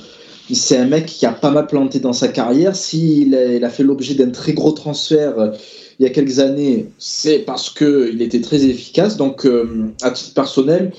c'est 0.53 0.77
un 0.77 0.87
mec 0.87 1.07
qui 1.07 1.27
a 1.27 1.33
pas 1.33 1.51
mal 1.51 1.67
planté 1.67 2.01
dans 2.01 2.13
sa 2.13 2.29
carrière. 2.29 2.77
S'il 2.77 3.35
a, 3.35 3.55
il 3.55 3.65
a 3.65 3.71
fait 3.71 3.83
l'objet 3.83 4.15
d'un 4.15 4.31
très 4.31 4.53
gros 4.53 4.73
transfert 4.73 5.53
il 5.99 6.05
y 6.05 6.07
a 6.07 6.11
quelques 6.11 6.39
années, 6.39 6.87
c'est 6.99 7.41
parce 7.41 7.71
qu'il 7.71 8.21
était 8.21 8.41
très 8.41 8.65
efficace. 8.65 9.17
Donc, 9.17 9.47
euh, 9.47 9.93
à 10.03 10.11
titre 10.11 10.35
personnel, 10.35 10.93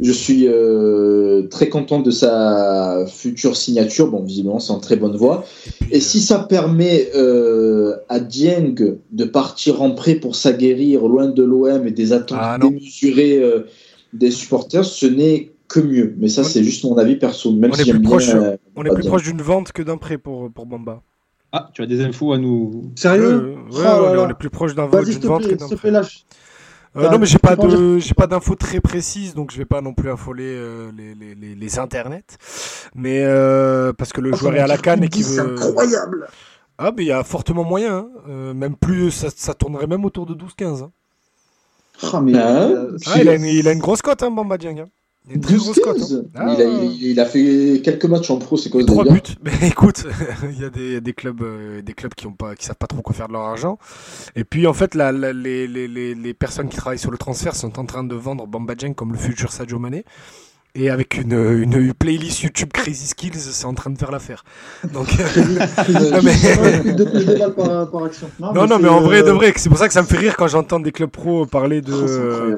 je 0.00 0.12
suis 0.12 0.46
euh, 0.46 1.42
très 1.48 1.68
content 1.68 2.00
de 2.00 2.10
sa 2.10 3.04
future 3.06 3.56
signature. 3.56 4.10
Bon, 4.10 4.22
visiblement, 4.22 4.58
c'est 4.58 4.72
en 4.72 4.80
très 4.80 4.96
bonne 4.96 5.16
voie. 5.16 5.44
Et 5.90 6.00
si 6.00 6.20
ça 6.20 6.38
permet 6.38 7.10
euh, 7.14 7.96
à 8.08 8.18
Dieng 8.18 8.74
de 9.12 9.24
partir 9.24 9.82
en 9.82 9.90
prêt 9.90 10.14
pour 10.14 10.36
s'aguerrir 10.36 11.06
loin 11.06 11.26
de 11.26 11.42
l'OM 11.42 11.86
et 11.86 11.90
des 11.90 12.12
attentes 12.12 12.38
Ah, 12.40 12.58
démesurées 12.60 13.38
euh, 13.38 13.66
des 14.12 14.30
supporters, 14.30 14.84
ce 14.84 15.06
n'est 15.06 15.50
que 15.68 15.80
mieux. 15.80 16.14
Mais 16.18 16.28
ça, 16.28 16.44
c'est 16.44 16.64
juste 16.64 16.82
mon 16.84 16.96
avis 16.96 17.16
perso. 17.16 17.52
Même 17.52 17.70
on 17.72 17.74
si 17.74 17.90
est 17.90 17.92
plus 17.92 18.00
bien, 18.00 18.08
proche, 18.08 18.30
On 18.76 18.84
est 18.84 18.94
plus 18.94 19.06
proche 19.06 19.24
d'une 19.24 19.42
vente 19.42 19.72
que 19.72 19.82
d'un 19.82 19.98
prêt 19.98 20.18
pour, 20.18 20.50
pour 20.50 20.64
Bamba. 20.64 21.02
Ah, 21.52 21.68
tu 21.74 21.82
as 21.82 21.86
des 21.86 22.00
infos 22.00 22.32
à 22.32 22.38
nous. 22.38 22.92
Sérieux 22.96 23.22
Euh, 23.24 23.54
ouais, 23.54 23.62
Oh 23.72 23.80
ouais, 23.80 24.16
là 24.16 24.22
on 24.22 24.28
est- 24.28 24.34
plus 24.34 24.50
proche 24.50 24.74
d'un 24.74 24.86
Vas-y, 24.86 25.04
d'une 25.04 25.12
s'il 25.12 25.20
te 25.20 25.26
vente 25.26 25.42
que 25.48 25.54
d'un 25.54 25.68
plaît, 25.76 25.90
lâche. 25.90 26.24
Euh, 26.96 27.08
non, 27.08 27.18
mais 27.18 27.26
j'ai 27.26 27.38
pas 27.38 27.54
de, 27.56 27.98
j'ai 27.98 28.14
pas 28.14 28.26
d'infos 28.26 28.56
très 28.56 28.80
précises, 28.80 29.34
donc 29.34 29.52
je 29.52 29.58
vais 29.58 29.64
pas 29.64 29.80
non 29.80 29.94
plus 29.94 30.10
affoler 30.10 30.44
euh, 30.46 30.90
les, 30.96 31.14
les, 31.14 31.34
les, 31.36 31.54
les 31.54 31.78
internets. 31.78 32.24
Mais 32.94 33.22
euh, 33.24 33.92
parce 33.92 34.12
que 34.12 34.20
le 34.20 34.32
Oh, 34.32 34.36
joueur 34.36 34.54
est 34.56 34.60
à 34.60 34.66
la 34.66 34.76
canne 34.76 35.04
et 35.04 35.08
qui 35.08 35.22
C'est 35.22 35.40
veut. 35.40 35.54
incroyable. 35.54 36.26
Ah, 36.78 36.92
mais 36.96 37.04
il 37.04 37.06
y 37.08 37.12
a 37.12 37.22
fortement 37.24 37.62
moyen. 37.64 37.96
hein. 37.98 38.08
Euh, 38.28 38.54
même 38.54 38.74
plus, 38.74 39.10
ça, 39.10 39.28
ça 39.34 39.54
tournerait 39.54 39.86
même 39.86 40.04
autour 40.04 40.26
de 40.26 40.34
12-15. 40.34 40.82
hein. 40.82 40.90
Ah, 42.02 42.20
mais, 42.20 42.34
Ah, 42.36 42.68
euh, 42.68 42.96
Ah, 43.06 43.18
il, 43.20 43.28
a 43.28 43.34
une, 43.34 43.44
il 43.44 43.68
a 43.68 43.72
une 43.72 43.78
grosse 43.80 44.02
cote, 44.02 44.22
hein, 44.22 44.30
Bamba 44.30 44.56
Dieng. 44.58 44.86
Il 45.26 45.32
a 45.32 45.34
une 45.34 45.40
très 45.42 45.54
12 45.54 45.62
grosse 45.64 45.80
cote. 45.80 45.98
15. 45.98 46.14
hein. 46.14 46.22
Ah, 46.34 46.54
il, 46.58 46.62
a, 46.62 46.64
il, 46.82 47.02
il 47.10 47.20
a 47.20 47.26
fait 47.26 47.80
quelques 47.84 48.06
matchs 48.06 48.30
en 48.30 48.38
pro, 48.38 48.56
c'est 48.56 48.70
quoi 48.70 48.82
Trois 48.84 49.04
buts. 49.04 49.20
Mais 49.42 49.52
écoute, 49.68 50.04
il 50.50 50.60
y 50.60 50.64
a 50.64 50.70
des, 50.70 51.00
des 51.00 51.12
clubs, 51.12 51.42
euh, 51.42 51.82
des 51.82 51.92
clubs 51.92 52.14
qui 52.14 52.26
ont 52.26 52.32
pas, 52.32 52.54
qui 52.56 52.64
savent 52.64 52.76
pas 52.76 52.86
trop 52.86 53.02
quoi 53.02 53.14
faire 53.14 53.28
de 53.28 53.34
leur 53.34 53.42
argent. 53.42 53.78
Et 54.34 54.44
puis 54.44 54.66
en 54.66 54.72
fait, 54.72 54.94
la- 54.94 55.12
la- 55.12 55.32
les, 55.32 55.66
les, 55.68 55.86
les, 55.88 56.14
les 56.14 56.34
personnes 56.34 56.68
qui 56.68 56.76
travaillent 56.76 56.98
sur 56.98 57.10
le 57.10 57.18
transfert 57.18 57.54
sont 57.54 57.78
en 57.78 57.84
train 57.84 58.02
de 58.02 58.14
vendre 58.14 58.46
Bamba 58.46 58.74
Dieng 58.74 58.94
comme 58.94 59.12
le 59.12 59.18
futur 59.18 59.52
Sadio 59.52 59.78
Mané. 59.78 60.04
Et 60.76 60.88
avec 60.88 61.16
une, 61.16 61.32
une 61.32 61.92
playlist 61.92 62.42
YouTube 62.42 62.70
Crazy 62.72 63.08
Skills, 63.08 63.34
c'est 63.34 63.64
en 63.64 63.74
train 63.74 63.90
de 63.90 63.98
faire 63.98 64.12
l'affaire. 64.12 64.44
Donc, 64.92 65.08
Non, 65.88 66.22
mais- 66.22 66.92
de 66.92 67.48
par, 67.56 67.90
par 67.90 68.04
action. 68.04 68.30
non, 68.38 68.66
non, 68.68 68.78
mais 68.78 68.88
en 68.88 69.00
vrai, 69.00 69.22
de 69.24 69.28
euh, 69.30 69.32
vrai, 69.34 69.52
c'est 69.56 69.68
pour 69.68 69.78
ça 69.78 69.88
que 69.88 69.94
ça 69.94 70.02
me 70.02 70.06
fait 70.06 70.16
rire 70.18 70.36
quand 70.36 70.46
j'entends 70.46 70.78
des 70.78 70.92
clubs 70.92 71.10
pro 71.10 71.44
parler 71.44 71.80
de, 71.80 71.92
oh, 71.92 72.56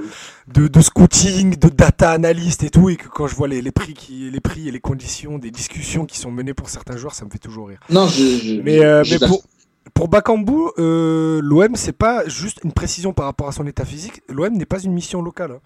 de, 0.52 0.68
de 0.68 0.80
scouting, 0.82 1.56
de 1.56 1.68
data 1.68 2.10
analyst 2.10 2.62
et 2.64 2.70
tout, 2.70 2.90
et 2.90 2.96
que 2.96 3.08
quand 3.08 3.26
je 3.28 3.34
vois 3.34 3.48
les, 3.48 3.62
les 3.62 3.72
prix 3.72 3.94
qui, 3.94 4.30
les 4.30 4.40
prix 4.40 4.68
et 4.68 4.70
les 4.72 4.80
conditions 4.80 5.38
des 5.38 5.50
discussions 5.50 6.04
qui 6.04 6.18
sont 6.18 6.30
menées 6.30 6.54
pour 6.54 6.68
certains 6.68 6.98
joueurs, 6.98 7.14
ça 7.14 7.24
me 7.24 7.30
fait 7.30 7.38
toujours 7.38 7.68
rire. 7.68 7.80
Non, 7.88 8.06
je. 8.08 8.22
je- 8.22 8.60
Mais, 8.62 8.84
euh, 8.84 9.02
je- 9.04 9.14
mais 9.18 9.26
pour, 9.26 9.42
pour 9.94 10.08
Bakambu, 10.08 10.52
euh, 10.78 11.40
l'OM, 11.42 11.76
c'est 11.76 11.96
pas 11.96 12.28
juste 12.28 12.58
une 12.62 12.72
précision 12.72 13.14
par 13.14 13.24
rapport 13.24 13.48
à 13.48 13.52
son 13.52 13.66
état 13.66 13.86
physique. 13.86 14.20
L'OM 14.28 14.52
n'est 14.52 14.66
pas 14.66 14.80
une 14.82 14.92
mission 14.92 15.22
locale. 15.22 15.52
hein. 15.52 15.60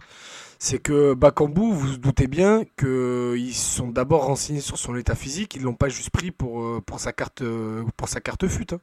C'est 0.59 0.79
que 0.79 1.15
Bakambu, 1.15 1.61
vous 1.61 1.73
vous 1.79 1.97
doutez 1.99 2.27
bien 2.29 2.63
qu'ils 2.79 3.55
sont 3.55 3.89
d'abord 3.89 4.25
renseignés 4.25 4.61
sur 4.61 4.79
son 4.79 4.97
état 4.97 5.15
physique. 5.15 5.55
Ils 5.57 5.63
l'ont 5.63 5.75
pas 5.75 5.89
juste 5.89 6.11
pris 6.11 6.31
pour, 6.31 6.63
euh, 6.63 6.81
pour, 6.85 6.99
sa, 6.99 7.13
carte, 7.13 7.43
euh, 7.43 7.83
pour 7.97 8.09
sa 8.09 8.21
carte 8.21 8.47
FUT. 8.49 8.65
hein. 8.73 8.79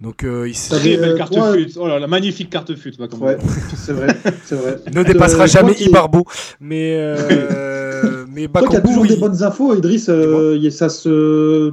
Donc, 0.00 0.24
euh, 0.24 0.46
il 0.48 0.54
T'as 0.54 0.76
Très 0.78 0.88
des, 0.90 0.96
belle 0.98 1.10
euh, 1.12 1.16
carte 1.16 1.32
fut. 1.54 1.70
Oh 1.78 1.86
là, 1.88 1.98
la 1.98 2.06
magnifique 2.06 2.50
carte 2.50 2.74
fut. 2.76 2.92
Ouais, 2.98 3.38
c'est 3.76 3.92
vrai, 3.92 4.08
c'est 4.44 4.56
vrai. 4.56 4.78
ne 4.94 5.02
dépassera 5.04 5.44
Euh, 5.44 5.46
jamais 5.46 5.72
Ibarbo. 5.80 6.24
Mais, 6.60 6.96
euh, 6.98 8.26
mais 8.30 8.46
Toi 8.48 8.60
qui 8.62 8.76
as 8.76 8.80
Bakambu, 8.80 8.88
toujours 8.88 9.06
des 9.06 9.16
bonnes 9.16 9.42
infos, 9.42 9.74
Idriss, 9.74 10.08
euh, 10.10 10.58
y- 10.60 10.70
ça 10.72 10.88
se. 10.90 11.70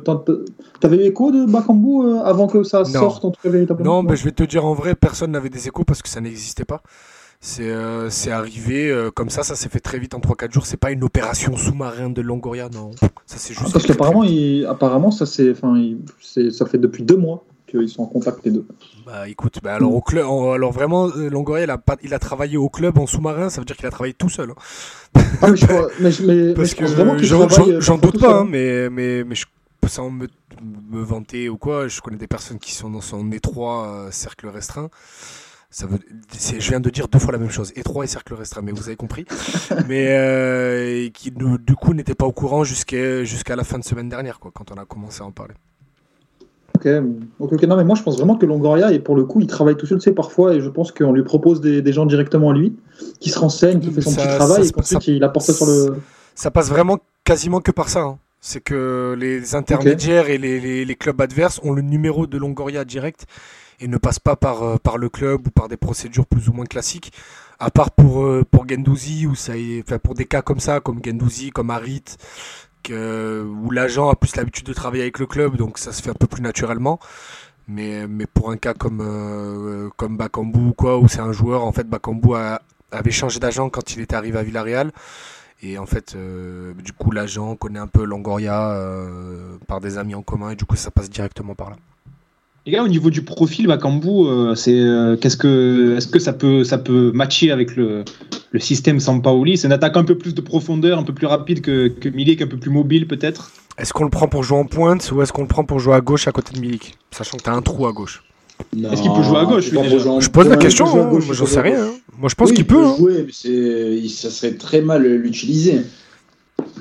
T'avais 0.80 1.06
écho 1.06 1.32
de 1.32 1.46
Bakambu 1.52 2.06
euh, 2.06 2.22
avant 2.24 2.48
que 2.48 2.64
ça 2.64 2.80
Non. 2.84 2.86
sorte 2.86 3.26
en 3.26 3.32
tout 3.32 3.42
cas 3.42 3.50
véritablement 3.50 3.96
Non, 4.02 4.04
mais 4.04 4.16
je 4.16 4.24
vais 4.24 4.32
te 4.32 4.44
dire 4.44 4.66
en 4.66 4.74
vrai, 4.76 4.96
personne 4.96 5.32
n'avait 5.32 5.50
des 5.50 5.68
échos 5.68 5.84
parce 5.84 6.02
que 6.02 6.08
ça 6.10 6.22
n'existait 6.22 6.64
pas. 6.66 6.82
C'est 7.44 7.72
euh, 7.72 8.12
c'est 8.12 8.30
arrivé 8.32 8.90
euh, 8.92 9.10
comme 9.10 9.32
ça, 9.32 9.42
ça 9.42 9.56
s'est 9.56 9.68
fait 9.70 9.80
très 9.80 9.98
vite 9.98 10.14
en 10.14 10.20
3-4 10.20 10.52
jours. 10.54 10.66
C'est 10.68 10.78
pas 10.78 10.92
une 10.92 11.04
opération 11.04 11.58
sous-marin 11.58 12.12
de 12.12 12.22
Longoria, 12.22 12.70
non. 12.72 12.92
Ça 13.26 13.38
c'est 13.38 13.54
juste. 13.56 13.66
Ah, 13.68 13.74
Parce 13.74 13.86
qu'apparemment, 13.88 14.24
il- 14.24 14.66
apparemment, 14.68 15.10
ça 15.10 15.26
c'est, 15.26 15.50
enfin, 15.52 15.76
il- 15.76 16.52
ça 16.54 16.66
fait 16.68 16.78
depuis 16.78 17.02
deux 17.02 17.18
mois 17.18 17.44
qu'ils 17.68 17.90
sont 17.90 18.04
en 18.04 18.06
contact 18.06 18.46
les 18.46 18.52
deux. 18.52 18.66
Bah 19.08 19.28
écoute, 19.28 19.58
bah, 19.64 19.74
alors 19.74 19.96
au 19.96 20.02
club, 20.02 20.24
alors 20.26 20.72
vraiment, 20.72 21.08
euh, 21.08 21.30
Longoria, 21.32 21.64
il 21.64 21.70
a 21.72 21.80
pas, 21.80 21.98
il 22.04 22.14
a 22.14 22.20
travaillé 22.20 22.58
au 22.58 22.70
club 22.70 23.00
en 23.00 23.08
sous-marin. 23.08 23.50
Ça 23.50 23.60
veut 23.60 23.66
dire 23.66 23.76
qu'il 23.76 23.88
a 23.88 23.92
travaillé 23.92 24.14
tout 24.14 24.30
seul. 24.30 24.52
hein. 24.52 25.22
Ah, 25.42 25.50
mais 25.50 25.58
je, 25.58 25.66
crois- 25.66 25.88
mais, 26.00 26.12
je- 26.12 26.24
mais- 26.24 26.36
mais 26.50 26.54
Parce 26.54 26.70
je 26.70 26.76
que 26.76 26.86
vraiment 26.86 27.16
qu'il 27.16 27.26
j'en 27.26 27.42
euh, 27.42 27.98
doute 27.98 28.20
pas, 28.20 28.28
seul, 28.28 28.36
hein, 28.42 28.46
mais 28.48 28.88
mais 28.92 29.24
mais 29.24 29.34
je, 29.34 29.46
sans 29.88 30.12
me, 30.12 30.28
me 30.92 31.02
vanter 31.02 31.50
ou 31.50 31.58
quoi, 31.58 31.88
je 31.88 32.02
connais 32.02 32.18
des 32.18 32.28
personnes 32.28 32.60
qui 32.60 32.74
sont 32.74 32.92
dans 32.92 33.02
son 33.02 33.32
étroit 33.32 33.88
euh, 33.88 34.12
cercle 34.12 34.48
restreint. 34.48 34.90
Ça 35.74 35.88
veut, 35.88 36.00
je 36.60 36.70
viens 36.70 36.82
de 36.82 36.90
dire 36.90 37.08
deux 37.08 37.18
fois 37.18 37.32
la 37.32 37.38
même 37.38 37.50
chose, 37.50 37.72
étroit 37.78 38.04
et 38.04 38.08
cercle 38.08 38.34
restreint, 38.34 38.62
mais 38.62 38.74
vous 38.74 38.88
avez 38.88 38.98
compris. 38.98 39.24
mais 39.88 40.08
euh, 40.10 41.06
et 41.06 41.12
qui 41.12 41.32
du 41.32 41.76
coup 41.76 41.94
n'était 41.94 42.14
pas 42.14 42.26
au 42.26 42.34
courant 42.34 42.66
jusqu'à 42.66 43.56
la 43.56 43.64
fin 43.64 43.80
de 43.80 43.84
semaine 43.86 44.10
dernière, 44.10 44.40
quoi, 44.42 44.52
quand 44.54 44.70
on 44.72 44.76
a 44.76 44.84
commencé 44.84 45.22
à 45.22 45.26
en 45.26 45.32
parler. 45.32 45.54
Ok, 46.76 46.88
ok, 47.40 47.54
ok. 47.54 47.64
Non, 47.64 47.78
mais 47.78 47.84
moi 47.86 47.96
je 47.96 48.04
pense 48.04 48.18
vraiment 48.18 48.36
que 48.36 48.46
Longoria, 48.46 48.92
et 48.92 49.00
pour 49.00 49.16
le 49.16 49.24
coup, 49.24 49.40
il 49.40 49.48
travaille 49.48 49.78
tout 49.78 49.86
seul, 49.86 50.00
tu 50.00 50.04
sais, 50.06 50.12
parfois, 50.14 50.56
et 50.56 50.62
je 50.62 50.68
pense 50.70 50.92
qu'on 50.92 51.14
lui 51.14 51.24
propose 51.24 51.62
des, 51.62 51.82
des 51.82 51.94
gens 51.94 52.06
directement 52.06 52.50
à 52.50 52.54
lui, 52.54 52.76
qui 53.22 53.30
se 53.30 53.40
renseignent, 53.40 53.80
qui 53.80 53.92
fait 53.92 54.02
son 54.02 54.10
Ça- 54.12 54.22
petit 54.28 54.36
travail, 54.38 54.64
ça 54.64 54.70
et 54.70 54.72
qu'ensuite 54.74 55.08
il 55.08 55.24
apporte 55.24 55.46
ça 55.46 55.54
sur 55.54 55.66
le. 55.68 55.96
Ça 56.36 56.52
passe 56.52 56.70
vraiment 56.70 57.00
quasiment 57.24 57.62
que 57.62 57.72
par 57.72 57.88
ça. 57.90 58.02
hein. 58.02 58.18
C'est 58.44 58.62
que 58.62 59.16
les 59.20 59.54
intermédiaires 59.56 60.28
et 60.30 60.38
les, 60.40 60.60
les- 60.60 60.84
les 60.84 60.96
clubs 60.96 61.22
adverses 61.22 61.60
ont 61.64 61.72
le 61.74 61.82
numéro 61.84 62.26
de 62.26 62.38
Longoria 62.38 62.84
direct 62.84 63.26
et 63.82 63.88
ne 63.88 63.98
passent 63.98 64.20
pas 64.20 64.36
par, 64.36 64.64
euh, 64.64 64.78
par 64.78 64.98
le 64.98 65.10
club 65.10 65.48
ou 65.48 65.52
par 65.52 65.68
des 65.68 65.78
procédures 65.78 66.26
plus 66.28 66.48
ou 66.50 66.54
moins 66.54 66.66
classiques. 66.66 67.12
À 67.60 67.70
part 67.72 67.92
pour, 67.92 68.24
euh, 68.24 68.44
pour 68.50 68.68
Gendouzi, 68.68 69.28
ou 69.28 69.36
ça 69.36 69.58
est- 69.58 69.84
enfin, 69.86 70.00
pour 70.00 70.14
des 70.16 70.26
cas 70.26 70.42
comme 70.42 70.60
ça, 70.60 70.80
comme 70.80 71.00
Gendouzi, 71.04 71.50
comme 71.52 71.70
Harit, 71.72 72.04
que, 72.84 73.44
où 73.64 73.72
l'agent 73.72 74.10
a 74.10 74.16
plus 74.16 74.36
l'habitude 74.36 74.66
de 74.66 74.74
travailler 74.74 75.04
avec 75.04 75.20
le 75.20 75.26
club, 75.28 75.58
donc 75.58 75.78
ça 75.78 75.92
se 75.92 76.02
fait 76.02 76.10
un 76.12 76.16
peu 76.16 76.28
plus 76.28 76.42
naturellement. 76.42 77.00
Mais, 77.68 78.08
mais 78.08 78.26
pour 78.26 78.52
un 78.52 78.58
cas 78.58 78.74
comme, 78.74 79.02
euh, 79.02 79.90
comme 79.98 80.18
Bakambu, 80.18 80.60
ou 80.60 80.74
quoi, 80.74 80.98
où 81.00 81.08
c'est 81.08 81.20
un 81.22 81.32
joueur, 81.32 81.64
en 81.64 81.72
fait, 81.72 81.88
Bakambu 81.88 82.30
avait 82.92 83.12
changé 83.12 83.40
d'agent 83.40 83.70
quand 83.70 83.94
il 83.94 84.02
était 84.02 84.16
arrivé 84.16 84.40
à 84.40 84.44
Villarreal. 84.44 84.92
Et 85.64 85.78
en 85.78 85.86
fait, 85.86 86.18
du 86.18 86.92
coup, 86.94 87.12
l'agent 87.12 87.56
connaît 87.56 87.80
un 87.80 87.88
peu 87.88 88.04
Longoria 88.04 88.76
par 89.68 89.80
des 89.80 89.98
amis 90.00 90.16
en 90.16 90.24
commun, 90.24 90.50
et 90.52 90.56
du 90.56 90.66
coup, 90.66 90.76
ça 90.76 90.92
passe 90.92 91.10
directement 91.10 91.56
par 91.56 91.70
là. 91.70 91.78
Les 92.68 92.74
gars, 92.74 92.84
au 92.84 92.88
niveau 92.88 93.10
du 93.10 93.24
profil, 93.24 93.66
Bakambu, 93.66 94.08
euh, 94.28 94.54
c'est 94.54 94.78
euh, 94.80 95.18
qu'est-ce 95.18 95.36
que 95.38 95.96
est-ce 95.98 96.08
que 96.08 96.20
ça 96.20 96.32
peut 96.32 96.64
ça 96.64 96.78
peut 96.78 97.12
matcher 97.12 97.50
avec 97.50 97.76
le, 97.76 98.06
le 98.52 98.60
système 98.60 99.00
Sampaoli? 99.00 99.58
C'est 99.58 99.66
une 99.68 99.74
attaque 99.74 99.98
un 99.98 100.04
peu 100.04 100.16
plus 100.16 100.36
de 100.36 100.42
profondeur, 100.42 101.00
un 101.00 101.04
peu 101.04 101.14
plus 101.14 101.26
rapide 101.26 101.62
que, 101.62 101.88
que 101.88 102.08
Milik, 102.10 102.40
un 102.44 102.48
peu 102.48 102.58
plus 102.58 102.70
mobile 102.70 103.08
peut-être? 103.08 103.52
Est-ce 103.80 103.94
qu'on 103.94 104.04
le 104.04 104.12
prend 104.12 104.28
pour 104.28 104.44
jouer 104.44 104.60
en 104.60 104.66
pointe 104.66 105.12
ou 105.12 105.24
est-ce 105.24 105.34
qu'on 105.34 105.42
le 105.42 105.48
prend 105.48 105.64
pour 105.64 105.80
jouer 105.80 105.96
à 105.96 106.02
gauche 106.02 106.28
à 106.28 106.32
côté 106.32 106.54
de 106.54 106.60
Milik? 106.60 106.94
Sachant 107.10 107.38
que 107.38 107.44
tu 107.44 107.50
as 107.50 107.54
un 107.54 107.64
trou 107.64 107.88
à 107.88 107.94
gauche. 107.94 108.24
Est-ce 108.92 109.02
qu'il 109.02 109.12
peut 109.12 109.24
jouer 109.24 109.40
à 109.40 109.46
gauche, 109.46 109.72
lui, 109.72 109.80
déjà? 109.82 110.20
Je 110.20 110.30
pose 110.30 110.48
la 110.48 110.58
question, 110.58 110.86
peut 110.86 111.00
hein, 111.00 111.10
moi 111.10 111.20
il 111.20 111.34
j'en 111.34 111.46
peut 111.46 111.50
sais 111.50 111.62
rien. 111.62 111.84
hein. 111.86 111.92
Moi 112.20 112.30
je 112.30 112.36
pense 112.36 112.50
Oui, 112.50 112.56
qu'il 112.56 112.66
il 112.66 112.68
peut. 112.68 112.86
hein. 112.86 112.96
jouer, 112.96 113.24
mais 113.26 113.32
c'est, 113.34 113.50
il- 113.50 114.10
ça 114.12 114.30
serait 114.30 114.52
très 114.54 114.82
mal 114.82 115.04
l'utiliser. 115.04 115.82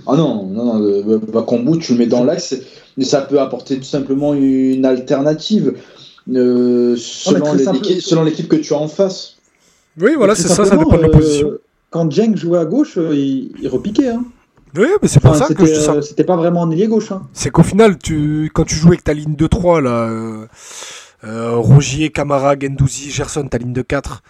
Ah 0.07 0.17
non, 0.17 0.47
non, 0.47 0.65
non, 0.65 0.83
euh, 0.83 1.19
Bakambu, 1.33 1.79
tu 1.79 1.93
le 1.93 1.99
mets 1.99 2.07
dans 2.07 2.25
l'axe, 2.25 2.55
mais 2.97 3.05
ça 3.05 3.21
peut 3.23 3.41
apporter 3.41 3.77
tout 3.79 3.85
simplement 3.85 4.35
une 4.35 4.85
alternative 4.85 5.75
euh, 6.33 6.95
selon, 6.97 7.55
les- 7.55 7.65
l'équipe, 7.73 8.01
selon 8.01 8.23
l'équipe 8.25 8.49
que 8.49 8.57
tu 8.57 8.73
as 8.75 8.79
en 8.79 8.89
face. 8.89 9.37
Oui, 10.01 10.13
voilà, 10.17 10.35
c'est 10.35 10.49
ça, 10.49 10.65
ça 10.65 10.77
dépend 10.77 10.91
de 10.93 10.97
euh, 10.99 11.03
l'opposition. 11.03 11.51
Quand 11.91 12.11
Jeng 12.11 12.37
jouait 12.37 12.59
à 12.59 12.65
gauche, 12.65 12.97
euh, 12.99 13.15
il, 13.15 13.53
il 13.61 13.69
repiquait. 13.69 14.09
Hein. 14.09 14.25
Oui, 14.77 14.87
mais 15.03 15.09
c'est 15.09 15.19
pour 15.21 15.31
Enfin, 15.33 15.47
ça 15.49 15.55
que 15.55 15.63
je 15.67 15.67
c'était 15.75 15.79
dis 15.81 15.85
ça. 15.85 16.03
c'était 16.03 16.23
pas 16.25 16.37
vraiment 16.37 16.63
un 16.63 16.71
ailier 16.71 16.87
gauche. 16.87 17.11
Hein. 17.11 17.23
C'est 17.33 17.51
qu'au 17.51 17.65
final, 17.65 17.99
tu, 17.99 18.51
quand 18.55 18.65
tu 18.65 18.77
joues 18.77 18.89
avec 18.89 19.03
ta 19.03 19.13
ligne 19.15 19.35
de 19.35 19.47
3, 19.49 19.81
là, 19.81 20.09
euh, 20.09 20.47
euh, 21.25 21.57
Rogier, 21.57 22.11
Camara, 22.11 22.55
Gendouzi, 22.59 23.11
Gerson, 23.11 23.49
ta 23.49 23.59
ligne 23.59 23.73
de 23.73 23.83
4. 23.83 24.23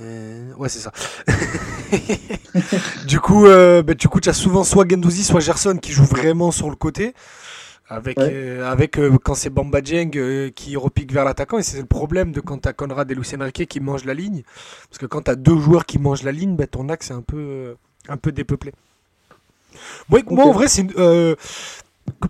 Euh, 0.00 0.52
ouais, 0.54 0.68
c'est 0.68 0.78
ça. 0.78 0.92
du 3.06 3.20
coup, 3.20 3.46
euh, 3.46 3.82
bah, 3.82 3.94
du 3.94 4.08
coup, 4.08 4.20
tu 4.20 4.28
as 4.28 4.32
souvent 4.34 4.64
soit 4.64 4.88
Gendouzi, 4.88 5.24
soit 5.24 5.40
Gerson 5.40 5.76
qui 5.80 5.92
joue 5.92 6.04
vraiment 6.04 6.50
sur 6.50 6.70
le 6.70 6.76
côté. 6.76 7.14
Avec, 7.90 8.18
Ouais. 8.18 8.28
euh, 8.30 8.70
avec 8.70 8.98
quand 9.24 9.34
c'est 9.34 9.48
Bamba 9.48 9.80
Dieng 9.80 10.10
qui 10.54 10.76
repique 10.76 11.10
vers 11.10 11.24
l'attaquant, 11.24 11.58
et 11.58 11.62
c'est 11.62 11.78
le 11.80 11.86
problème 11.86 12.32
de 12.32 12.40
quand 12.40 12.58
tu 12.58 12.68
as 12.68 12.74
Conrad 12.74 13.10
et 13.10 13.14
Lucien 13.14 13.42
Riquet 13.42 13.64
qui 13.66 13.80
mangent 13.80 14.04
la 14.04 14.12
ligne. 14.14 14.42
Parce 14.90 14.98
que 14.98 15.06
quand 15.06 15.22
tu 15.22 15.30
as 15.30 15.36
deux 15.36 15.58
joueurs 15.58 15.86
qui 15.86 15.98
mangent 15.98 16.22
la 16.22 16.32
ligne, 16.32 16.54
bah, 16.54 16.66
ton 16.66 16.90
axe 16.90 17.10
est 17.10 17.14
un 17.14 17.22
peu, 17.22 17.76
un 18.08 18.18
peu 18.18 18.30
dépeuplé. 18.30 18.72
Moi, 20.10 20.20
moi, 20.28 20.44
en 20.44 20.52
vrai, 20.52 20.68
c'est 20.68 20.86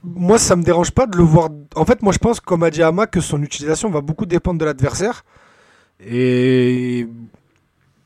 moi, 0.02 0.38
ça 0.38 0.56
me 0.56 0.62
dérange 0.62 0.90
pas 0.92 1.06
de 1.06 1.16
le 1.16 1.22
voir. 1.24 1.50
En 1.74 1.84
fait, 1.84 2.02
moi, 2.02 2.12
je 2.12 2.18
pense, 2.18 2.40
comme 2.40 2.62
a 2.62 2.70
dit 2.70 2.82
Ama, 2.82 3.06
que 3.06 3.20
son 3.20 3.42
utilisation 3.42 3.90
va 3.90 4.00
beaucoup 4.00 4.26
dépendre 4.26 4.58
de 4.58 4.64
l'adversaire. 4.64 5.24
Et. 6.00 7.06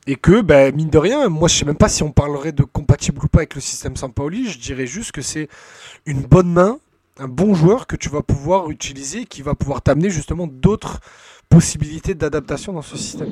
Et 0.05 0.15
que, 0.17 0.41
ben, 0.41 0.75
mine 0.75 0.89
de 0.89 0.97
rien, 0.97 1.29
moi, 1.29 1.47
je 1.47 1.55
sais 1.55 1.65
même 1.65 1.77
pas 1.77 1.87
si 1.89 2.03
on 2.03 2.11
parlerait 2.11 2.51
de 2.51 2.63
compatible 2.63 3.23
ou 3.23 3.27
pas 3.27 3.39
avec 3.39 3.55
le 3.55 3.61
système 3.61 3.95
Sampaoli. 3.95 4.49
Je 4.49 4.59
dirais 4.59 4.85
juste 4.87 5.11
que 5.13 5.21
c'est 5.21 5.47
une 6.05 6.21
bonne 6.21 6.51
main 6.51 6.79
un 7.19 7.27
bon 7.27 7.53
joueur 7.55 7.87
que 7.87 7.95
tu 7.95 8.09
vas 8.09 8.23
pouvoir 8.23 8.71
utiliser, 8.71 9.25
qui 9.25 9.41
va 9.43 9.55
pouvoir 9.55 9.81
t'amener 9.83 10.09
justement 10.09 10.47
d'autres 10.47 10.99
possibilités 11.49 12.15
d'adaptation 12.15 12.73
dans 12.73 12.81
ce 12.81 12.97
système. 12.97 13.29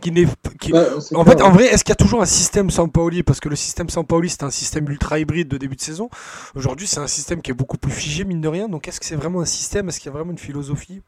Qui 0.00 0.12
n'est, 0.12 0.26
qui- 0.60 0.72
Ouais, 0.72 1.00
c'est 1.00 1.14
en 1.14 1.24
clair, 1.24 1.36
fait, 1.36 1.42
en 1.42 1.50
vrai, 1.50 1.66
est-ce 1.66 1.82
qu'il 1.82 1.90
y 1.90 1.92
a 1.92 1.96
toujours 1.96 2.22
un 2.22 2.26
système 2.26 2.70
Sampaoli 2.70 3.22
Parce 3.22 3.40
que 3.40 3.48
le 3.48 3.56
système 3.56 3.88
Sampaoli, 3.88 4.28
c'est 4.28 4.42
un 4.44 4.50
système 4.50 4.88
ultra 4.90 5.18
hybride 5.18 5.48
de 5.48 5.58
début 5.58 5.76
de 5.76 5.80
saison. 5.80 6.10
Aujourd'hui, 6.54 6.86
c'est 6.86 7.00
un 7.00 7.06
système 7.06 7.42
qui 7.42 7.50
est 7.50 7.54
beaucoup 7.54 7.78
plus 7.78 7.92
figé, 7.92 8.24
mine 8.24 8.40
de 8.42 8.48
rien. 8.48 8.68
Donc, 8.68 8.88
est-ce 8.88 9.00
que 9.00 9.06
c'est 9.06 9.16
vraiment 9.16 9.40
un 9.40 9.46
système? 9.46 9.88
Est-ce 9.88 9.98
qu'il 10.00 10.06
y 10.06 10.10
a 10.10 10.12
vraiment 10.12 10.32
une 10.32 10.38
philosophie? 10.38 11.00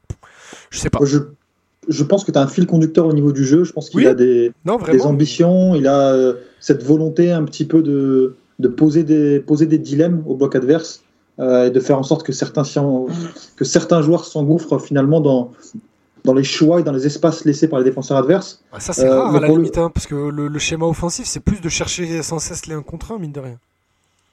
Je 0.70 0.78
sais 0.78 0.90
pas. 0.90 1.00
Je, 1.04 1.18
je 1.88 2.04
pense 2.04 2.24
que 2.24 2.30
tu 2.32 2.38
as 2.38 2.42
un 2.42 2.46
fil 2.46 2.66
conducteur 2.66 3.06
au 3.06 3.12
niveau 3.12 3.32
du 3.32 3.44
jeu. 3.44 3.64
Je 3.64 3.72
pense 3.72 3.90
qu'il 3.90 4.00
Oui, 4.00 4.06
a 4.06 4.14
des, 4.14 4.52
Non, 4.64 4.76
des 4.76 4.82
vraiment. 4.82 5.04
ambitions, 5.06 5.74
il 5.74 5.86
a 5.86 6.12
euh, 6.12 6.34
cette 6.60 6.82
volonté 6.82 7.32
un 7.32 7.44
petit 7.44 7.64
peu 7.64 7.82
de, 7.82 8.36
de 8.58 8.68
poser, 8.68 9.04
des, 9.04 9.40
poser 9.40 9.66
des 9.66 9.78
dilemmes 9.78 10.22
au 10.26 10.34
bloc 10.34 10.54
adverse 10.56 11.02
euh, 11.40 11.66
et 11.66 11.70
de 11.70 11.80
faire 11.80 11.98
en 11.98 12.02
sorte 12.02 12.24
que 12.24 12.32
certains, 12.32 12.64
sien- 12.64 13.06
que 13.56 13.64
certains 13.64 14.02
joueurs 14.02 14.24
s'engouffrent 14.24 14.78
finalement 14.80 15.20
dans, 15.20 15.52
dans 16.24 16.34
les 16.34 16.44
choix 16.44 16.80
et 16.80 16.82
dans 16.82 16.92
les 16.92 17.06
espaces 17.06 17.44
laissés 17.44 17.68
par 17.68 17.78
les 17.78 17.84
défenseurs 17.84 18.16
adverses. 18.18 18.62
Ah, 18.72 18.80
ça, 18.80 18.92
c'est 18.92 19.06
Euh, 19.08 19.18
rare 19.20 19.34
à 19.36 19.40
la 19.40 19.48
le- 19.48 19.54
limite, 19.54 19.78
hein, 19.78 19.90
parce 19.94 20.06
que 20.06 20.14
le, 20.14 20.48
le 20.48 20.58
schéma 20.58 20.84
offensif, 20.86 21.26
c'est 21.26 21.40
plus 21.40 21.60
de 21.60 21.68
chercher 21.68 22.22
sans 22.22 22.38
cesse 22.38 22.66
les 22.66 22.74
1 22.74 22.82
contre 22.82 23.12
1, 23.12 23.18
mine 23.18 23.32
de 23.32 23.40
rien. 23.40 23.56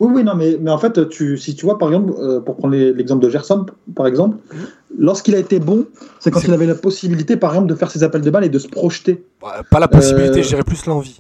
Oui, 0.02 0.12
oui, 0.14 0.24
non, 0.26 0.36
mais, 0.36 0.58
mais 0.60 0.72
en 0.72 0.78
fait, 0.78 1.08
tu, 1.08 1.38
si 1.38 1.56
tu 1.56 1.66
vois, 1.66 1.78
par 1.78 1.88
exemple, 1.88 2.14
euh, 2.20 2.42
pour 2.42 2.58
prendre 2.58 2.76
l'exemple 2.76 3.24
de 3.24 3.30
Gerson, 3.30 3.66
par 3.96 4.08
exemple, 4.08 4.36
lorsqu'il 4.98 5.36
a 5.36 5.40
été 5.40 5.60
bon, 5.60 5.86
c'est 6.20 6.32
quand 6.32 6.44
il 6.44 6.54
avait 6.54 6.66
la 6.66 6.76
possibilité, 6.76 7.38
par 7.38 7.52
exemple, 7.54 7.68
de 7.70 7.76
faire 7.76 7.92
ses 7.92 8.04
appels 8.04 8.22
de 8.22 8.30
balles 8.30 8.46
et 8.46 8.50
de 8.50 8.60
se 8.60 8.68
projeter. 8.68 9.24
Ouais, 9.44 9.50
pas 9.70 9.80
la 9.80 9.88
possibilité, 9.88 10.40
Euh, 10.40 10.44
je 10.44 10.48
dirais 10.50 10.64
plus 10.64 10.86
l'envie. 10.86 11.20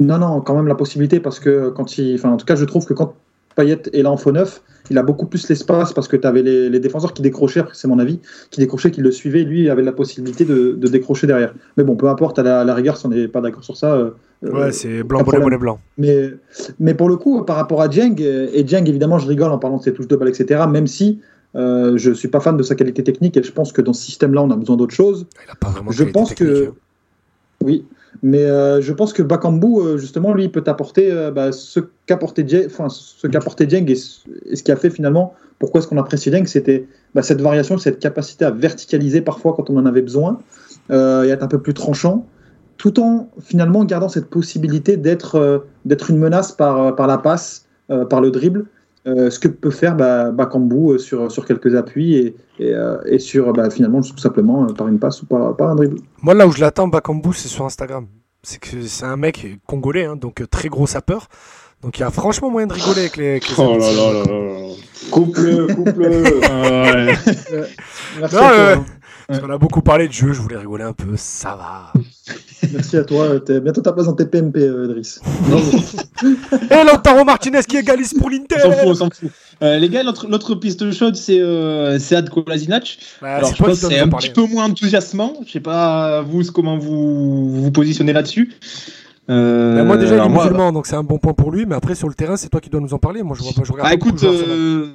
Non, 0.00 0.18
non, 0.18 0.40
quand 0.40 0.54
même 0.56 0.66
la 0.66 0.74
possibilité, 0.74 1.20
parce 1.20 1.38
que 1.38 1.68
quand 1.70 1.98
il. 1.98 2.14
Enfin, 2.16 2.30
en 2.30 2.36
tout 2.36 2.46
cas, 2.46 2.56
je 2.56 2.64
trouve 2.64 2.86
que 2.86 2.94
quand 2.94 3.14
Payet 3.54 3.82
est 3.92 4.02
là 4.02 4.10
en 4.10 4.16
faux 4.16 4.32
neuf, 4.32 4.62
il 4.90 4.96
a 4.98 5.02
beaucoup 5.02 5.26
plus 5.26 5.48
l'espace 5.48 5.92
parce 5.92 6.08
que 6.08 6.16
tu 6.16 6.26
avais 6.26 6.42
les, 6.42 6.68
les 6.70 6.80
défenseurs 6.80 7.12
qui 7.12 7.22
décrochaient, 7.22 7.62
c'est 7.74 7.86
mon 7.86 7.98
avis, 7.98 8.18
qui 8.50 8.60
décrochaient, 8.60 8.90
qui 8.90 9.00
le 9.02 9.12
suivaient, 9.12 9.44
lui 9.44 9.64
il 9.64 9.70
avait 9.70 9.82
la 9.82 9.92
possibilité 9.92 10.44
de, 10.44 10.72
de 10.72 10.88
décrocher 10.88 11.26
derrière. 11.26 11.52
Mais 11.76 11.84
bon, 11.84 11.94
peu 11.94 12.08
importe, 12.08 12.38
à 12.38 12.42
la, 12.42 12.60
à 12.62 12.64
la 12.64 12.74
rigueur, 12.74 12.96
si 12.96 13.06
on 13.06 13.10
n'est 13.10 13.28
pas 13.28 13.40
d'accord 13.42 13.62
sur 13.62 13.76
ça. 13.76 13.92
euh, 13.92 14.10
Ouais, 14.42 14.50
euh, 14.62 14.70
c'est 14.72 15.04
blanc, 15.04 15.22
bonnet, 15.22 15.38
bonnet 15.38 15.56
blanc. 15.58 15.78
Mais, 15.98 16.30
mais 16.80 16.94
pour 16.94 17.08
le 17.08 17.16
coup, 17.16 17.42
par 17.44 17.54
rapport 17.56 17.80
à 17.80 17.86
Dieng, 17.86 18.16
euh, 18.20 18.48
et 18.52 18.64
Dieng, 18.64 18.84
évidemment, 18.86 19.18
je 19.18 19.28
rigole 19.28 19.52
en 19.52 19.58
parlant 19.58 19.76
de 19.76 19.82
ses 19.84 19.92
touches 19.92 20.08
de 20.08 20.16
balle, 20.16 20.30
etc., 20.30 20.62
même 20.68 20.88
si 20.88 21.20
euh, 21.56 21.96
je 21.96 22.12
suis 22.12 22.28
pas 22.28 22.40
fan 22.40 22.56
de 22.56 22.62
sa 22.62 22.74
qualité 22.74 23.02
technique 23.04 23.36
et 23.36 23.42
je 23.42 23.52
pense 23.52 23.72
que 23.72 23.82
dans 23.82 23.92
ce 23.92 24.02
système-là, 24.04 24.42
on 24.42 24.50
a 24.50 24.56
besoin 24.56 24.76
d'autre 24.76 24.94
chose. 24.94 25.26
Il 25.46 25.50
a 25.50 25.54
pas 25.54 25.68
vraiment 25.68 25.90
de 25.90 25.94
Je 25.94 26.04
pense 26.04 26.34
que. 26.34 26.68
hein. 26.68 26.72
Oui, 27.64 27.84
mais 28.22 28.42
euh, 28.44 28.80
je 28.80 28.92
pense 28.92 29.12
que 29.12 29.22
Bakambu, 29.22 29.66
euh, 29.78 29.96
justement, 29.98 30.34
lui, 30.34 30.48
peut 30.48 30.62
t'apporter 30.62 31.10
euh, 31.12 31.30
bah, 31.30 31.52
ce 31.52 31.80
qu'apportait 32.06 32.42
Dieng, 32.42 32.66
enfin, 32.66 32.88
ce 32.88 33.26
qu'apportait 33.26 33.66
Dieng 33.66 33.86
et, 33.88 33.94
ce- 33.94 34.20
et 34.46 34.56
ce 34.56 34.62
qui 34.62 34.72
a 34.72 34.76
fait 34.76 34.90
finalement, 34.90 35.34
pourquoi 35.60 35.80
est-ce 35.80 35.86
qu'on 35.88 35.98
apprécie 35.98 36.30
Dieng, 36.30 36.44
c'était 36.46 36.86
bah, 37.14 37.22
cette 37.22 37.40
variation, 37.40 37.78
cette 37.78 38.00
capacité 38.00 38.44
à 38.44 38.50
verticaliser 38.50 39.20
parfois 39.20 39.54
quand 39.54 39.70
on 39.70 39.76
en 39.76 39.86
avait 39.86 40.02
besoin 40.02 40.38
et 40.90 40.94
être 41.28 41.42
un 41.44 41.48
peu 41.48 41.60
plus 41.60 41.74
tranchant, 41.74 42.26
tout 42.76 42.98
en 43.00 43.30
finalement 43.40 43.84
gardant 43.84 44.08
cette 44.08 44.26
possibilité 44.26 44.96
d'être 44.96 45.36
euh, 45.36 45.58
d'être 45.84 46.10
une 46.10 46.18
menace 46.18 46.50
par, 46.50 46.96
par 46.96 47.06
la 47.06 47.16
passe, 47.18 47.66
euh, 47.90 48.04
par 48.04 48.20
le 48.20 48.30
dribble. 48.32 48.66
Euh, 49.06 49.30
ce 49.30 49.38
que 49.38 49.48
peut 49.48 49.70
faire 49.70 49.96
bah, 49.96 50.30
Bakambu 50.30 50.92
euh, 50.92 50.98
sur, 50.98 51.30
sur 51.30 51.44
quelques 51.46 51.74
appuis 51.74 52.14
et, 52.16 52.36
et, 52.58 52.72
euh, 52.74 52.98
et 53.06 53.18
sur 53.18 53.52
bah, 53.52 53.68
finalement 53.70 54.00
tout 54.00 54.16
simplement 54.18 54.64
euh, 54.64 54.72
par 54.72 54.88
une 54.88 54.98
passe 54.98 55.22
ou 55.22 55.26
par, 55.26 55.56
par 55.56 55.70
un 55.70 55.74
dribble. 55.74 55.98
Moi, 56.22 56.34
là 56.34 56.46
où 56.46 56.52
je 56.52 56.60
l'attends, 56.60 56.88
Bakambu, 56.88 57.32
c'est 57.34 57.48
sur 57.48 57.64
Instagram. 57.64 58.06
C'est 58.42 58.58
que 58.60 58.82
c'est 58.82 59.04
un 59.04 59.16
mec 59.16 59.46
congolais, 59.66 60.04
hein, 60.04 60.16
donc 60.16 60.40
euh, 60.40 60.46
très 60.46 60.68
gros 60.68 60.86
sapeur. 60.86 61.28
Donc 61.82 61.98
il 61.98 62.02
y 62.02 62.04
a 62.04 62.10
franchement 62.10 62.48
moyen 62.50 62.68
de 62.68 62.72
rigoler 62.74 63.00
avec 63.00 63.16
les. 63.16 63.28
avec 63.30 63.48
les 63.48 63.54
Oh 63.58 63.76
là 63.76 63.92
là 63.92 64.12
là 64.12 64.22
là 64.24 64.68
là. 64.68 64.74
Couple, 65.10 65.74
couple. 65.74 66.10
Ah 66.48 66.82
ouais. 66.82 67.04
Merci, 67.06 67.30
Non, 68.20 68.24
à 68.24 68.28
toi, 68.28 68.40
ouais. 68.40 68.72
hein. 68.74 68.84
Parce 69.26 69.40
qu'on 69.40 69.50
a 69.50 69.58
beaucoup 69.58 69.82
parlé 69.82 70.06
de 70.08 70.12
jeu, 70.12 70.32
je 70.32 70.40
voulais 70.40 70.56
rigoler 70.58 70.84
un 70.84 70.92
peu, 70.92 71.16
ça 71.16 71.56
va. 71.56 71.92
Merci 72.72 72.96
à 72.96 73.04
toi. 73.04 73.40
T'es 73.40 73.60
bientôt 73.60 73.80
ta 73.80 73.92
place 73.92 74.06
dans 74.06 74.12
TPMP, 74.12 74.56
euh, 74.58 74.84
Idriss. 74.86 75.20
Et 76.70 76.84
Lautaro 76.84 77.24
Martinez 77.24 77.60
qui 77.68 77.76
égalise 77.76 78.14
pour 78.14 78.30
l'Inter 78.30 78.56
On 78.64 78.70
s'en 78.70 78.72
fout, 78.72 78.86
on 78.88 78.94
s'en 78.94 79.10
fout. 79.10 79.30
Euh, 79.62 79.78
les 79.78 79.88
gars, 79.88 80.02
l'autre 80.02 80.54
piste 80.56 80.90
chaude, 80.92 81.16
c'est 81.16 81.40
euh, 81.40 81.98
c'est 81.98 82.16
Ad 82.16 82.28
Kolasinac. 82.30 82.98
Bah, 83.20 83.36
Alors, 83.36 83.54
je 83.54 83.62
pense 83.62 83.78
c'est 83.78 83.98
un 83.98 84.08
parler. 84.08 84.28
petit 84.28 84.32
peu 84.32 84.46
moins 84.46 84.64
enthousiasmant. 84.66 85.34
Je 85.46 85.52
sais 85.52 85.60
pas, 85.60 86.22
vous, 86.22 86.42
comment 86.52 86.78
vous 86.78 87.50
vous 87.62 87.70
positionnez 87.70 88.12
là-dessus. 88.12 88.52
Euh, 89.30 89.76
Bah, 89.76 89.84
moi 89.84 89.96
déjà 89.96 90.16
il 90.16 90.20
est 90.20 90.28
moi- 90.28 90.42
musulman 90.44 90.72
donc 90.72 90.86
c'est 90.88 90.96
un 90.96 91.04
bon 91.04 91.16
point 91.18 91.32
pour 91.32 91.52
lui 91.52 91.64
mais 91.64 91.76
après 91.76 91.94
sur 91.94 92.08
le 92.08 92.14
terrain 92.14 92.36
c'est 92.36 92.48
toi 92.48 92.60
qui 92.60 92.68
dois 92.70 92.80
nous 92.80 92.92
en 92.92 92.98
parler 92.98 93.22
moi 93.22 93.36
je 93.38 93.44
vois 93.44 93.52
pas 93.52 93.62
je 93.64 93.70
regarde 93.72 93.88
pas 93.88 93.96
beaucoup 93.96 94.08
écoute, 94.08 94.24
euh, 94.24 94.88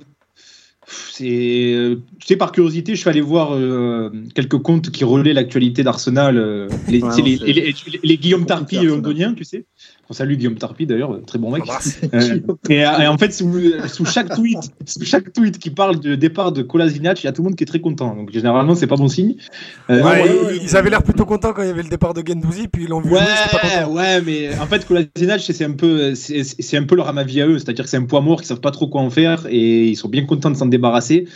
c'est, 1.17 1.73
euh, 1.73 1.95
tu 2.19 2.27
sais, 2.27 2.35
par 2.37 2.51
curiosité, 2.51 2.95
je 2.95 2.99
suis 2.99 3.09
allé 3.09 3.21
voir 3.21 3.53
euh, 3.53 4.09
quelques 4.35 4.57
comptes 4.59 4.91
qui 4.91 5.03
relaient 5.03 5.33
l'actualité 5.33 5.83
d'Arsenal. 5.83 6.37
euh, 6.37 6.69
les, 6.87 7.01
Ouais, 7.01 7.09
tu 7.09 7.15
sais, 7.15 7.21
les, 7.23 7.37
c'est- 7.37 7.45
les- 7.45 7.61
les- 7.91 7.99
les 8.03 8.17
Guillaume 8.17 8.45
Tarpi 8.45 8.77
londoniens, 8.85 9.33
tu 9.33 9.43
sais. 9.43 9.65
On 10.09 10.13
salue 10.13 10.35
Guillaume 10.35 10.55
Tarpi 10.55 10.85
d'ailleurs, 10.85 11.19
très 11.27 11.37
bon 11.37 11.51
mec. 11.51 11.63
Embrasse. 11.63 11.99
Euh, 12.13 12.39
et, 12.69 12.85
euh, 12.87 12.99
et 12.99 13.07
en 13.07 13.17
fait, 13.17 13.33
sous, 13.33 13.51
sous 13.87 14.05
chaque 14.05 14.33
tweet, 14.33 14.57
sous 14.85 15.03
chaque 15.03 15.33
tweet 15.33 15.57
qui 15.59 15.69
parle 15.69 15.99
de 15.99 16.15
départ 16.15 16.53
de 16.53 16.61
Kolasinac, 16.61 17.21
il 17.21 17.25
y 17.25 17.27
a 17.27 17.33
tout 17.33 17.41
le 17.41 17.49
monde 17.49 17.57
qui 17.57 17.63
est 17.65 17.67
très 17.67 17.81
content. 17.81 18.15
Donc 18.15 18.31
généralement, 18.31 18.73
c'est 18.73 18.87
pas 18.87 18.95
bon 18.95 19.09
signe. 19.09 19.35
Euh, 19.89 20.01
Ouais, 20.01 20.19
non, 20.19 20.25
ils- 20.25 20.45
ouais, 20.45 20.59
ils 20.63 20.77
avaient 20.77 20.89
l'air 20.89 21.03
plutôt 21.03 21.25
contents 21.25 21.51
quand 21.51 21.61
il 21.63 21.67
y 21.67 21.71
avait 21.71 21.83
le 21.83 21.89
départ 21.89 22.13
de 22.13 22.23
Gendouzi 22.25 22.67
puis 22.69 22.83
ils 22.83 22.89
l'ont 22.89 23.01
vu 23.01 23.11
Ouais, 23.11 23.19
jouer 23.19 23.59
pas 23.81 23.87
ouais, 23.89 24.21
mais 24.21 24.57
en 24.57 24.65
fait, 24.65 24.85
Kolasinac, 24.87 25.41
c'est 25.41 25.65
un 25.65 25.71
peu, 25.73 26.15
c'est 26.15 26.77
un 26.77 26.83
peu 26.83 26.95
leur 26.95 27.15
avis 27.17 27.41
à 27.41 27.47
eux, 27.47 27.59
c'est-à-dire 27.59 27.83
que 27.83 27.89
c'est 27.89 27.97
un 27.97 28.05
poids 28.05 28.21
mort, 28.21 28.37
qu'ils 28.39 28.47
savent 28.47 28.61
pas 28.61 28.71
trop 28.71 28.87
quoi 28.87 29.01
en 29.01 29.09
faire 29.09 29.45
et 29.49 29.87
ils 29.87 29.95
sont 29.97 30.07
bien 30.09 30.25
contents 30.25 30.51
de 30.51 30.55
s'en 30.55 30.67
débarrasser. 30.67 31.27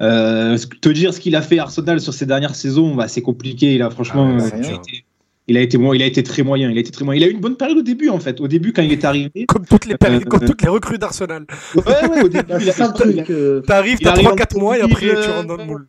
Euh, 0.00 0.56
te 0.80 0.88
dire 0.90 1.12
ce 1.12 1.18
qu'il 1.18 1.34
a 1.34 1.42
fait 1.42 1.58
Arsenal 1.58 2.00
sur 2.00 2.14
ces 2.14 2.24
dernières 2.26 2.54
saisons, 2.54 2.94
bah, 2.94 3.08
c'est 3.08 3.22
compliqué. 3.22 3.74
Il 3.74 3.82
a 3.82 3.90
franchement, 3.90 4.36
Ah 4.40 4.46
été, 4.58 5.04
il 5.48 5.56
a 5.56 5.60
été 5.60 5.78
il 5.94 6.02
a 6.02 6.06
été 6.06 6.22
très 6.22 6.42
moyen. 6.42 6.70
Il 6.70 6.76
a 6.76 6.80
été 6.80 6.90
très 6.90 7.04
moyen. 7.04 7.20
Il 7.20 7.24
a 7.24 7.28
eu 7.28 7.32
une 7.34 7.40
bonne 7.40 7.56
période 7.56 7.78
au 7.78 7.82
début 7.82 8.08
en 8.10 8.20
fait. 8.20 8.40
Au 8.40 8.48
début, 8.48 8.72
quand 8.72 8.82
il 8.82 8.92
est 8.92 9.04
arrivé, 9.04 9.46
comme 9.46 9.64
toutes 9.64 9.86
les 9.86 9.94
Euh, 9.94 10.20
comme 10.20 10.42
euh, 10.42 10.46
toutes 10.46 10.62
les 10.62 10.68
recrues 10.68 10.98
d'Arsenal 10.98 11.46
ouais, 11.74 11.82
ouais, 12.08 12.22
au 12.22 12.28
début, 12.28 12.52
il, 12.60 12.70
a- 12.70 12.72
euh, 13.30 13.60
t'arrives 13.62 13.98
t'as 13.98 14.10
arrive 14.12 14.28
en 14.28 14.34
3-4 14.36 14.58
mois 14.58 14.78
et 14.78 14.82
après 14.82 15.00
tu 15.00 15.06
2000, 15.14 15.30
rentres 15.30 15.46
dans 15.48 15.56
le 15.56 15.64
moule 15.64 15.88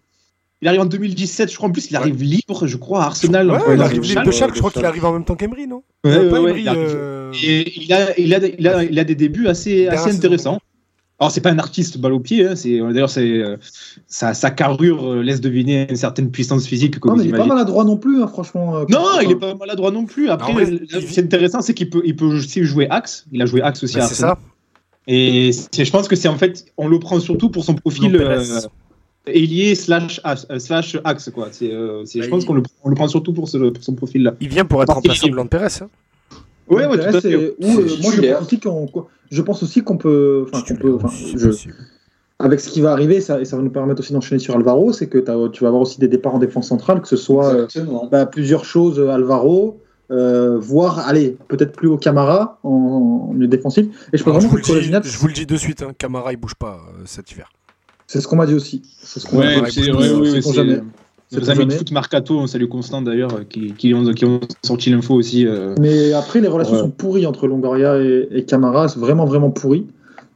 il 0.62 0.68
arrive 0.68 0.82
en 0.82 0.86
2017, 0.86 1.50
je 1.52 1.56
crois. 1.56 1.70
En 1.70 1.72
plus, 1.72 1.90
il 1.90 1.96
arrive 1.96 2.22
libre, 2.22 2.68
je 2.68 2.76
crois, 2.76 3.04
à 3.04 3.06
Arsenal. 3.06 3.50
ouais 3.50 3.56
Enfin, 3.58 3.74
il 3.76 3.82
a 3.82 3.86
arrive 3.86 4.02
libre 4.02 4.24
de 4.26 4.32
Schalke 4.32 4.56
je 4.56 4.60
crois 4.60 4.72
qu'il 4.72 4.84
arrive 4.86 5.06
en 5.06 5.14
même 5.14 5.24
temps 5.24 5.36
qu'Emery 5.36 5.68
non? 5.68 5.84
Ouais, 6.04 6.60
il 6.60 6.68
arrive- 6.68 7.32
Et 7.44 7.82
il 7.82 7.94
a, 7.94 8.20
il 8.20 8.34
a, 8.34 8.40
il 8.46 8.68
a, 8.68 8.84
il 8.84 9.00
a 9.00 9.04
des 9.06 9.16
débuts 9.16 9.48
assez, 9.48 9.88
assez 9.88 10.10
intéressants. 10.18 10.60
Alors, 11.20 11.32
c'est 11.32 11.42
pas 11.42 11.52
un 11.52 11.60
artiste 11.60 11.98
balle 11.98 12.14
au 12.14 12.20
pied, 12.22 12.48
hein, 12.48 12.56
c'est, 12.56 12.80
d'ailleurs, 12.80 13.10
c'est, 13.10 13.28
euh, 13.30 13.58
sa, 14.08 14.34
sa 14.34 14.52
carrure 14.52 15.06
euh, 15.06 15.22
laisse 15.22 15.42
deviner 15.42 15.86
une 15.90 15.98
certaine 15.98 16.32
puissance 16.32 16.66
physique. 16.66 17.04
Non, 17.04 17.16
mais 17.18 17.24
il 17.24 17.28
est 17.28 17.32
pas 17.32 17.38
imaginez. 17.38 17.54
maladroit 17.56 17.84
non 17.84 17.98
plus, 17.98 18.24
hein, 18.24 18.28
franchement. 18.28 18.78
euh, 18.78 18.86
Non, 18.90 19.04
il 19.22 19.32
est 19.32 19.36
pas 19.36 19.54
maladroit 19.56 19.92
non 19.92 20.06
plus. 20.06 20.30
Après, 20.30 20.54
là, 20.54 20.62
il- 20.64 20.88
c'est 21.10 21.24
intéressant, 21.24 21.62
c'est 21.62 21.74
qu'il 21.74 21.90
peut, 21.90 22.02
il 22.06 22.16
peut 22.16 22.26
aussi 22.26 22.64
jouer 22.64 22.88
axe. 22.90 23.26
Il 23.34 23.42
a 23.42 23.46
joué 23.46 23.62
axe 23.62 23.84
aussi 23.84 23.98
bah, 23.98 24.06
à 24.06 24.08
c'est 24.08 24.16
ça 24.16 24.38
Et 25.08 25.52
je 25.52 25.92
pense 25.92 26.08
que 26.08 26.16
c'est 26.16 26.30
en 26.30 26.38
fait, 26.38 26.66
on 26.78 26.88
le 26.88 27.00
prend 27.00 27.20
surtout 27.20 27.50
pour 27.50 27.66
son 27.66 27.74
profil 27.76 28.16
euh, 28.16 28.42
ailier 29.28 29.76
slash, 29.76 30.22
axe- 30.24 30.48
euh, 30.50 30.58
slash 30.60 30.98
axe, 31.04 31.30
quoi. 31.34 31.50
C'est, 31.52 31.70
euh, 31.74 32.04
Bah, 32.04 32.22
je 32.24 32.30
pense 32.30 32.44
il- 32.44 32.46
qu'on 32.48 32.54
le, 32.54 32.96
prend 32.96 33.08
surtout 33.10 33.34
pour, 33.34 33.50
ce- 33.50 33.58
pour 33.58 33.84
son 33.84 33.94
profil 33.94 34.24
là. 34.24 34.36
il 34.40 34.48
vient 34.48 34.64
pour 34.64 34.82
être 34.84 34.94
remplaçant 34.94 35.28
de 35.28 35.48
Pérez 35.50 35.68
hein. 35.82 35.90
Ouais, 36.70 36.86
ouais, 36.86 36.98
tout 36.98 37.04
à 37.04 37.12
L'intérêt, 37.12 37.22
fait. 37.22 37.56
c'est- 37.60 37.66
ou, 37.66 37.80
euh, 37.80 37.98
moi, 38.02 38.12
je 38.12 38.22
pense 38.32 38.42
aussi 38.42 38.60
qu'on, 38.60 38.88
je 39.32 39.42
pense 39.42 39.64
aussi 39.64 39.82
qu'on 39.84 39.98
peut, 39.98 40.46
enfin, 40.52 40.64
qu'on 40.68 40.76
peut, 40.76 40.94
enfin, 40.96 41.10
C'est 41.10 41.38
je- 41.38 41.48
possible. 41.48 41.74
avec 42.40 42.60
ce 42.60 42.70
qui 42.70 42.82
va 42.82 42.92
arriver, 42.92 43.22
ça, 43.22 43.42
et 43.42 43.46
ça 43.46 43.58
va 43.58 43.64
nous 43.64 43.70
permettre 43.72 44.00
aussi 44.02 44.14
d'enchaîner 44.14 44.40
sur 44.40 44.56
Alvaro, 44.56 44.94
c'est 44.94 45.08
que 45.08 45.18
tu 45.18 45.62
vas 45.64 45.68
avoir 45.68 45.82
aussi 45.82 46.00
des 46.00 46.08
départs 46.08 46.36
en 46.36 46.40
défense 46.40 46.68
centrale, 46.68 47.02
que 47.02 47.08
ce 47.08 47.18
soit 47.18 47.54
euh, 47.54 47.68
bah, 48.12 48.26
plusieurs 48.26 48.66
choses, 48.66 49.00
euh, 49.00 49.10
Alvaro, 49.10 49.80
euh, 50.12 50.58
voire, 50.60 51.08
allez, 51.08 51.38
peut-être 51.50 51.72
plus 51.74 51.88
au 51.88 51.98
Camara 51.98 52.60
en, 52.64 53.32
milieu 53.34 53.48
défensif. 53.48 53.86
Et 54.14 54.18
je 54.18 54.24
pense 54.24 54.32
Alors, 54.32 54.42
je, 54.42 54.48
vraiment 54.48 54.50
vous 54.50 54.56
que 54.56 54.58
le 54.58 54.62
dis, 54.64 54.72
Kolasinac, 54.72 55.06
je 55.06 55.18
vous 55.18 55.28
le 55.28 55.34
dis 55.34 55.46
de 55.46 55.56
suite 55.58 55.84
hein, 55.84 55.92
Camara 55.98 56.32
il 56.34 56.38
bouge 56.38 56.56
pas 56.56 56.80
euh, 56.98 57.04
cet 57.06 57.32
hiver 57.32 57.52
c'est 58.08 58.22
ce 58.22 58.28
qu'on 58.28 58.38
m'a 58.38 58.48
dit 58.48 58.56
aussi. 58.56 58.82
C'est 59.04 59.20
ce 59.20 59.28
qu'on 59.28 59.38
Ouais, 59.38 59.62
m'a 59.62 59.70
dit. 59.70 59.88
Jamais. 61.32 61.46
Nos 61.46 61.50
amis 61.62 61.66
de. 61.68 61.74
Foot 61.74 61.92
Mercato, 61.92 62.38
on 62.40 62.48
salue 62.48 62.66
Constant 62.68 63.02
d'ailleurs, 63.02 63.34
euh, 63.34 63.44
qui, 63.48 63.74
qui, 63.74 63.94
ont, 63.94 64.04
qui 64.14 64.26
ont 64.26 64.40
sorti 64.64 64.90
l'info 64.90 65.14
aussi. 65.16 65.46
euh. 65.46 65.76
Mais 65.80 66.14
après, 66.14 66.42
les 66.42 66.48
relations 66.48 66.76
Ouais. 66.76 66.80
sont 66.82 66.90
pourries 66.90 67.26
entre 67.26 67.48
Longoria 67.48 68.00
et, 68.02 68.28
et 68.32 68.44
Camara, 68.46 68.88
c'est 68.88 69.00
vraiment, 69.00 69.26
vraiment 69.26 69.50
pourri 69.52 69.86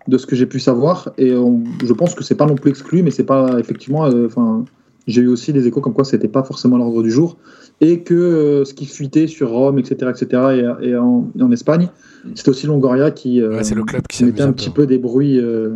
de 0.07 0.17
ce 0.17 0.25
que 0.25 0.35
j'ai 0.35 0.45
pu 0.45 0.59
savoir. 0.59 1.11
Et 1.17 1.33
on- 1.33 1.63
je 1.83 1.93
pense 1.93 2.13
que 2.13 2.23
c'est 2.23 2.35
pas 2.35 2.45
non 2.45 2.55
plus 2.55 2.69
exclu, 2.71 3.03
mais 3.03 3.11
c'est 3.11 3.23
pas 3.25 3.57
effectivement. 3.59 4.05
euh, 4.05 4.25
Enfin, 4.27 4.65
j'ai 5.07 5.21
eu 5.21 5.27
aussi 5.27 5.51
des 5.51 5.67
échos 5.67 5.81
comme 5.81 5.93
quoi 5.93 6.05
c'était 6.05 6.27
pas 6.29 6.43
forcément 6.43 6.77
à 6.77 6.79
l'ordre 6.79 7.03
du 7.03 7.11
jour 7.11 7.35
et 7.81 8.01
que 8.03 8.13
euh, 8.13 8.63
ce 8.65 8.73
qui 8.73 8.85
fuitait 8.85 9.27
sur 9.27 9.49
Rome, 9.49 9.77
etc., 9.79 10.11
etc., 10.11 10.41
et, 10.81 10.89
et 10.89 10.95
en, 10.95 11.27
et 11.37 11.41
en 11.41 11.51
Espagne, 11.51 11.89
c'était 12.35 12.49
aussi 12.49 12.67
Longoria 12.67 13.11
qui, 13.11 13.41
euh, 13.41 13.57
Ouais, 13.57 13.63
c'est 13.63 13.75
le 13.75 13.83
club 13.83 14.03
qui 14.07 14.23
mettait 14.23 14.43
un 14.43 14.49
un 14.49 14.51
petit 14.53 14.69
peu. 14.69 14.83
peu 14.83 14.87
des 14.87 14.97
bruits, 14.97 15.39
euh, 15.39 15.71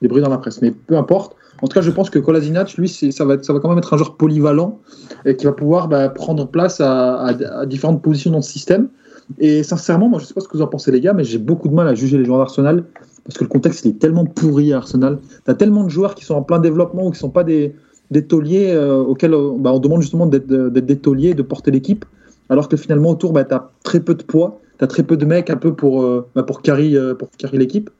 des 0.00 0.08
bruits 0.08 0.22
dans 0.22 0.30
la 0.30 0.38
presse. 0.38 0.62
Mais 0.62 0.70
peu 0.70 0.96
importe. 0.96 1.36
En 1.62 1.68
tout 1.68 1.74
cas, 1.74 1.80
je 1.80 1.90
pense 1.90 2.10
que 2.10 2.18
Kolasinac, 2.18 2.74
lui, 2.74 2.88
ça 2.88 3.24
va, 3.24 3.36
quand 3.36 3.68
même 3.68 3.78
être 3.78 3.92
un 3.92 3.96
joueur 3.96 4.16
polyvalent 4.16 4.80
et 5.24 5.36
qui 5.36 5.44
va 5.44 5.52
pouvoir 5.52 5.88
bah, 5.88 6.08
prendre 6.08 6.46
place 6.46 6.80
à, 6.80 7.34
différentes 7.66 8.02
positions 8.02 8.30
dans 8.30 8.42
ce 8.42 8.50
système. 8.50 8.88
Et 9.38 9.62
sincèrement, 9.62 10.08
moi, 10.08 10.18
je 10.18 10.24
sais 10.24 10.34
pas 10.34 10.40
ce 10.40 10.48
que 10.48 10.56
vous 10.56 10.62
en 10.62 10.66
pensez, 10.66 10.90
les 10.90 11.00
gars, 11.00 11.12
mais 11.12 11.22
j'ai 11.22 11.38
beaucoup 11.38 11.68
de 11.68 11.74
mal 11.74 11.86
à 11.86 11.94
juger 11.94 12.18
les 12.18 12.24
joueurs 12.24 12.38
d'Arsenal 12.38 12.84
parce 13.24 13.38
que 13.38 13.44
le 13.44 13.48
contexte 13.48 13.86
est 13.86 13.98
tellement 13.98 14.24
pourri 14.24 14.72
à 14.72 14.78
Arsenal. 14.78 15.18
Tu 15.44 15.50
as 15.50 15.54
tellement 15.54 15.84
de 15.84 15.88
joueurs 15.90 16.14
qui 16.14 16.24
sont 16.24 16.34
en 16.34 16.42
plein 16.42 16.58
développement 16.58 17.06
ou 17.06 17.10
qui 17.10 17.18
sont 17.18 17.30
pas 17.30 17.44
des, 17.44 17.74
des 18.10 18.26
tauliers 18.26 18.72
euh, 18.72 18.96
auxquels 18.96 19.34
euh, 19.34 19.52
bah, 19.56 19.72
on 19.72 19.78
demande 19.78 20.02
justement 20.02 20.26
d'être 20.26 20.46
des 20.46 20.98
tauliers, 20.98 21.34
de 21.34 21.42
porter 21.42 21.70
l'équipe, 21.70 22.04
alors 22.48 22.68
que 22.68 22.76
finalement 22.76 23.10
autour, 23.10 23.32
bah, 23.32 23.44
tu 23.44 23.54
très 23.84 24.00
peu 24.00 24.14
de 24.14 24.22
poids, 24.22 24.60
tu 24.78 24.84
as 24.84 24.88
très 24.88 25.02
peu 25.02 25.16
de 25.16 25.24
mecs 25.24 25.50
un 25.50 25.56
peu 25.56 25.74
pour, 25.74 26.02
euh, 26.02 26.26
bah, 26.34 26.42
euh, 26.42 26.44
pour 26.44 26.60
carry 26.60 27.58
l'équipe. 27.58 27.90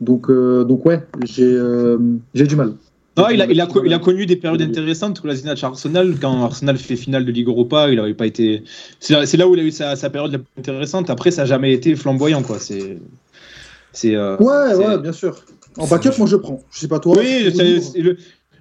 Donc, 0.00 0.30
donc 0.30 0.86
ouais, 0.86 1.02
j'ai 1.24 2.46
du 2.46 2.56
mal. 2.56 2.72
Non, 3.16 3.28
il, 3.28 3.42
a, 3.42 3.46
il, 3.46 3.60
a, 3.60 3.66
il 3.84 3.92
a 3.92 3.98
connu 3.98 4.24
des 4.24 4.36
périodes 4.36 4.62
intéressantes. 4.62 5.20
Kolasinac 5.20 5.62
à 5.64 5.66
Arsenal, 5.66 6.14
quand 6.20 6.44
Arsenal 6.44 6.78
fait 6.78 6.96
finale 6.96 7.24
de 7.24 7.32
Ligue 7.32 7.48
Europa, 7.48 7.88
il 7.90 7.96
n'avait 7.96 8.14
pas 8.14 8.26
été. 8.26 8.62
C'est 9.00 9.12
là, 9.36 9.48
où 9.48 9.54
il 9.54 9.60
a 9.60 9.64
eu 9.64 9.70
sa, 9.72 9.96
sa 9.96 10.10
période 10.10 10.32
la 10.32 10.38
plus 10.38 10.46
intéressante. 10.58 11.10
Après, 11.10 11.30
ça 11.30 11.42
n'a 11.42 11.46
jamais 11.46 11.72
été 11.72 11.96
flamboyant, 11.96 12.42
quoi. 12.42 12.58
C'est. 12.58 12.98
C'est. 13.92 14.14
euh, 14.14 14.36
Ouais, 14.38 14.74
ouais, 14.74 14.98
bien 14.98 15.12
sûr. 15.12 15.36
En 15.76 15.86
backup, 15.86 16.10
moi 16.18 16.26
je 16.26 16.36
prends. 16.36 16.60
Je 16.70 16.78
sais 16.80 16.88
pas 16.88 16.98
toi. 17.00 17.16
Oui, 17.18 17.52
le- 17.96 18.16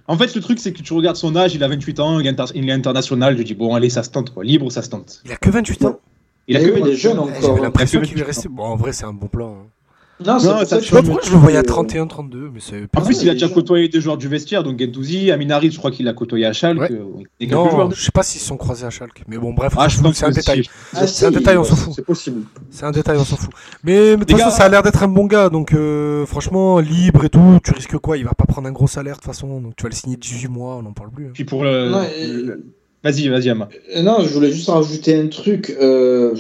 en 0.08 0.18
fait, 0.18 0.34
le 0.34 0.42
truc, 0.42 0.60
c'est 0.60 0.74
que 0.74 0.82
tu 0.82 0.94
regardes 0.94 1.18
son 1.18 1.36
âge, 1.36 1.54
il 1.54 1.64
a 1.64 1.68
28 1.68 2.00
ans, 2.00 2.20
il 2.20 2.26
est, 2.26 2.30
inter- 2.32 2.52
il 2.56 2.68
est 2.68 2.72
international. 2.72 3.38
Je 3.38 3.44
dis, 3.44 3.54
bon, 3.54 3.76
allez, 3.76 3.92
ça 3.92 4.02
se 4.02 4.10
tente, 4.10 4.34
quoi. 4.34 4.44
Libre, 4.44 4.72
ça 4.72 4.82
se 4.82 4.90
tente. 4.90 5.22
Il 5.26 5.32
a 5.32 5.36
que 5.38 5.52
28 5.52 5.86
ans. 5.86 6.00
Il 6.48 6.58
a 6.58 6.62
Eh 6.62 6.66
que 6.66 6.72
oui, 6.72 6.82
il 6.84 6.88
est 6.88 6.96
jeune 6.96 7.18
Eh, 7.18 7.20
encore. 7.20 7.42
J'avais 7.44 7.62
l'impression 7.62 8.00
Il 8.00 8.04
a 8.04 8.06
que 8.06 8.10
qu'il 8.10 8.18
est 8.18 8.22
28 8.24 8.28
resté. 8.36 8.50
Bon, 8.50 8.64
en 8.64 8.76
vrai, 8.76 8.92
c'est 8.94 9.06
un 9.06 9.14
bon 9.14 9.28
plan. 9.28 9.52
hein. 9.52 9.68
Non, 10.26 10.34
Non, 10.34 10.40
ça- 10.40 10.66
ça 10.66 10.80
Je 10.80 10.86
sais 10.86 10.92
pas 10.92 11.02
me 11.02 11.06
pourquoi 11.08 11.24
je 11.26 11.32
le 11.32 11.38
voyais 11.38 11.58
à 11.58 11.62
que- 11.64 11.68
31-32, 11.68 12.50
mais 12.54 12.60
c'est. 12.60 12.88
En 12.98 13.02
plus, 13.02 13.22
il 13.24 13.30
a 13.30 13.34
déjà 13.34 13.48
côtoyé 13.48 13.88
des 13.88 14.02
joueurs 14.02 14.18
du 14.18 14.28
vestiaire, 14.28 14.64
donc 14.64 14.78
Gendouzi, 14.80 15.32
Aminari, 15.32 15.72
je 15.72 15.78
crois 15.78 15.92
qu'il 15.92 16.08
a 16.10 16.14
côtoyé 16.14 16.46
à 16.46 16.52
Schalke. 16.52 16.80
Ouais. 16.82 16.92
euh, 16.92 17.48
joueurs 17.50 17.88
Non, 17.90 17.92
je 17.92 18.02
sais 18.02 18.12
pas 18.12 18.22
s'ils 18.24 18.42
se 18.42 18.48
sont 18.48 18.58
croisés 18.58 18.86
à 18.86 18.90
Schalke. 18.90 19.24
Mais 19.30 19.38
bon, 19.38 19.54
bref, 19.54 19.74
Ah, 19.78 19.88
c'est 19.90 20.26
un 20.26 20.30
détail. 20.32 20.64
si. 20.66 20.70
Ah, 20.94 21.08
C'est 21.08 21.26
un 21.28 21.30
si, 21.32 21.38
détail, 21.38 21.58
on 21.58 21.64
s'en 21.64 21.76
fout. 21.78 21.94
C'est 21.96 22.06
possible. 22.06 22.42
C'est 22.70 22.84
un 22.86 22.92
détail, 22.92 23.18
on 23.18 23.24
s'en 23.24 23.38
fout. 23.38 23.50
Mais, 23.84 24.12
de 24.18 24.24
toute 24.24 24.32
façon, 24.32 24.46
gars- 24.46 24.52
ça 24.52 24.64
a 24.66 24.70
l'air 24.70 24.84
d'être 24.84 25.02
un 25.04 25.08
bon 25.08 25.26
gars, 25.26 25.48
donc 25.50 25.74
euh, 25.74 26.26
franchement, 26.26 26.80
libre 26.80 27.24
et 27.24 27.30
tout, 27.30 27.60
tu 27.64 27.72
risques 27.72 27.98
quoi? 27.98 28.18
Il 28.18 28.26
va 28.26 28.34
pas 28.34 28.46
prendre 28.46 28.68
un 28.68 28.72
gros 28.74 28.88
salaire 28.88 29.16
de 29.16 29.20
toute 29.22 29.26
façon, 29.28 29.62
donc 29.62 29.74
tu 29.78 29.84
vas 29.84 29.90
le 29.90 29.96
signer 29.96 30.18
18 30.18 30.50
mois, 30.50 30.76
on 30.76 30.82
n'en 30.84 30.92
parle 30.94 31.12
plus. 31.12 31.28
hein. 31.28 31.32
Puis 31.34 31.46
pour 31.46 31.64
le. 31.64 31.92
Vas-y, 33.02 33.30
vas-y, 33.30 33.50
Ama. 33.50 33.70
Euh, 33.96 34.02
Non, 34.02 34.18
je 34.22 34.28
voulais 34.34 34.52
juste 34.52 34.68
rajouter 34.70 35.18
un 35.18 35.28
truc. 35.28 35.74
euh, 35.82 36.36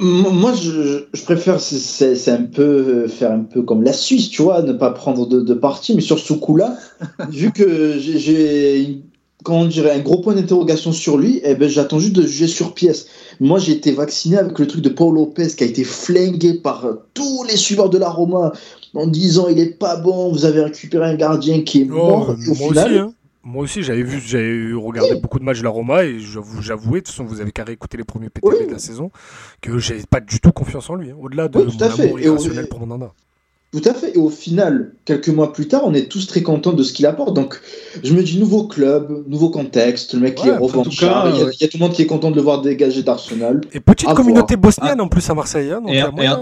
Moi, 0.00 0.52
je, 0.54 1.04
je 1.12 1.22
préfère 1.22 1.60
c'est- 1.60 2.28
un 2.28 2.42
peu 2.42 3.06
faire 3.06 3.32
un 3.32 3.40
peu 3.40 3.62
comme 3.62 3.82
la 3.82 3.92
Suisse, 3.92 4.28
tu 4.30 4.42
vois, 4.42 4.62
ne 4.62 4.72
pas 4.72 4.90
prendre 4.90 5.26
de, 5.26 5.40
de 5.40 5.54
parti. 5.54 5.94
Mais 5.94 6.00
sur 6.00 6.18
ce 6.18 6.32
coup-là, 6.32 6.76
vu 7.30 7.52
que 7.52 7.98
j'ai- 7.98 9.02
comment 9.44 9.60
on 9.60 9.66
dirait 9.66 9.90
un 9.92 10.00
gros 10.00 10.20
point 10.20 10.34
d'interrogation 10.34 10.92
sur 10.92 11.18
lui, 11.18 11.40
eh 11.44 11.54
ben 11.54 11.68
j'attends 11.68 11.98
juste 11.98 12.14
de 12.16 12.22
juger 12.22 12.46
sur 12.46 12.72
pièce. 12.74 13.06
Moi, 13.40 13.58
j'ai 13.58 13.72
été 13.72 13.92
vacciné 13.92 14.38
avec 14.38 14.58
le 14.58 14.66
truc 14.66 14.80
de 14.80 14.88
Paul 14.88 15.14
Lopez 15.14 15.48
qui 15.48 15.64
a 15.64 15.66
été 15.66 15.84
flingué 15.84 16.54
par 16.54 16.86
euh, 16.86 16.94
tous 17.12 17.44
les 17.44 17.56
suiveurs 17.56 17.90
de 17.90 17.98
la 17.98 18.08
Roma 18.08 18.52
en 18.94 19.06
disant 19.06 19.48
il 19.48 19.58
est 19.58 19.78
pas 19.78 19.96
bon, 19.96 20.30
vous 20.32 20.44
avez 20.46 20.62
récupéré 20.62 21.06
un 21.10 21.14
gardien 21.16 21.62
qui 21.62 21.82
est 21.82 21.88
Oh, 21.90 21.94
mort. 21.94 22.30
Et 22.46 22.48
au 22.48 22.54
moi 22.54 22.68
final, 22.68 22.90
aussi, 22.90 22.98
hein. 23.00 23.12
Moi 23.44 23.64
aussi, 23.64 23.82
j'avais 23.82 24.02
vu, 24.02 24.20
j'avais 24.24 24.72
regardé 24.74 25.16
beaucoup 25.16 25.38
de 25.38 25.44
matchs 25.44 25.58
de 25.58 25.64
la 25.64 25.70
Roma 25.70 26.04
et 26.04 26.18
j'avoue- 26.18 26.62
j'avouais, 26.62 27.00
de 27.00 27.04
toute 27.04 27.14
façon, 27.14 27.24
vous 27.24 27.40
avez 27.42 27.52
qu'à 27.52 27.64
réécouter 27.64 27.96
les 27.98 28.04
premiers 28.04 28.30
PTB 28.30 28.56
Oui. 28.60 28.66
de 28.66 28.72
la 28.72 28.78
saison, 28.78 29.10
que 29.60 29.78
j'ai 29.78 30.02
pas 30.08 30.20
du 30.20 30.40
tout 30.40 30.50
confiance 30.52 30.88
en 30.88 30.94
lui, 30.94 31.10
hein, 31.10 31.16
au-delà 31.20 31.48
de 31.48 31.58
Oui, 31.58 31.66
tout 31.76 31.84
à 31.84 31.88
mon 31.90 31.94
fait. 31.96 32.02
amour 32.04 32.18
Et 32.20 32.28
au- 32.28 32.34
irrationnel 32.36 32.68
pour 32.68 32.80
Mandanda. 32.80 33.12
Tout 33.72 33.82
à 33.86 33.92
fait. 33.92 34.14
Et 34.14 34.18
au 34.18 34.30
final, 34.30 34.92
quelques 35.04 35.28
mois 35.30 35.52
plus 35.52 35.66
tard, 35.66 35.82
on 35.84 35.92
est 35.94 36.08
tous 36.08 36.28
très 36.28 36.42
contents 36.42 36.72
de 36.74 36.82
ce 36.84 36.92
qu'il 36.92 37.06
apporte. 37.06 37.34
Donc, 37.34 37.60
je 38.04 38.14
me 38.14 38.22
dis 38.22 38.38
nouveau 38.38 38.68
club, 38.68 39.24
nouveau 39.26 39.50
contexte. 39.50 40.14
Le 40.14 40.20
mec 40.20 40.36
qui 40.36 40.44
Ouais, 40.48 40.50
est 40.50 40.56
en 40.56 40.60
tout 40.60 40.66
revanchard. 40.78 41.24
cas, 41.24 41.30
Il 41.30 41.38
y, 41.38 41.42
a- 41.42 41.44
ouais. 41.46 41.50
il 41.58 41.60
y 41.60 41.64
a 41.66 41.68
tout 41.68 41.78
le 41.78 41.82
monde 41.84 41.92
qui 41.92 42.02
est 42.02 42.06
content 42.06 42.30
de 42.30 42.36
le 42.36 42.42
voir 42.42 42.62
dégager 42.62 43.02
d'Arsenal. 43.02 43.62
Et 43.72 43.80
petite 43.80 44.08
À 44.08 44.14
communauté 44.14 44.54
bosnienne 44.56 45.00
en 45.00 45.08
plus 45.08 45.28
à 45.28 45.34
Marseille. 45.34 45.72
hein, 45.72 45.80
donc 45.80 45.90
Et, 45.90 45.98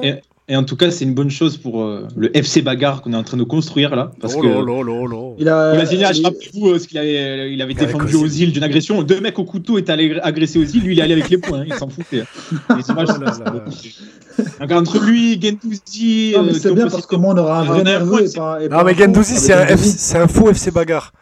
et- 0.06 0.20
et 0.48 0.56
en 0.56 0.64
tout 0.64 0.76
cas, 0.76 0.90
c'est 0.90 1.04
une 1.04 1.14
bonne 1.14 1.30
chose 1.30 1.56
pour 1.56 1.82
euh, 1.82 2.06
le 2.16 2.36
FC 2.36 2.62
Bagarre 2.62 3.00
qu'on 3.02 3.12
est 3.12 3.16
en 3.16 3.22
train 3.22 3.36
de 3.36 3.44
construire 3.44 3.94
là. 3.94 4.10
Parce 4.20 4.34
Oh 4.36 4.40
que 4.40 4.46
là 4.48 4.54
là 4.54 4.82
là 4.82 5.06
là. 5.08 5.30
Il 5.38 5.48
a. 5.48 5.72
Kolasinac, 5.72 6.16
il- 6.18 6.24
rappelez-vous 6.24 6.68
euh, 6.68 6.78
ce 6.78 6.88
qu'il 6.88 6.98
avait, 6.98 7.12
il 7.12 7.22
avait 7.40 7.52
Il 7.54 7.62
avait 7.62 7.74
défendu 7.74 8.12
causé. 8.12 8.16
aux 8.24 8.26
îles 8.28 8.52
d'une 8.52 8.64
agression. 8.64 9.02
Deux 9.02 9.20
mecs 9.20 9.38
au 9.38 9.44
couteau 9.44 9.78
étaient 9.78 9.92
allés 9.92 10.18
agresser 10.22 10.58
aux 10.58 10.64
îles. 10.64 10.82
Lui, 10.82 10.94
il 10.94 10.98
est 10.98 11.02
allé 11.02 11.12
avec 11.14 11.30
les 11.30 11.38
poings. 11.38 11.60
hein, 11.60 11.64
il 11.66 11.74
s'en 11.74 11.88
foutait. 11.88 12.24
Les 12.76 12.90
images, 12.90 13.08
Oh 13.16 13.20
là 13.22 13.34
là. 13.44 14.66
Donc, 14.66 14.72
entre 14.72 14.98
lui, 15.04 15.40
Gendouzi. 15.40 16.34
Euh, 16.36 16.52
c'est 16.54 16.74
bien 16.74 16.88
parce 16.88 17.06
que 17.06 17.16
moi 17.16 17.34
on 17.34 17.38
aura 17.38 17.60
un 17.60 17.64
vrai 17.64 17.78
René 17.80 17.90
nerveux 17.90 18.14
Armand, 18.14 18.18
et 18.24 18.28
c'est- 18.28 18.38
pas. 18.38 18.58
et 18.62 18.68
Non, 18.68 18.82
mais 18.84 18.92
un 18.92 18.94
fou. 18.94 19.00
Gendouzi, 19.02 19.36
c'est 19.36 20.16
un, 20.18 20.22
un 20.24 20.28
faux 20.28 20.50
FC 20.50 20.70
Bagarre. 20.70 21.12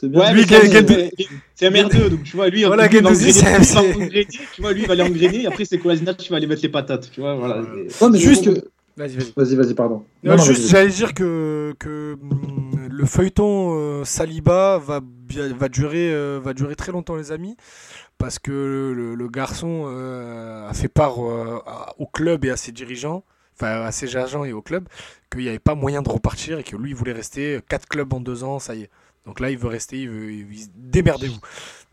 C'est 0.00 0.08
bien. 0.08 0.20
Ouais, 0.20 0.32
Lui, 0.32 0.46
c'est- 0.48 1.66
un 1.66 1.70
merdeux, 1.70 2.08
donc 2.08 2.22
tu 2.22 2.36
vois, 2.36 2.48
lui, 2.48 2.64
Voilà, 2.64 2.86
il 2.90 3.02
va 3.02 3.10
engrainer, 3.10 4.26
tu 4.54 4.62
vois, 4.62 4.72
lui, 4.72 4.84
il 4.84 4.90
aller 4.90 5.02
engrainer, 5.02 5.46
après, 5.46 5.66
c'est 5.66 5.76
Kolasinac 5.78 6.16
qui 6.16 6.30
va 6.30 6.36
aller 6.36 6.46
mettre 6.46 6.62
les 6.62 6.70
patates, 6.70 7.10
tu 7.10 7.20
vois, 7.20 7.34
voilà. 7.34 7.62
Mais 7.70 8.18
Juste-. 8.18 8.48
Vas-y, 8.96 9.16
vas-y. 9.16 9.32
Vas-y, 9.36 9.56
vas-y, 9.56 9.74
pardon. 9.74 10.04
Non, 10.24 10.32
Non, 10.32 10.36
non, 10.38 10.42
juste, 10.44 10.68
j'allais 10.70 10.88
dire 10.90 11.12
que, 11.14 11.74
que 11.78 12.14
hum, 12.20 12.88
le 12.90 13.04
feuilleton 13.06 13.74
euh, 13.74 14.04
Saliba 14.04 14.78
va, 14.78 15.00
va, 15.58 15.68
durer, 15.68 16.12
euh, 16.12 16.40
va 16.42 16.54
durer 16.54 16.76
très 16.76 16.92
longtemps, 16.92 17.16
les 17.16 17.30
amis, 17.30 17.56
parce 18.18 18.38
que 18.38 18.50
le, 18.50 19.14
le 19.14 19.28
garçon 19.28 19.84
euh, 19.86 20.68
a 20.68 20.72
fait 20.74 20.88
part 20.88 21.22
euh, 21.22 21.58
au 21.98 22.06
club 22.06 22.44
et 22.46 22.50
à 22.50 22.56
ses 22.56 22.72
dirigeants, 22.72 23.24
enfin 23.54 23.82
à 23.82 23.92
ses 23.92 24.16
agents 24.16 24.44
et 24.44 24.52
au 24.52 24.62
club, 24.62 24.88
qu'il 25.30 25.42
n'y 25.42 25.48
avait 25.48 25.58
pas 25.58 25.74
moyen 25.74 26.02
de 26.02 26.08
repartir 26.08 26.58
et 26.58 26.62
que 26.64 26.76
lui, 26.76 26.90
il 26.90 26.96
voulait 26.96 27.12
rester 27.12 27.60
quatre 27.68 27.86
clubs 27.86 28.12
en 28.12 28.20
deux 28.20 28.44
ans, 28.44 28.58
ça 28.58 28.74
y 28.74 28.82
est. 28.82 28.90
Donc 29.30 29.38
là, 29.38 29.48
il 29.52 29.56
veut 29.58 29.68
rester, 29.68 29.96
il 29.96 30.08
veut, 30.10 30.32
il- 30.32 30.46
il- 30.52 30.66
démerdez-vous. 30.74 31.38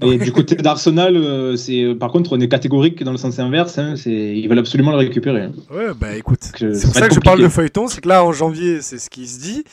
Et 0.01 0.17
du 0.17 0.31
côté 0.31 0.55
d'Arsenal, 0.55 1.15
euh, 1.15 1.55
c'est, 1.55 1.93
par 1.93 2.11
contre, 2.11 2.33
on 2.33 2.39
est 2.39 2.47
catégorique 2.49 3.03
dans 3.03 3.11
le 3.11 3.17
sens 3.19 3.37
inverse, 3.37 3.77
hein, 3.77 3.93
c'est, 3.95 4.09
ils 4.11 4.49
veulent 4.49 4.57
absolument 4.57 4.89
le 4.89 4.97
récupérer. 4.97 5.41
hein. 5.43 5.51
Ouais, 5.69 5.89
bah 5.95 6.15
écoute, 6.15 6.39
c'est 6.57 6.65
pour 6.81 6.93
ça 6.95 7.07
que 7.07 7.13
je 7.13 7.19
parle 7.19 7.39
de 7.43 7.47
feuilleton, 7.47 7.87
c'est 7.87 8.01
que 8.01 8.09
là 8.09 8.23
en 8.25 8.31
janvier, 8.31 8.81
c'est 8.81 8.97
ce 8.97 9.11
qui 9.11 9.27
se 9.27 9.39
dit. 9.39 9.63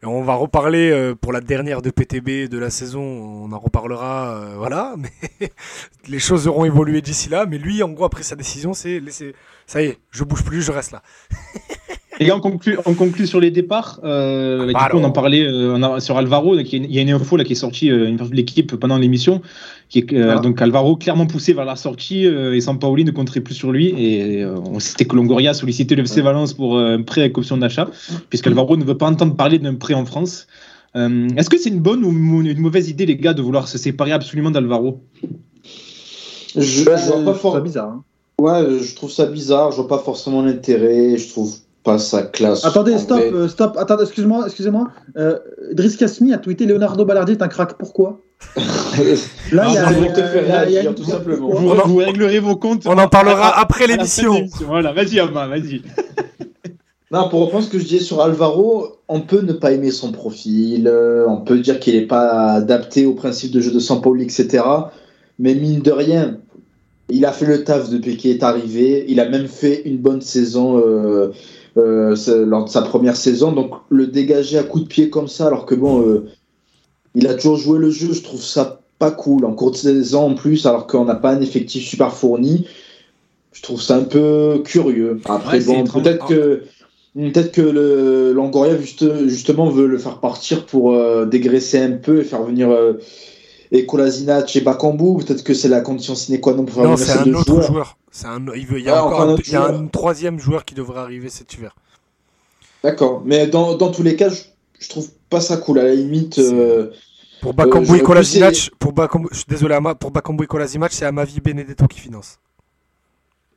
Et 0.00 0.06
on 0.06 0.22
va 0.22 0.34
reparler 0.34 0.92
euh, 0.92 1.16
pour 1.16 1.32
la 1.32 1.40
dernière 1.40 1.82
de 1.82 1.90
PTB 1.90 2.48
de 2.48 2.56
la 2.56 2.70
saison, 2.70 3.02
on 3.02 3.50
en 3.50 3.58
reparlera, 3.58 4.36
euh, 4.36 4.54
voilà. 4.56 4.94
Mais 5.40 5.50
les 6.08 6.20
choses 6.20 6.46
auront 6.46 6.64
évolué 6.64 7.00
d'ici 7.02 7.28
là. 7.28 7.46
Mais 7.46 7.58
lui, 7.58 7.82
en 7.82 7.88
gros, 7.88 8.04
après 8.04 8.22
sa 8.22 8.36
décision, 8.36 8.74
c'est 8.74 9.00
laisser. 9.00 9.34
Ça 9.66 9.82
y 9.82 9.86
est, 9.86 9.98
je 10.12 10.22
bouge 10.22 10.44
plus, 10.44 10.62
je 10.62 10.70
reste 10.70 10.92
là. 10.92 11.02
Gars, 12.20 12.36
on 12.36 12.40
conclut, 12.40 12.78
on 12.84 12.94
conclut 12.94 13.26
sur 13.26 13.38
les 13.40 13.50
départs. 13.50 14.00
Euh, 14.04 14.58
bah, 14.58 14.66
du 14.66 14.74
Alors. 14.76 14.88
coup, 14.90 14.96
on 14.98 15.04
en 15.04 15.10
parlait 15.12 15.42
euh, 15.46 15.74
on 15.76 15.82
a- 15.82 16.00
sur 16.00 16.16
Alvaro. 16.16 16.58
Il 16.58 16.66
y, 16.92 16.98
a 16.98 17.02
une- 17.02 17.10
info 17.10 17.36
là, 17.36 17.44
qui 17.44 17.52
est 17.52 17.56
sortie, 17.56 17.90
euh, 17.90 18.08
une 18.08 18.16
partie 18.16 18.32
de 18.32 18.36
l'équipe 18.36 18.74
pendant 18.76 18.98
l'émission. 18.98 19.40
Qui 19.88 20.00
est, 20.00 20.12
euh, 20.14 20.34
Ah. 20.36 20.40
Donc 20.40 20.60
Alvaro 20.60 20.96
clairement 20.96 21.26
poussé 21.26 21.52
vers 21.52 21.64
la 21.64 21.76
sortie 21.76 22.26
euh, 22.26 22.54
et 22.54 22.60
Sampaoli 22.60 23.04
ne 23.04 23.12
compterait 23.12 23.40
plus 23.40 23.54
sur 23.54 23.70
lui. 23.72 23.88
Et 23.96 24.42
euh, 24.42 24.56
on 24.58 24.80
c'était 24.80 25.04
que 25.04 25.14
Longoria 25.14 25.54
sollicitait 25.54 25.94
le 25.94 26.02
FC 26.02 26.20
Valence 26.20 26.54
pour 26.54 26.76
euh, 26.76 26.96
un 26.96 27.02
prêt 27.02 27.20
avec 27.22 27.38
option 27.38 27.56
d'achat, 27.56 27.88
puisqu'Alvaro 28.30 28.76
ne 28.76 28.84
veut 28.84 28.98
pas 28.98 29.06
entendre 29.08 29.36
parler 29.36 29.58
d'un 29.58 29.74
prêt 29.76 29.94
en 29.94 30.04
France. 30.04 30.46
Euh, 30.96 31.28
Est-ce 31.36 31.48
que 31.50 31.58
c'est 31.58 31.68
une 31.70 31.80
bonne 31.80 32.04
ou 32.04 32.10
une 32.42 32.58
mauvaise 32.58 32.88
idée, 32.90 33.06
les 33.06 33.16
gars, 33.16 33.34
de 33.34 33.42
vouloir 33.42 33.68
se 33.68 33.78
séparer 33.78 34.10
absolument 34.12 34.50
d'Alvaro? 34.50 35.00
Je, 36.56 36.60
je 36.62 36.84
vois 36.84 37.24
pas 37.24 37.34
for- 37.34 37.60
bizarre. 37.60 37.90
hein. 37.90 38.02
Ouais, 38.40 38.64
je 38.82 38.94
trouve 38.94 39.10
ça 39.10 39.26
bizarre. 39.26 39.70
Je 39.70 39.76
vois 39.76 39.88
pas 39.88 39.98
forcément 39.98 40.42
l'intérêt. 40.42 41.16
Je 41.18 41.28
trouve 41.28 41.54
pas 41.84 41.98
sa 41.98 42.22
classe. 42.22 42.64
Attendez, 42.64 42.94
en 42.94 42.98
stop, 42.98 43.20
euh, 43.32 43.48
stop. 43.48 43.76
Attendez, 43.78 44.02
excuse-moi, 44.04 44.44
excusez-moi. 44.46 44.88
Euh, 45.16 45.38
Driss 45.72 45.96
Kasmi 45.96 46.32
a 46.34 46.38
tweeté 46.38 46.66
Leonardo 46.66 47.04
Ballardi 47.04 47.32
est 47.32 47.42
un 47.42 47.48
crack. 47.48 47.78
Pourquoi? 47.78 48.20
Là, 49.52 49.64
il 49.68 49.74
y 49.74 49.78
a- 49.78 50.12
te 50.12 50.20
faire 50.22 50.68
y 50.70 50.78
a 50.78 50.82
une- 50.82 50.94
tout 50.94 51.04
simplement. 51.04 51.48
vous, 51.50 51.68
On 51.70 51.78
en- 51.78 51.86
vous 51.86 51.96
réglerez 51.96 52.38
vos 52.40 52.56
comptes. 52.56 52.86
On 52.86 52.96
en 52.98 53.08
parlera 53.08 53.48
à- 53.48 53.60
après 53.60 53.86
l'émission. 53.86 54.46
Voilà, 54.66 54.92
vas-y, 54.92 55.18
Ama, 55.20 55.46
vas-y. 55.46 55.82
Non, 57.10 57.30
pour 57.30 57.40
reprendre 57.40 57.64
ce 57.64 57.70
que 57.70 57.78
je 57.78 57.84
disais 57.84 58.04
sur 58.04 58.20
Alvaro, 58.20 58.98
on 59.08 59.22
peut 59.22 59.40
ne 59.40 59.54
pas 59.54 59.72
aimer 59.72 59.90
son 59.90 60.12
profil, 60.12 60.86
euh, 60.86 61.24
on 61.26 61.38
peut 61.38 61.58
dire 61.58 61.80
qu'il 61.80 61.94
n'est 61.94 62.06
pas 62.06 62.52
adapté 62.52 63.06
au 63.06 63.14
principe 63.14 63.50
de 63.50 63.60
jeu 63.60 63.70
de 63.72 63.78
Sampaoli, 63.78 64.24
etc. 64.24 64.62
Mais 65.38 65.54
mine 65.54 65.80
de 65.80 65.90
rien, 65.90 66.36
il 67.08 67.24
a 67.24 67.32
fait 67.32 67.46
le 67.46 67.64
taf 67.64 67.88
depuis 67.88 68.18
qu'il 68.18 68.30
est 68.32 68.42
arrivé. 68.42 69.06
Il 69.08 69.20
a 69.20 69.28
même 69.30 69.46
fait 69.46 69.80
une 69.86 69.96
bonne 69.96 70.20
saison 70.20 70.82
euh, 70.84 71.32
euh, 71.78 72.44
lors 72.44 72.64
de 72.64 72.70
sa 72.70 72.82
première 72.82 73.16
saison. 73.16 73.52
Donc 73.52 73.72
le 73.90 74.06
dégager 74.06 74.58
à 74.58 74.62
coup 74.62 74.80
de 74.80 74.86
pied 74.86 75.10
comme 75.10 75.28
ça, 75.28 75.46
alors 75.46 75.66
que 75.66 75.74
bon, 75.74 76.02
euh, 76.02 76.26
il 77.14 77.26
a 77.26 77.34
toujours 77.34 77.56
joué 77.56 77.78
le 77.78 77.90
jeu, 77.90 78.12
je 78.12 78.22
trouve 78.22 78.42
ça 78.42 78.80
pas 78.98 79.10
cool. 79.10 79.44
En 79.44 79.52
cours 79.52 79.70
de 79.70 79.76
saison 79.76 80.30
en 80.30 80.34
plus, 80.34 80.66
alors 80.66 80.86
qu'on 80.86 81.04
n'a 81.04 81.14
pas 81.14 81.30
un 81.30 81.40
effectif 81.40 81.84
super 81.84 82.12
fourni. 82.12 82.66
Je 83.52 83.62
trouve 83.62 83.80
ça 83.80 83.96
un 83.96 84.04
peu 84.04 84.62
curieux. 84.64 85.20
Après, 85.24 85.58
Ouais, 85.58 85.64
bon, 85.64 85.84
peut-être 85.84 86.26
que 86.26 86.62
Peut-être 87.14 87.50
que 87.50 87.62
le 87.62 88.78
juste, 88.80 89.26
justement 89.26 89.70
veut 89.70 89.86
le 89.86 89.98
faire 89.98 90.18
partir 90.20 90.66
pour 90.66 90.92
euh, 90.92 91.26
dégraisser 91.26 91.78
un 91.80 91.92
peu 91.92 92.20
et 92.20 92.24
faire 92.24 92.42
venir 92.42 92.70
et 93.70 93.86
Kolasinac 93.86 94.54
et 94.56 94.60
Bakambu. 94.60 95.24
Peut-être 95.24 95.42
que 95.44 95.54
c'est 95.54 95.68
la 95.68 95.80
condition 95.80 96.14
sine 96.14 96.40
qua 96.40 96.54
non 96.54 96.64
pour 96.64 96.74
faire 96.74 96.84
Non, 96.84 96.94
venir 96.94 97.06
c'est 97.06 97.12
ces 97.12 97.18
un 97.18 97.24
deux 97.24 97.34
autre 97.36 97.46
joueurs. 97.54 97.66
joueur. 97.66 97.96
C'est 98.10 98.26
un, 98.26 98.44
il, 98.56 98.66
veut, 98.66 98.78
il 98.78 98.84
y 98.86 98.88
a 98.88 99.04
encore 99.04 99.20
un 99.20 99.28
un, 99.28 99.32
autre 99.32 99.42
il 99.46 99.52
y 99.52 99.56
a 99.56 99.64
un 99.64 99.68
joueur. 99.74 99.90
troisième 99.90 100.38
joueur 100.38 100.64
qui 100.64 100.74
devrait 100.74 101.00
arriver 101.00 101.28
cet 101.28 101.52
hiver. 101.54 101.74
D'accord. 102.82 103.22
Mais 103.24 103.46
dans, 103.46 103.74
dans 103.76 103.90
tous 103.90 104.02
les 104.02 104.16
cas, 104.16 104.28
je, 104.30 104.42
je 104.78 104.88
trouve 104.88 105.08
pas 105.30 105.40
ça 105.40 105.56
cool. 105.56 105.78
À 105.78 105.84
la 105.84 105.94
limite, 105.94 106.38
euh, 106.38 106.90
Pour 107.40 107.54
Bakambu 107.54 107.86
j'aurais 107.86 107.98
et 107.98 108.02
Kolasinac, 108.02 108.70
pour 108.78 108.92
Bakambu, 108.92 109.28
je 109.32 109.36
suis 109.38 109.46
désolé, 109.48 109.76
pour 110.00 110.10
Bakambu 110.10 110.44
et 110.44 110.46
Kolasinac, 110.46 110.92
c'est 110.92 111.04
Amavi 111.04 111.40
Benedetto 111.40 111.86
qui 111.86 112.00
finance. 112.00 112.38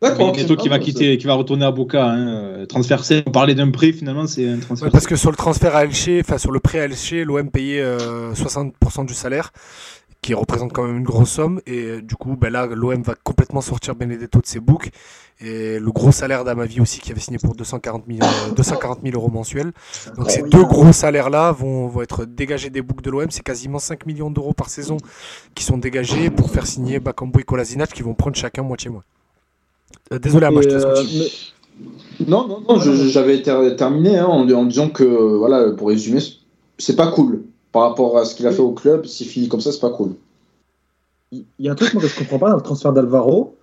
D'accord. 0.02 0.36
Neto 0.36 0.56
qui 0.56 0.68
va 0.68 0.80
quitter, 0.80 1.16
qui 1.20 1.28
va 1.28 1.36
retourner 1.36 1.64
à 1.64 1.70
Boca. 1.72 2.04
Hein. 2.04 2.66
Transfert, 2.68 3.04
on 3.28 3.32
parlait 3.32 3.54
d'un 3.54 3.70
prix, 3.70 3.94
finalement, 3.94 4.26
c'est 4.26 4.50
un 4.50 4.58
transfert. 4.58 4.90
parce 4.90 5.06
que 5.06 5.16
sur 5.16 5.30
le 5.30 5.38
transfert 5.38 5.76
à 5.76 5.84
Elche, 5.84 6.10
enfin 6.22 6.40
sur 6.40 6.52
le 6.52 6.60
prêt 6.60 6.80
à 6.80 6.86
Elche, 6.86 7.12
l'OM 7.14 7.52
payait 7.52 7.84
60% 8.34 9.06
du 9.06 9.14
salaire 9.14 9.52
qui 10.22 10.36
représente 10.36 10.72
quand 10.72 10.84
même 10.84 10.98
une 10.98 11.04
grosse 11.04 11.32
somme. 11.32 11.62
Et 11.66 11.84
euh, 11.84 12.02
du 12.02 12.16
coup, 12.16 12.36
ben 12.36 12.52
là, 12.52 12.68
l'OM 12.68 13.02
va 13.02 13.16
complètement 13.16 13.62
sortir 13.62 13.96
Benedetto 13.96 14.40
de 14.40 14.46
ses 14.46 14.60
boucs. 14.60 14.92
Et 15.44 15.80
le 15.80 15.92
gros 15.92 16.12
salaire 16.12 16.44
d'Amavi 16.44 16.80
aussi, 16.80 17.00
qui 17.00 17.12
avait 17.12 17.20
signé 17.20 17.40
pour 17.40 17.56
240 17.56 18.04
000, 18.08 18.20
240 18.56 19.00
000 19.04 19.16
euros 19.16 19.32
mensuels. 19.32 19.72
Donc 20.16 20.30
ces 20.30 20.44
deux 20.44 20.64
gros 20.64 20.92
salaires-là 20.92 21.52
vont, 21.52 21.88
vont, 21.88 22.04
être 22.04 22.26
dégagés 22.26 22.70
des 22.70 22.84
boucs 22.84 23.02
de 23.02 23.10
l'OM. 23.10 23.26
C'est 23.32 23.44
quasiment 23.44 23.80
5 23.80 24.06
millions 24.06 24.30
d'euros 24.30 24.54
par 24.54 24.70
saison 24.70 24.98
qui 25.56 25.64
sont 25.64 25.80
dégagés 25.80 26.30
pour 26.30 26.52
faire 26.52 26.68
signer 26.68 27.00
Bakambo 27.00 27.40
et 27.40 27.44
Kolasinac 27.44 27.92
qui 27.92 28.04
vont 28.04 28.14
prendre 28.14 28.36
chacun 28.36 28.62
moitié-moitié. 28.62 29.10
Euh, 30.14 30.20
désolé, 30.20 30.48
moi, 30.52 30.62
je 30.62 30.70
te 30.70 30.74
euh, 30.76 31.28
Non, 32.28 32.48
non, 32.48 32.62
non, 32.62 32.80
j'avais 32.80 33.42
terminé 33.42 34.20
hein, 34.20 34.28
en, 34.28 34.48
en, 34.48 34.66
disant 34.66 34.90
que, 34.90 35.04
voilà, 35.04 35.72
pour 35.72 35.88
résumer, 35.88 36.20
c'est 36.78 36.96
pas 36.96 37.08
cool 37.08 37.42
par 37.72 37.84
rapport 37.84 38.18
à 38.18 38.26
ce 38.26 38.36
qu'il 38.36 38.48
a 38.48 38.52
fait 38.52 38.62
au 38.62 38.72
club, 38.72 39.06
s'il 39.06 39.28
finit 39.28 39.48
comme 39.48 39.62
ça, 39.62 39.72
c'est 39.72 39.80
pas 39.80 39.90
cool. 39.92 40.14
Il 41.32 41.46
y 41.60 41.70
a 41.70 41.72
un 41.72 41.76
truc 41.76 41.94
moi, 41.94 42.04
que 42.04 42.10
je 42.10 42.18
comprends 42.18 42.40
pas 42.40 42.50
dans 42.50 42.58
le 42.58 42.62
transfert 42.62 42.92
d'Alvaro, 42.92 43.56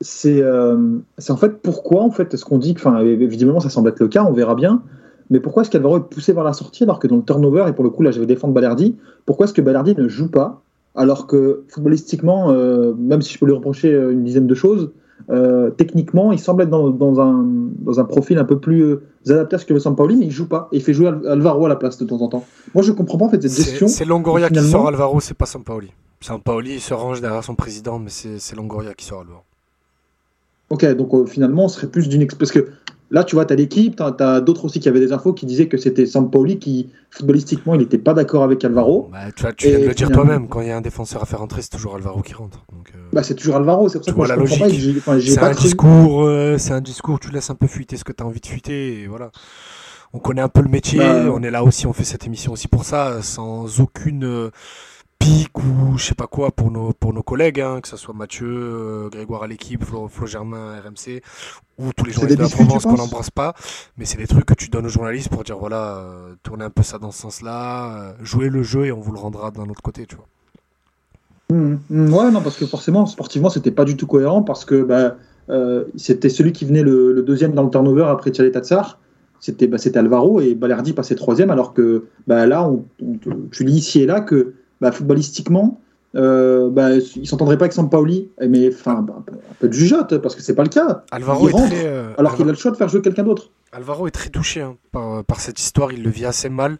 c'est 0.00 0.40
euh, 0.40 0.98
en 1.28 1.36
fait 1.36 1.60
pourquoi 1.60 2.02
en 2.02 2.10
fait 2.10 2.32
est-ce 2.32 2.44
qu'on 2.44 2.58
dit 2.58 2.74
que, 2.74 2.80
enfin 2.80 3.00
évidemment 3.00 3.60
ça 3.60 3.68
semble 3.68 3.90
être 3.90 4.00
le 4.00 4.08
cas, 4.08 4.24
on 4.24 4.32
verra 4.32 4.54
bien, 4.54 4.82
mais 5.28 5.38
pourquoi 5.38 5.62
est-ce 5.62 5.70
qu'Alvaro 5.70 5.98
est 5.98 6.08
poussé 6.08 6.32
vers 6.32 6.44
la 6.44 6.54
sortie 6.54 6.84
alors 6.84 6.98
que 6.98 7.06
dans 7.06 7.16
le 7.16 7.22
turnover 7.22 7.66
et 7.68 7.72
pour 7.72 7.84
le 7.84 7.90
coup 7.90 8.02
là 8.02 8.10
je 8.10 8.18
vais 8.18 8.26
défendre 8.26 8.54
Balerdi, 8.54 8.96
pourquoi 9.26 9.44
est-ce 9.44 9.52
que 9.52 9.60
Balerdi 9.60 9.94
ne 9.96 10.08
joue 10.08 10.30
pas 10.30 10.62
alors 10.94 11.26
que 11.26 11.64
footballistiquement, 11.68 12.50
euh, 12.50 12.92
même 12.96 13.22
si 13.22 13.32
je 13.32 13.38
peux 13.38 13.46
lui 13.46 13.54
reprocher 13.54 13.92
euh, 13.92 14.12
une 14.12 14.24
dizaine 14.24 14.46
de 14.46 14.54
choses, 14.54 14.90
euh, 15.30 15.70
techniquement, 15.70 16.32
il 16.32 16.38
semble 16.38 16.62
être 16.62 16.70
dans, 16.70 16.90
dans, 16.90 17.20
un, 17.20 17.44
dans, 17.44 18.00
un, 18.00 18.04
profil 18.04 18.38
un 18.38 18.44
peu 18.44 18.58
plus 18.58 18.82
euh, 18.82 19.02
adapté 19.28 19.56
à 19.56 19.58
ce 19.58 19.66
que 19.66 19.72
veut 19.72 19.80
Sampaoli, 19.80 20.16
mais 20.16 20.26
il 20.26 20.30
joue 20.30 20.48
pas. 20.48 20.68
Et 20.72 20.76
il 20.78 20.82
fait 20.82 20.94
jouer 20.94 21.08
Alvaro 21.28 21.66
à 21.66 21.68
la 21.68 21.76
place 21.76 21.98
de 21.98 22.04
temps 22.04 22.20
en 22.20 22.28
temps. 22.28 22.44
Moi, 22.74 22.82
je 22.82 22.92
comprends 22.92 23.18
pas 23.18 23.26
en 23.26 23.30
fait 23.30 23.42
cette 23.42 23.54
gestion. 23.54 23.88
C'est 23.88 24.04
Longoria 24.04 24.48
qui 24.48 24.60
sort 24.60 24.88
Alvaro, 24.88 25.20
c'est 25.20 25.34
pas 25.34 25.46
Sampaoli. 25.46 25.92
Sampaoli 26.20 26.80
se 26.80 26.94
range 26.94 27.20
derrière 27.20 27.44
son 27.44 27.54
président, 27.54 27.98
mais 27.98 28.10
c'est 28.10 28.56
Longoria 28.56 28.94
qui 28.94 29.04
sort 29.04 29.20
Alvaro. 29.20 29.42
Ok, 30.70 30.86
donc 30.94 31.12
euh, 31.12 31.26
finalement, 31.26 31.66
on 31.66 31.68
serait 31.68 31.88
plus 31.88 32.08
d'une. 32.08 32.26
Parce 32.26 32.50
que 32.50 32.68
Là, 33.12 33.24
tu 33.24 33.36
vois, 33.36 33.44
tu 33.44 33.52
as 33.52 33.56
l'équipe, 33.56 33.94
tu 33.94 34.02
as, 34.02 34.40
d'autres 34.40 34.64
aussi 34.64 34.80
qui 34.80 34.88
avaient 34.88 34.98
des 34.98 35.12
infos 35.12 35.34
qui 35.34 35.44
disaient 35.44 35.68
que 35.68 35.76
c'était 35.76 36.06
Sampaoli 36.06 36.58
qui, 36.58 36.88
footballistiquement, 37.10 37.74
il 37.74 37.80
n'était 37.80 37.98
pas 37.98 38.14
d'accord 38.14 38.42
avec 38.42 38.64
Alvaro. 38.64 39.10
Bah, 39.12 39.30
tu, 39.36 39.42
vois, 39.42 39.52
tu 39.52 39.68
viens 39.68 39.80
de 39.80 39.84
le 39.84 39.94
dire 39.94 40.10
toi-même, 40.10 40.48
quand 40.48 40.62
il 40.62 40.68
y 40.68 40.70
a 40.70 40.76
un 40.78 40.80
défenseur 40.80 41.22
à 41.22 41.26
faire 41.26 41.42
entrer, 41.42 41.60
c'est 41.60 41.68
toujours 41.68 41.94
Alvaro 41.94 42.22
qui 42.22 42.32
rentre. 42.32 42.64
Euh, 42.72 42.98
bah, 43.12 43.22
c'est 43.22 43.34
toujours 43.34 43.56
Alvaro, 43.56 43.90
c'est 43.90 43.98
pour 43.98 44.06
ça 44.06 44.12
que 44.14 44.28
la 44.28 44.36
logique. 44.36 45.02
C'est 45.04 45.38
un, 45.38 45.52
discours, 45.52 46.24
euh, 46.24 46.56
c'est 46.56 46.72
un 46.72 46.80
discours, 46.80 47.20
tu 47.20 47.30
laisses 47.30 47.50
un 47.50 47.54
peu 47.54 47.66
fuiter 47.66 47.98
ce 47.98 48.04
que 48.04 48.12
tu 48.12 48.22
as 48.22 48.26
envie 48.26 48.40
de 48.40 48.46
fuiter, 48.46 49.02
et 49.02 49.06
voilà. 49.06 49.30
On 50.14 50.18
connaît 50.18 50.42
un 50.42 50.48
peu 50.48 50.62
le 50.62 50.70
métier, 50.70 50.98
bah, 50.98 51.26
on 51.34 51.42
est 51.42 51.50
là 51.50 51.64
aussi, 51.64 51.86
on 51.86 51.92
fait 51.92 52.04
cette 52.04 52.26
émission 52.26 52.52
aussi 52.52 52.66
pour 52.66 52.84
ça, 52.84 53.20
sans 53.20 53.78
aucune. 53.80 54.24
Euh, 54.24 54.50
ou 55.54 55.98
je 55.98 56.04
sais 56.04 56.14
pas 56.14 56.26
quoi 56.26 56.50
pour 56.50 56.70
nos, 56.70 56.92
pour 56.92 57.12
nos 57.12 57.22
collègues, 57.22 57.60
hein, 57.60 57.80
que 57.80 57.88
ce 57.88 57.96
soit 57.96 58.14
Mathieu, 58.14 58.46
euh, 58.48 59.08
Grégoire 59.08 59.44
à 59.44 59.46
l'équipe, 59.46 59.84
Flo, 59.84 60.08
Germain, 60.26 60.80
RMC, 60.80 61.22
ou 61.78 61.92
tous 61.92 62.04
les 62.04 62.12
journalistes 62.12 62.38
de 62.38 62.44
la 62.44 62.48
Provence 62.48 62.84
qu'on 62.84 62.96
n'embrasse 62.96 63.30
pas. 63.30 63.54
Mais 63.96 64.04
c'est 64.04 64.18
des 64.18 64.26
trucs 64.26 64.44
que 64.44 64.54
tu 64.54 64.68
donnes 64.68 64.86
aux 64.86 64.90
journalistes 64.90 65.28
pour 65.28 65.44
dire 65.44 65.58
voilà, 65.58 65.96
euh, 65.96 66.34
tournez 66.42 66.64
un 66.64 66.70
peu 66.70 66.82
ça 66.82 66.98
dans 66.98 67.10
ce 67.10 67.20
sens-là, 67.20 67.96
euh, 67.96 68.12
jouez 68.22 68.48
le 68.48 68.62
jeu 68.62 68.86
et 68.86 68.92
on 68.92 69.00
vous 69.00 69.12
le 69.12 69.18
rendra 69.18 69.50
d'un 69.50 69.68
autre 69.68 69.82
côté, 69.82 70.06
tu 70.06 70.16
vois. 70.16 70.26
Mmh, 71.50 71.76
mmh, 71.90 72.14
ouais, 72.14 72.30
non, 72.30 72.40
parce 72.40 72.56
que 72.56 72.66
forcément, 72.66 73.06
sportivement, 73.06 73.50
c'était 73.50 73.70
pas 73.70 73.84
du 73.84 73.96
tout 73.96 74.06
cohérent 74.06 74.42
parce 74.42 74.64
que 74.64 74.82
bah, 74.82 75.16
c'était 75.96 76.30
celui 76.30 76.52
qui 76.52 76.64
venait 76.64 76.82
le, 76.82 77.22
deuxième 77.22 77.52
dans 77.52 77.62
le 77.62 77.70
turnover 77.70 78.04
après 78.08 78.30
Tchalet 78.30 78.52
Tatsar 78.52 78.98
c'était 79.38 79.66
bah, 79.66 79.76
Alvaro 79.96 80.40
et 80.40 80.54
Balerdi 80.54 80.92
passait 80.92 81.16
troisième 81.16 81.50
alors 81.50 81.74
que 81.74 82.04
bah, 82.28 82.46
là 82.46 82.66
on, 82.66 82.86
tu 83.50 83.64
lis 83.64 83.74
ici 83.74 84.00
et 84.00 84.06
là 84.06 84.20
que 84.20 84.54
bah, 84.82 84.90
footballistiquement, 84.90 85.80
euh, 86.16 86.68
bah, 86.70 86.90
il 86.96 87.26
s'entendrait 87.26 87.56
pas 87.56 87.66
avec 87.66 87.72
Sampaoli, 87.72 88.30
mais 88.48 88.68
enfin, 88.68 89.00
bah, 89.00 89.14
un 89.18 89.54
peu 89.60 89.68
de 89.68 89.72
jugeote, 89.72 90.18
parce 90.18 90.34
que 90.34 90.42
c'est 90.42 90.56
pas 90.56 90.64
le 90.64 90.70
cas. 90.70 91.04
Alvaro 91.12 91.48
il 91.48 91.52
rentre, 91.52 91.72
euh, 91.72 92.12
alors 92.18 92.34
qu'il 92.34 92.48
a 92.48 92.52
le 92.52 92.58
choix 92.58 92.72
de 92.72 92.76
faire 92.76 92.88
jouer 92.88 93.00
quelqu'un 93.00 93.22
d'autre. 93.22 93.50
Alvaro 93.70 94.08
est 94.08 94.10
très 94.10 94.28
touché 94.28 94.60
hein, 94.60 94.76
par, 94.90 95.40
cette 95.40 95.60
histoire, 95.60 95.92
il 95.92 96.02
le 96.02 96.10
vit 96.10 96.26
assez 96.26 96.48
mal. 96.48 96.78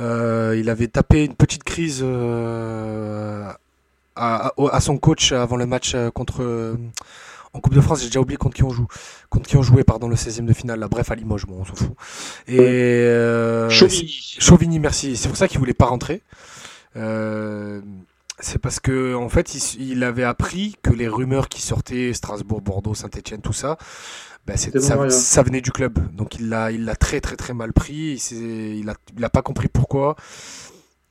Euh, 0.00 0.56
il 0.58 0.68
avait 0.68 0.88
tapé 0.88 1.24
une 1.24 1.34
petite 1.34 1.62
crise 1.62 2.00
euh, 2.02 3.44
à, 4.16 4.80
son 4.80 4.98
coach 4.98 5.30
avant 5.30 5.56
le 5.56 5.66
match 5.66 5.94
contre. 6.12 6.76
en 7.54 7.60
Coupe 7.60 7.74
de 7.74 7.80
France, 7.80 8.00
j'ai 8.00 8.06
déjà 8.06 8.20
oublié 8.20 8.38
contre 8.38 8.56
qui 8.56 8.64
on 8.64 8.70
joue. 8.70 8.88
Contre 9.28 9.48
qui 9.48 9.56
on 9.56 9.62
jouait, 9.62 9.84
pardon, 9.84 10.08
le 10.08 10.16
16e 10.16 10.46
de 10.46 10.52
finale. 10.52 10.80
Là. 10.80 10.88
Bref, 10.88 11.12
à 11.12 11.14
Limoges, 11.14 11.46
bon, 11.46 11.60
on 11.60 11.64
s'en 11.64 11.76
fout. 11.76 11.92
Et, 12.48 13.06
Chauvigny. 13.70 14.36
Chauvigny, 14.40 14.80
merci. 14.80 15.16
C'est 15.16 15.28
pour 15.28 15.36
ça 15.36 15.46
qu'il 15.46 15.60
voulait 15.60 15.74
pas 15.74 15.86
rentrer. 15.86 16.22
Euh, 16.96 17.80
c'est 18.38 18.58
parce 18.58 18.80
que 18.80 19.14
en 19.14 19.28
fait, 19.28 19.54
il, 19.76 20.02
avait 20.02 20.24
appris 20.24 20.76
que 20.82 20.90
les 20.90 21.08
rumeurs 21.08 21.48
qui 21.48 21.62
sortaient 21.62 22.12
Strasbourg, 22.12 22.60
Bordeaux, 22.60 22.94
Saint-Etienne, 22.94 23.40
tout 23.40 23.52
ça, 23.52 23.76
ben 24.46 24.56
ça, 24.56 25.42
venait 25.42 25.60
du 25.60 25.70
club. 25.70 25.98
Donc 26.14 26.36
il 26.36 26.48
l'a, 26.48 26.72
il 26.72 26.84
l'a 26.84 26.96
très 26.96 27.20
très 27.20 27.36
très 27.36 27.54
mal 27.54 27.72
pris. 27.72 28.18
Il, 28.30 28.78
il, 28.78 28.88
a, 28.88 28.94
il 29.16 29.24
a 29.24 29.30
pas 29.30 29.42
compris 29.42 29.68
pourquoi. 29.68 30.16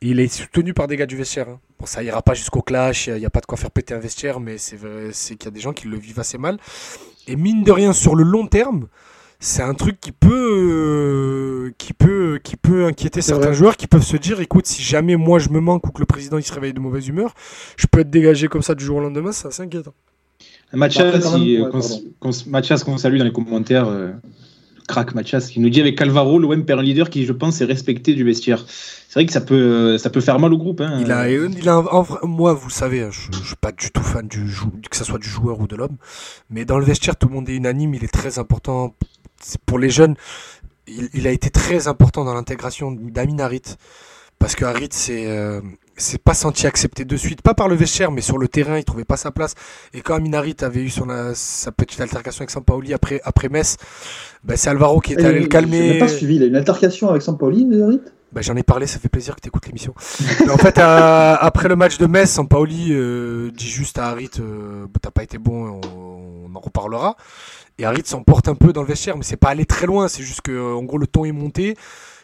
Il 0.02 0.20
est 0.20 0.30
soutenu 0.30 0.74
par 0.74 0.88
des 0.88 0.96
gars 0.96 1.06
du 1.06 1.18
vestiaire. 1.18 1.50
Hein. 1.50 1.60
Bon, 1.78 1.86
ça 1.86 2.02
ira 2.04 2.22
pas 2.22 2.34
jusqu'au 2.34 2.62
clash. 2.62 3.08
Il 3.08 3.16
n'y 3.16 3.26
a, 3.26 3.30
pas 3.30 3.42
de 3.42 3.46
quoi 3.46 3.58
faire 3.58 3.72
péter 3.72 3.94
un 3.94 4.00
vestiaire, 4.00 4.40
mais 4.40 4.58
c'est, 4.58 4.78
c'est 5.12 5.36
qu'il 5.36 5.46
y 5.46 5.48
a 5.50 5.52
des 5.52 5.60
gens 5.60 5.74
qui 5.74 5.88
le 5.88 5.98
vivent 5.98 6.20
assez 6.20 6.38
mal. 6.38 6.58
Et 7.28 7.36
mine 7.36 7.64
de 7.64 7.72
rien, 7.72 7.92
sur 7.94 8.16
le 8.16 8.24
long 8.24 8.48
terme, 8.48 8.88
c'est 9.40 9.64
un 9.64 9.74
truc 9.74 10.00
qui 10.02 10.12
peut, 10.12 10.30
euh, 10.32 11.74
qui 11.78 11.94
peut, 11.94 12.40
qui 12.44 12.58
peut 12.58 12.86
inquiéter 12.86 13.22
certains 13.22 13.54
joueurs 13.54 13.78
qui 13.78 13.88
peuvent 13.88 14.04
se 14.04 14.18
dire, 14.18 14.42
écoute, 14.42 14.66
si 14.66 14.84
jamais 14.84 15.16
moi 15.16 15.40
je 15.40 15.50
me 15.50 15.62
manque 15.62 15.88
ou 15.88 15.92
que 15.92 16.02
le 16.02 16.06
président 16.06 16.38
il 16.38 16.44
se 16.44 16.54
réveille 16.54 16.74
de 16.74 16.80
mauvaise 16.80 17.08
humeur, 17.08 17.34
je 17.78 17.88
peux 17.88 18.02
être 18.02 18.10
dégagé 18.10 18.50
comme 18.50 18.62
ça 18.62 18.76
du 18.76 18.84
jour 18.84 18.98
au 18.98 19.02
lendemain, 19.02 19.32
c'est 19.32 19.48
assez 19.48 19.64
inquiétant. 19.64 19.94
Mathias, 20.74 21.24
qu'on 22.84 22.98
salue 22.98 23.18
dans 23.18 23.24
les 23.24 23.32
commentaires, 23.32 23.88
euh, 23.88 24.12
crack 24.88 25.16
Mathias, 25.16 25.48
qui 25.48 25.62
nous 25.62 25.70
dit 25.70 25.80
avec 25.80 25.98
Calvaro, 25.98 26.38
l'OM 26.38 26.66
perd 26.66 26.82
un 26.82 26.84
leader 26.84 27.10
qui, 27.10 27.26
je 27.26 27.34
pense, 27.34 27.62
est 27.62 27.66
respecté 27.66 28.14
du 28.14 28.24
vestiaire. 28.26 28.66
C'est 28.68 29.14
vrai 29.14 29.26
que 29.26 29.32
ça 29.32 29.42
peut, 29.42 29.98
ça 29.98 30.10
peut 30.10 30.22
faire 30.22 30.38
mal 30.38 30.54
au 30.54 30.58
groupe. 30.58 30.82
Hein. 30.82 31.00
Il 31.02 31.12
a, 31.12 31.32
il 31.32 31.70
a 31.70 31.84
moi, 32.24 32.54
vous 32.54 32.70
savez, 32.70 33.02
hein, 33.02 33.10
je, 33.10 33.36
ne 33.36 33.44
suis 33.44 33.56
pas 33.56 33.72
du 33.72 33.90
tout 33.90 34.04
fan 34.04 34.28
du 34.28 34.46
que 34.92 34.98
ce 34.98 35.04
soit 35.04 35.18
du 35.18 35.30
joueur 35.30 35.60
ou 35.60 35.68
de 35.68 35.76
l'homme, 35.76 35.98
mais 36.52 36.66
dans 36.66 36.78
le 36.78 36.86
vestiaire, 36.86 37.16
tout 37.16 37.28
le 37.28 37.34
monde 37.34 37.50
est 37.50 37.56
unanime. 37.56 37.96
Il 37.96 38.04
est 38.04 38.14
très 38.14 38.38
important 38.38 38.94
pour 39.66 39.80
les 39.80 39.90
jeunes, 39.90 40.16
il, 40.88 41.28
a 41.28 41.32
été 41.32 41.50
très 41.50 41.88
important 41.88 42.26
dans 42.26 42.34
l'intégration 42.34 42.92
d'Amin 42.92 43.40
Harit. 43.40 43.76
Parce 44.40 44.56
que 44.56 44.64
Harit 44.64 44.90
c'est 44.92 45.28
euh, 45.28 45.60
c'est 45.98 46.22
pas 46.22 46.34
senti 46.34 46.66
accepté 46.66 47.04
de 47.04 47.18
suite, 47.18 47.42
pas 47.42 47.54
par 47.54 47.68
le 47.68 47.76
vestiaire, 47.76 48.10
mais 48.10 48.22
sur 48.22 48.38
le 48.38 48.48
terrain, 48.48 48.78
il 48.78 48.86
trouvait 48.86 49.04
pas 49.04 49.18
sa 49.18 49.32
place. 49.32 49.54
Et 49.94 50.00
quand 50.00 50.16
Amin 50.16 50.34
Harit 50.34 50.56
avait 50.62 50.82
eu 50.82 50.90
son, 50.90 51.08
sa 51.34 51.72
petite 51.74 52.00
altercation 52.00 52.42
avec 52.42 52.50
Sampaoli 52.50 52.94
après, 52.94 53.20
après 53.26 53.50
Metz, 53.50 53.76
ben 54.46 54.56
c'est 54.56 54.70
Alvaro 54.70 55.02
qui 55.02 55.14
est 55.14 55.24
allé 55.24 55.42
le 55.42 55.48
calmer. 55.48 55.96
Je 55.96 56.00
pas 56.00 56.08
suivi, 56.08 56.38
il 56.38 56.44
a 56.44 56.46
une 56.46 56.56
altercation 56.56 57.10
avec 57.10 57.22
Sampaoli, 57.22 57.68
Harit 57.84 58.02
ben, 58.32 58.42
J'en 58.42 58.56
ai 58.56 58.64
parlé, 58.64 58.88
ça 58.88 59.00
fait 59.00 59.10
plaisir 59.10 59.36
que 59.36 59.42
tu 59.42 59.50
écoutes 59.50 59.66
l'émission. 59.68 59.94
en 60.50 60.58
fait, 60.58 60.78
après 60.78 61.68
le 61.68 61.76
match 61.76 61.98
de 61.98 62.06
Metz, 62.06 62.30
Sampaoli 62.30 62.90
euh, 62.92 63.52
dit 63.52 63.68
juste 63.68 64.00
à 64.00 64.08
Harit 64.08 64.32
euh, 64.40 64.86
T'as 65.02 65.12
pas 65.12 65.24
été 65.24 65.38
bon, 65.38 65.82
on, 65.84 66.46
on 66.50 66.56
en 66.56 66.60
reparlera. 66.60 67.18
Et 67.80 67.86
Harit 67.86 68.04
s'emporte 68.04 68.50
un 68.50 68.56
peu 68.56 68.74
dans 68.74 68.82
le 68.82 68.88
vestiaire, 68.88 69.16
mais 69.16 69.24
c'est 69.24 69.38
pas 69.38 69.50
aller 69.50 69.66
très 69.66 69.88
loin. 69.88 70.10
C'est 70.10 70.22
juste 70.22 70.42
que, 70.42 70.74
en 70.74 70.84
gros, 70.84 70.98
le 70.98 71.08
ton 71.08 71.24
est 71.24 71.32
monté. 71.32 71.78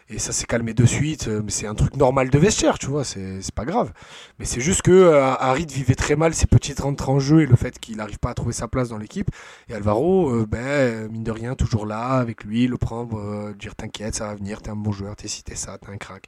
Et 0.10 0.19
ça 0.19 0.34
s'est 0.34 0.45
calmé 0.45 0.73
de 0.73 0.86
suite. 0.86 1.30
Euh, 1.30 1.41
mais 1.44 1.49
c'est 1.49 1.65
un 1.65 1.76
truc 1.76 1.95
normal 1.95 2.30
de 2.30 2.38
vestiaire, 2.38 2.77
tu 2.77 2.88
vois. 2.88 3.06
C'est 3.06 3.40
pas 3.56 3.64
grave. 3.64 3.94
Mais 4.38 4.44
c'est 4.44 4.60
juste 4.60 4.82
que 4.82 4.91
euh, 4.91 5.23
Harit 5.23 5.65
vivait 5.65 5.95
très 5.95 6.18
mal 6.18 6.34
ses 6.34 6.45
petites 6.45 6.82
rentrées 6.82 7.10
en 7.10 7.19
jeu 7.19 7.41
et 7.41 7.45
le 7.45 7.56
fait 7.56 7.80
qu'il 7.80 7.95
n'arrive 7.95 8.19
pas 8.19 8.32
à 8.32 8.34
trouver 8.34 8.52
sa 8.52 8.68
place 8.68 8.90
dans 8.90 8.98
l'équipe. 8.98 9.32
Et 9.69 9.73
Alvaro, 9.73 10.30
euh, 10.30 10.45
ben, 10.45 11.07
mine 11.10 11.23
de 11.23 11.32
rien, 11.32 11.56
toujours 11.56 11.86
là, 11.86 12.10
avec 12.10 12.44
lui, 12.44 12.68
le 12.68 12.77
prendre, 12.77 13.53
dire 13.53 13.76
t'inquiète, 13.76 14.15
ça 14.15 14.27
va 14.27 14.36
venir, 14.36 14.61
t'es 14.61 14.72
un 14.72 14.76
bon 14.76 14.91
joueur, 14.91 15.15
t'es 15.15 15.30
cité 15.30 15.56
ça, 15.56 15.77
t'es 15.77 15.90
un 15.90 15.98
crack. 15.98 16.26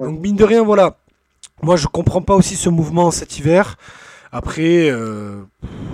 Donc, 0.00 0.18
mine 0.18 0.36
de 0.36 0.44
rien, 0.44 0.64
voilà. 0.64 0.98
Moi, 1.62 1.76
je 1.76 1.86
comprends 1.86 2.22
pas 2.22 2.34
aussi 2.34 2.56
ce 2.56 2.68
mouvement 2.68 3.12
cet 3.12 3.38
hiver. 3.38 3.76
Après, 4.32 4.88
euh, 4.90 5.42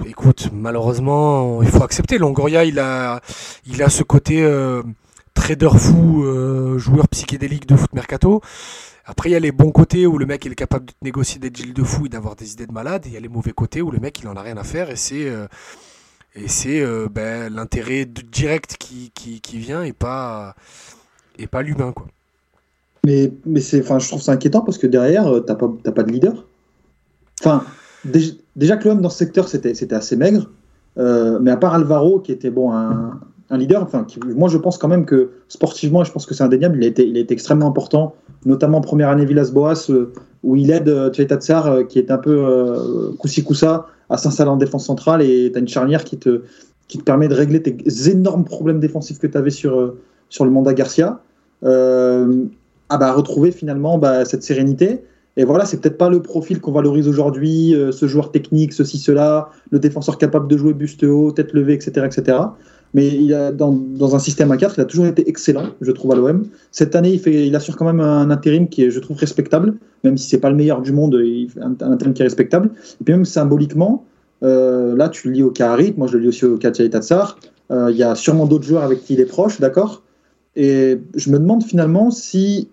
écoute, 0.07 0.51
malheureusement, 0.53 1.63
il 1.63 1.69
faut 1.69 1.83
accepter. 1.83 2.19
Longoria, 2.19 2.65
il 2.65 2.79
a, 2.79 3.21
il 3.67 3.83
a 3.83 3.89
ce 3.89 4.03
côté 4.03 4.43
euh, 4.43 4.83
trader 5.33 5.71
fou, 5.79 6.25
euh, 6.25 6.77
joueur 6.77 7.09
psychédélique 7.09 7.67
de 7.67 7.77
foot 7.77 7.93
mercato. 7.95 8.43
Après, 9.07 9.31
il 9.31 9.33
y 9.33 9.37
a 9.37 9.41
les 9.41 9.53
bons 9.53 9.71
côtés 9.71 10.07
où 10.07 10.19
le 10.19 10.27
mec 10.27 10.45
est 10.45 10.55
capable 10.55 10.87
de 10.87 10.93
négocier 11.03 11.39
des 11.39 11.49
deals 11.49 11.73
de 11.73 11.83
fou 11.83 12.07
et 12.07 12.09
d'avoir 12.11 12.37
des 12.37 12.53
idées 12.53 12.67
de 12.67 12.73
malade. 12.73 13.07
Et 13.07 13.11
il 13.11 13.15
y 13.15 13.17
a 13.17 13.21
les 13.21 13.29
mauvais 13.29 13.53
côtés 13.53 13.81
où 13.81 13.91
le 13.91 14.01
mec 14.01 14.21
il 14.21 14.29
en 14.29 14.37
a 14.37 14.43
rien 14.43 14.57
à 14.59 14.65
faire 14.65 14.91
et 14.91 14.97
c'est 14.97 15.33
et 16.35 16.49
c'est 16.49 16.85
ben, 17.09 17.55
l'intérêt 17.55 18.05
direct 18.05 18.77
qui, 18.77 19.13
qui, 19.15 19.41
qui, 19.41 19.59
vient 19.59 19.85
et 19.85 19.93
pas 19.93 20.57
et 21.39 21.47
pas 21.47 21.63
l'humain 21.63 21.93
quoi. 21.93 22.09
Mais 23.05 23.33
mais 23.47 23.61
c'est 23.61 23.81
enfin 23.81 24.01
je 24.01 24.09
trouve 24.09 24.21
ça 24.21 24.33
inquiétant 24.33 24.63
parce 24.63 24.77
que 24.77 24.89
derrière 24.89 25.33
t'as 25.47 25.55
pas 25.55 25.69
pas 25.69 26.03
de 26.03 26.11
leader. 26.11 26.45
Enfin 27.41 27.65
déjà 28.05 28.77
que 28.77 28.89
l'homme 28.89 29.01
dans 29.01 29.11
ce 29.11 29.19
secteur, 29.19 29.49
c'était 29.49 29.95
assez 29.95 30.17
maigre. 30.17 30.51
Euh, 30.99 31.39
mais 31.41 31.51
à 31.51 31.57
part 31.57 31.75
Alvaro, 31.75 32.21
qui 32.21 32.33
était 32.33 32.51
bon, 32.51 32.73
un, 32.73 33.21
leader, 33.59 33.83
enfin, 33.83 34.07
moi 34.35 34.49
je 34.49 34.59
pense 34.59 34.79
quand 34.79 34.89
même 34.89 35.05
que 35.05 35.31
sportivement, 35.49 36.05
je 36.05 36.13
pense 36.13 36.27
que 36.27 36.35
c'est 36.35 36.43
indéniable, 36.43 36.79
il 36.79 36.85
a, 36.85 36.87
été, 36.87 37.07
il 37.07 37.19
extrêmement 37.31 37.69
important, 37.69 38.15
notamment 38.45 38.79
en 38.79 38.81
première 38.81 39.11
année 39.11 39.25
Villas-Boas, 39.25 39.91
euh, 39.91 40.13
où 40.43 40.57
il 40.57 40.71
aide 40.71 40.89
euh, 40.89 41.11
Tatsar, 41.11 41.67
euh, 41.67 41.83
qui 41.85 41.99
est 41.99 42.11
un 42.11 42.19
peu 42.19 43.15
coussi-coussa, 43.19 43.87
à 44.09 44.17
s'installer 44.17 44.51
en 44.51 44.57
défense 44.57 44.87
centrale, 44.87 45.23
et 45.23 45.51
tu 45.53 45.59
as 45.59 45.61
une 45.61 45.69
charnière 45.69 46.05
qui 46.05 46.19
te, 46.19 46.43
permet 47.05 47.29
de 47.29 47.35
régler 47.35 47.63
tes 47.63 47.77
énormes 48.09 48.45
problèmes 48.45 48.81
défensifs 48.81 49.19
que 49.19 49.27
tu 49.27 49.37
avais 49.37 49.51
sur, 49.51 49.95
sur 50.29 50.45
le 50.45 50.51
mandat 50.51 50.73
Garcia. 50.73 51.21
Ah 52.89 52.99
bah, 52.99 53.13
retrouver 53.13 53.51
finalement 53.51 53.99
bah, 53.99 54.25
cette 54.25 54.45
sérénité. 54.45 55.03
Et 55.37 55.45
voilà, 55.45 55.65
c'est 55.67 55.81
peut-être 55.81 55.99
pas 55.99 56.09
le 56.09 56.23
profil 56.23 56.61
qu'on 56.61 56.73
valorise 56.73 57.09
aujourd'hui, 57.09 57.75
euh, 57.75 57.93
ce 57.93 58.07
joueur 58.07 58.33
technique, 58.33 58.73
ceci, 58.73 58.99
cela, 58.99 59.51
le 59.71 59.79
défenseur 59.79 60.17
capable 60.17 60.49
de 60.49 60.57
jouer 60.57 60.73
buste 60.73 61.05
haut, 61.05 61.33
tête 61.33 61.53
levée, 61.53 61.75
etc. 61.75 62.07
etc. 62.07 62.39
Mais 62.95 63.29
dans, 63.53 64.15
un 64.15 64.19
système 64.19 64.51
à 64.53 64.57
4, 64.57 64.77
il 64.79 64.81
a 64.81 64.85
toujours 64.87 65.05
été 65.05 65.29
excellent, 65.29 65.67
je 65.83 65.93
trouve, 65.93 66.13
à 66.13 66.15
l'OM. 66.15 66.47
Cette 66.71 66.97
année, 66.97 67.11
il, 67.11 67.21
fait, 67.21 67.47
il 67.47 67.55
assure 67.55 67.77
quand 67.77 67.85
même 67.85 68.01
un 68.01 68.31
intérim 68.31 68.69
qui 68.69 68.85
est, 68.85 68.91
je 68.91 69.01
trouve, 69.01 69.19
respectable, 69.19 69.75
même 70.03 70.17
si 70.17 70.31
c'est 70.31 70.39
pas 70.39 70.49
le 70.49 70.57
meilleur 70.57 70.81
du 70.81 70.93
monde, 70.93 71.21
il 71.23 71.51
fait 71.51 71.61
un, 71.61 71.77
intérim 71.91 72.15
qui 72.15 72.23
est 72.23 72.25
respectable. 72.25 72.71
Et 73.01 73.05
puis 73.05 73.13
même 73.13 73.27
symboliquement, 73.27 74.05
euh, 74.43 74.97
là, 74.97 75.11
tu 75.11 75.29
le 75.29 75.35
lis 75.35 75.43
au 75.43 75.51
cas 75.51 75.73
Harit, 75.73 75.93
moi 75.97 76.07
je 76.07 76.15
le 76.15 76.21
lis 76.21 76.29
aussi 76.29 76.47
au 76.47 76.57
Tchaï 76.57 76.89
Tatsar. 76.89 77.39
Euh, 77.71 77.91
Il 77.91 77.97
y 77.97 78.03
a 78.03 78.15
sûrement 78.15 78.47
d'autres 78.47 78.65
joueurs 78.65 78.85
avec 78.85 79.05
qui 79.05 79.15
il 79.15 79.21
est 79.21 79.27
proche, 79.27 79.61
d'accord? 79.61 80.03
Et 80.55 80.99
je 81.15 81.31
me 81.31 81.39
demande 81.39 81.65
finalement 81.65 82.11
si 82.11 82.69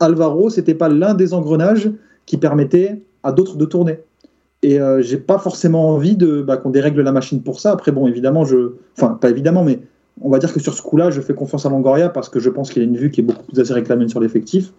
Alvaro, 0.00 0.50
c'était 0.50 0.74
pas 0.74 0.88
l'un 0.88 1.14
des 1.14 1.34
engrenages 1.34 1.90
qui 2.26 2.36
permettait 2.36 3.02
à 3.22 3.32
d'autres 3.32 3.56
de 3.56 3.64
tourner. 3.64 4.00
Et 4.62 4.80
euh, 4.80 5.02
j'ai 5.02 5.18
pas 5.18 5.38
forcément 5.38 5.90
envie 5.90 6.16
de 6.16 6.42
bah, 6.42 6.56
qu'on 6.56 6.70
dérègle 6.70 7.02
la 7.02 7.12
machine 7.12 7.42
pour 7.42 7.60
ça. 7.60 7.72
Après, 7.72 7.92
bon, 7.92 8.06
évidemment, 8.06 8.44
je. 8.44 8.72
Enfin, 8.96 9.18
pas 9.20 9.30
évidemment, 9.30 9.64
mais 9.64 9.80
on 10.20 10.30
va 10.30 10.38
dire 10.38 10.52
que 10.52 10.60
sur 10.60 10.74
ce 10.74 10.82
coup-là, 10.82 11.10
je 11.10 11.20
fais 11.20 11.34
confiance 11.34 11.66
à 11.66 11.68
Longoria 11.68 12.08
parce 12.08 12.28
que 12.28 12.40
je 12.40 12.50
pense 12.50 12.70
qu'il 12.70 12.82
a 12.82 12.84
une 12.84 12.96
vue 12.96 13.10
qui 13.10 13.20
est 13.20 13.24
beaucoup 13.24 13.44
plus 13.44 13.60
assez 13.60 13.74
réclamée 13.74 14.08
sur 14.08 14.20
l'effectif. 14.20 14.72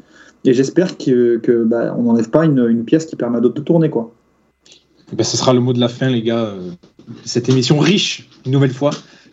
Et 0.46 0.54
j'espère 0.54 0.98
que, 0.98 1.38
que 1.38 1.64
bah, 1.64 1.96
on 1.98 2.04
n'enlève 2.04 2.30
pas 2.30 2.46
une, 2.46 2.84
pièce 2.86 3.06
qui 3.06 3.16
permet 3.16 3.38
à 3.38 3.42
d'autres 3.42 3.56
de 3.56 3.62
tourner, 3.62 3.90
quoi. 3.90 4.14
Eh 5.12 5.16
Ben, 5.16 5.24
ce 5.24 5.38
sera 5.38 5.54
le 5.54 5.60
mot 5.60 5.74
de 5.74 5.80
la 5.80 5.88
fin, 5.88 6.10
les 6.10 6.22
gars. 6.22 6.54
Cette 7.24 7.48
émission 7.50 7.80
riche, 7.80 8.30
une 8.46 8.52
nouvelle 8.52 8.74
fois, 8.74 8.92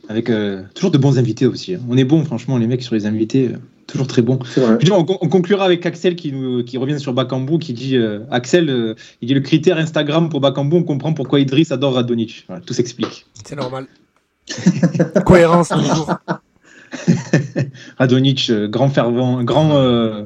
avec 0.08 0.30
euh, 0.30 0.62
toujours 0.74 0.90
de 0.90 0.98
bons 0.98 1.18
invités 1.18 1.46
aussi. 1.46 1.74
hein. 1.74 1.80
On 1.88 1.96
est 1.96 2.04
bons, 2.04 2.24
franchement, 2.24 2.58
les 2.58 2.66
mecs 2.66 2.82
sur 2.82 2.94
les 2.94 3.06
invités, 3.06 3.48
euh, 3.48 3.58
toujours 3.86 4.06
très. 4.06 4.22
Puis, 4.22 4.90
on, 4.92 4.98
on 4.98 5.28
conclura 5.28 5.64
avec 5.64 5.84
Axel 5.86 6.16
qui, 6.16 6.32
nous, 6.32 6.64
qui 6.64 6.78
revient 6.78 6.98
sur 6.98 7.12
Bakambu, 7.12 7.58
qui 7.58 7.72
dit 7.72 7.96
euh, 7.96 8.20
Axel, 8.30 8.68
euh, 8.70 8.94
il 9.20 9.28
dit 9.28 9.34
le 9.34 9.40
critère 9.40 9.76
Instagram 9.78 10.28
pour 10.28 10.40
Bakambu, 10.40 10.76
on 10.76 10.82
comprend 10.82 11.12
pourquoi 11.12 11.40
Idriss 11.40 11.72
adore 11.72 11.94
Radonic. 11.94 12.44
Voilà, 12.48 12.62
tout 12.62 12.74
s'explique. 12.74 13.26
C'est 13.44 13.56
normal. 13.56 13.86
Cohérence 15.26 15.68
toujours. 15.70 16.14
Radonic, 17.98 18.50
euh, 18.50 18.68
grand 18.68 18.88
fervent, 18.88 19.42
grand, 19.42 19.76
euh, 19.76 20.24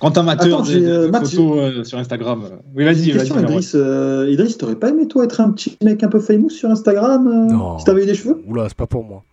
grand 0.00 0.16
amateur 0.18 0.60
Attends, 0.60 0.66
de, 0.66 0.72
j'ai, 0.72 0.80
de- 0.80 0.86
euh, 0.86 1.12
photos 1.12 1.58
euh, 1.58 1.84
sur 1.84 1.98
Instagram. 1.98 2.42
Oui, 2.74 2.84
vas-y, 2.84 3.10
Une 3.10 3.16
vas-y. 3.16 3.18
question, 3.18 3.34
Merwan. 3.36 3.52
Idriss. 3.52 3.72
Euh, 3.74 4.28
Idriss, 4.30 4.58
t'aurais 4.58 4.76
pas 4.76 4.90
aimé, 4.90 5.06
toi, 5.08 5.24
être 5.24 5.40
un 5.40 5.50
petit 5.52 5.76
mec 5.82 6.02
un 6.02 6.08
peu 6.08 6.20
famous 6.20 6.50
sur 6.50 6.68
Instagram 6.70 7.26
euh, 7.28 7.52
Non. 7.52 7.78
Si 7.78 7.84
t'avais 7.84 8.02
eu 8.02 8.06
des 8.06 8.14
cheveux? 8.14 8.42
Oula, 8.46 8.68
c'est 8.68 8.76
pas 8.76 8.86
pour 8.86 9.04
moi. 9.04 9.24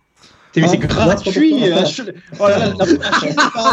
Mais 0.56 0.68
c'est 0.68 0.78
Ah, 0.82 0.86
gratuit. 0.86 1.54
c'est 1.60 1.68
la 1.70 1.82
che- 1.84 2.14
Oh 2.38 2.46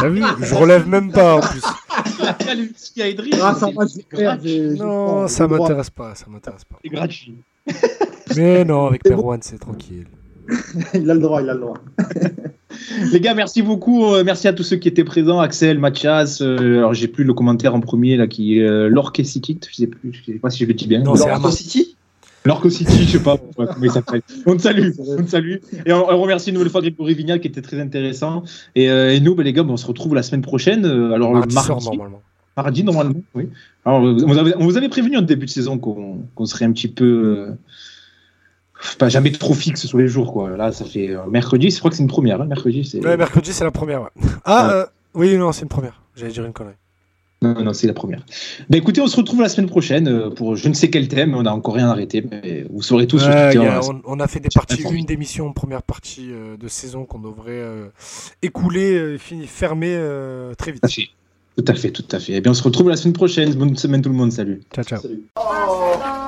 T'as 0.01 0.10
vu 0.10 0.23
Je 0.41 0.56
relève 0.56 0.88
même 0.88 1.11
pas 1.11 1.35
en 1.35 1.39
plus. 1.41 1.61
Ah, 2.22 2.38
gratuit. 4.11 4.77
Non, 4.80 5.27
ça 5.27 5.47
m'intéresse 5.47 5.89
pas, 5.89 6.15
ça 6.15 6.26
m'intéresse 6.30 6.64
pas. 6.65 6.77
C'est 6.84 6.89
gratuit. 6.89 7.35
Mais 8.38 8.64
non, 8.65 8.88
avec. 8.88 9.03
Perwan, 9.03 9.39
c'est 9.41 9.60
tranquille. 9.60 10.06
Il 10.93 11.10
a 11.10 11.14
le 11.14 11.19
droit, 11.19 11.41
il 11.43 11.49
a 11.49 11.53
le 11.53 11.60
droit. 11.60 11.77
Les 13.11 13.19
gars, 13.19 13.35
merci 13.35 13.61
beaucoup. 13.61 14.06
euh, 14.06 14.23
merci 14.23 14.47
à 14.47 14.53
tous 14.53 14.64
ceux 14.64 14.77
qui 14.77 14.88
étaient 14.88 15.03
présents. 15.03 15.39
Axel, 15.39 15.77
Mathias. 15.77 16.41
euh, 16.41 16.80
alors, 16.80 16.93
j'ai 16.95 17.07
plus 17.07 17.23
le 17.23 17.34
commentaire 17.35 17.76
en 17.76 17.81
premier 17.81 18.15
là 18.18 18.26
qui 18.27 18.57
est 18.57 18.64
euh, 18.68 18.88
Lorque 18.89 19.22
City. 19.23 19.60
Je 19.69 19.76
sais 19.76 19.85
plus. 19.88 20.11
Je 20.11 20.31
sais 20.34 20.39
pas 20.39 20.49
si 20.49 20.64
je 20.64 20.65
le 20.65 20.73
dis 20.73 20.88
bien. 20.88 21.01
Non, 21.03 21.15
c'est 21.15 21.27
Lorco 21.27 21.51
City 22.49 22.65
Lorco 22.65 22.69
City, 22.69 23.03
je 23.05 23.17
sais 23.17 23.23
pas 23.23 23.38
comment 23.55 23.67
il 23.84 23.91
s'appelle. 23.91 24.21
On 24.45 24.55
te 24.55 24.61
salue. 24.61 24.89
On 25.17 25.23
te 25.23 25.30
salue. 25.30 25.55
Et 25.85 25.93
on, 25.93 26.09
on 26.09 26.21
remercie 26.21 26.49
une 26.49 26.55
nouvelle 26.55 26.69
fois 26.71 26.81
Grégory 26.81 27.13
Vignal 27.13 27.39
qui 27.39 27.47
était 27.47 27.61
très 27.61 27.80
intéressant. 27.80 28.43
Et, 28.76 28.89
euh, 28.89 29.13
et 29.13 29.19
nous, 29.19 29.35
bah, 29.35 29.43
les 29.43 29.53
gars, 29.53 29.63
bah, 29.63 29.71
on 29.73 29.77
se 29.77 29.85
retrouve 29.88 30.15
la 30.15 30.23
semaine 30.23 30.41
prochaine. 30.41 30.85
euh, 30.85 31.13
alors, 31.13 31.31
Mardi 31.34 31.55
mardi. 31.55 31.85
normalement. 31.97 32.21
Mardi, 32.57 32.84
normalement, 32.84 33.21
oui. 33.35 33.49
Alors, 33.85 34.05
euh, 34.05 34.17
on 34.23 34.27
vous 34.27 34.38
avait, 34.38 34.53
on 34.57 34.65
vous 34.65 34.77
avait 34.77 34.89
prévenu 34.89 35.15
en 35.17 35.21
début 35.21 35.45
de 35.45 35.51
saison 35.51 35.77
qu'on 35.77 36.45
serait 36.45 36.65
un 36.65 36.71
petit 36.71 36.88
peu. 36.89 37.05
euh, 37.05 37.51
pas 38.97 39.09
jamais 39.09 39.31
trop 39.31 39.53
fixe 39.53 39.85
sur 39.85 39.97
les 39.97 40.07
jours, 40.07 40.31
quoi. 40.34 40.55
Là, 40.55 40.71
ça 40.71 40.85
fait 40.85 41.09
euh, 41.09 41.19
mercredi, 41.30 41.69
je 41.69 41.77
crois 41.80 41.91
que 41.91 41.97
c'est 41.97 42.03
une 42.03 42.09
première. 42.09 42.41
hein, 42.41 42.45
mercredi, 42.45 42.84
c'est. 42.85 43.03
Ouais, 43.05 43.17
mercredi, 43.17 43.51
c'est 43.53 43.63
la 43.65 43.71
première, 43.71 44.01
ouais. 44.03 44.09
Ah, 44.45 44.88
Ouais. 45.15 45.30
oui, 45.31 45.38
non, 45.38 45.51
c'est 45.51 45.63
une 45.63 45.67
première. 45.69 46.01
J'allais 46.15 46.31
dire 46.31 46.45
une 46.45 46.53
connerie. 46.53 46.73
Non, 47.41 47.64
non, 47.64 47.72
c'est 47.74 47.88
la 47.88 47.94
première. 47.94 48.26
Ben 48.70 48.78
écoutez, 48.78 48.99
on 48.99 49.07
se 49.07 49.16
retrouve 49.16 49.41
la 49.41 49.48
semaine 49.48 49.70
prochaine 49.70 50.07
euh, 50.10 50.30
pour 50.30 50.57
je 50.57 50.68
ne 50.68 50.74
sais 50.74 50.90
quel 50.90 51.07
thème. 51.07 51.36
On 51.36 51.44
n'a 51.44 51.53
encore 51.56 51.76
rien 51.76 51.88
arrêté, 51.90 52.22
mais 52.30 52.66
vous 52.70 52.82
saurez 52.82 53.07
tout 53.07 53.18
sur 53.18 53.30
Ouais, 53.30 53.56
a- 53.57 53.80
on, 53.90 54.02
on 54.06 54.20
a 54.20 54.28
fait 54.28 54.41
des 54.41 54.49
parties, 54.53 54.82
une 54.91 55.06
d'émission, 55.06 55.53
première 55.53 55.82
partie 55.84 56.32
euh, 56.32 56.57
de 56.57 56.68
saison 56.68 57.06
qu'on 57.06 57.20
devrait 57.20 57.52
euh, 57.52 57.88
écouler, 58.41 58.94
euh, 58.94 59.18
fini, 59.18 59.48
fermer 59.48 59.94
euh, 59.95 60.53
très 60.56 60.74
vite. 60.74 60.82
Tout 60.82 60.88
à 60.88 60.91
fait. 60.91 61.10
Tout 61.56 61.66
à 61.72 61.76
fait, 61.76 61.91
tout 61.91 62.06
à 62.11 62.20
fait. 62.20 62.34
Eh 62.34 62.41
bien, 62.41 62.52
on 62.52 62.56
se 62.56 62.64
retrouve 62.64 62.90
la 62.90 62.98
semaine 62.98 63.14
prochaine. 63.14 63.53
Bonne 63.53 63.76
semaine 63.78 64.02
tout 64.02 64.10
le 64.10 64.16
monde. 64.16 64.32
Salut. 64.34 64.61
Ciao, 64.74 64.84
ciao. 64.84 65.02
Salut. 65.02 65.24
Oh, 65.38 66.19